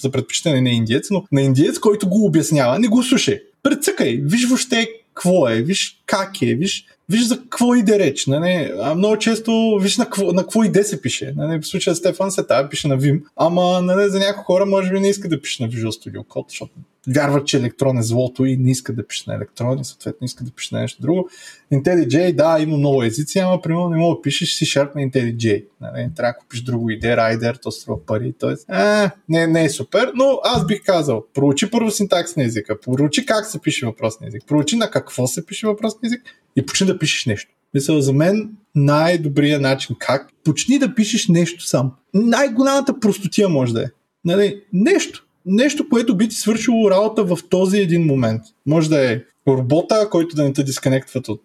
за 0.00 0.10
предпочитане 0.10 0.60
не 0.60 0.70
индиец, 0.70 1.10
но 1.10 1.24
на 1.32 1.42
индиец, 1.42 1.78
който 1.78 2.08
го 2.08 2.24
обяснява. 2.24 2.78
Не 2.78 2.88
го 2.88 3.02
слушай. 3.02 3.42
Прецъкай, 3.62 4.20
виж 4.22 4.44
въобще 4.46 4.88
какво 5.14 5.48
е, 5.48 5.62
виж 5.62 6.02
как 6.06 6.42
е, 6.42 6.54
виж, 6.54 6.84
виж 7.08 7.24
за 7.24 7.40
какво 7.40 7.74
иде 7.74 7.98
реч. 7.98 8.26
Нали? 8.26 8.72
А 8.82 8.94
много 8.94 9.18
често 9.18 9.78
виж 9.82 9.96
на 9.96 10.04
какво, 10.04 10.32
на 10.32 10.42
какво 10.42 10.64
иде 10.64 10.84
се 10.84 11.02
пише. 11.02 11.32
Нали? 11.36 11.60
В 11.60 11.66
случая 11.66 11.96
Стефан 11.96 12.30
се 12.30 12.46
тая 12.46 12.68
пише 12.68 12.88
на 12.88 12.98
Vim, 12.98 13.22
ама 13.36 13.82
нали, 13.82 14.10
за 14.10 14.18
някои 14.18 14.44
хора 14.44 14.66
може 14.66 14.90
би 14.90 15.00
не 15.00 15.08
иска 15.08 15.28
да 15.28 15.40
пише 15.40 15.62
на 15.62 15.70
Visual 15.70 15.90
Studio 15.90 16.26
Code, 16.26 16.48
защото 16.48 16.72
вярват, 17.14 17.46
че 17.46 17.56
електрон 17.56 17.98
е 17.98 18.02
злото 18.02 18.44
и 18.44 18.56
не 18.56 18.70
иска 18.70 18.92
да 18.92 19.06
пише 19.06 19.24
на 19.26 19.34
електрон 19.34 19.78
и 19.78 19.84
съответно 19.84 20.24
иска 20.24 20.44
да 20.44 20.50
пише 20.50 20.74
на 20.74 20.80
нещо 20.80 21.02
друго. 21.02 21.28
IntelliJ, 21.72 22.34
да, 22.34 22.58
има 22.60 22.76
много 22.76 23.02
езици, 23.02 23.38
ама 23.38 23.62
примерно 23.62 23.88
не 23.88 23.96
мога 23.96 24.16
да 24.16 24.22
пишеш 24.22 24.48
C-Sharp 24.48 24.94
на 24.94 25.00
IntelliJ. 25.00 25.64
Нали? 25.80 26.10
Трябва 26.16 26.32
да 26.32 26.38
купиш 26.38 26.62
друго 26.62 26.90
идея, 26.90 27.16
Rider, 27.16 27.62
то 27.62 27.70
струва 27.70 28.06
пари. 28.06 28.34
Тоест, 28.38 28.64
а, 28.68 29.10
не, 29.28 29.46
не 29.46 29.64
е 29.64 29.70
супер, 29.70 30.12
но 30.14 30.40
аз 30.44 30.66
бих 30.66 30.82
казал, 30.82 31.24
проучи 31.34 31.70
първо 31.70 31.90
синтакс 31.90 32.36
на 32.36 32.44
езика, 32.44 32.80
проучи 32.80 33.26
как 33.26 33.46
се 33.46 33.60
пише 33.60 33.86
въпросния 33.86 34.28
език, 34.28 34.42
проучи 34.46 34.76
на 34.76 34.90
какво 34.90 35.26
се 35.26 35.46
пише 35.46 35.66
въпросния 35.66 36.08
език 36.08 36.22
и 36.56 36.66
почни 36.66 36.86
да 36.86 36.98
пишеш 36.98 37.26
нещо. 37.26 37.50
Мисля, 37.74 38.02
за 38.02 38.12
мен 38.12 38.50
най-добрият 38.74 39.62
начин 39.62 39.96
как 39.98 40.28
почни 40.44 40.78
да 40.78 40.94
пишеш 40.94 41.28
нещо 41.28 41.66
сам. 41.66 41.92
Най-голямата 42.14 43.00
простотия 43.00 43.48
може 43.48 43.72
да 43.72 43.82
е. 43.82 43.86
Нали? 44.24 44.62
Нещо 44.72 45.27
нещо, 45.48 45.88
което 45.88 46.16
би 46.16 46.28
ти 46.28 46.36
свършило 46.36 46.90
работа 46.90 47.24
в 47.24 47.38
този 47.50 47.78
един 47.78 48.06
момент. 48.06 48.42
Може 48.66 48.88
да 48.88 49.12
е 49.12 49.20
робота, 49.48 50.08
който 50.10 50.36
да 50.36 50.44
не 50.44 50.52
те 50.52 50.62
дисконектват 50.62 51.28
от 51.28 51.42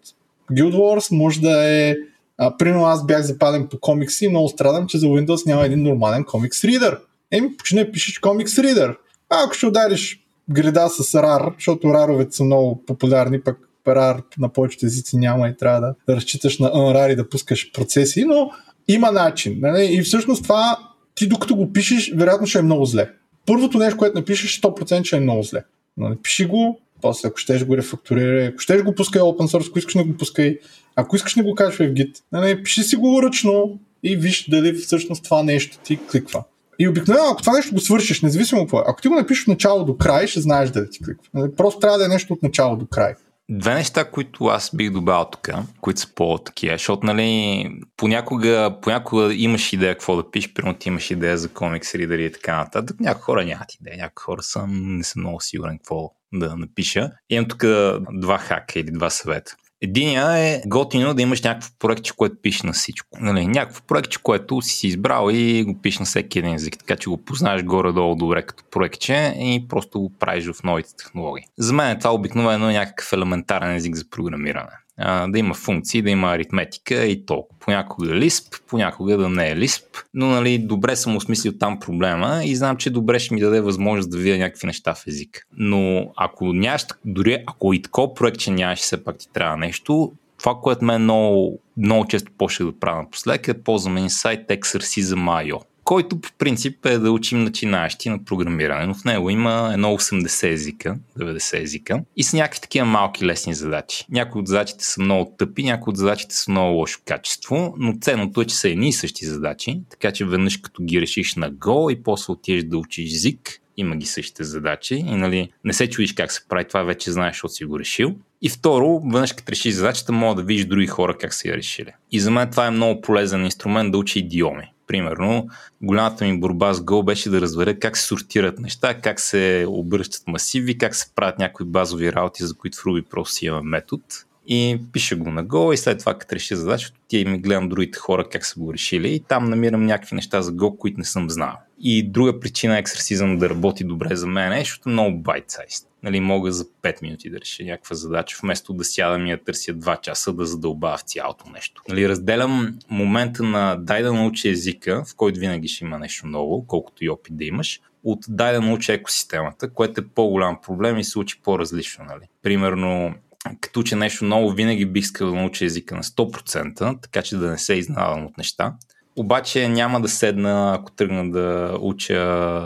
Guild 0.52 0.74
Wars, 0.74 1.16
може 1.16 1.40
да 1.40 1.70
е 1.70 1.94
а, 2.38 2.56
примерно 2.56 2.86
аз 2.86 3.06
бях 3.06 3.22
западен 3.22 3.66
по 3.70 3.78
комикси 3.80 4.24
и 4.24 4.28
много 4.28 4.48
страдам, 4.48 4.86
че 4.86 4.98
за 4.98 5.06
Windows 5.06 5.46
няма 5.46 5.64
един 5.64 5.82
нормален 5.82 6.24
комикс 6.24 6.64
ридър. 6.64 6.98
Еми, 7.30 7.56
почне 7.56 7.92
пишеш 7.92 8.18
комикс 8.18 8.58
ридър. 8.58 8.96
Ако 9.30 9.54
ще 9.54 9.66
удариш 9.66 10.20
града 10.50 10.88
с 10.88 11.12
RAR, 11.12 11.54
защото 11.58 11.94
раровете 11.94 12.36
са 12.36 12.44
много 12.44 12.82
популярни, 12.86 13.40
пък 13.40 13.58
RAR 13.86 14.22
на 14.38 14.48
повечето 14.48 14.86
езици 14.86 15.16
няма 15.16 15.48
и 15.48 15.56
трябва 15.56 15.94
да 16.08 16.16
разчиташ 16.16 16.58
на 16.58 16.70
unrar 16.70 17.12
и 17.12 17.16
да 17.16 17.28
пускаш 17.28 17.72
процеси, 17.72 18.24
но 18.24 18.50
има 18.88 19.12
начин. 19.12 19.58
Нали? 19.60 19.88
И 19.90 20.02
всъщност 20.02 20.42
това 20.42 20.78
ти 21.14 21.26
докато 21.26 21.56
го 21.56 21.72
пишеш, 21.72 22.12
вероятно 22.16 22.46
ще 22.46 22.58
е 22.58 22.62
много 22.62 22.84
зле 22.84 23.10
първото 23.46 23.78
нещо, 23.78 23.98
което 23.98 24.18
напишеш, 24.18 24.60
100% 24.60 25.04
ще 25.04 25.16
е 25.16 25.20
много 25.20 25.42
зле. 25.42 25.64
Но 25.96 26.08
напиши 26.08 26.46
го, 26.46 26.80
после 27.00 27.28
ако 27.28 27.38
щеш 27.38 27.64
го 27.64 27.76
рефакторирай, 27.76 28.46
ако 28.46 28.58
щеш 28.58 28.82
го 28.82 28.94
пускай 28.94 29.22
open 29.22 29.56
source, 29.56 29.68
ако 29.68 29.78
искаш 29.78 29.94
не 29.94 30.04
го 30.04 30.16
пускай, 30.16 30.58
ако 30.96 31.16
искаш 31.16 31.36
не 31.36 31.42
го 31.42 31.54
кажеш 31.54 31.78
в 31.78 31.82
Git, 31.82 32.20
нали, 32.32 32.62
пиши 32.62 32.82
си 32.82 32.96
го 32.96 33.22
ръчно 33.22 33.78
и 34.02 34.16
виж 34.16 34.48
дали 34.50 34.74
всъщност 34.74 35.24
това 35.24 35.42
нещо 35.42 35.78
ти 35.84 35.98
кликва. 36.10 36.44
И 36.78 36.88
обикновено, 36.88 37.26
ако 37.32 37.40
това 37.40 37.52
нещо 37.52 37.74
го 37.74 37.80
свършиш, 37.80 38.22
независимо 38.22 38.60
какво 38.60 38.78
е, 38.78 38.84
ако 38.86 39.02
ти 39.02 39.08
го 39.08 39.14
напишеш 39.14 39.42
от 39.42 39.48
начало 39.48 39.84
до 39.84 39.96
край, 39.96 40.26
ще 40.26 40.40
знаеш 40.40 40.70
да 40.70 40.90
ти 40.90 40.98
кликва. 41.04 41.56
Просто 41.56 41.80
трябва 41.80 41.98
да 41.98 42.04
е 42.04 42.08
нещо 42.08 42.32
от 42.32 42.42
начало 42.42 42.76
до 42.76 42.86
край. 42.86 43.14
Две 43.50 43.74
неща, 43.74 44.10
които 44.10 44.44
аз 44.44 44.70
бих 44.76 44.90
добавил 44.90 45.24
тук, 45.24 45.48
които 45.80 46.00
са 46.00 46.14
по-такива, 46.14 46.74
защото 46.74 47.06
нали, 47.06 47.70
понякога, 47.96 48.78
понякога 48.82 49.34
имаш 49.34 49.72
идея 49.72 49.94
какво 49.94 50.16
да 50.16 50.30
пишеш, 50.30 50.52
примерно 50.52 50.78
ти 50.78 50.88
имаш 50.88 51.10
идея 51.10 51.38
за 51.38 51.48
комикс, 51.48 51.94
ридери 51.94 52.24
и 52.24 52.32
така 52.32 52.56
нататък. 52.56 53.00
Някои 53.00 53.22
хора 53.22 53.44
нямат 53.44 53.74
идея, 53.74 53.96
някои 53.96 54.22
хора 54.22 54.42
са, 54.42 54.66
не 54.68 55.04
съм 55.04 55.22
много 55.22 55.40
сигурен 55.40 55.78
какво 55.78 56.10
да 56.32 56.56
напиша. 56.56 57.10
Имам 57.30 57.48
тук 57.48 57.64
два 58.12 58.38
хака 58.38 58.78
или 58.78 58.90
два 58.90 59.10
съвета. 59.10 59.56
Единия 59.84 60.38
е 60.38 60.62
готино 60.66 61.14
да 61.14 61.22
имаш 61.22 61.42
някакво 61.42 61.70
проектче, 61.78 62.12
което 62.16 62.36
пише 62.42 62.66
на 62.66 62.72
всичко. 62.72 63.08
Нали, 63.20 63.46
някакво 63.46 63.82
проектче, 63.82 64.18
което 64.22 64.62
си 64.62 64.86
избрал 64.86 65.30
и 65.32 65.64
го 65.64 65.80
пишеш 65.82 65.98
на 65.98 66.06
всеки 66.06 66.38
един 66.38 66.54
език, 66.54 66.78
така 66.78 66.96
че 66.96 67.10
го 67.10 67.24
познаеш 67.24 67.62
горе-долу 67.62 68.14
добре 68.14 68.46
като 68.46 68.64
проектче 68.70 69.34
и 69.38 69.66
просто 69.68 70.00
го 70.00 70.12
правиш 70.18 70.46
в 70.46 70.62
новите 70.62 70.96
технологии. 70.96 71.44
За 71.58 71.72
мен 71.72 71.90
е 71.90 71.98
това 71.98 72.14
обикновено 72.14 72.70
някакъв 72.70 73.12
елементарен 73.12 73.76
език 73.76 73.96
за 73.96 74.10
програмиране 74.10 74.83
да 75.28 75.38
има 75.38 75.54
функции, 75.54 76.02
да 76.02 76.10
има 76.10 76.28
аритметика 76.28 77.04
и 77.04 77.26
толкова. 77.26 77.58
Понякога 77.60 78.06
Lisp, 78.06 78.62
понякога 78.68 79.16
да 79.16 79.28
не 79.28 79.48
е 79.48 79.56
Lisp, 79.56 79.84
но 80.14 80.26
нали, 80.26 80.58
добре 80.58 80.96
съм 80.96 81.16
осмислил 81.16 81.52
там 81.58 81.80
проблема 81.80 82.40
и 82.44 82.56
знам, 82.56 82.76
че 82.76 82.90
добре 82.90 83.18
ще 83.18 83.34
ми 83.34 83.40
даде 83.40 83.60
възможност 83.60 84.10
да 84.10 84.18
видя 84.18 84.38
някакви 84.38 84.66
неща 84.66 84.94
в 84.94 85.06
език. 85.06 85.46
Но 85.56 86.12
ако 86.16 86.52
нямаш, 86.52 86.84
дори 87.04 87.44
ако 87.46 87.74
и 87.74 87.82
такова 87.82 88.14
проект, 88.14 88.38
че 88.38 88.50
нямаш, 88.50 88.78
все 88.78 89.04
пак 89.04 89.18
ти 89.18 89.28
трябва 89.32 89.56
нещо, 89.56 90.12
това, 90.38 90.54
което 90.62 90.84
мен 90.84 91.02
много, 91.02 91.60
много 91.76 92.06
често 92.06 92.32
почнах 92.38 92.70
да 92.70 92.78
правя 92.78 93.02
напоследък 93.02 93.48
е 93.48 93.62
ползваме 93.62 94.00
инсайт 94.00 94.48
Exercism.io 94.48 95.60
който 95.84 96.20
по 96.20 96.28
принцип 96.38 96.86
е 96.86 96.98
да 96.98 97.12
учим 97.12 97.44
начинаещи 97.44 98.08
на 98.08 98.24
програмиране, 98.24 98.86
но 98.86 98.94
в 98.94 99.04
него 99.04 99.30
има 99.30 99.70
едно 99.72 99.88
80 99.88 100.52
езика, 100.52 100.98
90 101.18 101.62
езика 101.62 102.02
и 102.16 102.22
са 102.22 102.36
някакви 102.36 102.60
такива 102.60 102.86
малки 102.86 103.26
лесни 103.26 103.54
задачи. 103.54 104.04
Някои 104.10 104.40
от 104.40 104.48
задачите 104.48 104.84
са 104.84 105.02
много 105.02 105.34
тъпи, 105.38 105.62
някои 105.62 105.90
от 105.90 105.96
задачите 105.96 106.34
са 106.34 106.50
много 106.50 106.76
лошо 106.76 107.00
качество, 107.04 107.74
но 107.78 107.94
ценното 108.00 108.40
е, 108.40 108.44
че 108.44 108.56
са 108.56 108.68
едни 108.68 108.88
и 108.88 108.92
същи 108.92 109.26
задачи, 109.26 109.80
така 109.90 110.12
че 110.12 110.24
веднъж 110.24 110.56
като 110.56 110.82
ги 110.82 111.00
решиш 111.00 111.34
на 111.34 111.52
Go 111.52 111.92
и 111.92 112.02
после 112.02 112.32
отидеш 112.32 112.64
да 112.64 112.78
учиш 112.78 113.12
език, 113.12 113.60
има 113.76 113.96
ги 113.96 114.06
същите 114.06 114.44
задачи 114.44 114.94
и 114.94 115.14
нали, 115.14 115.52
не 115.64 115.72
се 115.72 115.90
чудиш 115.90 116.12
как 116.12 116.32
се 116.32 116.48
прави, 116.48 116.68
това 116.68 116.82
вече 116.82 117.12
знаеш, 117.12 117.34
защото 117.34 117.54
си 117.54 117.64
го 117.64 117.78
решил. 117.78 118.14
И 118.42 118.48
второ, 118.48 119.00
веднъж 119.00 119.32
като 119.32 119.52
решиш 119.52 119.74
задачата, 119.74 120.12
мога 120.12 120.34
да 120.34 120.42
видиш 120.42 120.64
други 120.64 120.86
хора 120.86 121.18
как 121.18 121.34
са 121.34 121.48
я 121.48 121.56
решили. 121.56 121.90
И 122.12 122.20
за 122.20 122.30
мен 122.30 122.50
това 122.50 122.66
е 122.66 122.70
много 122.70 123.00
полезен 123.00 123.44
инструмент 123.44 123.92
да 123.92 123.98
учи 123.98 124.18
идиоми. 124.18 124.73
Примерно, 124.86 125.46
голямата 125.82 126.24
ми 126.24 126.40
борба 126.40 126.74
с 126.74 126.80
Go 126.80 127.04
беше 127.04 127.30
да 127.30 127.40
разбера 127.40 127.78
как 127.78 127.96
се 127.96 128.06
сортират 128.06 128.58
неща, 128.58 129.00
как 129.00 129.20
се 129.20 129.66
обръщат 129.68 130.22
масиви, 130.28 130.78
как 130.78 130.94
се 130.94 131.06
правят 131.14 131.38
някои 131.38 131.66
базови 131.66 132.12
работи, 132.12 132.44
за 132.44 132.54
които 132.54 132.78
в 132.78 132.84
Ruby 132.84 133.08
просто 133.08 133.44
имаме 133.44 133.70
метод. 133.70 134.02
И 134.46 134.80
пиша 134.92 135.16
го 135.16 135.30
на 135.30 135.46
Go 135.46 135.72
и 135.72 135.76
след 135.76 135.98
това, 135.98 136.18
като 136.18 136.34
реши 136.34 136.56
задачата, 136.56 136.98
тия 137.08 137.30
ми 137.30 137.38
гледам 137.38 137.68
другите 137.68 137.98
хора 137.98 138.28
как 138.32 138.46
са 138.46 138.60
го 138.60 138.72
решили 138.72 139.14
и 139.14 139.20
там 139.20 139.44
намирам 139.44 139.86
някакви 139.86 140.16
неща 140.16 140.42
за 140.42 140.52
Go, 140.52 140.78
които 140.78 140.98
не 140.98 141.04
съм 141.04 141.30
знал. 141.30 141.56
И 141.78 142.10
друга 142.10 142.40
причина 142.40 142.78
ексерсизъм 142.78 143.38
да 143.38 143.50
работи 143.50 143.84
добре 143.84 144.16
за 144.16 144.26
мен 144.26 144.52
е, 144.52 144.58
защото 144.58 144.88
е 144.88 144.92
много 144.92 145.22
bite-sized 145.22 145.86
нали, 146.04 146.20
мога 146.20 146.52
за 146.52 146.64
5 146.64 147.02
минути 147.02 147.30
да 147.30 147.40
реша 147.40 147.64
някаква 147.64 147.96
задача, 147.96 148.38
вместо 148.42 148.72
да 148.72 148.84
сядам 148.84 149.26
и 149.26 149.30
я 149.30 149.44
търся 149.44 149.74
2 149.74 150.00
часа 150.00 150.32
да 150.32 150.46
задълбая 150.46 150.96
в 150.96 151.02
цялото 151.02 151.50
нещо. 151.50 151.82
Нали, 151.88 152.08
разделям 152.08 152.78
момента 152.90 153.42
на 153.42 153.76
дай 153.76 154.02
да 154.02 154.12
научи 154.12 154.48
езика, 154.48 155.04
в 155.04 155.16
който 155.16 155.40
винаги 155.40 155.68
ще 155.68 155.84
има 155.84 155.98
нещо 155.98 156.26
ново, 156.26 156.66
колкото 156.66 157.04
и 157.04 157.08
опит 157.08 157.36
да 157.36 157.44
имаш, 157.44 157.80
от 158.04 158.18
дай 158.28 158.52
да 158.52 158.60
научи 158.60 158.92
екосистемата, 158.92 159.70
което 159.70 160.00
е 160.00 160.06
по-голям 160.14 160.58
проблем 160.66 160.98
и 160.98 161.04
се 161.04 161.18
учи 161.18 161.40
по-различно. 161.44 162.04
Нали. 162.04 162.28
Примерно, 162.42 163.14
като 163.60 163.80
уча 163.80 163.96
нещо 163.96 164.24
ново, 164.24 164.50
винаги 164.50 164.86
бих 164.86 165.04
искал 165.04 165.30
да 165.30 165.34
науча 165.34 165.64
езика 165.64 165.96
на 165.96 166.02
100%, 166.02 167.02
така 167.02 167.22
че 167.22 167.36
да 167.36 167.50
не 167.50 167.58
се 167.58 167.74
изнавам 167.74 168.26
от 168.26 168.38
неща. 168.38 168.74
Обаче 169.16 169.68
няма 169.68 170.00
да 170.00 170.08
седна, 170.08 170.74
ако 170.78 170.92
тръгна 170.92 171.30
да 171.30 171.76
уча 171.80 172.14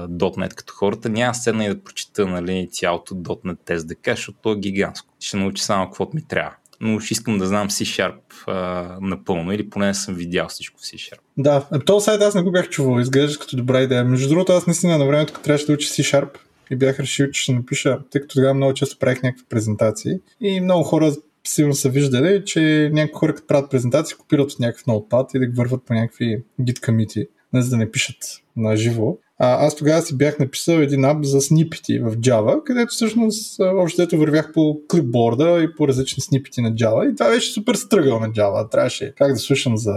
.NET 0.08 0.54
като 0.54 0.74
хората, 0.74 1.08
няма 1.08 1.32
да 1.32 1.38
седна 1.38 1.64
и 1.64 1.68
да 1.68 1.82
прочита 1.82 2.26
нали, 2.26 2.68
цялото 2.70 3.14
.NET 3.14 3.78
SDK, 3.78 4.10
защото 4.10 4.38
то 4.42 4.52
е 4.52 4.56
гигантско. 4.56 5.08
Ще 5.20 5.36
науча 5.36 5.64
само 5.64 5.86
каквото 5.86 6.16
ми 6.16 6.22
трябва. 6.28 6.52
Но 6.80 7.00
ще 7.00 7.12
искам 7.12 7.38
да 7.38 7.46
знам 7.46 7.68
C-Sharp 7.68 8.20
а, 8.46 8.98
напълно 9.00 9.52
или 9.52 9.70
поне 9.70 9.94
съм 9.94 10.14
видял 10.14 10.48
всичко 10.48 10.80
в 10.80 10.82
C-Sharp. 10.82 11.18
Да, 11.36 11.66
то 11.86 12.00
сайт 12.00 12.22
аз 12.22 12.34
не 12.34 12.42
го 12.42 12.52
бях 12.52 12.68
чувал, 12.68 13.00
изглежда 13.00 13.38
като 13.38 13.56
добра 13.56 13.80
идея. 13.80 14.04
Между 14.04 14.28
другото, 14.28 14.52
аз 14.52 14.66
наистина 14.66 14.98
на 14.98 15.06
времето, 15.06 15.32
като 15.32 15.44
трябваше 15.44 15.66
да 15.66 15.72
уча 15.72 15.88
C-Sharp, 15.88 16.28
и 16.70 16.76
бях 16.76 17.00
решил, 17.00 17.30
че 17.30 17.42
ще 17.42 17.52
напиша, 17.52 17.98
тъй 18.10 18.20
като 18.20 18.34
тогава 18.34 18.54
много 18.54 18.74
често 18.74 18.98
правих 18.98 19.22
някакви 19.22 19.44
презентации 19.48 20.12
и 20.40 20.60
много 20.60 20.84
хора 20.84 21.12
сигурно 21.48 21.74
са 21.74 21.88
виждали, 21.88 22.42
че 22.44 22.90
някои 22.92 23.18
хора, 23.18 23.34
като 23.34 23.46
правят 23.46 23.70
презентации, 23.70 24.16
копират 24.16 24.52
от 24.52 24.60
някакъв 24.60 24.86
ноутпад 24.86 25.34
и 25.34 25.38
да 25.38 25.46
ги 25.46 25.56
върват 25.56 25.84
по 25.86 25.94
някакви 25.94 26.44
git 26.60 26.84
комити, 26.84 27.26
за 27.54 27.70
да 27.70 27.76
не 27.76 27.90
пишат 27.90 28.16
на 28.56 28.76
живо. 28.76 29.16
А, 29.40 29.66
аз 29.66 29.76
тогава 29.76 30.02
си 30.02 30.16
бях 30.16 30.38
написал 30.38 30.78
един 30.78 31.04
ап 31.04 31.24
за 31.24 31.40
снипити 31.40 31.98
в 31.98 32.16
Java, 32.16 32.62
където 32.64 32.92
всъщност 32.92 33.60
общо 33.60 34.02
дето 34.02 34.18
вървях 34.18 34.52
по 34.52 34.80
клипборда 34.90 35.60
и 35.62 35.74
по 35.76 35.88
различни 35.88 36.22
снипити 36.22 36.60
на 36.60 36.72
Java 36.72 37.12
и 37.12 37.16
това 37.16 37.30
беше 37.30 37.52
супер 37.52 37.74
стръгъл 37.74 38.20
на 38.20 38.28
Java. 38.28 38.70
Трябваше 38.70 39.14
как 39.18 39.32
да 39.32 39.38
слушам 39.38 39.76
за 39.76 39.94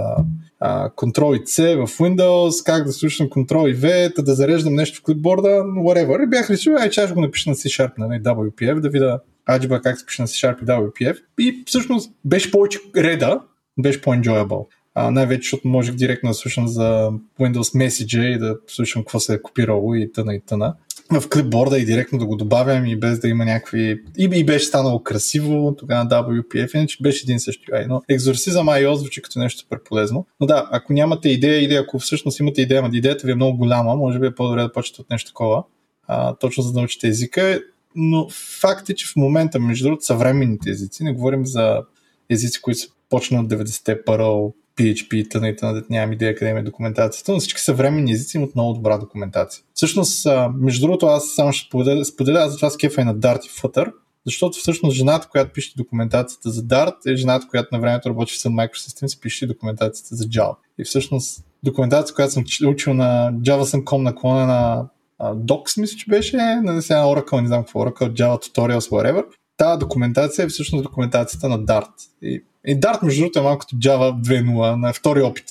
а, 0.60 0.90
Ctrl 0.90 1.42
и 1.42 1.46
C 1.46 1.86
в 1.86 1.98
Windows, 1.98 2.66
как 2.66 2.84
да 2.84 2.92
слушам 2.92 3.30
Ctrl 3.30 3.70
и 3.70 3.76
V, 3.76 4.22
да 4.22 4.36
зареждам 4.36 4.76
нещо 4.76 5.00
в 5.00 5.04
клипборда, 5.04 5.50
whatever. 5.64 6.24
И 6.24 6.30
бях 6.30 6.50
решил, 6.50 6.76
ай, 6.76 6.90
че 6.90 7.02
аз 7.02 7.14
го 7.14 7.22
напиша 7.22 7.50
на 7.50 7.56
C-Sharp, 7.56 7.92
на 7.98 8.08
нали, 8.08 8.22
WPF, 8.22 8.80
да 8.80 8.90
видя 8.90 9.20
Аджиба 9.50 9.82
как 9.82 10.00
се 10.00 10.06
пише 10.06 10.22
на 10.22 10.28
C-Sharp 10.28 10.62
и 10.62 10.66
WPF. 10.66 11.18
И 11.40 11.64
всъщност 11.66 12.12
беше 12.26 12.52
повече 12.52 12.80
реда, 12.96 13.42
беше 13.80 14.02
по-enjoyable. 14.02 14.66
А, 14.96 15.12
най-вече, 15.12 15.42
защото 15.42 15.68
можех 15.68 15.96
директно 15.96 16.30
да 16.30 16.34
слушам 16.34 16.68
за 16.68 17.12
Windows 17.40 17.88
Message 17.88 18.36
и 18.36 18.38
да 18.38 18.58
слушам 18.68 19.02
какво 19.02 19.20
се 19.20 19.34
е 19.34 19.42
копирало 19.42 19.96
и 19.96 20.12
тъна 20.12 20.36
и 20.36 20.42
тъна. 20.42 20.76
В 21.12 21.30
клипборда 21.30 21.80
и 21.80 21.86
директно 21.86 22.20
да 22.20 22.26
го 22.26 22.36
добавям 22.36 22.86
и 22.86 23.00
без 23.00 23.20
да 23.20 23.28
има 23.28 23.46
някакви... 23.46 24.02
И, 24.18 24.30
и 24.34 24.46
беше 24.46 24.66
станало 24.66 25.04
красиво, 25.04 25.76
тогава 25.80 26.06
WPF, 26.06 26.76
иначе 26.76 26.98
беше 27.02 27.26
един 27.26 27.40
същи 27.40 27.66
ай. 27.74 27.86
Но 27.90 28.02
екзорсизъм 28.10 28.68
IO 28.68 28.94
звучи 28.94 29.22
като 29.22 29.40
нещо 29.40 29.60
супер 29.60 29.84
полезно. 29.84 30.26
Но 30.40 30.48
да, 30.48 30.68
ако 30.72 30.94
нямате 30.94 31.30
идея 31.30 31.64
или 31.64 31.76
ако 31.76 32.00
всъщност 32.00 32.40
имате 32.40 32.62
идея, 32.62 32.82
но 32.82 32.90
идеята 32.94 33.28
ви 33.28 33.32
е 33.32 33.36
много 33.36 33.58
голяма, 33.58 33.96
може 33.96 34.20
би 34.20 34.28
е 34.28 34.36
по-добре 34.36 34.62
да 34.62 34.72
почнете 34.72 35.02
от 35.02 35.10
нещо 35.10 35.30
такова. 35.30 35.64
А, 36.08 36.36
точно 36.36 36.64
за 36.64 36.74
да 36.74 36.80
научите 36.80 37.08
езика 37.08 37.62
но 37.96 38.28
факт 38.62 38.90
е, 38.90 38.96
че 38.96 39.08
в 39.08 39.16
момента, 39.16 39.60
между 39.60 39.86
другото, 39.86 40.06
съвременните 40.06 40.70
езици, 40.70 41.04
не 41.04 41.14
говорим 41.14 41.46
за 41.46 41.82
езици, 42.30 42.62
които 42.62 42.80
са 42.80 42.88
почнат 43.10 43.44
от 43.44 43.52
90-те, 43.52 44.06
Perl, 44.06 44.54
PHP, 44.78 45.30
тъна 45.32 45.50
и 45.50 45.56
тъна, 45.56 45.84
нямам 45.90 46.14
идея 46.14 46.36
къде 46.36 46.52
има 46.52 46.64
документацията, 46.64 47.32
но 47.32 47.40
всички 47.40 47.62
съвременни 47.62 48.12
езици 48.12 48.38
имат 48.38 48.56
много 48.56 48.74
добра 48.74 48.98
документация. 48.98 49.64
Всъщност, 49.74 50.28
между 50.56 50.82
другото, 50.82 51.06
аз 51.06 51.30
само 51.36 51.54
ще 51.54 51.68
споделя, 51.68 52.06
споделя 52.06 52.50
за 52.50 52.56
това 52.56 52.70
с 52.70 52.78
кефа 52.78 53.02
и 53.02 53.04
на 53.04 53.16
Dart 53.16 53.46
и 53.46 53.50
Flutter, 53.50 53.92
защото 54.26 54.58
всъщност 54.60 54.96
жената, 54.96 55.28
която 55.32 55.54
пише 55.54 55.74
документацията 55.78 56.50
за 56.50 56.62
Dart 56.62 57.12
е 57.12 57.16
жената, 57.16 57.48
която 57.50 57.70
на 57.72 57.80
времето 57.82 58.10
работи 58.10 58.34
в 58.34 58.38
Sun 58.38 58.68
Microsystems, 58.68 59.22
пише 59.22 59.48
документацията 59.48 60.16
за 60.16 60.24
Java. 60.24 60.56
И 60.80 60.84
всъщност 60.84 61.44
документацията, 61.64 62.14
която 62.16 62.34
съм 62.34 62.44
учил 62.68 62.94
на 62.94 63.34
JavaSum.com 63.34 63.98
наклона 63.98 64.46
на 64.46 64.90
Docs, 65.24 65.82
мисля, 65.82 65.98
че 65.98 66.06
беше, 66.10 66.38
не 66.38 66.82
сега 66.82 67.00
Oracle, 67.00 67.42
не 67.42 67.48
знам 67.48 67.64
какво, 67.64 67.80
Oracle, 67.80 68.12
Java 68.12 68.38
Tutorials, 68.38 68.90
whatever. 68.90 69.26
Тази 69.58 69.80
документация 69.80 70.46
е 70.46 70.48
всъщност 70.48 70.84
документацията 70.84 71.50
на 71.50 71.60
Dart. 71.60 71.92
И, 72.22 72.44
и 72.68 72.80
Dart, 72.80 73.04
между 73.04 73.22
другото, 73.22 73.40
е 73.40 73.42
малко 73.42 73.60
като 73.60 73.76
Java 73.76 74.22
2.0, 74.22 74.76
на 74.76 74.94
втори 74.94 75.22
опит. 75.22 75.46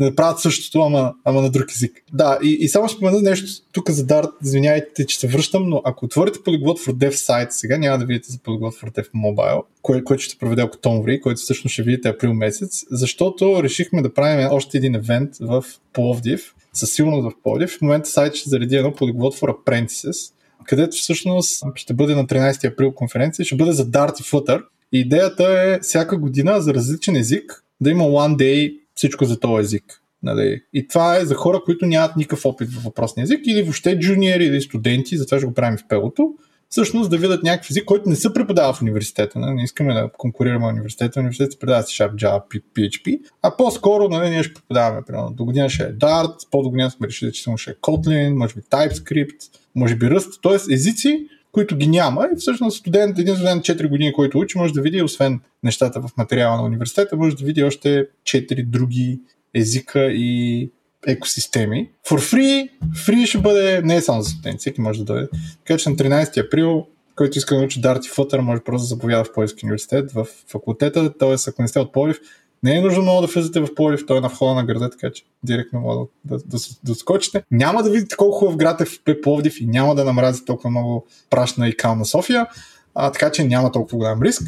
Да 0.00 0.14
правят 0.14 0.40
същото, 0.40 0.82
ама, 0.82 1.14
ама 1.24 1.42
на 1.42 1.50
друг 1.50 1.70
език. 1.70 1.92
Да, 2.12 2.38
и, 2.42 2.48
и 2.60 2.68
само 2.68 2.88
спомена 2.88 3.20
нещо 3.20 3.62
тук 3.72 3.90
за 3.90 4.06
Dart, 4.06 4.30
извиняйте, 4.42 5.06
че 5.06 5.18
се 5.18 5.28
връщам, 5.28 5.68
но 5.68 5.82
ако 5.84 6.04
отворите 6.04 6.38
Polyglot 6.38 6.86
for 6.86 6.92
Dev 6.92 7.10
сайт 7.10 7.52
сега, 7.52 7.78
няма 7.78 7.98
да 7.98 8.04
видите 8.04 8.32
за 8.32 8.38
Polyglot 8.38 8.82
for 8.82 8.92
Dev 8.92 9.08
Mobile, 9.12 9.62
кое, 9.82 10.04
което 10.04 10.22
ще 10.22 10.38
проведе 10.38 10.62
октомври, 10.62 11.20
който 11.20 11.40
всъщност 11.40 11.72
ще 11.72 11.82
видите 11.82 12.08
април 12.08 12.34
месец, 12.34 12.84
защото 12.90 13.62
решихме 13.62 14.02
да 14.02 14.14
правим 14.14 14.48
още 14.50 14.78
един 14.78 14.94
евент 14.94 15.30
в 15.40 15.64
Пловдив, 15.92 16.54
със 16.74 16.92
сигурност 16.92 17.36
в 17.36 17.42
Пловдив. 17.42 17.76
В 17.78 17.80
момента 17.82 18.08
сайт 18.08 18.34
ще 18.34 18.50
зареди 18.50 18.76
едно 18.76 18.90
Polyglot 18.90 19.40
for 19.40 19.56
Apprentices, 19.56 20.32
където 20.64 20.96
всъщност 20.96 21.64
ще 21.74 21.94
бъде 21.94 22.14
на 22.14 22.26
13 22.26 22.72
април 22.72 22.92
конференция, 22.92 23.44
ще 23.44 23.56
бъде 23.56 23.72
за 23.72 23.86
Dart 23.86 24.20
и 24.20 24.24
Flutter. 24.24 24.64
И 24.92 25.00
идеята 25.00 25.44
е 25.44 25.80
всяка 25.80 26.18
година 26.18 26.60
за 26.60 26.74
различен 26.74 27.16
език 27.16 27.64
да 27.80 27.90
има 27.90 28.04
one 28.04 28.36
day 28.36 28.78
всичко 28.94 29.24
за 29.24 29.40
този 29.40 29.60
език. 29.60 30.02
Нали? 30.22 30.62
И 30.72 30.88
това 30.88 31.16
е 31.16 31.24
за 31.24 31.34
хора, 31.34 31.60
които 31.64 31.86
нямат 31.86 32.16
никакъв 32.16 32.46
опит 32.46 32.70
в 32.70 32.84
въпросния 32.84 33.24
език 33.24 33.40
или 33.46 33.62
въобще 33.62 33.98
джуниори 33.98 34.44
или 34.44 34.60
студенти, 34.60 35.16
затова 35.16 35.38
ще 35.38 35.46
го 35.46 35.54
правим 35.54 35.78
в 35.78 35.88
пелото. 35.88 36.34
Всъщност 36.74 37.10
да 37.10 37.18
видят 37.18 37.42
някакъв 37.42 37.70
език, 37.70 37.84
който 37.84 38.08
не 38.08 38.16
се 38.16 38.34
преподава 38.34 38.72
в 38.72 38.82
университета. 38.82 39.38
Не, 39.38 39.54
не 39.54 39.62
искаме 39.62 39.94
да 39.94 40.10
конкурираме 40.18 40.66
университета. 40.66 41.20
Университет 41.20 41.52
се 41.52 41.58
предава 41.58 41.82
C 41.82 41.86
Sharp, 41.86 42.14
Java, 42.14 42.62
PHP, 42.74 43.20
а 43.42 43.56
по-скоро 43.56 44.08
нали, 44.08 44.30
ние 44.30 44.42
ще 44.42 44.54
преподаваме. 44.54 45.02
Примерно, 45.06 45.30
до 45.30 45.44
година 45.44 45.70
ще 45.70 45.82
е 45.82 45.92
Dart, 45.92 46.50
по-до 46.50 46.70
година 46.70 46.90
сме 46.90 47.06
решили, 47.06 47.32
че 47.32 47.42
ще 47.56 47.70
е 47.70 47.74
Kotlin, 47.74 48.34
може 48.34 48.54
би 48.54 48.60
TypeScript, 48.60 49.36
може 49.74 49.96
би 49.96 50.06
Rust, 50.06 50.42
т.е. 50.42 50.74
езици, 50.74 51.28
които 51.52 51.76
ги 51.76 51.86
няма 51.86 52.28
и 52.32 52.36
всъщност 52.36 52.78
студент, 52.78 53.18
един 53.18 53.34
студент 53.34 53.64
4 53.64 53.88
години, 53.88 54.12
който 54.12 54.38
учи, 54.38 54.58
може 54.58 54.72
да 54.72 54.82
види, 54.82 55.02
освен 55.02 55.40
нещата 55.62 56.00
в 56.00 56.10
материала 56.16 56.56
на 56.56 56.62
университета, 56.62 57.16
може 57.16 57.36
да 57.36 57.44
види 57.44 57.64
още 57.64 58.06
4 58.24 58.66
други 58.66 59.20
езика 59.54 60.06
и 60.06 60.70
екосистеми. 61.06 61.90
For 62.08 62.18
free, 62.34 62.70
free 62.94 63.26
ще 63.26 63.38
бъде 63.38 63.82
не 63.84 63.96
е 63.96 64.00
само 64.00 64.22
за 64.22 64.30
студенти, 64.30 64.58
всеки 64.58 64.80
може 64.80 64.98
да 64.98 65.04
дойде. 65.04 65.28
Така 65.66 65.78
че 65.78 65.90
на 65.90 65.96
13 65.96 66.46
април, 66.46 66.86
който 67.16 67.38
иска 67.38 67.54
да 67.54 67.60
научи 67.60 67.80
Dart 67.80 68.06
и 68.06 68.10
Flutter, 68.10 68.38
може 68.38 68.62
просто 68.62 68.82
да 68.82 68.86
заповяда 68.86 69.24
в 69.24 69.32
Пловдивски 69.32 69.66
университет, 69.66 70.12
в 70.12 70.26
факултета, 70.48 71.18
т.е. 71.18 71.34
ако 71.48 71.62
не 71.62 71.68
сте 71.68 71.78
от 71.78 71.92
Пловдив, 71.92 72.20
не 72.62 72.76
е 72.76 72.80
нужно 72.80 73.02
много 73.02 73.20
да 73.20 73.26
влизате 73.26 73.60
в 73.60 73.74
Пловдив, 73.74 74.06
той 74.06 74.18
е 74.18 74.20
на 74.20 74.28
входа 74.28 74.54
на 74.54 74.64
града, 74.64 74.90
така 74.90 75.10
че 75.12 75.24
директно 75.42 75.80
може 75.80 75.98
да, 76.24 76.36
да, 76.36 76.44
да, 76.46 76.58
да 76.84 76.94
скочите. 76.94 77.42
Няма 77.50 77.82
да 77.82 77.90
видите 77.90 78.16
колко 78.16 78.38
хубав 78.38 78.56
град 78.56 78.80
е 78.80 78.84
в 78.84 79.20
Пловдив 79.22 79.60
и 79.60 79.66
няма 79.66 79.94
да 79.94 80.04
намрази 80.04 80.44
толкова 80.44 80.70
много 80.70 81.06
прашна 81.30 81.68
и 81.68 81.76
кална 81.76 82.04
София, 82.04 82.46
а, 82.94 83.12
така 83.12 83.32
че 83.32 83.44
няма 83.44 83.72
толкова 83.72 83.98
голям 83.98 84.22
риск. 84.22 84.42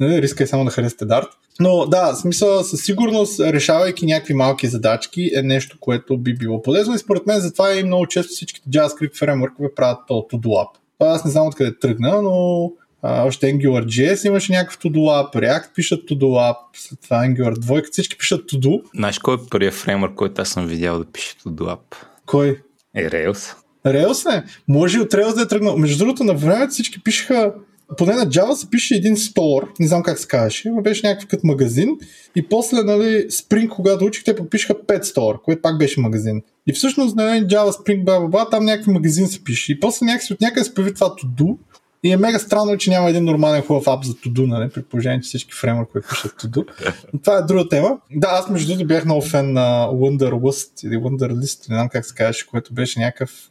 Нали, 0.00 0.22
риска 0.22 0.44
е 0.44 0.46
само 0.46 0.64
да 0.64 0.70
харесате 0.70 1.04
Dart. 1.04 1.28
Но 1.60 1.86
да, 1.86 2.14
смисъл 2.14 2.62
със 2.62 2.80
сигурност, 2.80 3.40
решавайки 3.40 4.06
някакви 4.06 4.34
малки 4.34 4.66
задачки 4.66 5.30
е 5.36 5.42
нещо, 5.42 5.76
което 5.80 6.18
би 6.18 6.34
било 6.34 6.62
полезно 6.62 6.94
и 6.94 6.98
според 6.98 7.26
мен 7.26 7.40
затова 7.40 7.74
и 7.74 7.84
много 7.84 8.06
често 8.06 8.32
всичките 8.32 8.70
JavaScript 8.70 9.18
фреймворкове 9.18 9.74
правят 9.76 9.98
то 10.08 10.14
to-do 10.14 10.46
app. 10.46 10.68
Аз 11.00 11.24
не 11.24 11.30
знам 11.30 11.46
откъде 11.46 11.78
тръгна, 11.78 12.22
но 12.22 12.70
а, 13.02 13.26
още 13.26 13.46
AngularJS 13.46 14.26
имаше 14.26 14.52
някакъв 14.52 14.78
to-do 14.78 14.98
app, 14.98 15.34
React 15.34 15.74
пишат 15.74 16.00
to-do 16.00 16.52
app, 16.52 16.56
след 16.74 17.00
това 17.00 17.16
Angular 17.16 17.54
2, 17.54 17.92
всички 17.92 18.18
пишат 18.18 18.50
to-do. 18.50 18.82
Знаеш 18.94 19.18
кой 19.18 19.34
е 19.34 19.38
първият 19.50 19.74
фреймворк, 19.74 20.14
който 20.14 20.42
аз 20.42 20.48
съм 20.48 20.66
видял 20.66 20.98
да 20.98 21.04
пише 21.04 21.34
to-do 21.34 21.76
app? 21.76 21.96
Кой? 22.26 22.62
Е 22.94 23.10
Rails. 23.10 23.54
Rails 23.86 24.30
не. 24.30 24.44
Може 24.68 24.98
и 24.98 25.00
от 25.00 25.10
Rails 25.10 25.34
да 25.34 25.42
е 25.42 25.48
тръгнал. 25.48 25.76
Между 25.76 25.98
другото, 25.98 26.24
на 26.24 26.34
времето 26.34 26.70
всички 26.70 27.02
пишеха 27.02 27.52
поне 27.96 28.14
на 28.14 28.26
Java 28.26 28.52
се 28.52 28.70
пише 28.70 28.94
един 28.94 29.16
стор, 29.16 29.72
не 29.80 29.86
знам 29.86 30.02
как 30.02 30.18
се 30.18 30.26
казваше, 30.26 30.70
но 30.70 30.82
беше 30.82 31.06
някакъв 31.06 31.28
като 31.28 31.46
магазин. 31.46 31.98
И 32.36 32.48
после, 32.48 32.82
нали, 32.82 33.26
Spring, 33.30 33.68
когато 33.68 34.04
учих, 34.04 34.24
те 34.24 34.36
подпишаха 34.36 34.74
5 34.74 35.02
стор, 35.02 35.42
което 35.42 35.62
пак 35.62 35.78
беше 35.78 36.00
магазин. 36.00 36.42
И 36.66 36.72
всъщност, 36.72 37.16
нали, 37.16 37.46
Java, 37.46 37.70
Spring, 37.70 38.04
бла, 38.04 38.20
бла, 38.20 38.50
там 38.50 38.64
някакъв 38.64 38.94
магазин 38.94 39.28
се 39.28 39.44
пише. 39.44 39.72
И 39.72 39.80
после 39.80 40.06
някакси 40.06 40.32
от 40.32 40.40
някъде 40.40 40.64
се 40.64 40.74
появи 40.74 40.94
това 40.94 41.06
to-do. 41.06 41.56
И 42.02 42.12
е 42.12 42.16
мега 42.16 42.38
странно, 42.38 42.76
че 42.76 42.90
няма 42.90 43.10
един 43.10 43.24
нормален 43.24 43.62
хубав 43.62 43.88
ап 43.88 44.04
за 44.04 44.12
to-do, 44.12 44.46
нали, 44.46 44.70
при 44.70 44.82
положение, 44.82 45.20
че 45.20 45.28
всички 45.28 45.52
фреймворкове 45.52 46.00
пишат 46.08 46.32
to-do. 46.32 46.66
Но 47.12 47.20
това 47.20 47.36
е 47.36 47.42
друга 47.42 47.68
тема. 47.68 47.98
Да, 48.14 48.28
аз 48.30 48.50
между 48.50 48.68
другото 48.68 48.86
бях 48.86 49.04
много 49.04 49.22
фен 49.22 49.52
на 49.52 49.88
Wonderlist 49.92 50.86
или 50.86 50.96
Wonderlist, 50.96 51.68
не 51.68 51.76
знам 51.76 51.88
как 51.88 52.06
се 52.06 52.14
казваше, 52.14 52.46
което 52.46 52.74
беше 52.74 53.00
някакъв 53.00 53.48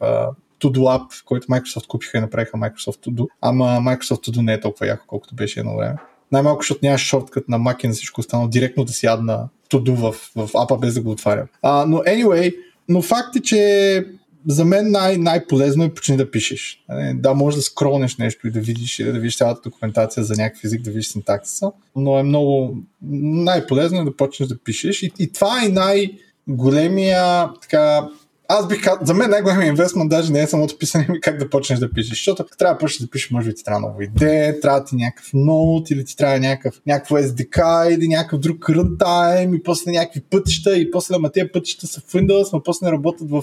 To-Do 0.60 0.78
App, 0.78 1.24
който 1.24 1.46
Microsoft 1.46 1.86
купиха 1.86 2.18
и 2.18 2.20
направиха 2.20 2.56
Microsoft 2.56 3.06
To-Do. 3.06 3.26
Ама 3.40 3.64
Microsoft 3.64 4.28
To-Do 4.28 4.42
не 4.42 4.52
е 4.52 4.60
толкова 4.60 4.86
яко, 4.86 5.04
колкото 5.06 5.34
беше 5.34 5.60
едно 5.60 5.76
време. 5.76 5.96
Най-малко, 6.32 6.62
защото 6.62 6.80
нямаш 6.82 7.00
шорткът 7.00 7.48
на 7.48 7.58
Mac 7.58 7.84
и 7.84 7.86
на 7.86 7.92
всичко 7.92 8.20
останало, 8.20 8.48
директно 8.48 8.84
да 8.84 8.92
си 8.92 9.06
адна 9.06 9.48
To-Do 9.70 9.94
в, 9.94 10.30
в 10.36 10.50
апа 10.54 10.78
без 10.78 10.94
да 10.94 11.02
го 11.02 11.10
отварям. 11.10 11.46
А, 11.62 11.86
но 11.86 11.98
anyway, 11.98 12.54
но 12.88 13.02
факт 13.02 13.36
е, 13.36 13.40
че 13.40 14.06
за 14.48 14.64
мен 14.64 14.90
най- 14.90 15.18
най-полезно 15.18 15.84
е 15.84 15.94
почни 15.94 16.16
да 16.16 16.30
пишеш. 16.30 16.84
Да, 17.14 17.34
може 17.34 17.56
да 17.56 17.62
скролнеш 17.62 18.16
нещо 18.16 18.46
и 18.46 18.50
да 18.50 18.60
видиш, 18.60 18.96
да 18.96 19.12
видиш 19.12 19.36
цялата 19.36 19.60
документация 19.64 20.24
за 20.24 20.34
някакъв 20.36 20.64
език, 20.64 20.82
да 20.82 20.90
видиш 20.90 21.06
синтаксиса, 21.08 21.72
но 21.96 22.18
е 22.18 22.22
много 22.22 22.76
най-полезно 23.12 24.00
е 24.00 24.04
да 24.04 24.16
почнеш 24.16 24.48
да 24.48 24.58
пишеш. 24.58 25.02
И, 25.02 25.12
и 25.18 25.32
това 25.32 25.64
е 25.64 25.68
най-големия 25.68 27.50
така, 27.62 28.08
аз 28.52 28.68
бих 28.68 28.82
казал, 28.82 28.98
за 29.02 29.14
мен 29.14 29.30
най-големият 29.30 29.68
инвестмент 29.68 30.10
даже 30.10 30.32
не 30.32 30.42
е 30.42 30.46
самото 30.46 30.78
писане, 30.78 31.06
ми 31.10 31.20
как 31.20 31.38
да 31.38 31.50
почнеш 31.50 31.78
да 31.78 31.90
пишеш, 31.90 32.10
защото 32.10 32.44
трябва 32.58 32.74
да 32.74 32.78
почнеш 32.78 33.06
да 33.06 33.10
пишеш, 33.10 33.30
може 33.30 33.48
би 33.48 33.54
ти 33.54 33.64
трябва 33.64 33.80
нова 33.80 34.04
идея, 34.04 34.60
трябва 34.60 34.84
ти 34.84 34.96
някакъв 34.96 35.30
ноут 35.34 35.90
или 35.90 36.04
ти 36.04 36.16
трябва 36.16 36.38
някакъв, 36.38 36.80
някакво 36.86 37.16
SDK 37.16 37.88
или 37.90 38.08
някакъв 38.08 38.40
друг 38.40 38.58
runtime 38.58 39.56
и 39.56 39.62
после 39.62 39.90
някакви 39.90 40.20
пътища 40.20 40.76
и 40.76 40.90
после 40.90 41.14
ама 41.14 41.30
тези 41.30 41.48
пътища 41.52 41.86
са 41.86 42.00
в 42.00 42.12
Windows, 42.12 42.52
но 42.52 42.62
после 42.62 42.86
не 42.86 42.92
работят 42.92 43.30
в 43.30 43.42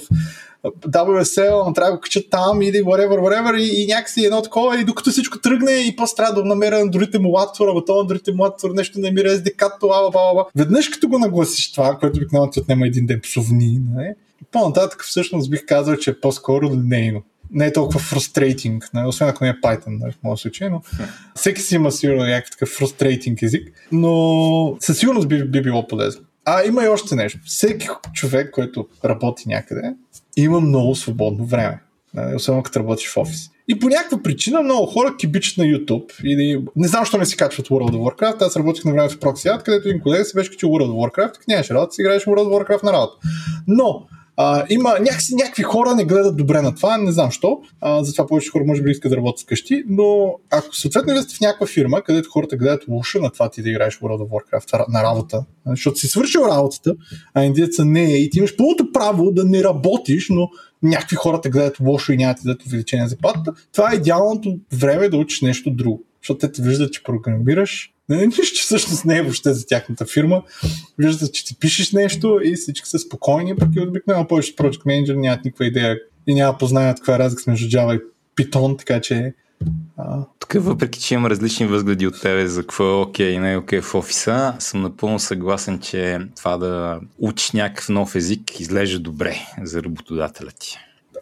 WSL, 0.80 1.68
но 1.68 1.74
трябва 1.74 1.92
да 1.92 1.98
го 1.98 2.02
качат 2.02 2.26
там 2.32 2.62
или 2.62 2.78
whatever, 2.78 3.20
whatever 3.20 3.58
и, 3.58 3.84
и 3.84 3.88
някакси 3.88 4.26
едно 4.26 4.42
такова 4.42 4.82
и 4.82 4.84
докато 4.84 5.10
всичко 5.10 5.40
тръгне 5.40 5.72
и 5.72 5.96
после 5.96 6.16
трябва 6.16 6.34
да 6.34 6.46
намеря 6.46 6.86
на 6.86 6.92
другите 6.92 7.18
емулатора, 7.18 7.72
ама 7.72 7.86
то 7.86 8.04
другите 8.04 8.32
емулатор 8.32 8.72
нещо 8.72 9.00
намира 9.00 9.30
SDK, 9.30 9.80
това, 9.80 10.12
бла, 10.12 10.34
бла, 10.34 10.46
Веднъж 10.56 10.90
като 10.90 11.08
го 11.08 11.20
нагласиш 11.20 11.72
това, 11.72 11.98
което 12.00 12.18
обикновено 12.18 12.52
ти 12.52 12.60
отнема 12.60 12.88
един 12.88 13.06
ден 13.06 13.20
псовни, 13.24 13.82
не? 13.96 14.16
По-нататък 14.52 15.04
всъщност 15.04 15.50
бих 15.50 15.66
казал, 15.66 15.96
че 15.96 16.10
е 16.10 16.20
по-скоро 16.20 16.70
линейно. 16.70 17.24
Не 17.52 17.66
е 17.66 17.74
толкова 17.74 18.00
фрустрейдинг, 18.00 18.90
не? 18.94 19.08
освен 19.08 19.28
ако 19.28 19.44
не 19.44 19.50
е 19.50 19.54
Python 19.54 19.88
не, 19.88 19.98
нали, 19.98 20.12
в 20.12 20.24
моят 20.24 20.40
случай, 20.40 20.70
но 20.70 20.82
всеки 21.36 21.62
си 21.62 21.76
има 21.76 21.92
сигурно 21.92 22.24
някакъв 22.24 22.52
такъв 22.52 22.70
фрустрейдинг 22.70 23.42
език, 23.42 23.72
но 23.92 24.78
със 24.80 25.00
сигурност 25.00 25.28
би, 25.28 25.44
би 25.44 25.62
било 25.62 25.88
полезно. 25.88 26.24
А 26.46 26.64
има 26.64 26.84
и 26.84 26.88
още 26.88 27.16
нещо. 27.16 27.40
Всеки 27.46 27.88
човек, 28.14 28.52
който 28.52 28.88
работи 29.06 29.44
някъде, 29.48 29.94
има 30.38 30.60
много 30.60 30.96
свободно 30.96 31.46
време. 31.46 31.80
Нали, 32.14 32.36
особено 32.36 32.64
като 32.64 32.80
работиш 32.80 33.10
в 33.10 33.18
офис. 33.18 33.50
И 33.68 33.80
по 33.80 33.90
някаква 33.90 34.24
причина 34.24 34.62
много 34.62 34.86
хора 34.86 35.16
кибичат 35.18 35.58
на 35.58 35.64
YouTube. 35.64 36.24
Или... 36.24 36.66
Не 36.76 36.88
знам, 36.88 37.02
защо 37.02 37.18
не 37.18 37.26
си 37.26 37.38
качват 37.38 37.68
World 37.68 37.92
of 37.92 38.16
Warcraft. 38.16 38.42
Аз 38.42 38.56
работих 38.56 38.86
на 38.86 38.92
времето 38.92 39.16
в 39.16 39.20
Proxy 39.20 39.64
където 39.64 39.88
един 39.88 40.02
колега 40.02 40.26
си 40.26 40.36
беше 40.36 40.50
качил 40.50 40.70
World 40.70 40.88
of 40.88 41.12
Warcraft, 41.12 41.36
нямаше 41.48 41.74
работа, 41.74 41.94
си 41.94 42.02
играеш 42.02 42.26
World 42.26 42.40
of 42.40 42.66
Warcraft 42.66 42.84
на 42.84 42.94
работа. 42.94 43.14
Но 43.68 44.08
а, 44.38 44.66
има 44.70 44.90
някакси, 45.00 45.36
някакви 45.36 45.64
хора 45.64 45.96
не 45.96 46.06
гледат 46.06 46.38
добре 46.38 46.62
на 46.62 46.76
това, 46.76 46.98
не 46.98 47.12
знам 47.12 47.32
що. 47.32 47.62
А, 47.82 48.04
затова 48.04 48.28
повече 48.28 48.50
хора 48.50 48.64
може 48.68 48.82
би 48.82 48.92
искат 48.92 49.10
да 49.10 49.18
работят 49.18 49.42
вкъщи, 49.42 49.84
но 49.88 50.36
ако 50.50 50.76
съответно 50.76 51.22
сте 51.22 51.36
в 51.36 51.42
някаква 51.42 51.68
фирма, 51.68 52.02
където 52.02 52.30
хората 52.30 52.58
гледат 52.58 52.84
лошо 52.88 53.22
на 53.22 53.30
това 53.30 53.50
ти 53.50 53.62
да 53.62 53.70
играеш 53.70 54.00
World 54.00 54.22
of 54.22 54.30
Warcraft 54.30 54.86
на 54.90 55.04
работа, 55.04 55.46
защото 55.66 56.00
си 56.00 56.08
свършил 56.08 56.42
работата, 56.42 56.96
а 57.34 57.44
индиеца 57.44 57.86
не 57.86 58.04
е 58.04 58.18
и 58.18 58.30
ти 58.30 58.38
имаш 58.38 58.56
пълното 58.56 58.92
право 58.92 59.32
да 59.32 59.46
не 59.46 59.64
работиш, 59.64 60.28
но 60.30 60.50
някакви 60.84 61.16
хора 61.16 61.42
те 61.42 61.50
гледат 61.50 61.80
лошо 61.80 62.12
и 62.12 62.18
нямат 62.18 62.38
да 62.38 62.44
дадат 62.44 62.66
увеличение 62.66 63.04
на 63.04 63.10
заплатата, 63.10 63.54
това 63.74 63.92
е 63.94 63.96
идеалното 63.96 64.58
време 64.74 65.10
да 65.10 65.18
учиш 65.18 65.42
нещо 65.42 65.72
друго. 65.72 66.04
Защото 66.22 66.38
те 66.38 66.52
те 66.52 66.62
виждат, 66.62 66.94
че 66.94 67.04
програмираш, 67.04 67.94
не, 68.10 68.26
нищо 68.26 68.62
всъщност 68.62 69.06
не 69.06 69.18
е 69.18 69.22
въобще 69.22 69.54
за 69.54 69.66
тяхната 69.66 70.06
фирма. 70.06 70.44
Виждате, 70.98 71.32
че 71.32 71.46
ти 71.46 71.56
пишеш 71.60 71.92
нещо 71.92 72.40
и 72.44 72.56
всички 72.56 72.90
са 72.90 73.00
спокойни, 73.00 73.56
пък 73.56 73.70
и 73.76 73.80
обикновено 73.80 74.28
повече 74.28 74.56
Project 74.56 74.86
Manager 74.86 75.16
нямат 75.16 75.46
никаква 75.46 75.66
идея 75.66 76.00
и 76.28 76.34
няма 76.34 76.58
познаят 76.58 76.98
каква 76.98 77.16
е 77.16 77.20
разлика 77.20 77.52
между 77.52 77.78
Java 77.78 78.02
и 78.02 78.02
Python, 78.38 78.78
така 78.78 79.02
че 79.02 79.34
а... 79.98 80.26
Тук, 80.40 80.54
въпреки 80.64 81.00
че 81.00 81.14
имам 81.14 81.26
различни 81.26 81.66
възгледи 81.66 82.08
от 82.08 82.22
тебе 82.22 82.48
за 82.48 82.62
какво 82.62 82.84
е 82.84 83.02
окей 83.02 83.30
и 83.30 83.40
не 83.40 83.54
е 83.54 83.58
окей 83.58 83.82
в 83.82 83.96
офиса, 83.96 84.56
съм 84.60 84.82
напълно 84.82 85.20
съгласен, 85.20 85.80
че 85.80 86.20
това 86.36 86.58
да 86.58 87.00
учиш 87.20 87.52
някакъв 87.52 87.90
нов 87.90 88.16
език 88.16 88.60
изглежда 88.60 89.00
добре 89.00 89.36
за 89.64 89.84
работодателя 89.84 90.52
ти. 90.60 90.78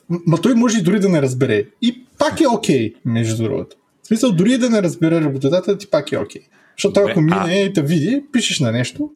Ма 0.10 0.42
той 0.42 0.56
може 0.56 0.80
и 0.80 0.82
дори 0.82 1.00
да 1.00 1.10
не 1.10 1.22
разбере. 1.22 1.66
И 1.82 2.06
пак 2.18 2.42
е 2.42 2.48
окей, 2.48 2.94
okay, 2.94 2.96
между 3.06 3.44
другото. 3.44 3.76
В 4.04 4.08
смисъл, 4.08 4.32
дори 4.32 4.58
да 4.58 4.70
не 4.70 4.82
разбере 4.82 5.22
работодателя 5.22 5.78
ти, 5.78 5.90
пак 5.90 6.12
е 6.12 6.18
окей. 6.18 6.42
Okay. 6.42 6.46
Защото 6.78 7.00
Добре, 7.00 7.12
ако 7.12 7.22
мине 7.22 7.54
а... 7.54 7.54
и 7.54 7.74
те 7.74 7.82
види, 7.82 8.24
пишеш 8.32 8.60
на 8.60 8.72
нещо. 8.72 9.10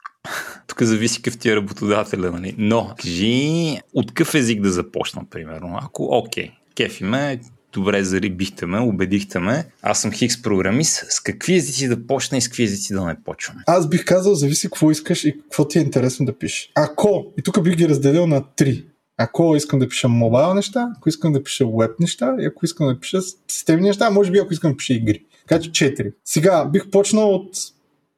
Тук 0.67 0.81
зависи 0.81 1.21
какъв 1.21 1.39
ти 1.39 1.49
е 1.49 1.55
работодателя, 1.55 2.31
нали? 2.31 2.55
Но, 2.57 2.93
кажи 3.01 3.77
от 3.93 4.07
какъв 4.07 4.35
език 4.35 4.61
да 4.61 4.71
започна, 4.71 5.21
примерно. 5.29 5.79
Ако, 5.81 6.07
окей, 6.11 6.51
кефи 6.75 7.03
ме, 7.03 7.39
добре 7.73 8.03
зарибихте 8.03 8.65
ме, 8.65 8.79
убедихте 8.79 9.39
ме, 9.39 9.65
аз 9.81 10.01
съм 10.01 10.11
хикс 10.11 10.41
програмист, 10.41 11.05
с 11.09 11.19
какви 11.19 11.55
езици 11.55 11.87
да 11.87 12.07
почна 12.07 12.37
и 12.37 12.41
с 12.41 12.47
какви 12.47 12.63
езици 12.63 12.93
да 12.93 13.05
не 13.05 13.23
почвам? 13.23 13.57
Аз 13.67 13.89
бих 13.89 14.05
казал, 14.05 14.35
зависи 14.35 14.67
какво 14.67 14.91
искаш 14.91 15.23
и 15.23 15.33
какво 15.41 15.67
ти 15.67 15.79
е 15.79 15.81
интересно 15.81 16.25
да 16.25 16.37
пишеш. 16.37 16.71
Ако, 16.75 17.25
и 17.37 17.41
тук 17.41 17.63
бих 17.63 17.75
ги 17.75 17.89
разделил 17.89 18.27
на 18.27 18.43
три. 18.55 18.85
Ако 19.17 19.55
искам 19.55 19.79
да 19.79 19.89
пиша 19.89 20.07
мобайл 20.07 20.53
неща, 20.53 20.89
ако 20.97 21.09
искам 21.09 21.33
да 21.33 21.43
пиша 21.43 21.65
веб 21.79 21.99
неща 21.99 22.35
и 22.39 22.45
ако 22.45 22.65
искам 22.65 22.87
да 22.87 22.99
пиша 22.99 23.21
системни 23.47 23.87
неща, 23.87 24.09
може 24.09 24.31
би 24.31 24.39
ако 24.39 24.53
искам 24.53 24.71
да 24.71 24.77
пиша 24.77 24.93
игри. 24.93 25.25
Така 25.49 25.61
че 25.61 25.71
4. 25.71 26.13
Сега 26.25 26.65
бих 26.65 26.89
почнал 26.89 27.35
от 27.35 27.49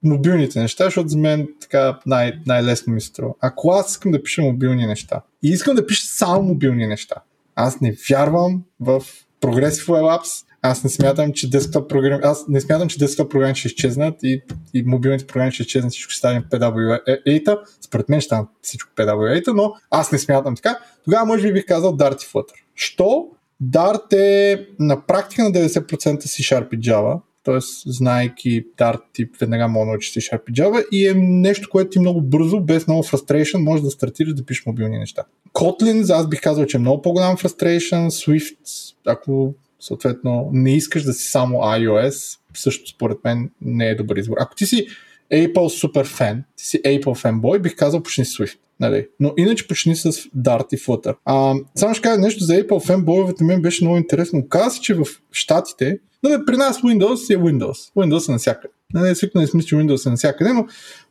мобилните 0.04 0.60
неща, 0.60 0.84
защото 0.84 1.10
за 1.10 1.18
мен 1.18 1.48
така 1.62 2.00
най- 2.06 2.40
най-лесно 2.46 2.94
ми 2.94 3.02
се 3.02 3.08
струва. 3.08 3.34
Ако 3.40 3.72
аз 3.72 3.92
искам 3.92 4.12
да 4.12 4.24
пиша 4.24 4.42
мобилни 4.42 4.88
неща 4.88 5.22
и 5.44 5.50
искам 5.50 5.76
да 5.76 5.86
пиша 5.86 6.06
само 6.06 6.44
мобилни 6.44 6.88
неща, 6.88 7.16
аз 7.56 7.82
не 7.82 7.96
вярвам 8.10 8.64
в 8.80 9.04
Progressive 9.42 9.88
Web 9.88 10.20
Apps, 10.20 10.46
аз 10.62 10.84
не 10.84 10.90
смятам, 10.90 11.34
че 11.34 11.50
десктоп 11.50 11.90
програми, 11.90 12.22
аз 12.24 12.48
не 12.48 12.62
смятам, 12.62 12.88
че 12.88 13.00
десктоп 13.00 13.32
програми 13.32 13.56
ще 13.56 13.68
изчезнат 13.68 14.16
и, 14.24 14.42
и 14.74 14.84
мобилните 14.84 15.28
програми 15.28 15.52
ще 15.52 15.64
изчезнат, 15.64 15.92
всичко 15.92 16.12
ще 16.12 16.18
стане 16.18 16.44
PWA. 16.52 17.60
Според 17.82 18.10
мен 18.10 18.22
ще 18.22 18.26
стане 18.26 18.48
всичко 18.62 18.92
PWA, 18.96 19.54
но 19.54 19.74
аз 19.92 20.12
не 20.12 20.18
смятам 20.18 20.56
така. 20.56 20.80
Тогава 21.06 21.26
може 21.26 21.48
би 21.48 21.54
бих 21.54 21.66
казал 21.66 21.98
Dart 21.98 22.24
и 22.24 22.28
Flutter. 22.28 22.54
Що? 22.76 23.28
Dart 23.64 24.14
е 24.14 24.68
на 24.80 25.06
практика 25.06 25.44
на 25.44 25.52
90% 25.52 26.26
си 26.26 26.44
Sharp 26.44 26.76
и 26.76 26.80
Java, 26.80 27.20
т.е. 27.44 27.60
знайки 27.86 28.66
Dart 28.78 29.02
тип 29.14 29.36
веднага 29.40 29.68
мога 29.68 29.92
да 29.92 29.98
C 29.98 30.32
Sharp 30.32 30.42
и 30.50 30.54
Java 30.54 30.86
и 30.92 31.08
е 31.08 31.14
нещо, 31.16 31.70
което 31.72 31.90
ти 31.90 32.00
много 32.00 32.22
бързо, 32.22 32.60
без 32.60 32.88
много 32.88 33.04
frustration, 33.04 33.58
може 33.58 33.84
да 33.84 33.92
стартираш 33.92 34.34
да 34.34 34.46
пишеш 34.46 34.66
мобилни 34.66 34.98
неща. 34.98 35.24
Kotlin, 35.54 36.14
аз 36.14 36.30
бих 36.30 36.42
казал, 36.42 36.66
че 36.66 36.78
е 36.78 36.80
много 36.80 37.02
по-голям 37.02 37.38
frustration, 37.38 38.08
Swift, 38.08 38.94
ако 39.08 39.54
съответно 39.80 40.50
не 40.54 40.76
искаш 40.76 41.04
да 41.04 41.14
си 41.14 41.32
само 41.32 41.58
iOS, 41.58 42.40
също 42.54 42.90
според 42.90 43.18
мен 43.24 43.52
не 43.62 43.90
е 43.90 43.96
добър 43.96 44.16
избор. 44.16 44.38
Ако 44.40 44.56
ти 44.56 44.66
си 44.66 44.88
Apple 45.34 45.68
супер 45.68 46.06
фен, 46.06 46.44
ти 46.56 46.66
си 46.66 46.82
Apple 46.82 47.18
фенбой, 47.18 47.60
бих 47.60 47.76
казал 47.76 48.04
почни 48.04 48.26
Swift. 48.26 48.58
Нали? 48.80 49.08
Но 49.20 49.34
иначе 49.38 49.68
почни 49.68 49.96
с 49.96 50.12
Dart 50.12 50.74
и 50.74 50.78
Flutter. 50.78 51.16
А, 51.26 51.56
само 51.76 51.94
ще 51.94 52.02
кажа 52.02 52.22
нещо 52.22 52.44
за 52.44 52.54
Apple 52.54 52.86
фенбойовете, 52.86 53.44
мен 53.44 53.62
беше 53.62 53.84
много 53.84 53.98
интересно. 53.98 54.48
Каза 54.50 54.80
че 54.80 54.94
в 54.94 55.06
Штатите, 55.32 56.00
нали, 56.24 56.46
при 56.46 56.58
нас 56.58 56.82
Windows 56.82 57.36
е 57.36 57.38
Windows. 57.38 57.94
Windows 57.96 58.30
е 58.30 58.32
навсякъде. 58.32 58.74
Не, 58.94 59.16
свикнали 59.16 59.48
сме, 59.48 59.64
че 59.64 59.76
Windows 59.76 60.06
е 60.06 60.10
навсякъде, 60.10 60.54
но 60.54 60.66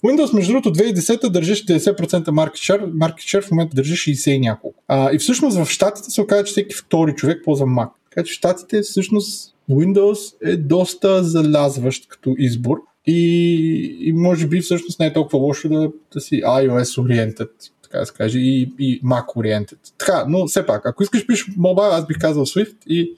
Windows, 0.05 0.35
между 0.35 0.53
другото, 0.53 0.79
2010 0.79 1.29
държеше 1.29 1.67
90% 1.67 2.25
market 2.25 2.55
share, 2.55 2.93
market 2.93 3.19
share 3.19 3.43
в 3.43 3.51
момента 3.51 3.77
държи 3.77 3.95
60 3.95 4.31
и 4.31 4.41
няколко. 4.41 4.83
А, 4.89 5.13
и 5.13 5.19
всъщност 5.19 5.57
в 5.59 5.67
Штатите 5.67 6.11
се 6.11 6.21
оказа, 6.21 6.45
че 6.45 6.51
всеки 6.51 6.75
втори 6.75 7.15
човек 7.15 7.43
ползва 7.45 7.67
Mac. 7.67 7.89
Така 8.11 8.25
че 8.27 8.33
в 8.33 8.37
Штатите 8.37 8.83
всъщност 8.83 9.55
Windows 9.71 10.35
е 10.45 10.57
доста 10.57 11.25
залязващ 11.25 12.09
като 12.09 12.35
избор 12.39 12.77
и, 13.07 13.99
и 14.01 14.13
може 14.13 14.47
би 14.47 14.61
всъщност 14.61 15.01
не 15.01 15.07
е 15.07 15.13
толкова 15.13 15.39
лошо 15.39 15.69
да, 15.69 15.91
да 16.15 16.21
си 16.21 16.43
iOS 16.43 17.03
oriented, 17.03 17.51
така 17.83 17.99
да 17.99 18.07
се 18.07 18.15
каже, 18.15 18.39
и, 18.39 18.75
и 18.79 19.03
Mac 19.03 19.27
oriented. 19.27 19.79
Така, 19.99 20.25
но 20.29 20.47
все 20.47 20.67
пак, 20.67 20.87
ако 20.87 21.03
искаш 21.03 21.27
пишеш 21.27 21.55
мобайл, 21.57 21.93
аз 21.93 22.07
бих 22.07 22.19
казал 22.19 22.47
Swift 22.47 22.77
и 22.87 23.17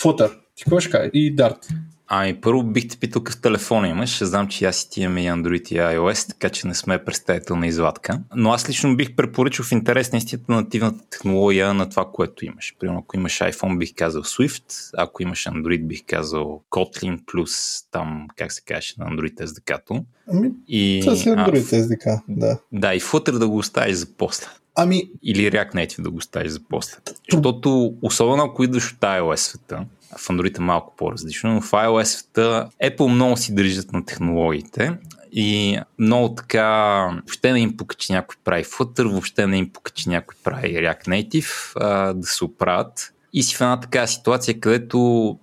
Flutter. 0.00 0.30
Ти 0.54 0.64
какво 0.64 0.80
ще 0.80 0.90
кажа? 0.90 1.10
И 1.14 1.36
Dart. 1.36 1.74
Ами 2.12 2.40
първо 2.40 2.62
бих 2.62 2.88
те 2.88 2.96
питал 2.96 3.24
какъв 3.24 3.40
телефон 3.40 3.86
имаш. 3.86 4.24
Знам, 4.24 4.48
че 4.48 4.64
аз 4.64 4.82
и 4.82 4.90
ти 4.90 5.00
имаме 5.02 5.24
и 5.24 5.28
Android 5.28 5.72
и 5.72 5.76
iOS, 5.76 6.28
така 6.28 6.48
че 6.48 6.66
не 6.66 6.74
сме 6.74 7.04
представителна 7.04 7.66
извадка. 7.66 8.20
Но 8.34 8.52
аз 8.52 8.68
лично 8.68 8.96
бих 8.96 9.16
препоръчал 9.16 9.64
в 9.64 9.72
интерес 9.72 10.12
наистина 10.12 10.42
нативната 10.48 11.04
технология 11.10 11.74
на 11.74 11.90
това, 11.90 12.04
което 12.12 12.44
имаш. 12.44 12.74
Примерно, 12.80 12.98
ако 12.98 13.16
имаш 13.16 13.38
iPhone, 13.38 13.78
бих 13.78 13.94
казал 13.96 14.22
Swift, 14.22 14.90
ако 14.96 15.22
имаш 15.22 15.44
Android, 15.44 15.86
бих 15.86 16.02
казал 16.06 16.62
Kotlin 16.70 17.18
плюс 17.26 17.84
там, 17.90 18.26
как 18.36 18.52
се 18.52 18.62
каже, 18.62 18.94
на 18.98 19.06
Android 19.06 19.34
SDK-то. 19.34 20.04
Ами, 20.32 20.50
и, 20.68 21.00
това 21.04 21.16
си 21.16 21.28
Android 21.28 21.62
SDK, 21.62 22.20
да. 22.28 22.58
Да, 22.72 22.94
и 22.94 23.00
Flutter 23.00 23.38
да 23.38 23.48
го 23.48 23.56
оставиш 23.56 23.96
за 23.96 24.06
после. 24.18 24.46
Ами... 24.82 25.10
Или 25.22 25.50
React 25.50 25.74
Native 25.74 26.02
да 26.02 26.10
го 26.10 26.16
оставиш 26.16 26.50
за 26.50 26.60
после. 26.68 26.96
Защото, 27.30 27.94
особено 28.02 28.42
ако 28.42 28.64
идваш 28.64 28.92
от 28.92 28.98
iOS 28.98 29.34
света, 29.34 29.84
в 30.16 30.28
Android 30.28 30.58
е 30.58 30.60
малко 30.60 30.94
по-различно, 30.96 31.54
но 31.54 31.60
в 31.60 31.70
iOS-та 31.70 32.68
Apple 32.84 33.06
много 33.06 33.36
си 33.36 33.54
държат 33.54 33.92
на 33.92 34.04
технологиите 34.04 34.92
и 35.32 35.78
много 35.98 36.34
така 36.34 36.68
въобще 37.14 37.52
не 37.52 37.60
им 37.60 37.76
пука, 37.76 37.94
че 37.94 38.12
някой 38.12 38.36
прави 38.44 38.64
Flutter, 38.64 39.10
въобще 39.10 39.46
не 39.46 39.58
им 39.58 39.70
пука, 39.72 39.90
че 39.90 40.08
някой 40.08 40.36
прави 40.44 40.68
React 40.68 41.08
Native, 41.08 41.72
а, 41.76 42.12
да 42.12 42.26
се 42.26 42.44
оправят. 42.44 43.14
И 43.32 43.42
си 43.42 43.56
в 43.56 43.60
една 43.60 43.80
такава 43.80 44.08
ситуация, 44.08 44.60
където 44.60 45.38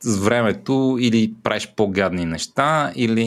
с 0.00 0.16
времето 0.16 0.96
или 1.00 1.34
правиш 1.42 1.72
по-гадни 1.76 2.24
неща, 2.24 2.92
или, 2.94 3.26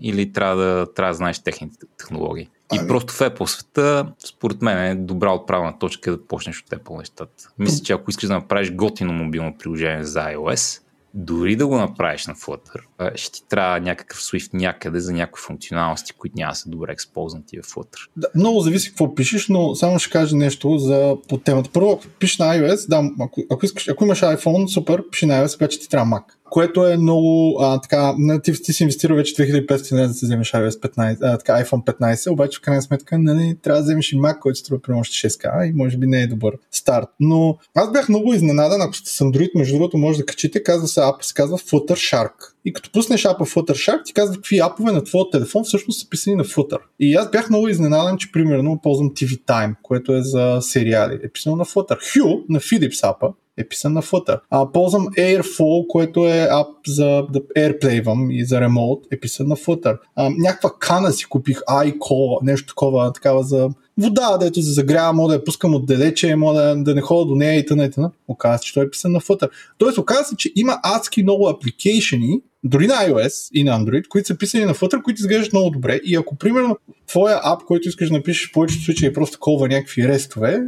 или 0.00 0.32
трябва, 0.32 0.62
да, 0.62 0.94
трябва 0.94 1.12
да 1.12 1.16
знаеш 1.16 1.38
техните 1.38 1.86
технологии. 1.98 2.48
И 2.72 2.78
ами... 2.78 2.88
просто 2.88 3.12
в 3.12 3.18
Apple 3.18 3.46
света, 3.46 4.12
според 4.26 4.62
мен 4.62 4.78
е 4.78 4.94
добра 4.94 5.32
отправна 5.32 5.78
точка 5.78 6.10
да 6.10 6.26
почнеш 6.26 6.62
от 6.62 6.70
Apple 6.70 6.98
нещата. 6.98 7.48
Мисля, 7.58 7.84
че 7.84 7.92
ако 7.92 8.10
искаш 8.10 8.28
да 8.28 8.34
направиш 8.34 8.72
готино 8.72 9.12
мобилно 9.12 9.58
приложение 9.58 10.04
за 10.04 10.20
iOS, 10.20 10.82
дори 11.14 11.56
да 11.56 11.66
го 11.66 11.76
направиш 11.76 12.26
на 12.26 12.34
Flutter, 12.34 12.80
ще 13.16 13.32
ти 13.32 13.48
трябва 13.48 13.80
някакъв 13.80 14.18
Swift 14.18 14.54
някъде 14.54 15.00
за 15.00 15.12
някои 15.12 15.40
функционалности, 15.40 16.12
които 16.12 16.34
няма 16.36 16.52
да 16.52 16.56
са 16.56 16.70
добре 16.70 16.92
експознати 16.92 17.60
в 17.60 17.66
Flutter. 17.66 18.08
Да, 18.16 18.28
много 18.34 18.60
зависи 18.60 18.88
какво 18.88 19.14
пишеш, 19.14 19.48
но 19.48 19.74
само 19.74 19.98
ще 19.98 20.10
кажа 20.10 20.36
нещо 20.36 20.78
за 20.78 21.16
по 21.28 21.38
темата. 21.38 21.70
Първо, 21.72 21.92
ако 21.92 22.04
пишеш 22.18 22.38
на 22.38 22.46
iOS, 22.46 22.88
да, 22.88 23.10
ако, 23.20 23.42
ако, 23.50 23.64
искаш, 23.66 23.88
ако 23.88 24.04
имаш 24.04 24.20
iPhone, 24.20 24.66
супер, 24.66 25.10
пиши 25.10 25.26
на 25.26 25.44
iOS, 25.44 25.56
обаче 25.56 25.80
ти 25.80 25.88
трябва 25.88 26.16
Mac 26.16 26.22
което 26.52 26.86
е 26.86 26.96
много 26.96 27.56
а, 27.60 27.80
така, 27.80 28.14
ти, 28.42 28.52
ти 28.62 28.72
си 28.72 28.82
инвестирал 28.82 29.16
вече 29.16 29.34
2500 29.34 29.92
лева 29.92 30.08
да 30.08 30.14
си 30.14 30.24
вземеш 30.26 30.52
iOS 30.52 30.70
15, 30.70 31.18
а, 31.22 31.38
така, 31.38 31.64
iPhone 31.64 31.84
15, 31.84 32.30
обаче 32.30 32.58
в 32.58 32.60
крайна 32.60 32.82
сметка 32.82 33.18
нали, 33.18 33.56
трябва 33.62 33.80
да 33.80 33.84
вземеш 33.84 34.12
и 34.12 34.16
Mac, 34.16 34.38
който 34.38 34.58
струва 34.58 34.82
примерно 34.82 35.04
6K 35.04 35.70
и 35.70 35.72
може 35.72 35.96
би 35.96 36.06
не 36.06 36.22
е 36.22 36.26
добър 36.26 36.54
старт. 36.70 37.08
Но 37.20 37.56
аз 37.74 37.92
бях 37.92 38.08
много 38.08 38.34
изненадан, 38.34 38.82
ако 38.82 38.94
сте 38.94 39.10
с 39.10 39.18
Android, 39.18 39.50
между 39.54 39.74
другото 39.74 39.98
може 39.98 40.18
да 40.18 40.26
качите, 40.26 40.62
казва 40.62 40.88
се 40.88 41.00
апа, 41.00 41.24
се 41.24 41.34
казва 41.34 41.58
Flutter 41.58 42.16
Shark. 42.16 42.32
И 42.64 42.72
като 42.72 42.92
пуснеш 42.92 43.24
апа 43.24 43.44
Flutter 43.44 43.72
Shark, 43.72 44.04
ти 44.04 44.12
казва 44.12 44.34
какви 44.34 44.58
апове 44.58 44.92
на 44.92 45.04
твоя 45.04 45.30
телефон 45.30 45.64
всъщност 45.64 46.00
са 46.00 46.08
писани 46.08 46.36
на 46.36 46.44
Flutter. 46.44 46.78
И 47.00 47.14
аз 47.14 47.30
бях 47.30 47.50
много 47.50 47.68
изненадан, 47.68 48.18
че 48.18 48.32
примерно 48.32 48.80
ползвам 48.82 49.10
TV 49.10 49.44
Time, 49.44 49.74
което 49.82 50.14
е 50.14 50.22
за 50.22 50.58
сериали. 50.60 51.18
Е 51.22 51.28
писано 51.28 51.56
на 51.56 51.64
Flutter. 51.64 51.98
Hue 51.98 52.44
на 52.48 52.60
Philips 52.60 53.08
апа 53.08 53.28
е 53.56 53.68
писан 53.68 53.92
на 53.92 54.02
Flutter. 54.02 54.40
А, 54.50 54.72
ползвам 54.72 55.06
Airflow, 55.06 55.86
което 55.86 56.26
е 56.26 56.48
ап 56.50 56.68
за 56.86 57.26
да 57.32 57.40
AirPlayвам 57.40 58.32
и 58.32 58.44
за 58.44 58.60
ремонт, 58.60 59.00
е 59.10 59.20
писан 59.20 59.48
на 59.48 59.56
Flutter. 59.56 59.98
А, 60.16 60.30
някаква 60.38 60.70
кана 60.78 61.12
си 61.12 61.24
купих, 61.24 61.60
iCo, 61.60 62.42
нещо 62.42 62.66
такова, 62.66 63.12
такава 63.12 63.42
за 63.42 63.68
вода, 63.98 64.38
дето 64.38 64.60
за 64.60 64.72
загрява, 64.72 65.12
мога 65.12 65.28
да 65.28 65.34
я 65.34 65.44
пускам 65.44 65.74
отдалече, 65.74 66.36
мога 66.36 66.60
да, 66.60 66.76
да 66.76 66.94
не 66.94 67.00
ходя 67.00 67.26
до 67.26 67.34
нея 67.34 67.58
и 67.58 67.66
т.н. 67.66 68.10
Оказва 68.28 68.58
се, 68.58 68.64
че 68.64 68.74
той 68.74 68.84
е 68.84 68.90
писан 68.90 69.12
на 69.12 69.20
Flutter. 69.20 69.50
Тоест, 69.78 69.98
оказва 69.98 70.24
се, 70.24 70.36
че 70.36 70.52
има 70.56 70.78
адски 70.82 71.22
много 71.22 71.48
апликейшени, 71.48 72.40
дори 72.64 72.86
на 72.86 72.94
iOS 72.94 73.50
и 73.52 73.64
на 73.64 73.80
Android, 73.80 74.08
които 74.08 74.26
са 74.26 74.38
писани 74.38 74.64
на 74.64 74.74
Flutter, 74.74 75.02
които 75.02 75.20
изглеждат 75.20 75.52
много 75.52 75.70
добре. 75.70 76.00
И 76.04 76.16
ако, 76.16 76.36
примерно, 76.36 76.76
твоя 77.06 77.40
ап, 77.44 77.62
който 77.62 77.88
искаш 77.88 78.08
да 78.08 78.16
напишеш 78.16 78.50
в 78.50 78.52
повечето 78.52 78.84
случаи 78.84 79.08
е 79.08 79.12
просто 79.12 79.38
колва 79.40 79.68
някакви 79.68 80.08
рестове, 80.08 80.60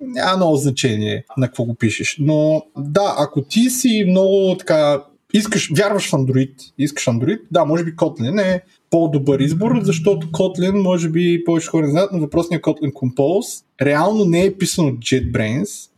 няма 0.00 0.36
много 0.36 0.56
значение 0.56 1.24
на 1.36 1.46
какво 1.46 1.64
го 1.64 1.74
пишеш. 1.74 2.16
Но 2.20 2.62
да, 2.78 3.14
ако 3.18 3.42
ти 3.42 3.70
си 3.70 4.04
много 4.08 4.56
така 4.58 5.02
искаш, 5.32 5.70
вярваш 5.76 6.08
в 6.08 6.12
Android, 6.12 6.52
искаш 6.78 7.04
Android, 7.04 7.40
да, 7.50 7.64
може 7.64 7.84
би 7.84 7.96
Kotlin 7.96 8.42
е 8.42 8.62
по-добър 8.90 9.40
избор, 9.40 9.80
защото 9.82 10.26
Kotlin, 10.26 10.82
може 10.82 11.08
би 11.08 11.44
повече 11.44 11.68
хора 11.68 11.86
не 11.86 11.90
знаят, 11.90 12.12
но 12.12 12.20
въпросният 12.20 12.64
Kotlin 12.64 12.92
Compose 12.92 13.64
реално 13.82 14.24
не 14.24 14.44
е 14.44 14.54
писан 14.54 14.86
от 14.86 14.98
JetBrains, 14.98 15.90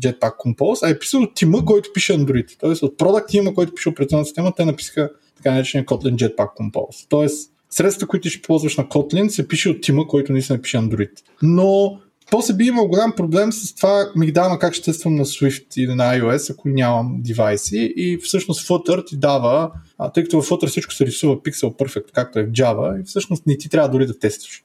Jetpack 0.00 0.32
Compose, 0.46 0.86
а 0.86 0.90
е 0.90 0.98
писан 0.98 1.22
от 1.22 1.34
тима, 1.34 1.64
който 1.64 1.90
пише 1.94 2.12
Android. 2.12 2.56
Тоест 2.60 2.82
от 2.82 2.98
продукт 2.98 3.28
тима, 3.28 3.54
който 3.54 3.74
пише 3.74 3.88
операционната 3.88 4.26
система, 4.26 4.52
те 4.56 4.64
написаха 4.64 5.10
така 5.36 5.52
наречения 5.52 5.86
Kotlin 5.86 6.14
Jetpack 6.14 6.48
Compose. 6.60 7.06
Тоест 7.08 7.50
средствата, 7.70 8.06
които 8.06 8.28
ще 8.28 8.42
ползваш 8.42 8.76
на 8.76 8.84
Kotlin, 8.84 9.28
се 9.28 9.48
пише 9.48 9.70
от 9.70 9.80
тима, 9.82 10.06
който 10.06 10.32
наистина 10.32 10.62
пише 10.62 10.76
Android. 10.76 11.10
Но 11.42 11.98
после 12.30 12.54
би 12.54 12.64
имал 12.64 12.88
голям 12.88 13.12
проблем 13.16 13.52
с 13.52 13.74
това 13.74 14.10
мигдална 14.16 14.58
как 14.58 14.74
ще 14.74 14.84
тествам 14.84 15.14
на 15.14 15.24
Swift 15.24 15.78
или 15.78 15.94
на 15.94 16.18
iOS, 16.18 16.52
ако 16.52 16.68
нямам 16.68 17.16
девайси 17.22 17.92
и 17.96 18.18
всъщност 18.18 18.68
Flutter 18.68 19.06
ти 19.06 19.16
дава, 19.16 19.72
а, 19.98 20.12
тъй 20.12 20.22
като 20.22 20.42
в 20.42 20.48
Flutter 20.48 20.66
всичко 20.66 20.94
се 20.94 21.06
рисува 21.06 21.36
Pixel 21.36 21.76
Perfect, 21.76 22.12
както 22.12 22.38
е 22.38 22.44
в 22.44 22.50
Java, 22.50 23.00
и 23.00 23.04
всъщност 23.04 23.46
не 23.46 23.58
ти 23.58 23.68
трябва 23.68 23.88
дори 23.88 24.06
да 24.06 24.18
тестваш. 24.18 24.64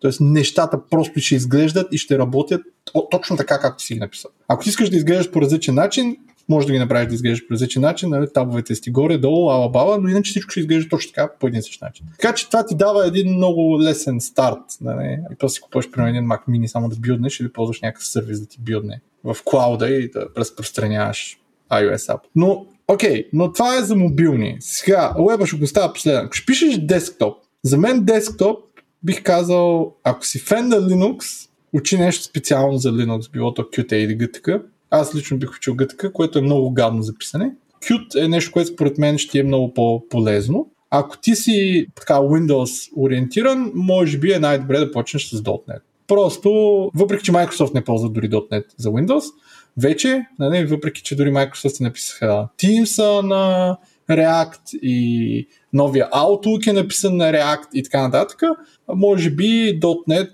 Тоест 0.00 0.20
нещата 0.20 0.80
просто 0.90 1.20
ще 1.20 1.34
изглеждат 1.34 1.92
и 1.92 1.98
ще 1.98 2.18
работят 2.18 2.62
точно 3.10 3.36
така, 3.36 3.58
както 3.58 3.84
си 3.84 3.94
ги 3.94 4.00
написал. 4.00 4.30
Ако 4.48 4.68
искаш 4.68 4.90
да 4.90 4.96
изглеждаш 4.96 5.30
по 5.30 5.40
различен 5.40 5.74
начин, 5.74 6.16
може 6.48 6.66
да 6.66 6.72
ги 6.72 6.78
направиш 6.78 7.08
да 7.08 7.14
изглеждаш 7.14 7.48
по 7.48 7.54
различен 7.54 7.82
начин, 7.82 8.08
нали, 8.08 8.26
табовете 8.34 8.74
си 8.74 8.90
горе, 8.90 9.18
долу, 9.18 9.50
ала 9.50 9.68
бала, 9.68 9.98
но 9.98 10.08
иначе 10.08 10.30
всичко 10.30 10.50
ще 10.50 10.60
изглежда 10.60 10.88
точно 10.88 11.12
така, 11.12 11.30
по 11.40 11.46
един 11.46 11.62
същ 11.62 11.82
начин. 11.82 12.06
Така 12.20 12.34
че 12.34 12.46
това 12.46 12.66
ти 12.66 12.74
дава 12.76 13.06
един 13.06 13.34
много 13.34 13.82
лесен 13.82 14.20
старт. 14.20 14.62
Нали, 14.80 15.18
и 15.32 15.34
после 15.38 15.54
си 15.54 15.60
купуваш 15.60 15.90
примерно 15.90 16.16
един 16.16 16.28
Mac 16.28 16.40
mini 16.48 16.66
само 16.66 16.88
да 16.88 16.96
билднеш 16.96 17.40
или 17.40 17.52
ползваш 17.52 17.80
някакъв 17.80 18.06
сервис 18.06 18.40
да 18.40 18.46
ти 18.46 18.58
билдне 18.60 19.00
в 19.24 19.36
клауда 19.44 19.88
и 19.88 20.10
да 20.10 20.26
разпространяваш 20.38 21.38
iOS 21.72 21.96
app. 21.96 22.20
Но, 22.36 22.66
окей, 22.88 23.10
okay, 23.10 23.28
но 23.32 23.52
това 23.52 23.76
е 23.76 23.82
за 23.82 23.96
мобилни. 23.96 24.56
Сега, 24.60 25.14
уеба 25.18 25.46
ще 25.46 25.56
го 25.56 25.66
става 25.66 25.92
последно. 25.92 26.20
Ако 26.20 26.32
ще 26.32 26.46
пишеш 26.46 26.78
десктоп, 26.78 27.38
за 27.62 27.78
мен 27.78 28.04
десктоп 28.04 28.58
бих 29.02 29.22
казал, 29.22 29.94
ако 30.04 30.26
си 30.26 30.38
фен 30.38 30.68
на 30.68 30.76
Linux, 30.76 31.48
учи 31.72 31.98
нещо 31.98 32.24
специално 32.24 32.78
за 32.78 32.92
Linux, 32.92 33.30
било 33.30 33.54
то 33.54 33.62
Qt 33.62 33.94
или 33.94 34.18
GTK, 34.18 34.62
аз 35.00 35.14
лично 35.14 35.38
бих 35.38 35.50
учил 35.56 35.74
GTK, 35.74 36.12
което 36.12 36.38
е 36.38 36.42
много 36.42 36.70
гадно 36.70 37.02
за 37.02 37.18
писане. 37.18 37.52
Qt 37.84 38.24
е 38.24 38.28
нещо, 38.28 38.52
което 38.52 38.72
според 38.72 38.98
мен 38.98 39.18
ще 39.18 39.38
е 39.38 39.42
много 39.42 39.74
по-полезно. 39.74 40.70
Ако 40.90 41.18
ти 41.18 41.34
си 41.34 41.86
така 41.94 42.14
Windows 42.14 42.90
ориентиран, 42.96 43.72
може 43.74 44.18
би 44.18 44.32
е 44.32 44.38
най-добре 44.38 44.78
да 44.78 44.92
почнеш 44.92 45.28
с 45.28 45.42
.NET. 45.42 45.80
Просто, 46.06 46.50
въпреки 46.94 47.24
че 47.24 47.32
Microsoft 47.32 47.74
не 47.74 47.84
ползва 47.84 48.08
дори 48.08 48.30
.NET 48.30 48.64
за 48.76 48.88
Windows, 48.88 49.24
вече, 49.76 50.26
нали, 50.38 50.64
въпреки 50.64 51.02
че 51.02 51.16
дори 51.16 51.30
Microsoft 51.30 51.80
написаха 51.80 52.48
Teams 52.58 53.22
на 53.22 53.76
React 54.10 54.78
и 54.78 55.48
новия 55.72 56.10
Outlook 56.10 56.70
е 56.70 56.72
написан 56.72 57.16
на 57.16 57.32
React 57.32 57.68
и 57.74 57.82
така 57.82 58.02
нататък. 58.02 58.42
Може 58.94 59.30
би 59.30 59.80
.NET, 59.80 60.32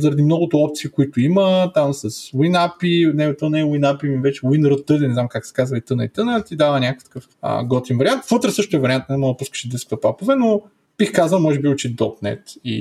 заради 0.00 0.22
многото 0.22 0.58
опции, 0.58 0.90
които 0.90 1.20
има, 1.20 1.70
там 1.74 1.94
с 1.94 2.10
WinAPI, 2.10 3.12
не, 3.12 3.36
то 3.36 3.50
не 3.50 3.60
е 3.60 3.64
WinAPI, 3.64 4.08
ми 4.08 4.16
вече 4.22 4.40
WinRT, 4.40 5.06
не 5.06 5.14
знам 5.14 5.28
как 5.28 5.46
се 5.46 5.52
казва 5.52 5.78
и 5.78 5.80
тъна 5.80 6.04
и 6.04 6.08
тъна, 6.08 6.44
ти 6.44 6.56
дава 6.56 6.80
някакъв 6.80 7.28
а, 7.42 7.64
готин 7.64 7.98
вариант. 7.98 8.24
Flutter 8.24 8.48
също 8.48 8.76
е 8.76 8.80
вариант, 8.80 9.04
не 9.10 9.16
мога 9.16 9.32
да 9.32 9.36
пускаш 9.36 9.68
десктоп 9.68 10.04
апове, 10.04 10.36
но 10.36 10.62
бих 10.98 11.12
казал, 11.12 11.40
може 11.40 11.58
би 11.58 11.68
учи 11.68 11.96
.NET 11.96 12.58
и, 12.64 12.74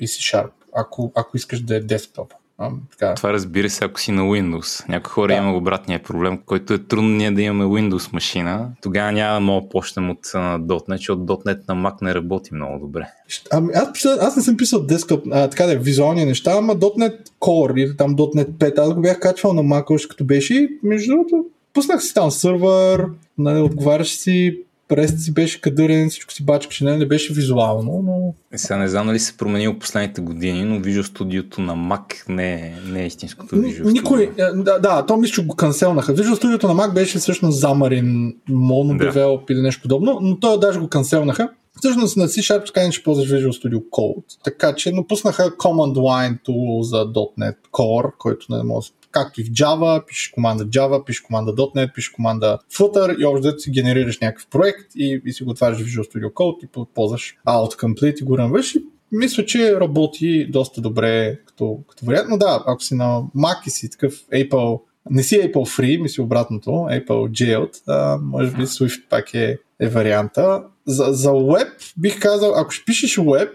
и 0.00 0.08
C 0.08 0.34
Sharp, 0.34 0.50
ако, 0.74 1.12
ако 1.14 1.36
искаш 1.36 1.60
да 1.60 1.76
е 1.76 1.80
десктоп. 1.80 2.32
А, 2.62 2.70
така. 2.90 3.14
Това 3.14 3.32
разбира 3.32 3.70
се, 3.70 3.84
ако 3.84 4.00
си 4.00 4.12
на 4.12 4.22
Windows. 4.22 4.88
Някои 4.88 5.10
хора 5.10 5.32
да. 5.32 5.38
има 5.38 5.56
обратния 5.56 6.02
проблем, 6.02 6.38
който 6.46 6.74
е 6.74 6.78
трудно 6.78 7.08
ние 7.08 7.30
да 7.30 7.42
имаме 7.42 7.64
Windows 7.64 8.12
машина. 8.12 8.68
Тогава 8.82 9.12
няма 9.12 9.34
да 9.34 9.40
мога 9.40 9.68
почнем 9.68 10.10
от 10.10 10.24
.NET, 10.24 10.96
защото 10.96 11.22
.NET 11.22 11.68
на 11.68 11.74
Mac 11.74 12.02
не 12.02 12.14
работи 12.14 12.54
много 12.54 12.78
добре. 12.86 13.06
Ами, 13.50 13.68
аз, 13.74 14.04
аз 14.20 14.36
не 14.36 14.42
съм 14.42 14.56
писал 14.56 14.82
десктоп, 14.82 15.26
а, 15.30 15.50
така 15.50 15.66
да 15.66 15.72
е, 15.72 15.76
визуални 15.76 16.24
неща, 16.24 16.52
ама 16.58 16.76
.NET 16.76 17.16
Core 17.40 17.80
или 17.80 17.96
там 17.96 18.16
.NET 18.16 18.50
5, 18.50 18.78
аз 18.78 18.94
го 18.94 19.00
бях 19.00 19.20
качвал 19.20 19.52
на 19.52 19.62
Mac 19.62 19.90
още 19.90 20.08
като 20.08 20.24
беше 20.24 20.54
и 20.54 20.68
между 20.82 21.12
другото 21.12 21.44
пуснах 21.74 22.02
си 22.02 22.14
там 22.14 22.30
сървър, 22.30 23.06
нали, 23.38 23.60
отговаряш 23.60 24.08
си 24.08 24.58
през 24.92 25.24
си 25.24 25.34
беше 25.34 25.60
кадърен, 25.60 26.10
всичко 26.10 26.32
си 26.32 26.44
бачкаше, 26.44 26.84
не, 26.84 26.96
не 26.96 27.06
беше 27.06 27.32
визуално, 27.32 28.02
но... 28.04 28.34
Е, 28.52 28.58
сега 28.58 28.76
не 28.76 28.88
знам 28.88 29.06
дали 29.06 29.18
се 29.18 29.36
променил 29.36 29.78
последните 29.78 30.20
години, 30.20 30.64
но 30.64 30.80
Visual 30.80 31.02
Studio 31.02 31.58
на 31.58 31.74
Mac 31.74 32.28
не 32.28 32.52
е, 32.52 32.74
не 32.90 33.02
е 33.02 33.06
истинското 33.06 33.56
Visual 33.56 33.84
Studio. 33.84 33.92
Никой, 33.92 34.30
е, 34.38 34.44
да, 34.54 34.78
да, 34.78 35.06
то 35.06 35.16
мисля, 35.16 35.34
че 35.34 35.46
го 35.46 35.56
канцелнаха. 35.56 36.14
Visual 36.14 36.42
Studio 36.42 36.64
на 36.64 36.74
Mac 36.74 36.94
беше 36.94 37.18
всъщност 37.18 37.60
замарен 37.60 38.34
монодевелоп 38.48 39.46
да. 39.48 39.52
или 39.52 39.62
нещо 39.62 39.82
подобно, 39.82 40.18
но 40.22 40.38
той 40.40 40.60
даже 40.60 40.78
го 40.78 40.88
канцелнаха. 40.88 41.48
Всъщност 41.78 42.16
на 42.16 42.28
C-Sharp 42.28 42.66
така 42.66 42.82
не 42.82 42.92
ще 42.92 43.04
ползваш 43.04 43.28
Visual 43.28 43.50
Studio 43.50 43.82
Code. 43.90 44.24
Така 44.44 44.74
че 44.74 44.92
напуснаха 44.92 45.56
Command 45.56 45.96
Line 45.96 46.38
tool 46.48 46.82
за 46.82 46.96
.NET 47.40 47.56
Core, 47.72 48.10
който 48.18 48.46
не 48.50 48.62
може 48.62 48.88
както 49.12 49.40
и 49.40 49.44
в 49.44 49.48
Java, 49.48 50.06
пишеш 50.06 50.28
команда 50.28 50.66
Java, 50.66 51.04
пишеш 51.04 51.20
команда 51.20 51.52
.NET, 51.52 51.94
пишеш 51.94 52.10
команда 52.10 52.58
Flutter 52.72 53.16
и 53.18 53.24
общо 53.24 53.58
си 53.58 53.70
генерираш 53.70 54.18
някакъв 54.18 54.46
проект 54.46 54.94
и, 54.96 55.22
и 55.24 55.32
си 55.32 55.44
го 55.44 55.50
отваряш 55.50 55.78
в 55.78 55.86
Visual 55.86 56.12
Studio 56.12 56.32
Code 56.32 56.64
и 56.64 56.86
ползваш 56.94 57.36
autocomplete 57.46 58.20
и 58.20 58.24
го 58.24 58.38
рънваш 58.38 58.74
и 58.74 58.84
мисля, 59.12 59.46
че 59.46 59.80
работи 59.80 60.46
доста 60.50 60.80
добре 60.80 61.38
като, 61.46 61.78
като 61.88 62.06
вариант. 62.06 62.28
Но 62.30 62.38
да, 62.38 62.62
ако 62.66 62.82
си 62.82 62.94
на 62.94 63.22
Mac 63.36 63.66
и 63.66 63.70
си 63.70 63.90
такъв 63.90 64.14
Apple, 64.32 64.80
не 65.10 65.22
си 65.22 65.40
Apple 65.40 65.52
Free, 65.52 66.02
мисля 66.02 66.22
обратното, 66.22 66.70
Apple 66.70 67.06
Jailed, 67.06 67.82
а, 67.86 68.18
може 68.22 68.50
би 68.50 68.62
Swift 68.62 69.08
пак 69.08 69.34
е, 69.34 69.58
е 69.80 69.88
варианта. 69.88 70.64
За, 70.86 71.04
за 71.10 71.30
Web 71.30 71.92
бих 71.96 72.20
казал, 72.20 72.54
ако 72.56 72.70
ще 72.70 72.84
пишеш 72.84 73.16
Web, 73.16 73.50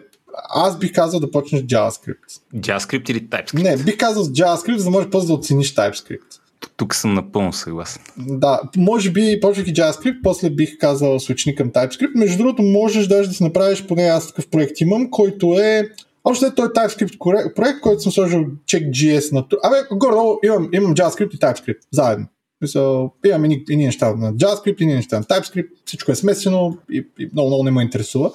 аз 0.49 0.80
бих 0.80 0.93
казал 0.93 1.19
да 1.19 1.31
почнеш 1.31 1.61
JavaScript. 1.61 2.41
JavaScript 2.55 3.11
или 3.11 3.27
TypeScript? 3.27 3.64
Не, 3.64 3.84
бих 3.84 3.97
казал 3.97 4.23
с 4.23 4.30
JavaScript, 4.30 4.77
за 4.77 4.84
да 4.84 4.89
можеш 4.89 5.09
после 5.09 5.27
да 5.27 5.34
оцениш 5.34 5.76
TypeScript. 5.76 6.39
Тук 6.77 6.95
съм 6.95 7.14
напълно 7.14 7.53
съгласен. 7.53 8.01
Да, 8.18 8.61
може 8.77 9.11
би 9.11 9.39
почвайки 9.41 9.73
JavaScript, 9.73 10.22
после 10.23 10.49
бих 10.49 10.77
казал 10.77 11.19
свични 11.19 11.55
към 11.55 11.72
TypeScript. 11.72 12.15
Между 12.15 12.38
другото, 12.38 12.61
можеш 12.61 13.07
даже 13.07 13.30
да 13.30 13.35
си 13.35 13.43
направиш, 13.43 13.85
поне 13.88 14.03
аз 14.03 14.27
такъв 14.27 14.49
проект 14.49 14.81
имам, 14.81 15.09
който 15.09 15.53
е 15.59 15.89
още 16.23 16.45
е 16.45 16.55
той 16.55 16.68
TypeScript 16.68 17.53
проект, 17.55 17.81
който 17.81 18.01
съм 18.01 18.11
сложил 18.11 18.39
check.js 18.39 19.31
на... 19.31 19.45
Абе, 19.64 19.76
горе 19.91 20.38
имам, 20.43 20.69
имам 20.73 20.95
JavaScript 20.95 21.35
и 21.35 21.39
TypeScript 21.39 21.80
заедно. 21.91 22.26
Мисъл, 22.61 23.14
имам 23.26 23.45
и 23.45 23.65
едни 23.72 23.85
неща 23.85 24.15
на 24.15 24.34
JavaScript, 24.34 24.81
и 24.81 24.85
неща 24.85 25.19
на 25.19 25.23
TypeScript, 25.23 25.69
всичко 25.85 26.11
е 26.11 26.15
смесено 26.15 26.77
и, 26.91 27.07
и 27.19 27.30
много, 27.34 27.47
много 27.47 27.64
не 27.64 27.72
ме 27.72 27.84
интересува. 27.84 28.31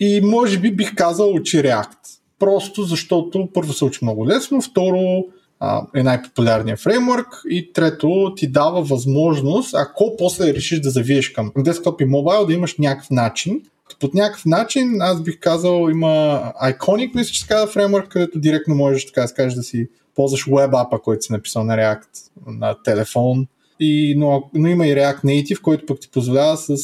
И 0.00 0.20
може 0.20 0.58
би 0.58 0.76
бих 0.76 0.94
казал, 0.94 1.42
че 1.42 1.62
React. 1.62 1.98
Просто 2.38 2.82
защото 2.82 3.48
първо 3.54 3.72
се 3.72 3.84
учи 3.84 3.98
много 4.02 4.26
лесно, 4.26 4.62
второ 4.62 5.24
а, 5.60 5.82
е 5.94 6.02
най-популярният 6.02 6.80
фреймворк 6.80 7.26
и 7.50 7.72
трето 7.72 8.32
ти 8.36 8.46
дава 8.46 8.82
възможност, 8.82 9.74
ако 9.74 10.16
после 10.18 10.54
решиш 10.54 10.80
да 10.80 10.90
завиеш 10.90 11.28
към 11.28 11.52
десктоп 11.58 12.00
и 12.00 12.04
мобайл, 12.04 12.46
да 12.46 12.52
имаш 12.52 12.78
някакъв 12.78 13.10
начин. 13.10 13.62
Под 14.00 14.14
някакъв 14.14 14.46
начин, 14.46 15.00
аз 15.00 15.22
бих 15.22 15.40
казал, 15.40 15.88
има 15.90 16.42
Iconic, 16.62 17.14
мисля, 17.14 17.32
че 17.32 17.40
се 17.40 17.48
казва 17.48 17.66
фреймворк, 17.66 18.08
където 18.08 18.38
директно 18.38 18.74
можеш 18.74 19.06
така 19.06 19.22
да 19.22 19.28
скажеш 19.28 19.54
да 19.54 19.62
си 19.62 19.88
ползваш 20.14 20.46
веб 20.46 20.74
апа, 20.74 20.98
който 20.98 21.22
си 21.22 21.32
написал 21.32 21.64
на 21.64 21.76
React 21.76 22.08
на 22.46 22.82
телефон. 22.82 23.46
И, 23.80 24.14
но, 24.18 24.50
но 24.54 24.68
има 24.68 24.86
и 24.86 24.94
React 24.94 25.24
Native, 25.24 25.60
който 25.60 25.86
пък 25.86 26.00
ти 26.00 26.10
позволява 26.10 26.56
с 26.56 26.76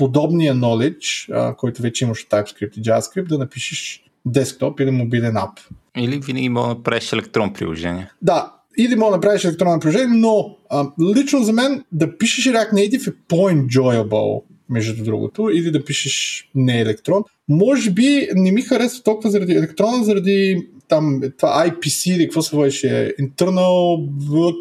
подобния 0.00 0.54
knowledge, 0.54 1.32
а, 1.32 1.56
който 1.56 1.82
вече 1.82 2.04
имаш 2.04 2.22
от 2.22 2.30
TypeScript 2.30 2.78
и 2.78 2.82
JavaScript, 2.82 3.28
да 3.28 3.38
напишеш 3.38 4.04
десктоп 4.26 4.80
или 4.80 4.90
мобилен 4.90 5.36
ап. 5.36 5.60
Или 5.96 6.18
винаги 6.18 6.48
мога 6.48 6.68
да 6.68 6.74
направиш 6.74 7.12
електрон 7.12 7.52
приложение. 7.52 8.10
Да, 8.22 8.52
или 8.78 8.96
мога 8.96 9.10
да 9.10 9.16
направиш 9.16 9.44
електронно 9.44 9.80
приложение, 9.80 10.18
но 10.18 10.56
а, 10.70 10.86
лично 11.16 11.42
за 11.42 11.52
мен 11.52 11.84
да 11.92 12.18
пишеш 12.18 12.44
React 12.44 12.72
Native 12.72 13.10
е 13.10 13.14
по-enjoyable, 13.28 14.42
между 14.70 15.04
другото, 15.04 15.50
или 15.50 15.70
да 15.70 15.84
пишеш 15.84 16.48
не 16.54 16.80
електрон. 16.80 17.22
Може 17.48 17.90
би 17.90 18.28
не 18.34 18.52
ми 18.52 18.62
харесва 18.62 19.02
толкова 19.02 19.30
заради 19.30 19.52
електрона, 19.52 20.04
заради 20.04 20.68
там 20.90 21.20
това 21.38 21.66
IPC 21.66 22.14
или 22.14 22.24
какво 22.24 22.42
се 22.42 22.56
водеше, 22.56 23.14
Internal 23.20 24.08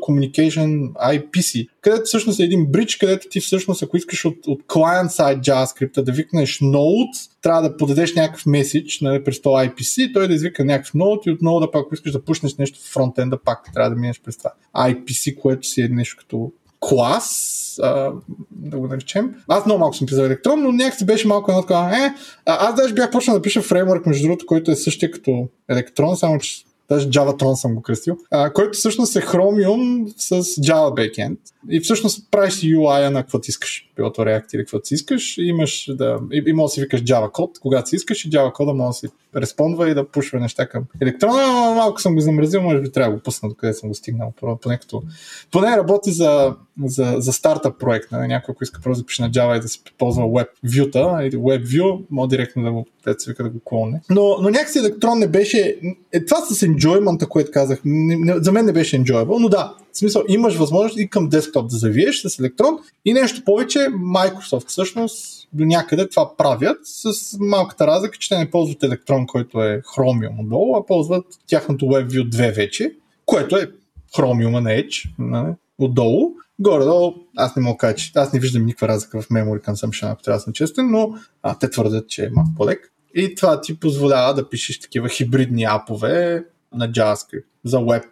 Communication 0.07 0.91
IPC, 0.93 1.68
където 1.81 2.03
всъщност 2.03 2.39
е 2.39 2.43
един 2.43 2.65
бридж, 2.65 2.95
където 2.95 3.27
ти 3.30 3.39
всъщност, 3.39 3.84
ако 3.84 3.97
искаш 3.97 4.26
от, 4.26 4.47
от 4.47 4.61
client-side 4.61 5.41
JavaScript 5.41 6.01
да 6.01 6.11
викнеш 6.11 6.60
node, 6.60 7.30
трябва 7.41 7.61
да 7.61 7.77
подадеш 7.77 8.15
някакъв 8.15 8.45
меседж 8.45 8.99
нали, 9.01 9.23
през 9.23 9.41
това 9.41 9.68
IPC, 9.68 10.14
той 10.14 10.27
да 10.27 10.34
извика 10.34 10.65
някакъв 10.65 10.93
node 10.93 11.27
и 11.27 11.31
отново 11.31 11.60
да 11.60 11.72
пак, 11.72 11.85
ако 11.85 11.93
искаш 11.93 12.11
да 12.11 12.23
пуснеш 12.23 12.56
нещо 12.56 12.80
в 12.80 12.93
фронтенда, 12.93 13.38
пак 13.43 13.73
трябва 13.73 13.89
да 13.89 13.95
минеш 13.95 14.22
през 14.22 14.38
това 14.38 14.51
IPC, 14.76 15.35
което 15.35 15.68
си 15.68 15.81
е 15.81 15.88
нещо 15.88 16.15
като 16.19 16.51
клас, 16.80 17.80
а, 17.84 18.11
да 18.51 18.77
го 18.77 18.88
наречем. 18.88 19.35
Аз 19.47 19.65
много 19.65 19.80
малко 19.80 19.95
съм 19.95 20.07
писал 20.07 20.23
електрон, 20.23 20.61
но 20.61 20.72
някакси 20.72 21.06
беше 21.06 21.27
малко 21.27 21.51
едно 21.51 21.61
такова. 21.61 21.97
Е, 21.97 22.14
аз 22.45 22.76
даже 22.76 22.93
бях 22.93 23.11
почнал 23.11 23.35
да 23.35 23.41
пиша 23.41 23.61
фреймворк, 23.61 24.06
между 24.06 24.23
другото, 24.23 24.45
който 24.45 24.72
е 24.72 24.76
същия 24.76 25.11
като 25.11 25.47
електрон, 25.69 26.18
само 26.18 26.39
че 26.39 26.64
даже 26.89 27.10
JavaTron 27.10 27.53
съм 27.53 27.76
го 27.76 27.81
кръстил, 27.81 28.18
а, 28.31 28.53
който 28.53 28.77
всъщност 28.77 29.15
е 29.15 29.22
Chromium 29.22 30.14
с 30.18 30.41
Java 30.41 30.93
Backend. 30.93 31.38
И 31.69 31.80
всъщност 31.80 32.31
правиш 32.31 32.53
UI 32.53 33.10
на 33.10 33.22
каквото 33.22 33.49
искаш. 33.49 33.89
Било 33.95 34.11
то 34.14 34.22
React 34.22 34.56
или 34.56 34.61
каквото 34.61 34.88
си 34.88 34.93
искаш. 34.93 35.38
Имаш 35.38 35.89
да, 35.93 36.19
и, 36.31 36.43
и 36.47 36.53
може 36.53 36.65
да 36.65 36.73
си 36.73 36.81
викаш 36.81 37.03
Java 37.03 37.31
код, 37.31 37.60
когато 37.60 37.89
си 37.89 37.95
искаш 37.95 38.26
и 38.26 38.30
Java 38.30 38.51
кода 38.51 38.73
може 38.73 38.88
да 38.88 38.93
си 38.93 39.07
респондва 39.35 39.89
и 39.89 39.93
да 39.93 40.07
пушва 40.07 40.39
неща 40.39 40.68
към 40.68 40.84
електрона. 41.01 41.73
Малко 41.76 42.01
съм 42.01 42.15
го 42.15 42.22
замразил, 42.22 42.61
може 42.61 42.81
би 42.81 42.91
трябва 42.91 43.11
да 43.11 43.18
го 43.18 43.23
пусна 43.23 43.49
докъде 43.49 43.73
съм 43.73 43.89
го 43.89 43.95
стигнал. 43.95 44.34
Поне, 44.61 44.77
като, 44.77 45.03
поне 45.51 45.77
работи 45.77 46.11
за, 46.11 46.56
за, 46.85 47.15
за 47.18 47.34
стартъп 47.34 47.80
проект. 47.80 48.11
Нали? 48.11 48.27
Някой, 48.27 48.51
ако 48.51 48.64
иска 48.64 48.81
просто 48.81 49.03
да 49.03 49.06
пише 49.06 49.22
на 49.22 49.31
Java 49.31 49.57
и 49.57 49.60
да 49.60 49.68
се 49.68 49.80
ползва 49.97 50.23
Web 50.23 50.47
View-та 50.65 51.27
или 51.27 51.38
Web 51.38 51.65
View, 51.65 52.06
може 52.10 52.30
директно 52.30 52.64
да 52.64 52.72
го, 52.72 52.85
да, 53.06 53.15
да 53.43 53.49
го 53.49 53.60
клонне. 53.64 54.01
Но, 54.10 54.38
но 54.41 54.49
някакси 54.49 54.80
електрон 54.80 55.19
не 55.19 55.27
беше... 55.27 55.80
Е, 56.14 56.26
това 56.26 56.38
с 56.38 56.65
enjoyment, 56.65 57.27
което 57.27 57.51
казах, 57.51 57.81
не, 57.85 58.15
не, 58.15 58.43
за 58.43 58.51
мен 58.51 58.65
не 58.65 58.73
беше 58.73 59.03
enjoyable, 59.03 59.39
но 59.39 59.49
да, 59.49 59.73
в 59.91 59.97
смисъл 59.97 60.23
имаш 60.27 60.56
възможност 60.56 60.99
и 60.99 61.10
към 61.10 61.30
десктоп 61.30 61.69
да 61.69 61.77
завиеш 61.77 62.22
с 62.22 62.39
електрон 62.39 62.77
и 63.06 63.14
нещо 63.14 63.43
повече, 63.45 63.80
Microsoft 63.80 64.68
всъщност 64.68 65.39
до 65.53 65.65
някъде 65.65 66.09
това 66.09 66.38
правят 66.38 66.77
с 66.84 67.11
малката 67.39 67.88
разлика, 67.88 68.17
че 68.17 68.30
те 68.30 68.38
не 68.38 68.51
ползват 68.51 68.84
електрон, 68.84 69.27
който 69.27 69.63
е 69.63 69.81
Chromium 69.81 70.39
отдолу, 70.39 70.76
а 70.76 70.85
ползват 70.85 71.26
тяхното 71.47 71.85
WebView 71.85 72.30
2 72.30 72.55
вече, 72.55 72.95
което 73.26 73.57
е 73.57 73.71
Chromium 74.17 74.59
на 74.59 74.69
Edge 74.69 75.09
нали, 75.19 75.53
отдолу. 75.77 76.31
Горе-долу, 76.59 77.13
аз 77.38 77.55
не 77.55 77.61
мога 77.61 77.77
кажа, 77.77 77.95
че 77.95 78.11
аз 78.15 78.34
не 78.34 78.39
виждам 78.39 78.65
никаква 78.65 78.88
разлика 78.88 79.21
в 79.21 79.30
memory 79.30 79.61
consumption, 79.61 80.11
ако 80.11 80.21
трябва 80.21 80.38
да 80.38 80.41
съм 80.41 80.53
честен, 80.53 80.91
но 80.91 81.13
а, 81.43 81.57
те 81.59 81.69
твърдят, 81.69 82.09
че 82.09 82.26
е 82.26 82.30
малко 82.30 82.51
по-лек. 82.57 82.91
И 83.15 83.35
това 83.35 83.61
ти 83.61 83.80
позволява 83.80 84.34
да 84.34 84.49
пишеш 84.49 84.80
такива 84.80 85.09
хибридни 85.09 85.63
апове 85.63 86.45
на 86.73 86.91
JavaScript 86.91 87.45
за 87.65 87.77
web. 87.77 88.03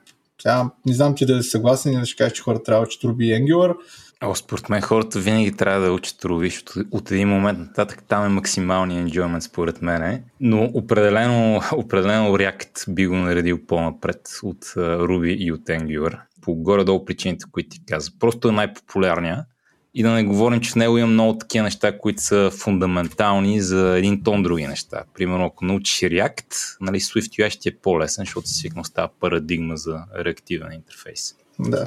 Сега 0.42 0.70
не 0.86 0.94
знам 0.94 1.16
ти 1.16 1.26
да 1.26 1.44
си 1.44 1.50
съгласен 1.50 1.94
или 1.94 2.00
да 2.00 2.06
ще 2.06 2.18
кажеш, 2.18 2.34
че 2.34 2.42
хората 2.42 2.64
трябва 2.64 2.82
да 2.82 2.88
учат 2.88 3.02
Ruby 3.02 3.24
и 3.24 3.44
Angular. 3.44 3.76
О, 4.24 4.36
според 4.36 4.70
мен 4.70 4.82
хората 4.82 5.20
винаги 5.20 5.52
трябва 5.52 5.86
да 5.86 5.92
учат 5.92 6.22
Ruby, 6.22 6.46
защото 6.46 6.86
от 6.92 7.12
един 7.12 7.28
момент 7.28 7.60
нататък 7.60 8.04
там 8.08 8.26
е 8.26 8.30
максималният 8.30 9.10
enjoyment 9.10 9.40
според 9.40 9.82
мен. 9.82 10.24
Но 10.40 10.64
определено, 10.64 11.62
определено 11.76 12.38
React 12.38 12.94
би 12.94 13.08
го 13.08 13.16
наредил 13.16 13.66
по-напред 13.68 14.22
от 14.44 14.66
Ruby 14.76 15.36
и 15.38 15.52
от 15.52 15.62
Angular. 15.62 16.20
По 16.42 16.54
горе-долу 16.56 17.06
причините, 17.06 17.46
които 17.52 17.70
ти 17.70 17.86
каза. 17.86 18.12
Просто 18.20 18.50
е 18.50 18.52
най-популярния 18.52 19.46
и 19.94 20.04
да 20.04 20.12
не 20.12 20.24
говорим, 20.24 20.62
че 20.62 20.72
в 20.72 20.76
него 20.76 20.98
има 20.98 21.08
много 21.08 21.38
такива 21.38 21.64
неща, 21.64 21.98
които 21.98 22.22
са 22.22 22.52
фундаментални 22.52 23.62
за 23.62 23.98
един 23.98 24.24
тон 24.24 24.44
други 24.44 24.68
неща. 24.68 25.04
Примерно, 25.14 25.46
ако 25.46 25.66
научиш 25.66 26.00
React, 26.00 26.78
нали, 26.82 27.00
SwiftUI 27.00 27.50
ще 27.50 27.60
ти 27.60 27.70
е 27.70 27.78
по-лесен, 27.78 28.26
защото 28.26 28.48
си 28.48 28.54
свикнал 28.54 28.84
става 28.84 29.10
парадигма 29.20 29.78
за 29.78 30.04
реактивен 30.26 30.72
интерфейс. 30.72 31.36
Да. 31.60 31.86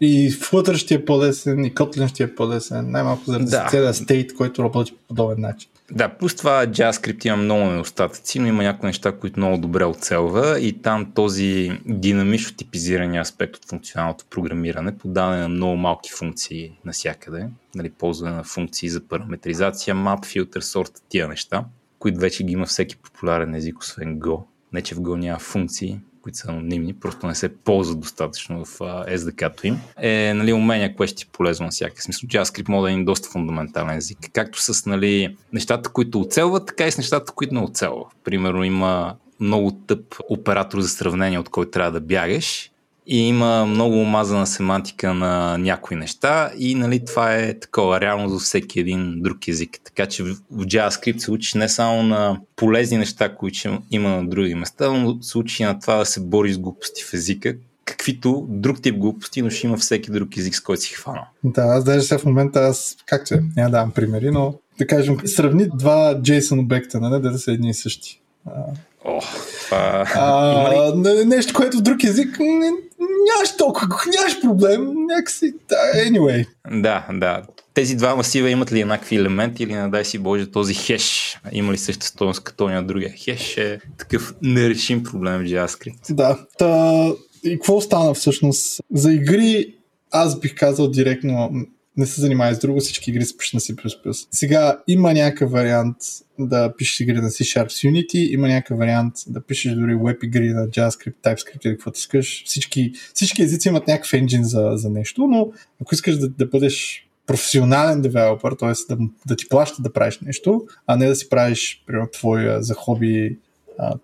И 0.00 0.30
Flutter 0.32 0.76
ще 0.76 0.94
е 0.94 1.04
по-лесен, 1.04 1.64
и 1.64 1.74
Kotlin 1.74 2.08
ще 2.08 2.22
е 2.22 2.34
по-лесен, 2.34 2.90
най-малко 2.90 3.22
заради 3.26 3.50
Да. 3.50 3.66
целият 3.70 3.96
стейт, 3.96 4.34
който 4.34 4.62
работи 4.62 4.92
по 4.92 4.98
подобен 5.08 5.40
начин. 5.40 5.70
Да, 5.92 6.08
плюс 6.08 6.34
това 6.34 6.66
JavaScript 6.66 7.26
има 7.26 7.36
много 7.36 7.64
недостатъци, 7.64 8.38
но 8.38 8.46
има 8.46 8.62
някои 8.62 8.86
неща, 8.86 9.12
които 9.12 9.40
много 9.40 9.58
добре 9.58 9.84
оцелва 9.84 10.60
и 10.60 10.72
там 10.82 11.12
този 11.14 11.80
динамично 11.86 12.56
типизирания 12.56 13.22
аспект 13.22 13.56
от 13.56 13.68
функционалното 13.68 14.24
програмиране, 14.30 14.98
подаване 14.98 15.42
на 15.42 15.48
много 15.48 15.76
малки 15.76 16.10
функции 16.12 16.72
навсякъде, 16.84 17.46
нали, 17.74 17.90
ползване 17.90 18.36
на 18.36 18.44
функции 18.44 18.88
за 18.88 19.00
параметризация, 19.00 19.94
map, 19.94 20.20
filter, 20.20 20.60
sort, 20.60 21.00
тия 21.08 21.28
неща, 21.28 21.64
които 21.98 22.20
вече 22.20 22.44
ги 22.44 22.52
има 22.52 22.66
всеки 22.66 22.96
популярен 22.96 23.54
език, 23.54 23.78
освен 23.78 24.18
Go. 24.18 24.42
Не, 24.72 24.82
че 24.82 24.94
в 24.94 24.98
Go 24.98 25.16
няма 25.16 25.38
функции, 25.38 26.00
които 26.22 26.38
са 26.38 26.48
анонимни, 26.48 26.94
просто 26.94 27.26
не 27.26 27.34
се 27.34 27.56
ползват 27.56 28.00
достатъчно 28.00 28.64
в 28.64 28.78
SDK-то 29.08 29.66
им, 29.66 29.78
е 29.96 30.34
нали, 30.34 30.52
умения, 30.52 30.96
което 30.96 31.10
ще 31.10 31.16
ти 31.16 31.28
е 31.28 31.32
полезно 31.32 31.64
на 31.64 31.70
всяка. 31.70 32.02
Смисъл, 32.02 32.28
JavaScript 32.28 32.68
може 32.68 32.82
да 32.82 32.90
е 32.90 32.92
един 32.92 33.04
доста 33.04 33.28
фундаментален 33.28 33.96
език, 33.96 34.18
както 34.32 34.62
с 34.62 34.86
нали, 34.86 35.36
нещата, 35.52 35.90
които 35.90 36.20
оцелват, 36.20 36.66
така 36.66 36.86
и 36.86 36.92
с 36.92 36.98
нещата, 36.98 37.32
които 37.32 37.54
не 37.54 37.60
оцелват. 37.60 38.06
Примерно 38.24 38.64
има 38.64 39.16
много 39.40 39.70
тъп 39.86 40.14
оператор 40.28 40.80
за 40.80 40.88
сравнение, 40.88 41.38
от 41.38 41.48
който 41.48 41.70
трябва 41.70 41.92
да 41.92 42.00
бягаш 42.00 42.70
и 43.06 43.28
има 43.28 43.66
много 43.66 44.00
омазана 44.00 44.46
семантика 44.46 45.14
на 45.14 45.58
някои 45.58 45.96
неща 45.96 46.50
и 46.58 46.74
нали, 46.74 47.04
това 47.04 47.34
е 47.34 47.58
такова 47.58 48.00
реално 48.00 48.28
за 48.28 48.38
всеки 48.38 48.80
един 48.80 49.22
друг 49.22 49.48
език. 49.48 49.78
Така 49.84 50.06
че 50.06 50.22
в 50.22 50.36
JavaScript 50.50 51.18
се 51.18 51.30
учиш 51.30 51.54
не 51.54 51.68
само 51.68 52.02
на 52.02 52.40
полезни 52.56 52.98
неща, 52.98 53.34
които 53.34 53.82
има 53.90 54.08
на 54.08 54.28
други 54.28 54.54
места, 54.54 54.92
но 54.92 55.22
се 55.22 55.38
учи 55.38 55.64
на 55.64 55.80
това 55.80 55.96
да 55.96 56.06
се 56.06 56.20
бори 56.20 56.52
с 56.52 56.58
глупости 56.58 57.02
в 57.04 57.14
езика, 57.14 57.54
каквито 57.84 58.46
друг 58.48 58.82
тип 58.82 58.96
глупости, 58.96 59.42
но 59.42 59.50
ще 59.50 59.66
има 59.66 59.76
всеки 59.76 60.10
друг 60.10 60.36
език, 60.36 60.54
с 60.54 60.60
който 60.60 60.82
си 60.82 60.94
хванал. 60.94 61.24
Да, 61.44 61.62
аз 61.62 61.84
даже 61.84 62.02
сега 62.02 62.18
в 62.18 62.24
момента, 62.24 62.60
аз, 62.60 62.96
както 63.06 63.34
е, 63.34 63.42
няма 63.56 63.70
да 63.70 63.76
давам 63.76 63.90
примери, 63.90 64.30
но 64.30 64.54
да 64.78 64.86
кажем, 64.86 65.16
сравни 65.24 65.68
два 65.74 66.14
JSON 66.14 66.60
обекта, 66.60 67.00
нали, 67.00 67.22
да 67.22 67.38
са 67.38 67.52
едни 67.52 67.70
и 67.70 67.74
същи. 67.74 68.20
О, 69.04 69.20
това... 69.66 70.04
Ли? 70.04 70.12
А, 70.14 70.92
не- 70.96 71.24
нещо, 71.24 71.54
което 71.54 71.78
в 71.78 71.82
друг 71.82 72.04
език 72.04 72.38
не, 72.40 72.70
нямаш 73.00 73.56
толкова, 73.56 73.88
нямаш 74.18 74.40
проблем, 74.40 74.92
някакси, 75.08 75.54
да, 75.68 75.76
anyway. 75.76 76.46
Да, 76.70 77.06
да. 77.12 77.42
Тези 77.74 77.96
два 77.96 78.16
масива 78.16 78.50
имат 78.50 78.72
ли 78.72 78.80
еднакви 78.80 79.16
елементи 79.16 79.62
или 79.62 79.74
не 79.74 79.88
дай 79.88 80.04
си 80.04 80.18
Боже 80.18 80.50
този 80.50 80.74
хеш? 80.74 81.38
Има 81.52 81.72
ли 81.72 81.78
същата 81.78 82.06
стоеност 82.06 82.44
като 82.44 82.68
на 82.68 82.82
другия 82.82 83.10
хеш? 83.16 83.56
Е 83.56 83.80
такъв 83.98 84.34
нерешим 84.42 85.02
проблем 85.02 85.38
в 85.38 85.44
JavaScript. 85.44 86.14
Да, 86.14 86.38
та, 86.58 87.12
и 87.44 87.54
какво 87.54 87.80
стана 87.80 88.14
всъщност? 88.14 88.80
За 88.94 89.12
игри 89.12 89.74
аз 90.10 90.40
бих 90.40 90.54
казал 90.54 90.90
директно 90.90 91.50
не 91.96 92.06
се 92.06 92.20
занимава 92.20 92.54
с 92.54 92.58
друго, 92.58 92.80
всички 92.80 93.10
игри 93.10 93.24
се 93.24 93.36
пишат 93.36 93.54
на 93.54 93.60
C++. 93.60 94.26
Сега 94.30 94.78
има 94.86 95.12
някакъв 95.12 95.50
вариант 95.50 95.96
да 96.38 96.74
пишеш 96.76 97.00
игри 97.00 97.16
на 97.16 97.30
C-Sharp 97.30 97.68
с 97.68 97.82
Unity, 97.82 98.30
има 98.30 98.48
някакъв 98.48 98.78
вариант 98.78 99.14
да 99.26 99.40
пишеш 99.40 99.72
дори 99.72 99.94
веб 99.94 100.22
игри 100.22 100.48
на 100.48 100.68
JavaScript, 100.68 101.14
TypeScript 101.24 101.66
или 101.66 101.74
каквото 101.74 101.98
искаш. 101.98 102.44
Всички, 102.46 102.92
всички 103.14 103.42
езици 103.42 103.68
имат 103.68 103.86
някакъв 103.86 104.12
енджин 104.12 104.44
за, 104.44 104.70
за 104.74 104.90
нещо, 104.90 105.26
но 105.26 105.52
ако 105.82 105.94
искаш 105.94 106.18
да, 106.18 106.28
да 106.28 106.46
бъдеш 106.46 107.06
професионален 107.26 108.02
девелопър, 108.02 108.54
т.е. 108.58 108.94
Да, 108.94 108.98
да 109.26 109.36
ти 109.36 109.48
плаща 109.48 109.82
да 109.82 109.92
правиш 109.92 110.18
нещо, 110.18 110.66
а 110.86 110.96
не 110.96 111.06
да 111.06 111.16
си 111.16 111.28
правиш, 111.28 111.82
примерно, 111.86 112.08
твоя 112.12 112.62
за 112.62 112.74
хоби, 112.74 113.38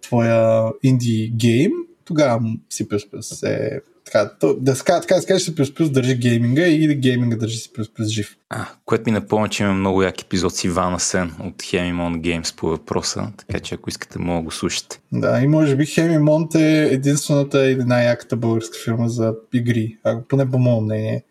твоя 0.01 0.71
инди 0.83 1.33
гейм, 1.37 1.73
тогава 2.05 2.41
C++ 2.71 3.47
е 3.47 3.81
така, 4.07 4.31
то, 4.41 4.57
да, 4.61 4.77
ска, 4.77 5.01
така 5.01 5.15
да 5.15 5.21
се 5.21 5.27
каже, 5.27 5.45
C++ 5.45 5.91
държи 5.91 6.17
гейминга 6.17 6.67
или 6.67 6.95
гейминга 6.95 7.37
държи 7.37 7.59
C++ 7.59 8.05
жив. 8.05 8.37
А, 8.51 8.67
което 8.85 9.03
ми 9.07 9.13
напомня, 9.13 9.49
че 9.49 9.63
има 9.63 9.73
много 9.73 10.03
як 10.03 10.23
епизод 10.23 10.55
с 10.55 10.65
Ивана 10.65 11.01
Сен 11.01 11.33
от 11.41 11.63
Hemimon 11.63 12.21
Games 12.21 12.57
по 12.57 12.67
въпроса, 12.67 13.29
така 13.37 13.61
че 13.61 13.75
ако 13.75 13.91
искате, 13.91 14.19
мога 14.19 14.39
да 14.39 14.45
го 14.45 14.51
слушате. 14.51 15.01
Да, 15.13 15.41
и 15.41 15.47
може 15.47 15.77
би 15.77 15.85
Hemimont 15.85 16.55
е 16.55 16.95
единствената 16.95 17.71
или 17.71 17.85
най-яката 17.85 18.37
българска 18.37 18.79
фирма 18.85 19.09
за 19.09 19.35
игри, 19.55 19.97
а, 20.05 20.21
поне 20.29 20.51
по 20.51 20.59
мое 20.59 20.81
мнение. 20.81 21.25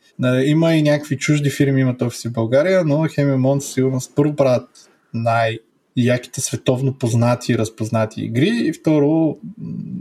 Има 0.45 0.73
и 0.73 0.81
някакви 0.81 1.17
чужди 1.17 1.49
фирми, 1.49 1.81
имат 1.81 2.01
офиси 2.01 2.27
в 2.27 2.31
България, 2.31 2.83
но 2.85 2.95
Hemimont 2.95 3.59
сигурно 3.59 3.99
първо 4.15 4.35
правят 4.35 4.69
най- 5.13 5.59
яките 5.97 6.41
световно 6.41 6.93
познати 6.93 7.51
и 7.51 7.57
разпознати 7.57 8.21
игри 8.21 8.63
и 8.65 8.73
второ, 8.73 9.37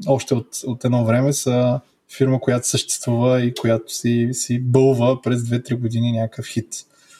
още 0.06 0.34
от, 0.34 0.48
от 0.66 0.84
едно 0.84 1.05
време 1.05 1.32
са 1.32 1.80
фирма, 2.16 2.40
която 2.40 2.68
съществува 2.68 3.42
и 3.42 3.54
която 3.54 3.94
си, 3.94 4.28
си 4.32 4.60
бълва 4.60 5.22
през 5.22 5.40
2-3 5.40 5.80
години 5.80 6.12
някакъв 6.12 6.46
хит. 6.46 6.68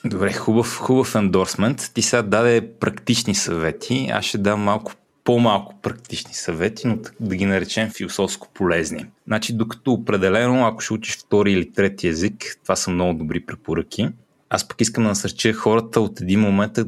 Добре, 0.05 0.33
хубав, 0.33 0.77
хубав 0.77 1.15
ендорсмент. 1.15 1.91
Ти 1.93 2.01
сега 2.01 2.21
даде 2.21 2.69
практични 2.79 3.35
съвети. 3.35 4.09
Аз 4.13 4.25
ще 4.25 4.37
дам 4.37 4.61
малко 4.61 4.91
по-малко 5.23 5.75
практични 5.81 6.33
съвети, 6.33 6.87
но 6.87 6.97
да 7.19 7.35
ги 7.35 7.45
наречем 7.45 7.89
философско 7.89 8.47
полезни. 8.53 9.05
Значи, 9.27 9.53
докато 9.53 9.93
определено, 9.93 10.65
ако 10.65 10.81
ще 10.81 10.93
учиш 10.93 11.17
втори 11.17 11.51
или 11.51 11.71
трети 11.71 12.07
език, 12.07 12.59
това 12.63 12.75
са 12.75 12.91
много 12.91 13.17
добри 13.17 13.45
препоръки. 13.45 14.09
Аз 14.49 14.67
пък 14.67 14.81
искам 14.81 15.03
да 15.03 15.09
насърча 15.09 15.53
хората 15.53 16.01
от 16.01 16.21
един 16.21 16.39
момент 16.39 16.79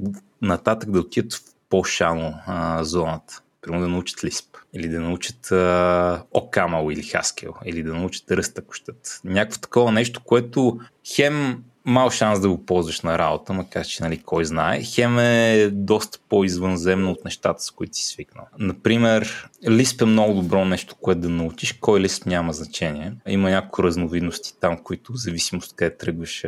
нататък 0.41 0.91
да 0.91 0.99
отидат 0.99 1.33
в 1.33 1.41
по-шално 1.69 2.33
а, 2.45 2.83
зоната. 2.83 3.41
Примерно 3.61 3.81
да 3.81 3.87
научат 3.87 4.19
Lisp, 4.19 4.56
или 4.77 4.87
да 4.89 4.99
научат 4.99 5.51
а, 5.51 6.23
Окамал 6.31 6.91
или 6.91 7.03
Haskell, 7.03 7.53
или 7.65 7.83
да 7.83 7.93
научат 7.93 8.31
Ръст, 8.31 8.59
ако 8.59 8.73
щат. 8.73 9.21
Някакво 9.23 9.59
такова 9.59 9.91
нещо, 9.91 10.21
което 10.23 10.79
хем 11.15 11.63
мал 11.87 12.09
шанс 12.09 12.39
да 12.39 12.49
го 12.49 12.65
ползваш 12.65 13.01
на 13.01 13.17
работа, 13.17 13.53
макар 13.53 13.85
че 13.85 14.03
нали, 14.03 14.21
кой 14.25 14.45
знае. 14.45 14.83
Хем 14.83 15.19
е 15.19 15.69
доста 15.73 16.19
по-извънземно 16.29 17.11
от 17.11 17.25
нещата, 17.25 17.63
с 17.63 17.71
които 17.71 17.97
си 17.97 18.05
свикнал. 18.05 18.45
Например, 18.59 19.49
Lisp 19.65 20.01
е 20.01 20.05
много 20.05 20.41
добро 20.41 20.65
нещо, 20.65 20.95
което 20.95 21.21
да 21.21 21.29
научиш. 21.29 21.73
Кой 21.73 22.01
Lisp 22.01 22.25
няма 22.25 22.53
значение. 22.53 23.13
Има 23.27 23.49
няколко 23.49 23.83
разновидности 23.83 24.59
там, 24.59 24.77
които 24.83 25.13
в 25.13 25.15
зависимост 25.15 25.71
от 25.71 25.75
къде 25.75 25.97
тръгваш, 25.97 26.45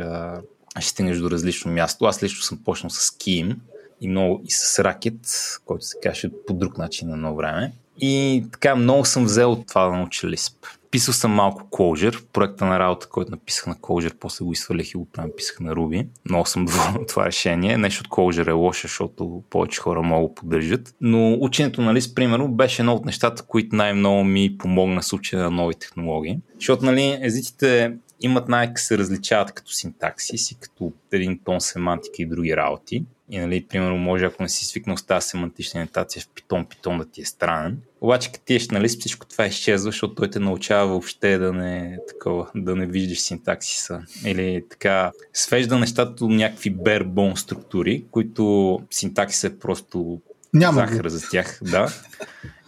ще 0.80 0.90
стигнеш 0.90 1.18
до 1.18 1.32
различно 1.32 1.72
място. 1.72 2.06
Аз 2.06 2.24
лично 2.24 2.42
съм 2.42 2.64
почнал 2.64 2.90
с 2.90 3.12
Kим 3.12 3.56
и, 4.02 4.08
много, 4.08 4.42
и 4.46 4.52
с 4.52 4.84
Racket, 4.84 5.60
който 5.66 5.86
се 5.86 5.98
каже 6.04 6.30
по 6.48 6.54
друг 6.54 6.78
начин 6.78 7.08
на 7.08 7.14
едно 7.14 7.36
време. 7.36 7.74
И 8.02 8.46
така 8.52 8.76
много 8.76 9.06
съм 9.06 9.26
взел 9.26 9.52
от 9.52 9.68
това 9.68 9.86
да 9.86 9.92
науча 9.92 10.28
Lisp. 10.28 10.54
Писал 10.92 11.14
съм 11.14 11.32
малко 11.32 11.62
Clojure, 11.62 12.26
проекта 12.34 12.66
на 12.66 12.80
работа, 12.80 13.08
който 13.08 13.32
написах 13.32 13.68
на 13.68 13.76
Clojure, 13.76 14.14
после 14.20 14.46
го 14.46 14.52
изхвърлях 14.52 14.92
и 14.92 14.98
го 14.98 15.08
написах 15.18 15.60
на 15.60 15.76
Ruby. 15.76 16.08
Много 16.30 16.46
съм 16.46 16.66
доволен 16.66 16.96
от 16.96 17.08
това 17.08 17.26
решение. 17.26 17.78
Нещо 17.78 18.04
от 18.06 18.08
Clojure 18.08 18.48
е 18.48 18.52
лошо, 18.52 18.88
защото 18.88 19.44
повече 19.50 19.82
хора 19.82 20.02
могат 20.02 20.24
да 20.24 20.28
го 20.28 20.36
поддържат. 20.36 20.96
Но 21.02 21.38
ученето 21.42 21.82
на 21.82 21.94
Lisp, 21.94 22.14
примерно, 22.14 22.52
беше 22.52 22.82
едно 22.82 22.94
от 22.94 23.06
нещата, 23.06 23.44
които 23.44 23.76
най-много 23.76 24.24
ми 24.24 24.58
помогна 24.58 25.04
с 25.04 25.14
учене 25.14 25.42
на 25.42 25.52
нови 25.52 25.76
технологии. 25.76 26.40
Защото, 26.56 26.86
нали, 26.86 27.18
езиците 27.22 27.94
имат 28.22 28.50
най 28.50 28.72
се 28.76 28.98
различават 28.98 29.52
като 29.52 29.72
синтаксис 29.72 30.52
и 30.52 30.60
като 30.60 30.94
един 31.12 31.40
тон 31.46 31.62
семантика 31.62 32.16
и 32.20 32.26
други 32.26 32.56
работи. 32.56 33.06
И, 33.30 33.40
нали, 33.40 33.66
примерно, 33.70 33.98
може, 33.98 34.26
ако 34.26 34.44
не 34.44 34.50
си 34.50 34.66
свикнал 34.66 34.98
с 34.98 35.04
тази 35.04 35.28
семантична 35.28 35.78
ориентация 35.78 36.22
в 36.22 36.28
Python, 36.28 36.66
Python 36.68 36.98
да 36.98 37.06
ти 37.06 37.22
е 37.22 37.26
странен. 37.26 37.82
Обаче, 38.02 38.32
като 38.32 38.46
ти 38.46 38.56
еш 38.56 38.70
на 38.70 38.82
лист, 38.82 39.00
всичко 39.00 39.26
това 39.26 39.46
изчезва, 39.46 39.92
защото 39.92 40.16
той 40.16 40.30
те 40.30 40.40
научава 40.40 40.88
въобще 40.88 41.38
да 41.38 41.54
не, 41.54 41.98
такова, 42.08 42.48
да 42.56 42.76
не 42.76 42.86
виждаш 42.86 43.20
синтаксиса. 43.20 44.02
Или 44.26 44.64
така, 44.70 45.12
свежда 45.34 45.80
нещата 45.80 46.12
до 46.12 46.28
някакви 46.28 46.76
bare 46.76 47.36
структури, 47.36 48.06
които 48.12 48.80
синтаксис 48.92 49.44
е 49.44 49.60
просто 49.60 50.22
Няма 50.54 50.88
захар 50.88 51.08
за 51.08 51.30
тях. 51.30 51.60
Да. 51.62 51.88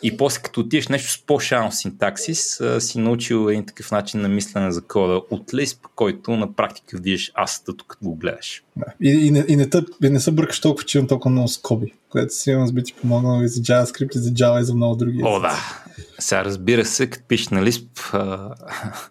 И 0.04 0.18
после 0.18 0.42
като 0.42 0.60
отидеш 0.60 0.88
нещо 0.88 1.12
с 1.12 1.26
по-шано 1.26 1.72
синтаксис, 1.72 2.62
си 2.80 3.00
научил 3.00 3.50
един 3.50 3.66
такъв 3.66 3.92
начин 3.92 4.22
на 4.22 4.30
мислене 4.30 4.72
за 4.72 4.82
кода 4.82 5.22
от 5.30 5.52
Lisp, 5.52 5.78
който 5.96 6.32
на 6.32 6.54
практика 6.54 6.98
виждаш 7.02 7.32
асата, 7.36 7.74
като 7.88 8.06
го 8.06 8.16
гледаш. 8.16 8.64
Да. 8.76 8.86
И, 9.02 9.10
и, 9.10 9.32
не, 9.32 9.46
и, 9.48 9.56
не, 9.56 9.70
тъп, 9.70 9.90
и 10.04 10.10
не 10.10 10.20
се 10.20 10.32
бъркаш 10.32 10.62
толкова, 10.62 10.86
че 10.86 10.98
имам 10.98 11.08
толкова 11.08 11.32
много 11.32 11.48
скоби, 11.48 11.94
което 12.10 12.36
си 12.36 12.52
имам 12.52 12.70
би 12.72 12.84
ти 12.84 12.94
помогнал 12.94 13.44
и 13.44 13.48
за 13.48 13.62
JavaScript, 13.62 14.16
и 14.16 14.20
за 14.20 14.30
Java, 14.30 14.62
и 14.62 14.64
за 14.64 14.76
много 14.76 14.96
други. 14.96 15.22
О, 15.24 15.40
да. 15.40 15.60
Сега 16.20 16.46
разбира 16.46 16.86
се, 16.86 17.10
като 17.10 17.28
пишеш 17.28 17.50
на 17.50 17.64
Lisp, 17.64 18.14
а, 18.14 18.56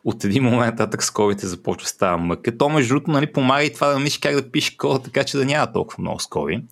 от 0.05 0.25
един 0.25 0.43
момент 0.43 0.79
нататък 0.79 1.05
скобите 1.05 1.47
започва 1.47 1.89
става 1.89 2.19
мъка. 2.19 2.59
То 2.59 2.69
между 2.69 2.95
другото 2.95 3.11
нали, 3.11 3.33
помага 3.33 3.65
и 3.65 3.73
това 3.73 3.89
да 3.89 3.99
мислиш 3.99 4.19
как 4.19 4.35
да 4.35 4.51
пишеш 4.51 4.77
кода, 4.77 4.99
така 4.99 5.25
че 5.25 5.37
да 5.37 5.45
няма 5.45 5.73
толкова 5.73 6.03
много 6.03 6.21
скоби. 6.21 6.62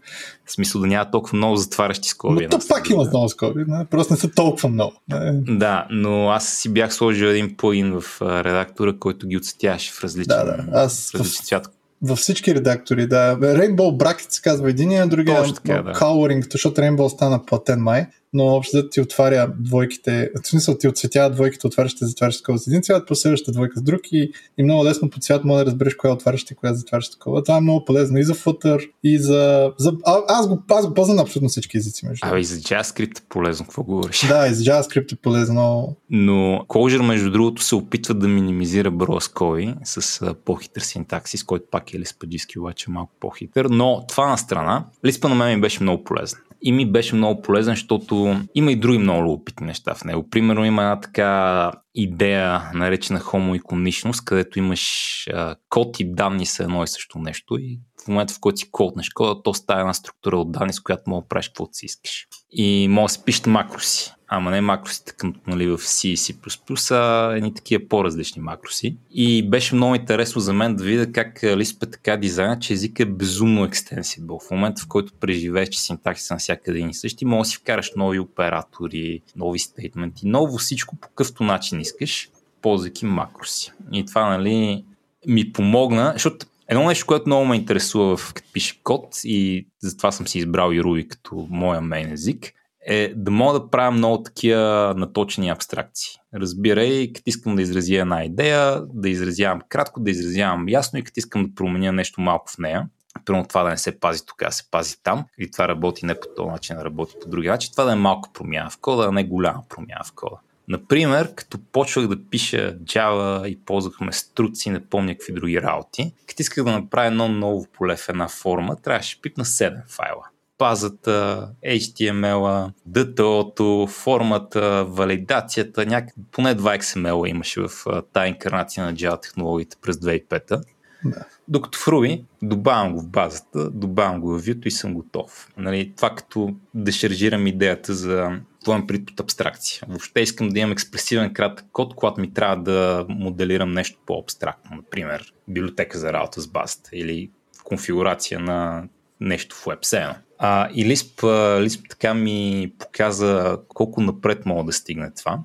В 0.44 0.52
смисъл 0.52 0.80
да 0.80 0.86
няма 0.86 1.10
толкова 1.10 1.36
много 1.36 1.56
затварящи 1.56 2.08
скоби. 2.08 2.48
Но 2.52 2.58
то 2.58 2.68
пак 2.68 2.90
има 2.90 3.04
много 3.04 3.28
скоби, 3.28 3.64
не? 3.68 3.84
просто 3.84 4.07
не 4.10 4.16
са 4.16 4.30
толкова 4.30 4.68
много. 4.68 4.92
Да, 5.32 5.86
но 5.90 6.28
аз 6.28 6.48
си 6.48 6.72
бях 6.72 6.94
сложил 6.94 7.26
един 7.26 7.56
плагин 7.56 8.00
в 8.00 8.22
редактора, 8.22 8.92
който 9.00 9.26
ги 9.26 9.36
отсетяваше 9.36 9.92
в 9.92 10.04
различен, 10.04 10.36
Да, 10.36 10.44
да. 10.44 10.64
Аз 10.72 11.10
в 11.10 11.14
различен 11.14 11.44
цвят. 11.44 11.68
Във 12.02 12.18
всички 12.18 12.54
редактори, 12.54 13.06
да. 13.06 13.36
Rainbow 13.40 13.96
Bracket 13.96 14.26
се 14.28 14.42
казва 14.42 14.70
единия, 14.70 15.06
другия 15.06 15.36
Точно 15.36 15.54
така, 15.54 15.82
да. 15.82 15.92
Coloring, 15.92 16.52
защото 16.52 16.80
Rainbow 16.80 17.08
стана 17.08 17.44
платен 17.44 17.80
май. 17.80 18.06
Но 18.32 18.46
общо 18.46 18.88
ти 18.88 19.00
отваря 19.00 19.52
двойките, 19.58 20.30
в 20.44 20.48
смисъл 20.48 20.78
ти 20.78 20.88
отцветява 20.88 21.30
двойките, 21.30 21.66
отваряш 21.66 21.92
и 21.92 21.96
затваряш 22.00 22.36
такова 22.36 22.58
с 22.58 22.66
един 22.66 22.82
цвят, 22.82 23.06
последващата 23.06 23.52
двойка 23.52 23.78
с 23.78 23.82
друг 23.82 24.00
и, 24.12 24.32
и 24.58 24.62
много 24.62 24.84
лесно 24.84 25.10
по 25.10 25.20
цвят 25.20 25.44
може 25.44 25.64
да 25.64 25.70
разбереш 25.70 25.94
коя 25.94 26.12
отваряш 26.12 26.44
и 26.50 26.54
коя 26.54 26.74
затваряш 26.74 27.10
такова. 27.10 27.42
Това 27.42 27.56
е 27.56 27.60
много 27.60 27.84
полезно 27.84 28.18
и 28.18 28.24
за 28.24 28.34
Flutter, 28.34 28.90
и 29.04 29.18
за... 29.18 29.72
за 29.78 29.92
а, 30.06 30.22
аз, 30.28 30.48
го, 30.48 30.62
аз 30.70 30.86
го 30.86 30.94
познам 30.94 31.16
на 31.16 31.22
абсолютно 31.22 31.48
всички 31.48 31.76
езици. 31.76 32.06
Между 32.06 32.26
Абе 32.26 32.40
и 32.40 32.44
за 32.44 32.56
JavaScript 32.56 33.18
е 33.18 33.22
полезно, 33.28 33.66
какво 33.66 33.82
говориш? 33.82 34.26
Да, 34.28 34.48
и 34.48 34.54
за 34.54 34.64
JavaScript 34.64 35.12
е 35.12 35.16
полезно. 35.16 35.96
Но 36.10 36.64
Clojure, 36.68 37.06
между 37.06 37.30
другото, 37.30 37.62
се 37.62 37.74
опитва 37.74 38.14
да 38.14 38.28
минимизира 38.28 38.90
броя 38.90 39.20
скоби 39.20 39.74
с 39.84 40.34
по-хитър 40.44 40.80
синтаксис, 40.80 41.44
който 41.44 41.64
пак 41.70 41.94
е 41.94 41.98
лиспаджиски, 41.98 42.58
обаче 42.58 42.90
малко 42.90 43.12
по-хитър. 43.20 43.64
Но 43.64 44.04
това 44.08 44.28
на 44.28 44.38
страна, 44.38 44.84
Лиспа 45.04 45.28
на 45.28 45.34
мен 45.34 45.54
ми 45.54 45.60
беше 45.60 45.82
много 45.82 46.04
полезен 46.04 46.38
и 46.62 46.72
ми 46.72 46.92
беше 46.92 47.14
много 47.14 47.42
полезен, 47.42 47.74
защото 47.74 48.40
има 48.54 48.72
и 48.72 48.76
други 48.76 48.98
много 48.98 49.22
любопитни 49.22 49.66
неща 49.66 49.94
в 49.94 50.04
него. 50.04 50.30
Примерно 50.30 50.64
има 50.64 50.82
една 50.82 51.00
така 51.00 51.72
идея, 51.94 52.70
наречена 52.74 53.20
хомоиконичност, 53.20 54.24
където 54.24 54.58
имаш 54.58 55.24
а, 55.32 55.56
код 55.68 56.00
и 56.00 56.12
данни 56.14 56.46
са 56.46 56.62
едно 56.62 56.84
и 56.84 56.88
също 56.88 57.18
нещо 57.18 57.56
и 57.58 57.80
в 58.08 58.10
момента, 58.10 58.34
в 58.34 58.40
който 58.40 58.58
си 58.58 58.70
коднеш 58.70 59.08
кода, 59.08 59.42
то 59.42 59.54
става 59.54 59.80
една 59.80 59.94
структура 59.94 60.38
от 60.38 60.52
данни, 60.52 60.72
с 60.72 60.80
която 60.80 61.10
мога 61.10 61.22
да 61.22 61.28
правиш 61.28 61.48
каквото 61.48 61.74
си 61.74 61.86
искаш. 61.86 62.26
И 62.52 62.88
може 62.88 63.12
да 63.12 63.18
се 63.18 63.24
пишат 63.24 63.46
макроси. 63.46 64.12
Ама 64.28 64.50
не 64.50 64.60
макросите 64.60 65.12
към 65.12 65.34
нали, 65.46 65.66
в 65.66 65.78
C 65.78 66.08
и 66.08 66.16
C++, 66.16 66.94
а 66.94 67.36
едни 67.36 67.54
такива 67.54 67.88
по-различни 67.88 68.42
макроси. 68.42 68.96
И 69.10 69.48
беше 69.50 69.74
много 69.74 69.94
интересно 69.94 70.40
за 70.40 70.52
мен 70.52 70.76
да 70.76 70.84
видя 70.84 71.12
как 71.12 71.40
Lisp 71.40 71.86
е 71.86 71.90
така 71.90 72.16
дизайна, 72.16 72.58
че 72.58 72.72
език 72.72 73.00
е 73.00 73.04
безумно 73.04 73.64
екстенсибъл. 73.64 74.38
В 74.38 74.50
момента, 74.50 74.82
в 74.82 74.88
който 74.88 75.12
преживееш, 75.20 75.68
че 75.68 75.80
синтаксиса 75.80 76.34
на 76.34 76.38
всяка 76.38 76.70
един 76.70 76.88
и 76.88 76.94
същи, 76.94 77.24
може 77.24 77.46
да 77.48 77.50
си 77.50 77.56
вкараш 77.56 77.92
нови 77.96 78.18
оператори, 78.18 79.20
нови 79.36 79.58
стейтменти, 79.58 80.26
ново 80.26 80.58
всичко 80.58 80.96
по 80.96 81.08
какъвто 81.08 81.44
начин 81.44 81.80
искаш, 81.80 82.30
ползвайки 82.62 83.04
макроси. 83.04 83.72
И 83.92 84.06
това, 84.06 84.28
нали, 84.28 84.84
ми 85.26 85.52
помогна, 85.52 86.10
защото 86.12 86.46
Едно 86.68 86.84
нещо, 86.84 87.06
което 87.06 87.28
много 87.28 87.44
ме 87.44 87.56
интересува 87.56 88.16
в 88.16 88.32
като 88.34 88.52
пише 88.52 88.82
код 88.82 89.08
и 89.24 89.68
затова 89.82 90.12
съм 90.12 90.28
си 90.28 90.38
избрал 90.38 90.72
и 90.72 90.82
Ruby 90.82 91.08
като 91.08 91.46
моя 91.50 91.80
мейн 91.80 92.12
език, 92.12 92.52
е 92.86 93.12
да 93.16 93.30
мога 93.30 93.60
да 93.60 93.70
правя 93.70 93.90
много 93.90 94.22
такива 94.22 94.94
наточени 94.96 95.48
абстракции. 95.48 96.10
Разбирай, 96.34 97.12
като 97.12 97.22
искам 97.26 97.56
да 97.56 97.62
изразя 97.62 97.96
една 97.96 98.24
идея, 98.24 98.82
да 98.94 99.08
изразявам 99.08 99.60
кратко, 99.68 100.00
да 100.00 100.10
изразявам 100.10 100.68
ясно 100.68 100.98
и 100.98 101.02
като 101.02 101.20
искам 101.20 101.44
да 101.44 101.54
променя 101.54 101.92
нещо 101.92 102.20
малко 102.20 102.50
в 102.50 102.58
нея. 102.58 102.88
Примерно 103.24 103.46
това 103.48 103.62
да 103.62 103.70
не 103.70 103.76
се 103.76 104.00
пази 104.00 104.26
тук, 104.26 104.42
а 104.42 104.50
се 104.50 104.70
пази 104.70 104.96
там. 105.02 105.24
И 105.38 105.50
това 105.50 105.68
работи 105.68 106.06
не 106.06 106.20
по 106.20 106.26
този 106.36 106.50
начин, 106.50 106.76
работи 106.76 107.14
по 107.22 107.28
други 107.28 107.48
начин. 107.48 107.72
Това 107.72 107.84
да 107.84 107.92
е 107.92 107.96
малко 107.96 108.32
промяна 108.32 108.70
в 108.70 108.78
кода, 108.78 109.08
а 109.08 109.12
не 109.12 109.24
голяма 109.24 109.62
промяна 109.68 110.04
в 110.04 110.12
кода. 110.12 110.36
Например, 110.68 111.34
като 111.34 111.58
почвах 111.72 112.06
да 112.06 112.24
пиша 112.30 112.76
Java 112.78 113.46
и 113.46 113.56
ползвахме 113.56 114.12
струци, 114.12 114.70
не 114.70 114.84
помня 114.86 115.14
какви 115.14 115.32
други 115.32 115.62
работи, 115.62 116.12
като 116.26 116.42
исках 116.42 116.64
да 116.64 116.72
направя 116.72 117.06
едно 117.06 117.28
ново 117.28 117.66
поле 117.72 117.96
в 117.96 118.08
една 118.08 118.28
форма, 118.28 118.76
трябваше 118.76 119.20
пипна 119.20 119.44
7 119.44 119.88
файла. 119.88 120.24
Базата, 120.58 121.48
HTML, 121.66 122.70
DTO-то, 122.90 123.86
формата, 123.86 124.84
валидацията, 124.88 125.86
някак... 125.86 126.14
поне 126.32 126.56
2 126.56 126.78
XML 126.78 127.28
имаше 127.28 127.60
в 127.60 127.70
тази 128.12 128.28
инкарнация 128.28 128.84
на 128.84 128.94
Java 128.94 129.22
технологиите 129.22 129.76
през 129.82 129.96
2005 129.96 130.60
да. 131.04 131.24
Докато 131.48 131.78
в 131.78 131.86
Ruby 131.86 132.24
добавям 132.42 132.92
го 132.92 133.00
в 133.00 133.08
базата, 133.08 133.70
добавям 133.70 134.20
го 134.20 134.38
в 134.38 134.42
view 134.42 134.66
и 134.66 134.70
съм 134.70 134.94
готов. 134.94 135.48
Нали, 135.56 135.92
това 135.96 136.14
като 136.14 136.54
да 136.74 136.92
шаржирам 136.92 137.46
идеята 137.46 137.94
за 137.94 138.30
това 138.64 138.86
пред 138.88 139.10
от 139.10 139.20
абстракция. 139.20 139.82
Въобще 139.88 140.20
искам 140.20 140.48
да 140.48 140.58
имам 140.58 140.72
експресивен 140.72 141.32
кратък 141.32 141.66
код, 141.72 141.94
когато 141.94 142.20
ми 142.20 142.34
трябва 142.34 142.56
да 142.56 143.06
моделирам 143.08 143.72
нещо 143.72 144.00
по-абстрактно. 144.06 144.76
Например, 144.76 145.32
библиотека 145.48 145.98
за 145.98 146.12
работа 146.12 146.40
с 146.40 146.48
базата 146.48 146.90
или 146.92 147.30
конфигурация 147.64 148.40
на 148.40 148.88
нещо 149.20 149.56
в 149.56 149.64
WebSeno. 149.64 150.14
А, 150.38 150.70
и 150.74 150.86
Lisp, 150.86 151.22
Lisp 151.66 151.88
така 151.88 152.14
ми 152.14 152.72
показа 152.78 153.56
колко 153.68 154.00
напред 154.00 154.46
мога 154.46 154.64
да 154.64 154.72
стигне 154.72 155.10
това 155.14 155.38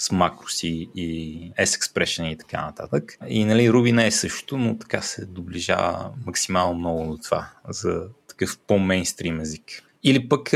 с 0.00 0.12
макроси 0.12 0.88
и 0.94 1.52
S-Expression 1.58 2.24
и 2.24 2.36
така 2.36 2.64
нататък. 2.64 3.16
И 3.28 3.44
нали, 3.44 3.70
Ruby 3.70 3.92
не 3.92 4.06
е 4.06 4.10
също, 4.10 4.58
но 4.58 4.78
така 4.78 5.02
се 5.02 5.26
доближава 5.26 6.10
максимално 6.26 6.78
много 6.78 7.12
до 7.12 7.18
това 7.22 7.48
за 7.68 8.02
такъв 8.28 8.58
по-мейнстрим 8.66 9.40
език. 9.40 9.82
Или 10.02 10.28
пък 10.28 10.48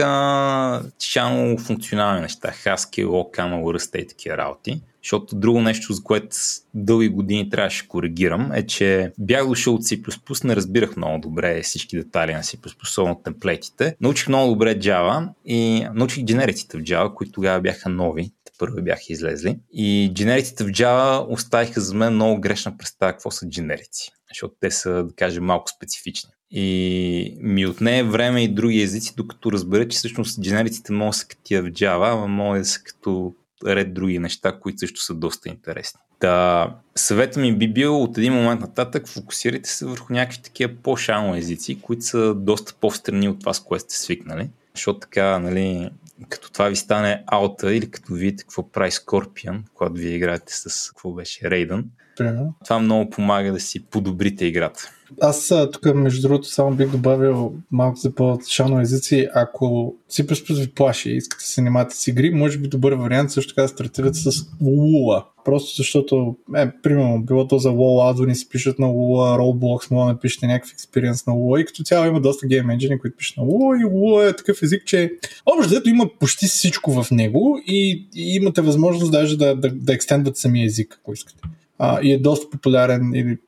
чано 0.98 1.58
функционални 1.58 2.20
неща, 2.20 2.52
Haskell, 2.64 3.06
OCaml, 3.06 3.62
Rust 3.62 3.96
и 3.96 4.06
такива 4.06 4.36
работи. 4.36 4.82
Защото 5.02 5.36
друго 5.36 5.60
нещо, 5.60 5.92
за 5.92 6.02
което 6.02 6.36
дълги 6.74 7.08
години 7.08 7.50
трябваше 7.50 7.82
да 7.82 7.88
коригирам, 7.88 8.52
е, 8.52 8.66
че 8.66 9.12
бях 9.18 9.48
дошъл 9.48 9.74
от 9.74 9.82
C++, 9.82 10.44
не 10.44 10.56
разбирах 10.56 10.96
много 10.96 11.18
добре 11.18 11.62
всички 11.62 11.96
детайли 11.96 12.32
на 12.32 12.42
C++, 12.42 12.82
особено 12.82 13.20
темплейтите. 13.24 13.96
Научих 14.00 14.28
много 14.28 14.52
добре 14.52 14.78
Java 14.78 15.28
и 15.44 15.86
научих 15.94 16.24
генериците 16.24 16.78
в 16.78 16.80
Java, 16.80 17.14
които 17.14 17.32
тогава 17.32 17.60
бяха 17.60 17.88
нови 17.88 18.30
първи 18.59 18.82
бяха 18.82 19.02
излезли. 19.09 19.59
И 19.72 20.10
дженериците 20.14 20.64
в 20.64 20.66
Java 20.66 21.26
оставиха 21.28 21.81
за 21.81 21.94
мен 21.94 22.14
много 22.14 22.40
грешна 22.40 22.76
представа 22.76 23.12
какво 23.12 23.31
са 23.31 23.48
дженерици, 23.48 24.10
защото 24.28 24.55
те 24.60 24.70
са, 24.70 24.90
да 24.90 25.14
кажем, 25.16 25.44
малко 25.44 25.70
специфични. 25.70 26.31
И 26.51 27.36
ми 27.40 27.66
отне 27.66 28.02
време 28.02 28.44
и 28.44 28.55
други 28.55 28.82
езици, 28.82 29.14
докато 29.16 29.52
разбера, 29.52 29.89
че 29.89 29.98
всъщност 29.98 30.43
дженериците 30.43 30.93
могат 30.93 31.10
да 31.10 31.16
са 31.18 31.26
като 31.26 31.43
в 31.43 31.70
Java, 31.70 32.12
ама 32.12 32.26
могат 32.26 32.62
да 32.62 32.64
са 32.64 32.82
като 32.82 33.35
ред 33.66 33.94
други 33.94 34.18
неща, 34.18 34.59
които 34.60 34.78
също 34.78 35.01
са 35.01 35.14
доста 35.14 35.48
интересни. 35.48 36.01
Та, 36.18 36.76
съветът 36.94 37.36
ми 37.36 37.56
би 37.56 37.72
бил 37.72 38.02
от 38.02 38.18
един 38.18 38.32
момент 38.32 38.60
нататък 38.60 39.09
фокусирайте 39.09 39.70
се 39.70 39.86
върху 39.86 40.12
някакви 40.12 40.43
такива 40.43 40.74
по-шано 40.82 41.36
езици, 41.36 41.81
които 41.81 42.02
са 42.02 42.35
доста 42.35 42.74
по-встрани 42.81 43.28
от 43.28 43.40
това, 43.40 43.55
с 43.55 43.60
което 43.60 43.85
сте 43.85 43.94
свикнали. 43.94 44.51
Защото 44.74 44.98
така, 44.98 45.39
нали, 45.39 45.90
като 46.28 46.52
това 46.52 46.68
ви 46.68 46.76
стане 46.76 47.24
аута 47.26 47.74
или 47.74 47.90
като 47.90 48.14
видите 48.14 48.42
какво 48.42 48.70
прави 48.70 48.90
Scorpion, 48.90 49.62
когато 49.74 49.94
вие 49.94 50.14
играете 50.14 50.52
с 50.54 50.90
какво 50.90 51.12
беше 51.12 51.40
Raiden, 51.40 51.84
Примерно. 52.16 52.54
това 52.64 52.78
много 52.78 53.10
помага 53.10 53.52
да 53.52 53.60
си 53.60 53.84
подобрите 53.84 54.46
играта. 54.46 54.90
Аз 55.20 55.52
тук, 55.72 55.94
между 55.94 56.28
другото, 56.28 56.48
само 56.48 56.76
бих 56.76 56.90
добавил 56.90 57.54
малко 57.70 57.98
за 57.98 58.14
по-шано 58.14 58.80
езици. 58.80 59.28
Ако 59.34 59.94
си 60.08 60.26
ви 60.50 60.70
плаши 60.74 61.10
и 61.10 61.16
искате 61.16 61.42
да 61.42 61.46
се 61.46 61.54
занимавате 61.54 61.96
с 61.96 62.06
игри, 62.06 62.30
може 62.30 62.58
би 62.58 62.68
добър 62.68 62.92
вариант 62.92 63.30
също 63.30 63.54
така 63.54 63.62
да 63.62 63.68
стартирате 63.68 64.18
с 64.18 64.30
Lua. 64.62 65.24
Просто 65.44 65.76
защото, 65.76 66.36
е, 66.56 66.70
примерно, 66.82 67.22
било 67.22 67.48
то 67.48 67.58
за 67.58 67.68
WoW 67.68 68.10
адвани 68.10 68.34
се 68.34 68.48
пишат 68.48 68.78
на 68.78 68.86
Lua, 68.86 69.38
Roblox, 69.38 69.90
може 69.90 70.06
да 70.06 70.12
напишете 70.12 70.46
някакъв 70.46 70.72
експириенс 70.72 71.26
на 71.26 71.32
Lua 71.32 71.62
и 71.62 71.64
като 71.64 71.82
цяло 71.82 72.06
има 72.06 72.20
доста 72.20 72.46
гейм 72.46 72.70
енджини, 72.70 72.98
които 72.98 73.16
пишат 73.16 73.36
на 73.36 73.42
Lua 73.42 73.80
и 73.80 73.84
Lua 73.84 74.30
е 74.30 74.36
такъв 74.36 74.62
език, 74.62 74.84
че 74.84 75.12
общо 75.46 75.88
има 75.88 76.10
почти 76.20 76.46
всичко 76.46 77.02
в 77.02 77.10
него 77.10 77.58
и, 77.66 78.08
и 78.16 78.36
имате 78.36 78.60
възможност 78.60 79.12
даже 79.12 79.36
да, 79.38 79.56
да, 79.56 79.70
да 79.70 79.92
екстендвате 79.92 80.40
самия 80.40 80.66
език, 80.66 80.98
ако 81.00 81.12
искате 81.12 81.42
а, 81.78 82.01
и 82.02 82.12
е 82.12 82.18
доста 82.18 82.51
популярен 82.51 83.12
или 83.14 83.38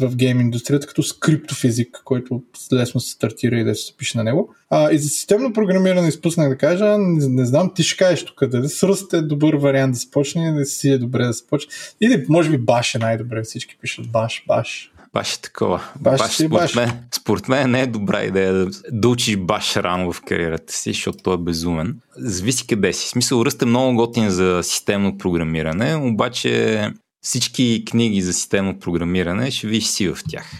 в 0.00 0.16
гейм 0.16 0.40
индустрията 0.40 0.86
като 0.86 1.02
скриптов 1.02 1.64
език, 1.64 2.02
който 2.04 2.42
лесно 2.72 3.00
се 3.00 3.10
стартира 3.10 3.56
и 3.56 3.64
да 3.64 3.74
се 3.74 3.96
пише 3.96 4.18
на 4.18 4.24
него. 4.24 4.54
А, 4.70 4.92
и 4.92 4.98
за 4.98 5.08
системно 5.08 5.52
програмиране 5.52 6.08
изпуснах 6.08 6.48
да 6.48 6.58
кажа, 6.58 6.98
не, 6.98 7.28
не 7.28 7.44
знам, 7.44 7.72
ти 7.74 7.82
ще 7.82 8.04
кажеш 8.04 8.24
тук, 8.24 8.46
дали 8.46 8.68
Сръст 8.68 9.12
е 9.12 9.22
добър 9.22 9.54
вариант 9.54 9.92
да 9.92 9.98
започне, 9.98 10.52
да 10.52 10.64
си 10.64 10.90
е 10.90 10.98
добре 10.98 11.24
да 11.24 11.32
започне. 11.32 11.72
Или 12.00 12.26
може 12.28 12.50
би 12.50 12.58
Баш 12.58 12.94
е 12.94 12.98
най-добре, 12.98 13.42
всички 13.42 13.78
пишат 13.80 14.10
Баш, 14.10 14.44
Баш. 14.48 14.92
Баш 15.12 15.34
е 15.34 15.40
такова. 15.40 15.82
Баш, 16.00 16.18
баш, 16.18 16.34
според, 16.34 16.50
баш. 16.50 16.74
Мен, 16.74 16.90
според 17.14 17.48
мен 17.48 17.70
не 17.70 17.80
е 17.80 17.86
добра 17.86 18.24
идея 18.24 18.52
да, 18.52 18.70
да 18.92 19.08
учиш 19.08 19.36
баш 19.36 19.76
рано 19.76 20.12
в 20.12 20.22
кариерата 20.22 20.72
си, 20.72 20.92
защото 20.92 21.18
той 21.18 21.34
е 21.34 21.38
безумен. 21.38 21.96
Зависи 22.16 22.66
къде 22.66 22.92
си. 22.92 23.08
Смисъл, 23.08 23.44
Ръст 23.44 23.62
е 23.62 23.66
много 23.66 23.96
готин 23.96 24.30
за 24.30 24.60
системно 24.62 25.18
програмиране, 25.18 25.96
обаче 25.96 26.82
всички 27.26 27.84
книги 27.86 28.22
за 28.22 28.32
системно 28.32 28.78
програмиране 28.78 29.50
ще 29.50 29.66
видиш 29.66 29.86
си 29.86 30.08
в 30.08 30.18
тях. 30.28 30.52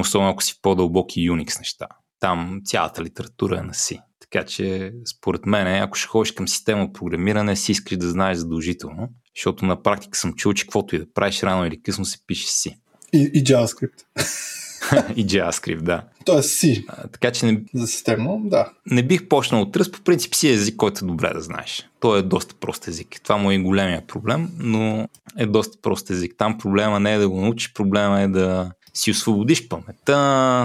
Особено 0.00 0.30
ако 0.30 0.42
си 0.42 0.54
по-дълбоки 0.62 1.30
Unix 1.30 1.58
неща. 1.58 1.86
Там 2.20 2.60
цялата 2.64 3.02
литература 3.02 3.58
е 3.58 3.62
на 3.62 3.74
си. 3.74 4.00
Така 4.20 4.46
че, 4.46 4.92
според 5.16 5.46
мен, 5.46 5.82
ако 5.82 5.98
ще 5.98 6.08
ходиш 6.08 6.32
към 6.32 6.48
системно 6.48 6.92
програмиране, 6.92 7.56
си 7.56 7.72
искаш 7.72 7.96
да 7.96 8.10
знаеш 8.10 8.38
задължително, 8.38 9.08
защото 9.36 9.64
на 9.64 9.82
практика 9.82 10.18
съм 10.18 10.32
чул, 10.32 10.52
че 10.52 10.64
каквото 10.64 10.96
и 10.96 10.98
да 10.98 11.12
правиш 11.12 11.42
рано 11.42 11.66
или 11.66 11.82
късно 11.82 12.04
се 12.04 12.18
пише 12.26 12.46
си. 12.46 12.76
И, 13.12 13.30
и 13.34 13.44
JavaScript. 13.44 14.04
и 15.16 15.26
JavaScript, 15.26 15.82
да. 15.82 16.02
Тоест 16.24 16.58
си. 16.58 16.84
А, 16.88 17.08
така 17.08 17.30
че 17.30 17.46
не, 17.46 17.62
за 17.74 17.86
системно, 17.86 18.40
да. 18.44 18.72
Не 18.86 19.02
бих 19.02 19.28
почнал 19.28 19.62
от 19.62 19.76
ръст, 19.76 19.92
по 19.92 20.00
принцип 20.00 20.34
си 20.34 20.48
е 20.48 20.52
език, 20.52 20.76
който 20.76 21.04
е 21.04 21.08
добре 21.08 21.34
да 21.34 21.40
знаеш. 21.40 21.88
Той 22.00 22.18
е 22.18 22.22
доста 22.22 22.54
прост 22.54 22.88
език. 22.88 23.20
Това 23.22 23.36
му 23.36 23.50
е 23.50 23.58
големия 23.58 24.06
проблем, 24.06 24.48
но 24.58 25.08
е 25.38 25.46
доста 25.46 25.78
прост 25.82 26.10
език. 26.10 26.34
Там 26.38 26.58
проблема 26.58 27.00
не 27.00 27.14
е 27.14 27.18
да 27.18 27.28
го 27.28 27.40
научиш, 27.40 27.72
проблема 27.72 28.20
е 28.20 28.28
да 28.28 28.70
си 28.94 29.10
освободиш 29.10 29.68
паметта, 29.68 30.14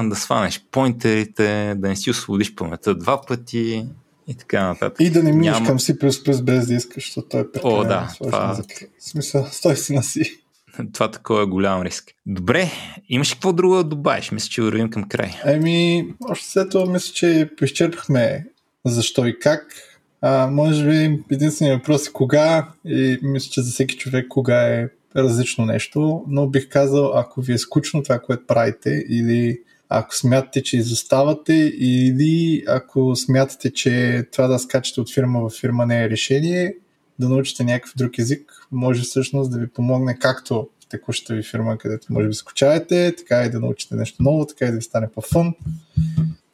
да 0.05 0.15
сванеш 0.15 0.65
поинтерите, 0.71 1.75
да 1.77 1.87
не 1.87 1.95
си 1.95 2.09
освободиш 2.09 2.55
паметта 2.55 2.95
два 2.95 3.21
пъти 3.21 3.85
и 4.27 4.35
така 4.35 4.67
нататък. 4.67 4.99
И 4.99 5.09
да 5.09 5.23
не 5.23 5.31
минеш 5.31 5.53
Няма... 5.53 5.65
към 5.65 5.79
C++ 5.79 6.43
без 6.43 6.67
да 6.67 6.73
искаш, 6.73 7.03
защото 7.03 7.27
той 7.27 7.41
е 7.41 7.51
прекалено 7.51 7.79
О, 7.79 7.83
да, 7.83 8.13
това... 8.23 8.55
В 8.99 9.03
смисъл, 9.03 9.47
стой 9.51 9.75
си 9.75 9.93
на 9.93 10.03
си. 10.03 10.39
Това 10.93 11.11
такова 11.11 11.41
е 11.41 11.45
голям 11.45 11.81
риск. 11.81 12.11
Добре, 12.25 12.71
имаш 13.09 13.33
какво 13.33 13.53
друго 13.53 13.75
да 13.75 13.83
добавиш? 13.83 14.31
Мисля, 14.31 14.49
че 14.49 14.61
вървим 14.61 14.89
към 14.89 15.03
край. 15.03 15.31
Еми, 15.45 16.07
още 16.29 16.47
след 16.47 16.69
това 16.69 16.91
мисля, 16.91 17.13
че 17.13 17.49
поизчерпахме 17.57 18.45
защо 18.85 19.25
и 19.25 19.39
как. 19.39 19.73
А, 20.21 20.47
може 20.47 20.85
би 20.85 21.23
единственият 21.31 21.79
въпрос 21.79 22.07
е 22.07 22.13
кога 22.13 22.67
и 22.85 23.19
мисля, 23.21 23.49
че 23.51 23.61
за 23.61 23.71
всеки 23.71 23.97
човек 23.97 24.27
кога 24.29 24.61
е 24.61 24.89
различно 25.15 25.65
нещо, 25.65 26.23
но 26.27 26.47
бих 26.47 26.69
казал, 26.69 27.17
ако 27.17 27.41
ви 27.41 27.53
е 27.53 27.57
скучно 27.57 28.03
това, 28.03 28.19
което 28.19 28.47
правите 28.47 29.05
или 29.09 29.59
ако 29.89 30.15
смятате, 30.15 30.63
че 30.63 30.77
изоставате 30.77 31.53
или 31.77 32.63
ако 32.67 33.15
смятате, 33.15 33.73
че 33.73 34.23
това 34.31 34.47
да 34.47 34.59
скачате 34.59 35.01
от 35.01 35.13
фирма 35.13 35.39
в 35.41 35.49
фирма 35.59 35.85
не 35.85 36.03
е 36.03 36.09
решение, 36.09 36.75
да 37.19 37.29
научите 37.29 37.63
някакъв 37.63 37.93
друг 37.97 38.17
език, 38.19 38.58
може 38.71 39.01
всъщност 39.01 39.51
да 39.51 39.59
ви 39.59 39.67
помогне 39.67 40.17
както 40.19 40.67
в 40.83 40.89
текущата 40.89 41.33
ви 41.33 41.43
фирма, 41.43 41.77
където 41.77 42.13
може 42.13 42.27
би 42.27 42.33
скучаете, 42.33 43.15
така 43.15 43.43
и 43.45 43.49
да 43.49 43.59
научите 43.59 43.95
нещо 43.95 44.23
ново, 44.23 44.45
така 44.45 44.65
и 44.65 44.71
да 44.71 44.75
ви 44.75 44.81
стане 44.81 45.07
по-фън. 45.15 45.53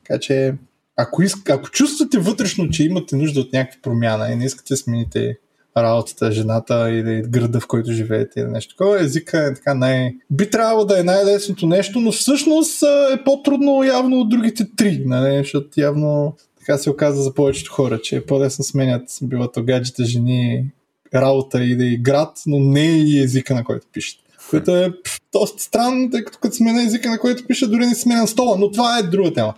Така 0.04 0.20
че, 0.20 0.56
ако, 0.98 1.24
иск, 1.24 1.50
ако 1.50 1.70
чувствате 1.70 2.18
вътрешно, 2.18 2.70
че 2.70 2.84
имате 2.84 3.16
нужда 3.16 3.40
от 3.40 3.54
някаква 3.54 3.82
промяна 3.82 4.32
и 4.32 4.36
не 4.36 4.46
искате 4.46 4.74
да 4.74 4.78
смените 4.78 5.38
работата, 5.78 6.32
жената 6.32 6.92
или 6.92 7.24
града, 7.28 7.60
в 7.60 7.68
който 7.68 7.92
живеете 7.92 8.40
или 8.40 8.48
нещо 8.48 8.76
такова. 8.76 9.02
Езика 9.02 9.46
е 9.46 9.54
така 9.54 9.74
най... 9.74 10.16
Би 10.30 10.50
трябвало 10.50 10.86
да 10.86 11.00
е 11.00 11.04
най-лесното 11.04 11.68
нещо, 11.68 12.00
но 12.00 12.12
всъщност 12.12 12.84
е 13.14 13.24
по-трудно 13.24 13.84
явно 13.84 14.20
от 14.20 14.30
другите 14.30 14.68
три, 14.76 15.04
нали? 15.06 15.38
защото 15.38 15.70
явно 15.78 16.36
така 16.60 16.78
се 16.78 16.90
оказа 16.90 17.22
за 17.22 17.34
повечето 17.34 17.72
хора, 17.72 18.02
че 18.02 18.16
е 18.16 18.26
по-лесно 18.26 18.64
сменят 18.66 19.04
било 19.22 19.52
то 19.52 19.64
гаджета, 19.64 20.06
жени, 20.06 20.66
работа 21.22 21.64
или 21.64 21.98
град, 21.98 22.42
но 22.48 22.60
не 22.60 22.86
и 22.86 23.20
езика, 23.20 23.56
на 23.56 23.64
който 23.64 23.88
пишете. 23.94 24.24
Което 24.50 24.76
е 24.76 24.94
доста 25.34 25.64
странно, 25.64 26.10
тъй 26.10 26.24
като 26.24 26.40
като 26.40 26.56
смена 26.56 26.84
езика, 26.84 27.10
на 27.10 27.20
който 27.20 27.48
пише, 27.48 27.68
дори 27.68 27.86
не 27.86 27.96
сменя 27.96 28.28
стола, 28.28 28.58
но 28.60 28.72
това 28.72 29.00
е 29.00 29.04
друга 29.04 29.34
тема. 29.34 29.54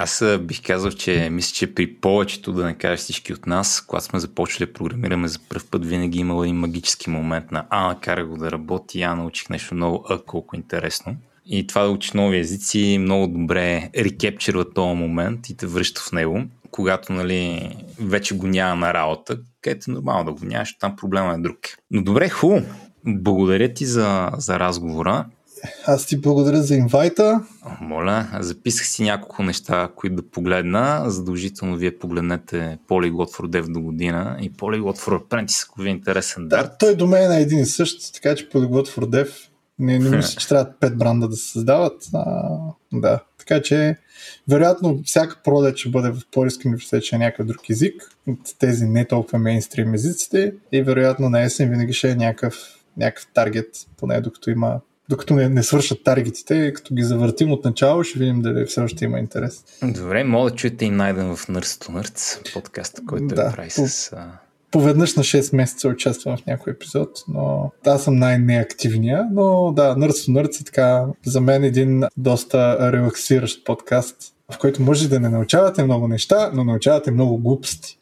Аз 0.00 0.24
бих 0.40 0.62
казал, 0.62 0.90
че 0.90 1.28
мисля, 1.30 1.54
че 1.54 1.74
при 1.74 1.94
повечето, 1.94 2.52
да 2.52 2.64
не 2.64 2.74
кажа 2.74 2.96
всички 2.96 3.32
от 3.32 3.46
нас, 3.46 3.84
когато 3.86 4.04
сме 4.04 4.18
започнали 4.18 4.66
да 4.66 4.72
програмираме 4.72 5.28
за 5.28 5.38
първ 5.48 5.64
път, 5.70 5.86
винаги 5.86 6.18
имало 6.18 6.44
един 6.44 6.56
магически 6.56 7.10
момент 7.10 7.52
на 7.52 7.66
а, 7.70 7.86
накара 7.86 8.26
го 8.26 8.36
да 8.36 8.50
работи, 8.50 9.02
а, 9.02 9.14
научих 9.14 9.48
нещо 9.48 9.74
ново, 9.74 10.04
а, 10.08 10.18
колко 10.18 10.56
интересно. 10.56 11.16
И 11.46 11.66
това 11.66 11.82
да 11.82 11.90
учи 11.90 12.10
нови 12.14 12.38
езици 12.38 12.98
много 13.00 13.26
добре 13.26 13.90
рекепчерва 13.96 14.70
този 14.70 14.96
момент 14.96 15.48
и 15.48 15.56
те 15.56 15.66
връща 15.66 16.00
в 16.00 16.12
него. 16.12 16.42
Когато 16.70 17.12
нали, 17.12 17.70
вече 18.00 18.36
го 18.36 18.46
няма 18.46 18.86
на 18.86 18.94
работа, 18.94 19.38
където 19.62 19.90
е 19.90 19.94
нормално 19.94 20.24
да 20.24 20.32
го 20.32 20.46
нямаш, 20.46 20.78
там 20.78 20.96
проблема 20.96 21.34
е 21.34 21.38
друг. 21.38 21.58
Но 21.90 22.02
добре, 22.02 22.28
хубаво. 22.28 22.66
Благодаря 23.06 23.74
ти 23.74 23.86
за, 23.86 24.30
за 24.38 24.58
разговора. 24.58 25.24
Аз 25.86 26.06
ти 26.06 26.20
благодаря 26.20 26.62
за 26.62 26.74
инвайта. 26.74 27.40
Моля, 27.80 28.28
записах 28.40 28.86
си 28.86 29.02
няколко 29.02 29.42
неща, 29.42 29.90
които 29.96 30.16
да 30.16 30.30
погледна. 30.30 31.04
Задължително 31.06 31.76
вие 31.76 31.98
погледнете 31.98 32.78
Polyglot 32.88 33.36
for 33.36 33.48
Dev 33.48 33.72
до 33.72 33.80
година 33.80 34.38
и 34.40 34.52
Polyglot 34.52 34.98
for 34.98 35.18
Apprentice, 35.22 35.66
ако 35.68 35.82
ви 35.82 35.88
е 35.88 35.92
интересен. 35.92 36.48
Да, 36.48 36.76
той 36.78 36.96
до 36.96 37.06
мен 37.06 37.32
е 37.32 37.40
един 37.40 37.58
и 37.58 37.66
същ, 37.66 38.14
така 38.14 38.34
че 38.34 38.48
Polyglot 38.48 38.88
for 38.88 39.04
Dev 39.04 39.47
не, 39.78 39.98
не 39.98 40.16
мисля, 40.16 40.40
че 40.40 40.48
трябва 40.48 40.72
пет 40.80 40.98
бранда 40.98 41.28
да 41.28 41.36
се 41.36 41.52
създават. 41.52 42.02
А, 42.14 42.58
да. 42.92 43.20
Така 43.38 43.62
че, 43.62 43.96
вероятно, 44.48 45.00
всяка 45.04 45.40
пролет 45.44 45.76
ще 45.76 45.88
бъде 45.88 46.10
в 46.10 46.20
Полиски 46.32 46.68
университет, 46.68 47.04
че 47.04 47.16
е 47.16 47.18
някакъв 47.18 47.46
друг 47.46 47.70
език 47.70 48.02
от 48.26 48.38
тези 48.58 48.84
не 48.84 49.04
толкова 49.04 49.38
мейнстрим 49.38 49.94
езиците 49.94 50.52
и 50.72 50.82
вероятно 50.82 51.30
на 51.30 51.42
есен 51.42 51.70
винаги 51.70 51.92
ще 51.92 52.10
е 52.10 52.14
някакъв, 52.14 52.54
някакъв 52.96 53.26
таргет, 53.34 53.68
поне 53.96 54.20
докато 54.20 54.50
има 54.50 54.80
докато 55.08 55.34
не, 55.34 55.48
не 55.48 55.62
свършат 55.62 56.04
таргетите, 56.04 56.72
като 56.72 56.94
ги 56.94 57.02
завъртим 57.02 57.52
от 57.52 57.64
начало, 57.64 58.04
ще 58.04 58.18
видим 58.18 58.42
дали 58.42 58.64
все 58.64 58.80
още 58.80 59.04
има 59.04 59.18
интерес. 59.18 59.64
Добре, 59.82 60.24
мога 60.24 60.50
да 60.50 60.56
чуете 60.56 60.84
и 60.84 60.90
найден 60.90 61.36
в 61.36 61.46
Nurse 61.46 61.84
to 61.84 61.90
Nerds, 61.90 62.52
подкаста, 62.52 63.02
който 63.06 63.26
да, 63.26 63.42
е 63.42 63.52
прави 63.52 63.70
с... 63.70 64.12
Поведнъж 64.70 65.14
на 65.14 65.22
6 65.22 65.56
месеца 65.56 65.88
участвам 65.88 66.36
в 66.36 66.46
някой 66.46 66.72
епизод, 66.72 67.10
но 67.28 67.72
аз 67.86 68.04
съм 68.04 68.16
най-неактивния, 68.16 69.26
но 69.32 69.72
да, 69.72 69.96
Nurse 69.96 70.10
to 70.10 70.30
Nerds 70.32 70.60
е 70.60 70.64
така 70.64 71.04
за 71.26 71.40
мен 71.40 71.64
един 71.64 72.04
доста 72.16 72.92
релаксиращ 72.92 73.64
подкаст, 73.64 74.16
в 74.52 74.58
който 74.58 74.82
може 74.82 75.08
да 75.08 75.20
не 75.20 75.28
научавате 75.28 75.84
много 75.84 76.08
неща, 76.08 76.50
но 76.54 76.64
научавате 76.64 77.10
много 77.10 77.38
глупости. 77.38 77.98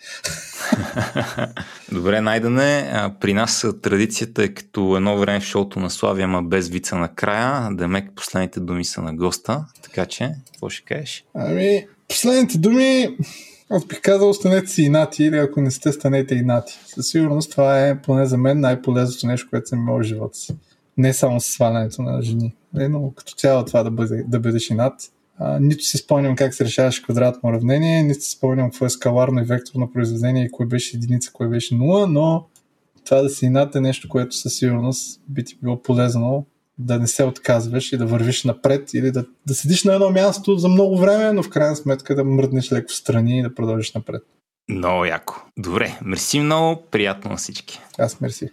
Добре, 1.93 2.21
найдане. 2.21 2.93
При 3.21 3.35
нас 3.35 3.67
традицията 3.83 4.45
е 4.45 4.49
като 4.49 4.97
едно 4.97 5.19
време 5.19 5.41
в 5.41 5.45
шоуто 5.45 5.81
на 5.81 5.91
Славия, 5.91 6.25
ама 6.25 6.43
без 6.43 6.69
вица 6.69 6.97
на 6.97 7.15
края. 7.15 7.69
Да 7.73 7.89
мек 7.89 8.11
последните 8.17 8.61
думи 8.61 8.85
са 8.85 9.03
на 9.03 9.15
госта. 9.15 9.65
Така 9.83 10.07
че, 10.07 10.33
какво 10.53 10.69
ще 10.69 10.85
кажеш? 10.85 11.25
Ами, 11.35 11.87
последните 12.09 12.59
думи, 12.59 13.17
аз 13.71 13.87
бих 13.87 14.01
казал, 14.01 14.29
останете 14.29 14.67
си 14.67 14.83
инати 14.83 15.25
или 15.25 15.39
ако 15.39 15.61
не 15.61 15.71
сте, 15.71 15.93
станете 15.93 16.35
инати. 16.35 16.79
Със 16.87 17.09
сигурност 17.09 17.51
това 17.51 17.87
е 17.89 18.03
поне 18.03 18.27
за 18.27 18.39
мен 18.39 18.61
най-полезното 18.61 19.27
нещо, 19.27 19.47
което 19.51 19.69
съм 19.69 19.79
имал 19.79 19.99
в 19.99 20.03
живота 20.03 20.39
си. 20.39 20.57
Не 20.97 21.13
само 21.13 21.41
с 21.41 21.45
свалянето 21.45 22.03
на 22.03 22.23
жени, 22.23 22.55
но 22.75 23.13
като 23.17 23.33
цяло 23.33 23.65
това 23.65 23.83
да, 23.83 23.91
бъде, 23.91 24.25
да 24.29 24.41
бъдеш 24.41 24.71
инат 24.71 25.11
а, 25.39 25.61
нито 25.61 25.85
си 25.85 25.99
спомням 25.99 26.37
как 26.37 26.55
се 26.55 26.65
решаваше 26.65 27.03
квадратно 27.03 27.49
уравнение, 27.49 28.03
нито 28.03 28.21
си 28.21 28.31
спомням 28.31 28.71
какво 28.71 28.87
е 28.87 28.91
скаларно 28.91 29.41
и 29.41 29.45
векторно 29.45 29.93
произведение 29.93 30.45
и 30.45 30.51
кое 30.51 30.67
беше 30.67 30.97
единица, 30.97 31.33
кое 31.33 31.49
беше 31.49 31.75
нула, 31.75 32.07
но 32.07 32.47
това 33.05 33.23
да 33.23 33.29
си 33.29 33.49
над 33.49 33.75
е 33.75 33.81
нещо, 33.81 34.09
което 34.09 34.37
със 34.37 34.55
сигурност 34.55 35.21
би 35.29 35.45
ти 35.45 35.59
било 35.63 35.83
полезно 35.83 36.47
да 36.79 36.99
не 36.99 37.07
се 37.07 37.25
отказваш 37.25 37.93
и 37.93 37.97
да 37.97 38.07
вървиш 38.07 38.45
напред 38.45 38.95
или 38.95 39.11
да, 39.11 39.25
да 39.47 39.55
седиш 39.55 39.85
на 39.85 39.95
едно 39.95 40.11
място 40.11 40.57
за 40.57 40.69
много 40.69 40.99
време, 40.99 41.33
но 41.33 41.43
в 41.43 41.49
крайна 41.49 41.77
сметка 41.77 42.15
да 42.15 42.25
мръднеш 42.25 42.73
леко 42.73 42.93
страни 42.93 43.39
и 43.39 43.43
да 43.43 43.55
продължиш 43.55 43.93
напред. 43.93 44.23
Много 44.69 45.05
яко. 45.05 45.35
Добре, 45.59 45.99
мерси 46.03 46.41
много, 46.41 46.83
приятно 46.91 47.31
на 47.31 47.37
всички. 47.37 47.81
Аз 47.99 48.21
мерси. 48.21 48.49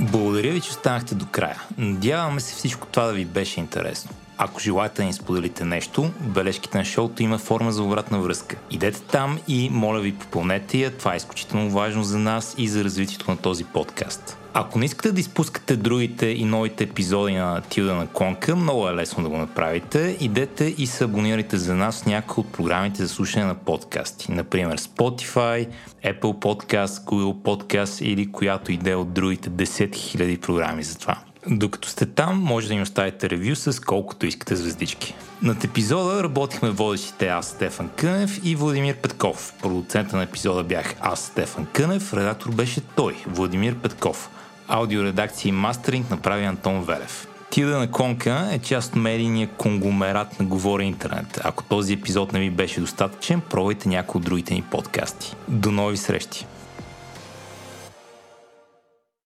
Благодаря 0.00 0.52
ви, 0.52 0.60
че 0.60 0.70
останахте 0.70 1.14
до 1.14 1.26
края. 1.30 1.62
Надяваме 1.78 2.40
се 2.40 2.54
всичко 2.54 2.86
това 2.86 3.06
да 3.06 3.12
ви 3.12 3.24
беше 3.24 3.60
интересно. 3.60 4.10
Ако 4.36 4.60
желаете 4.60 5.02
да 5.02 5.04
ни 5.04 5.12
споделите 5.12 5.64
нещо, 5.64 6.10
бележките 6.20 6.78
на 6.78 6.84
шоуто 6.84 7.22
има 7.22 7.38
форма 7.38 7.72
за 7.72 7.82
обратна 7.82 8.20
връзка. 8.20 8.56
Идете 8.70 9.00
там 9.02 9.38
и 9.48 9.70
моля 9.70 10.00
ви 10.00 10.14
попълнете 10.14 10.78
я, 10.78 10.90
това 10.90 11.14
е 11.14 11.16
изключително 11.16 11.70
важно 11.70 12.04
за 12.04 12.18
нас 12.18 12.54
и 12.58 12.68
за 12.68 12.84
развитието 12.84 13.30
на 13.30 13.36
този 13.36 13.64
подкаст. 13.64 14.38
Ако 14.54 14.78
не 14.78 14.84
искате 14.84 15.12
да 15.12 15.20
изпускате 15.20 15.76
другите 15.76 16.26
и 16.26 16.44
новите 16.44 16.84
епизоди 16.84 17.34
на 17.34 17.60
Тилда 17.60 17.94
на 17.94 18.06
Конка, 18.06 18.56
много 18.56 18.88
е 18.88 18.94
лесно 18.94 19.22
да 19.22 19.28
го 19.28 19.36
направите. 19.36 20.16
Идете 20.20 20.74
и 20.78 20.86
се 20.86 21.04
абонирайте 21.04 21.56
за 21.56 21.74
нас 21.74 22.02
в 22.02 22.06
някои 22.06 22.40
от 22.40 22.52
програмите 22.52 23.02
за 23.02 23.08
слушане 23.08 23.44
на 23.44 23.54
подкасти. 23.54 24.32
Например 24.32 24.78
Spotify, 24.78 25.68
Apple 26.04 26.20
Podcast, 26.20 27.04
Google 27.04 27.34
Podcast 27.34 28.02
или 28.02 28.32
която 28.32 28.72
идея 28.72 28.98
от 28.98 29.12
другите 29.12 29.50
10 29.50 29.90
000 29.90 30.40
програми 30.40 30.82
за 30.82 30.98
това. 30.98 31.18
Докато 31.46 31.88
сте 31.88 32.06
там, 32.06 32.38
може 32.38 32.68
да 32.68 32.74
ни 32.74 32.82
оставите 32.82 33.30
ревю 33.30 33.54
с 33.54 33.80
колкото 33.80 34.26
искате 34.26 34.56
звездички. 34.56 35.14
Над 35.42 35.64
епизода 35.64 36.22
работихме 36.22 36.70
водещите 36.70 37.28
аз, 37.28 37.46
Стефан 37.46 37.90
Кънев 37.96 38.40
и 38.44 38.56
Владимир 38.56 38.96
Петков. 38.96 39.54
Продуцента 39.62 40.16
на 40.16 40.22
епизода 40.22 40.64
бях 40.64 40.94
аз, 41.00 41.20
Стефан 41.20 41.66
Кънев, 41.72 42.14
редактор 42.14 42.50
беше 42.50 42.80
той, 42.80 43.16
Владимир 43.26 43.74
Петков. 43.74 44.30
Аудиоредакция 44.74 45.48
и 45.48 45.52
мастеринг 45.52 46.10
направи 46.10 46.44
Антон 46.44 46.84
Велев. 46.84 47.28
Тида 47.50 47.78
на 47.78 47.90
Конка 47.90 48.48
е 48.52 48.58
част 48.58 48.88
от 48.88 48.96
медийния 48.96 49.48
конгломерат 49.48 50.40
на 50.40 50.46
Говори 50.46 50.84
Интернет. 50.84 51.40
Ако 51.44 51.64
този 51.64 51.92
епизод 51.92 52.32
не 52.32 52.40
ви 52.40 52.50
беше 52.50 52.80
достатъчен, 52.80 53.40
пробвайте 53.50 53.88
някои 53.88 54.18
от 54.18 54.24
другите 54.24 54.54
ни 54.54 54.62
подкасти. 54.62 55.36
До 55.48 55.70
нови 55.70 55.96
срещи! 55.96 56.46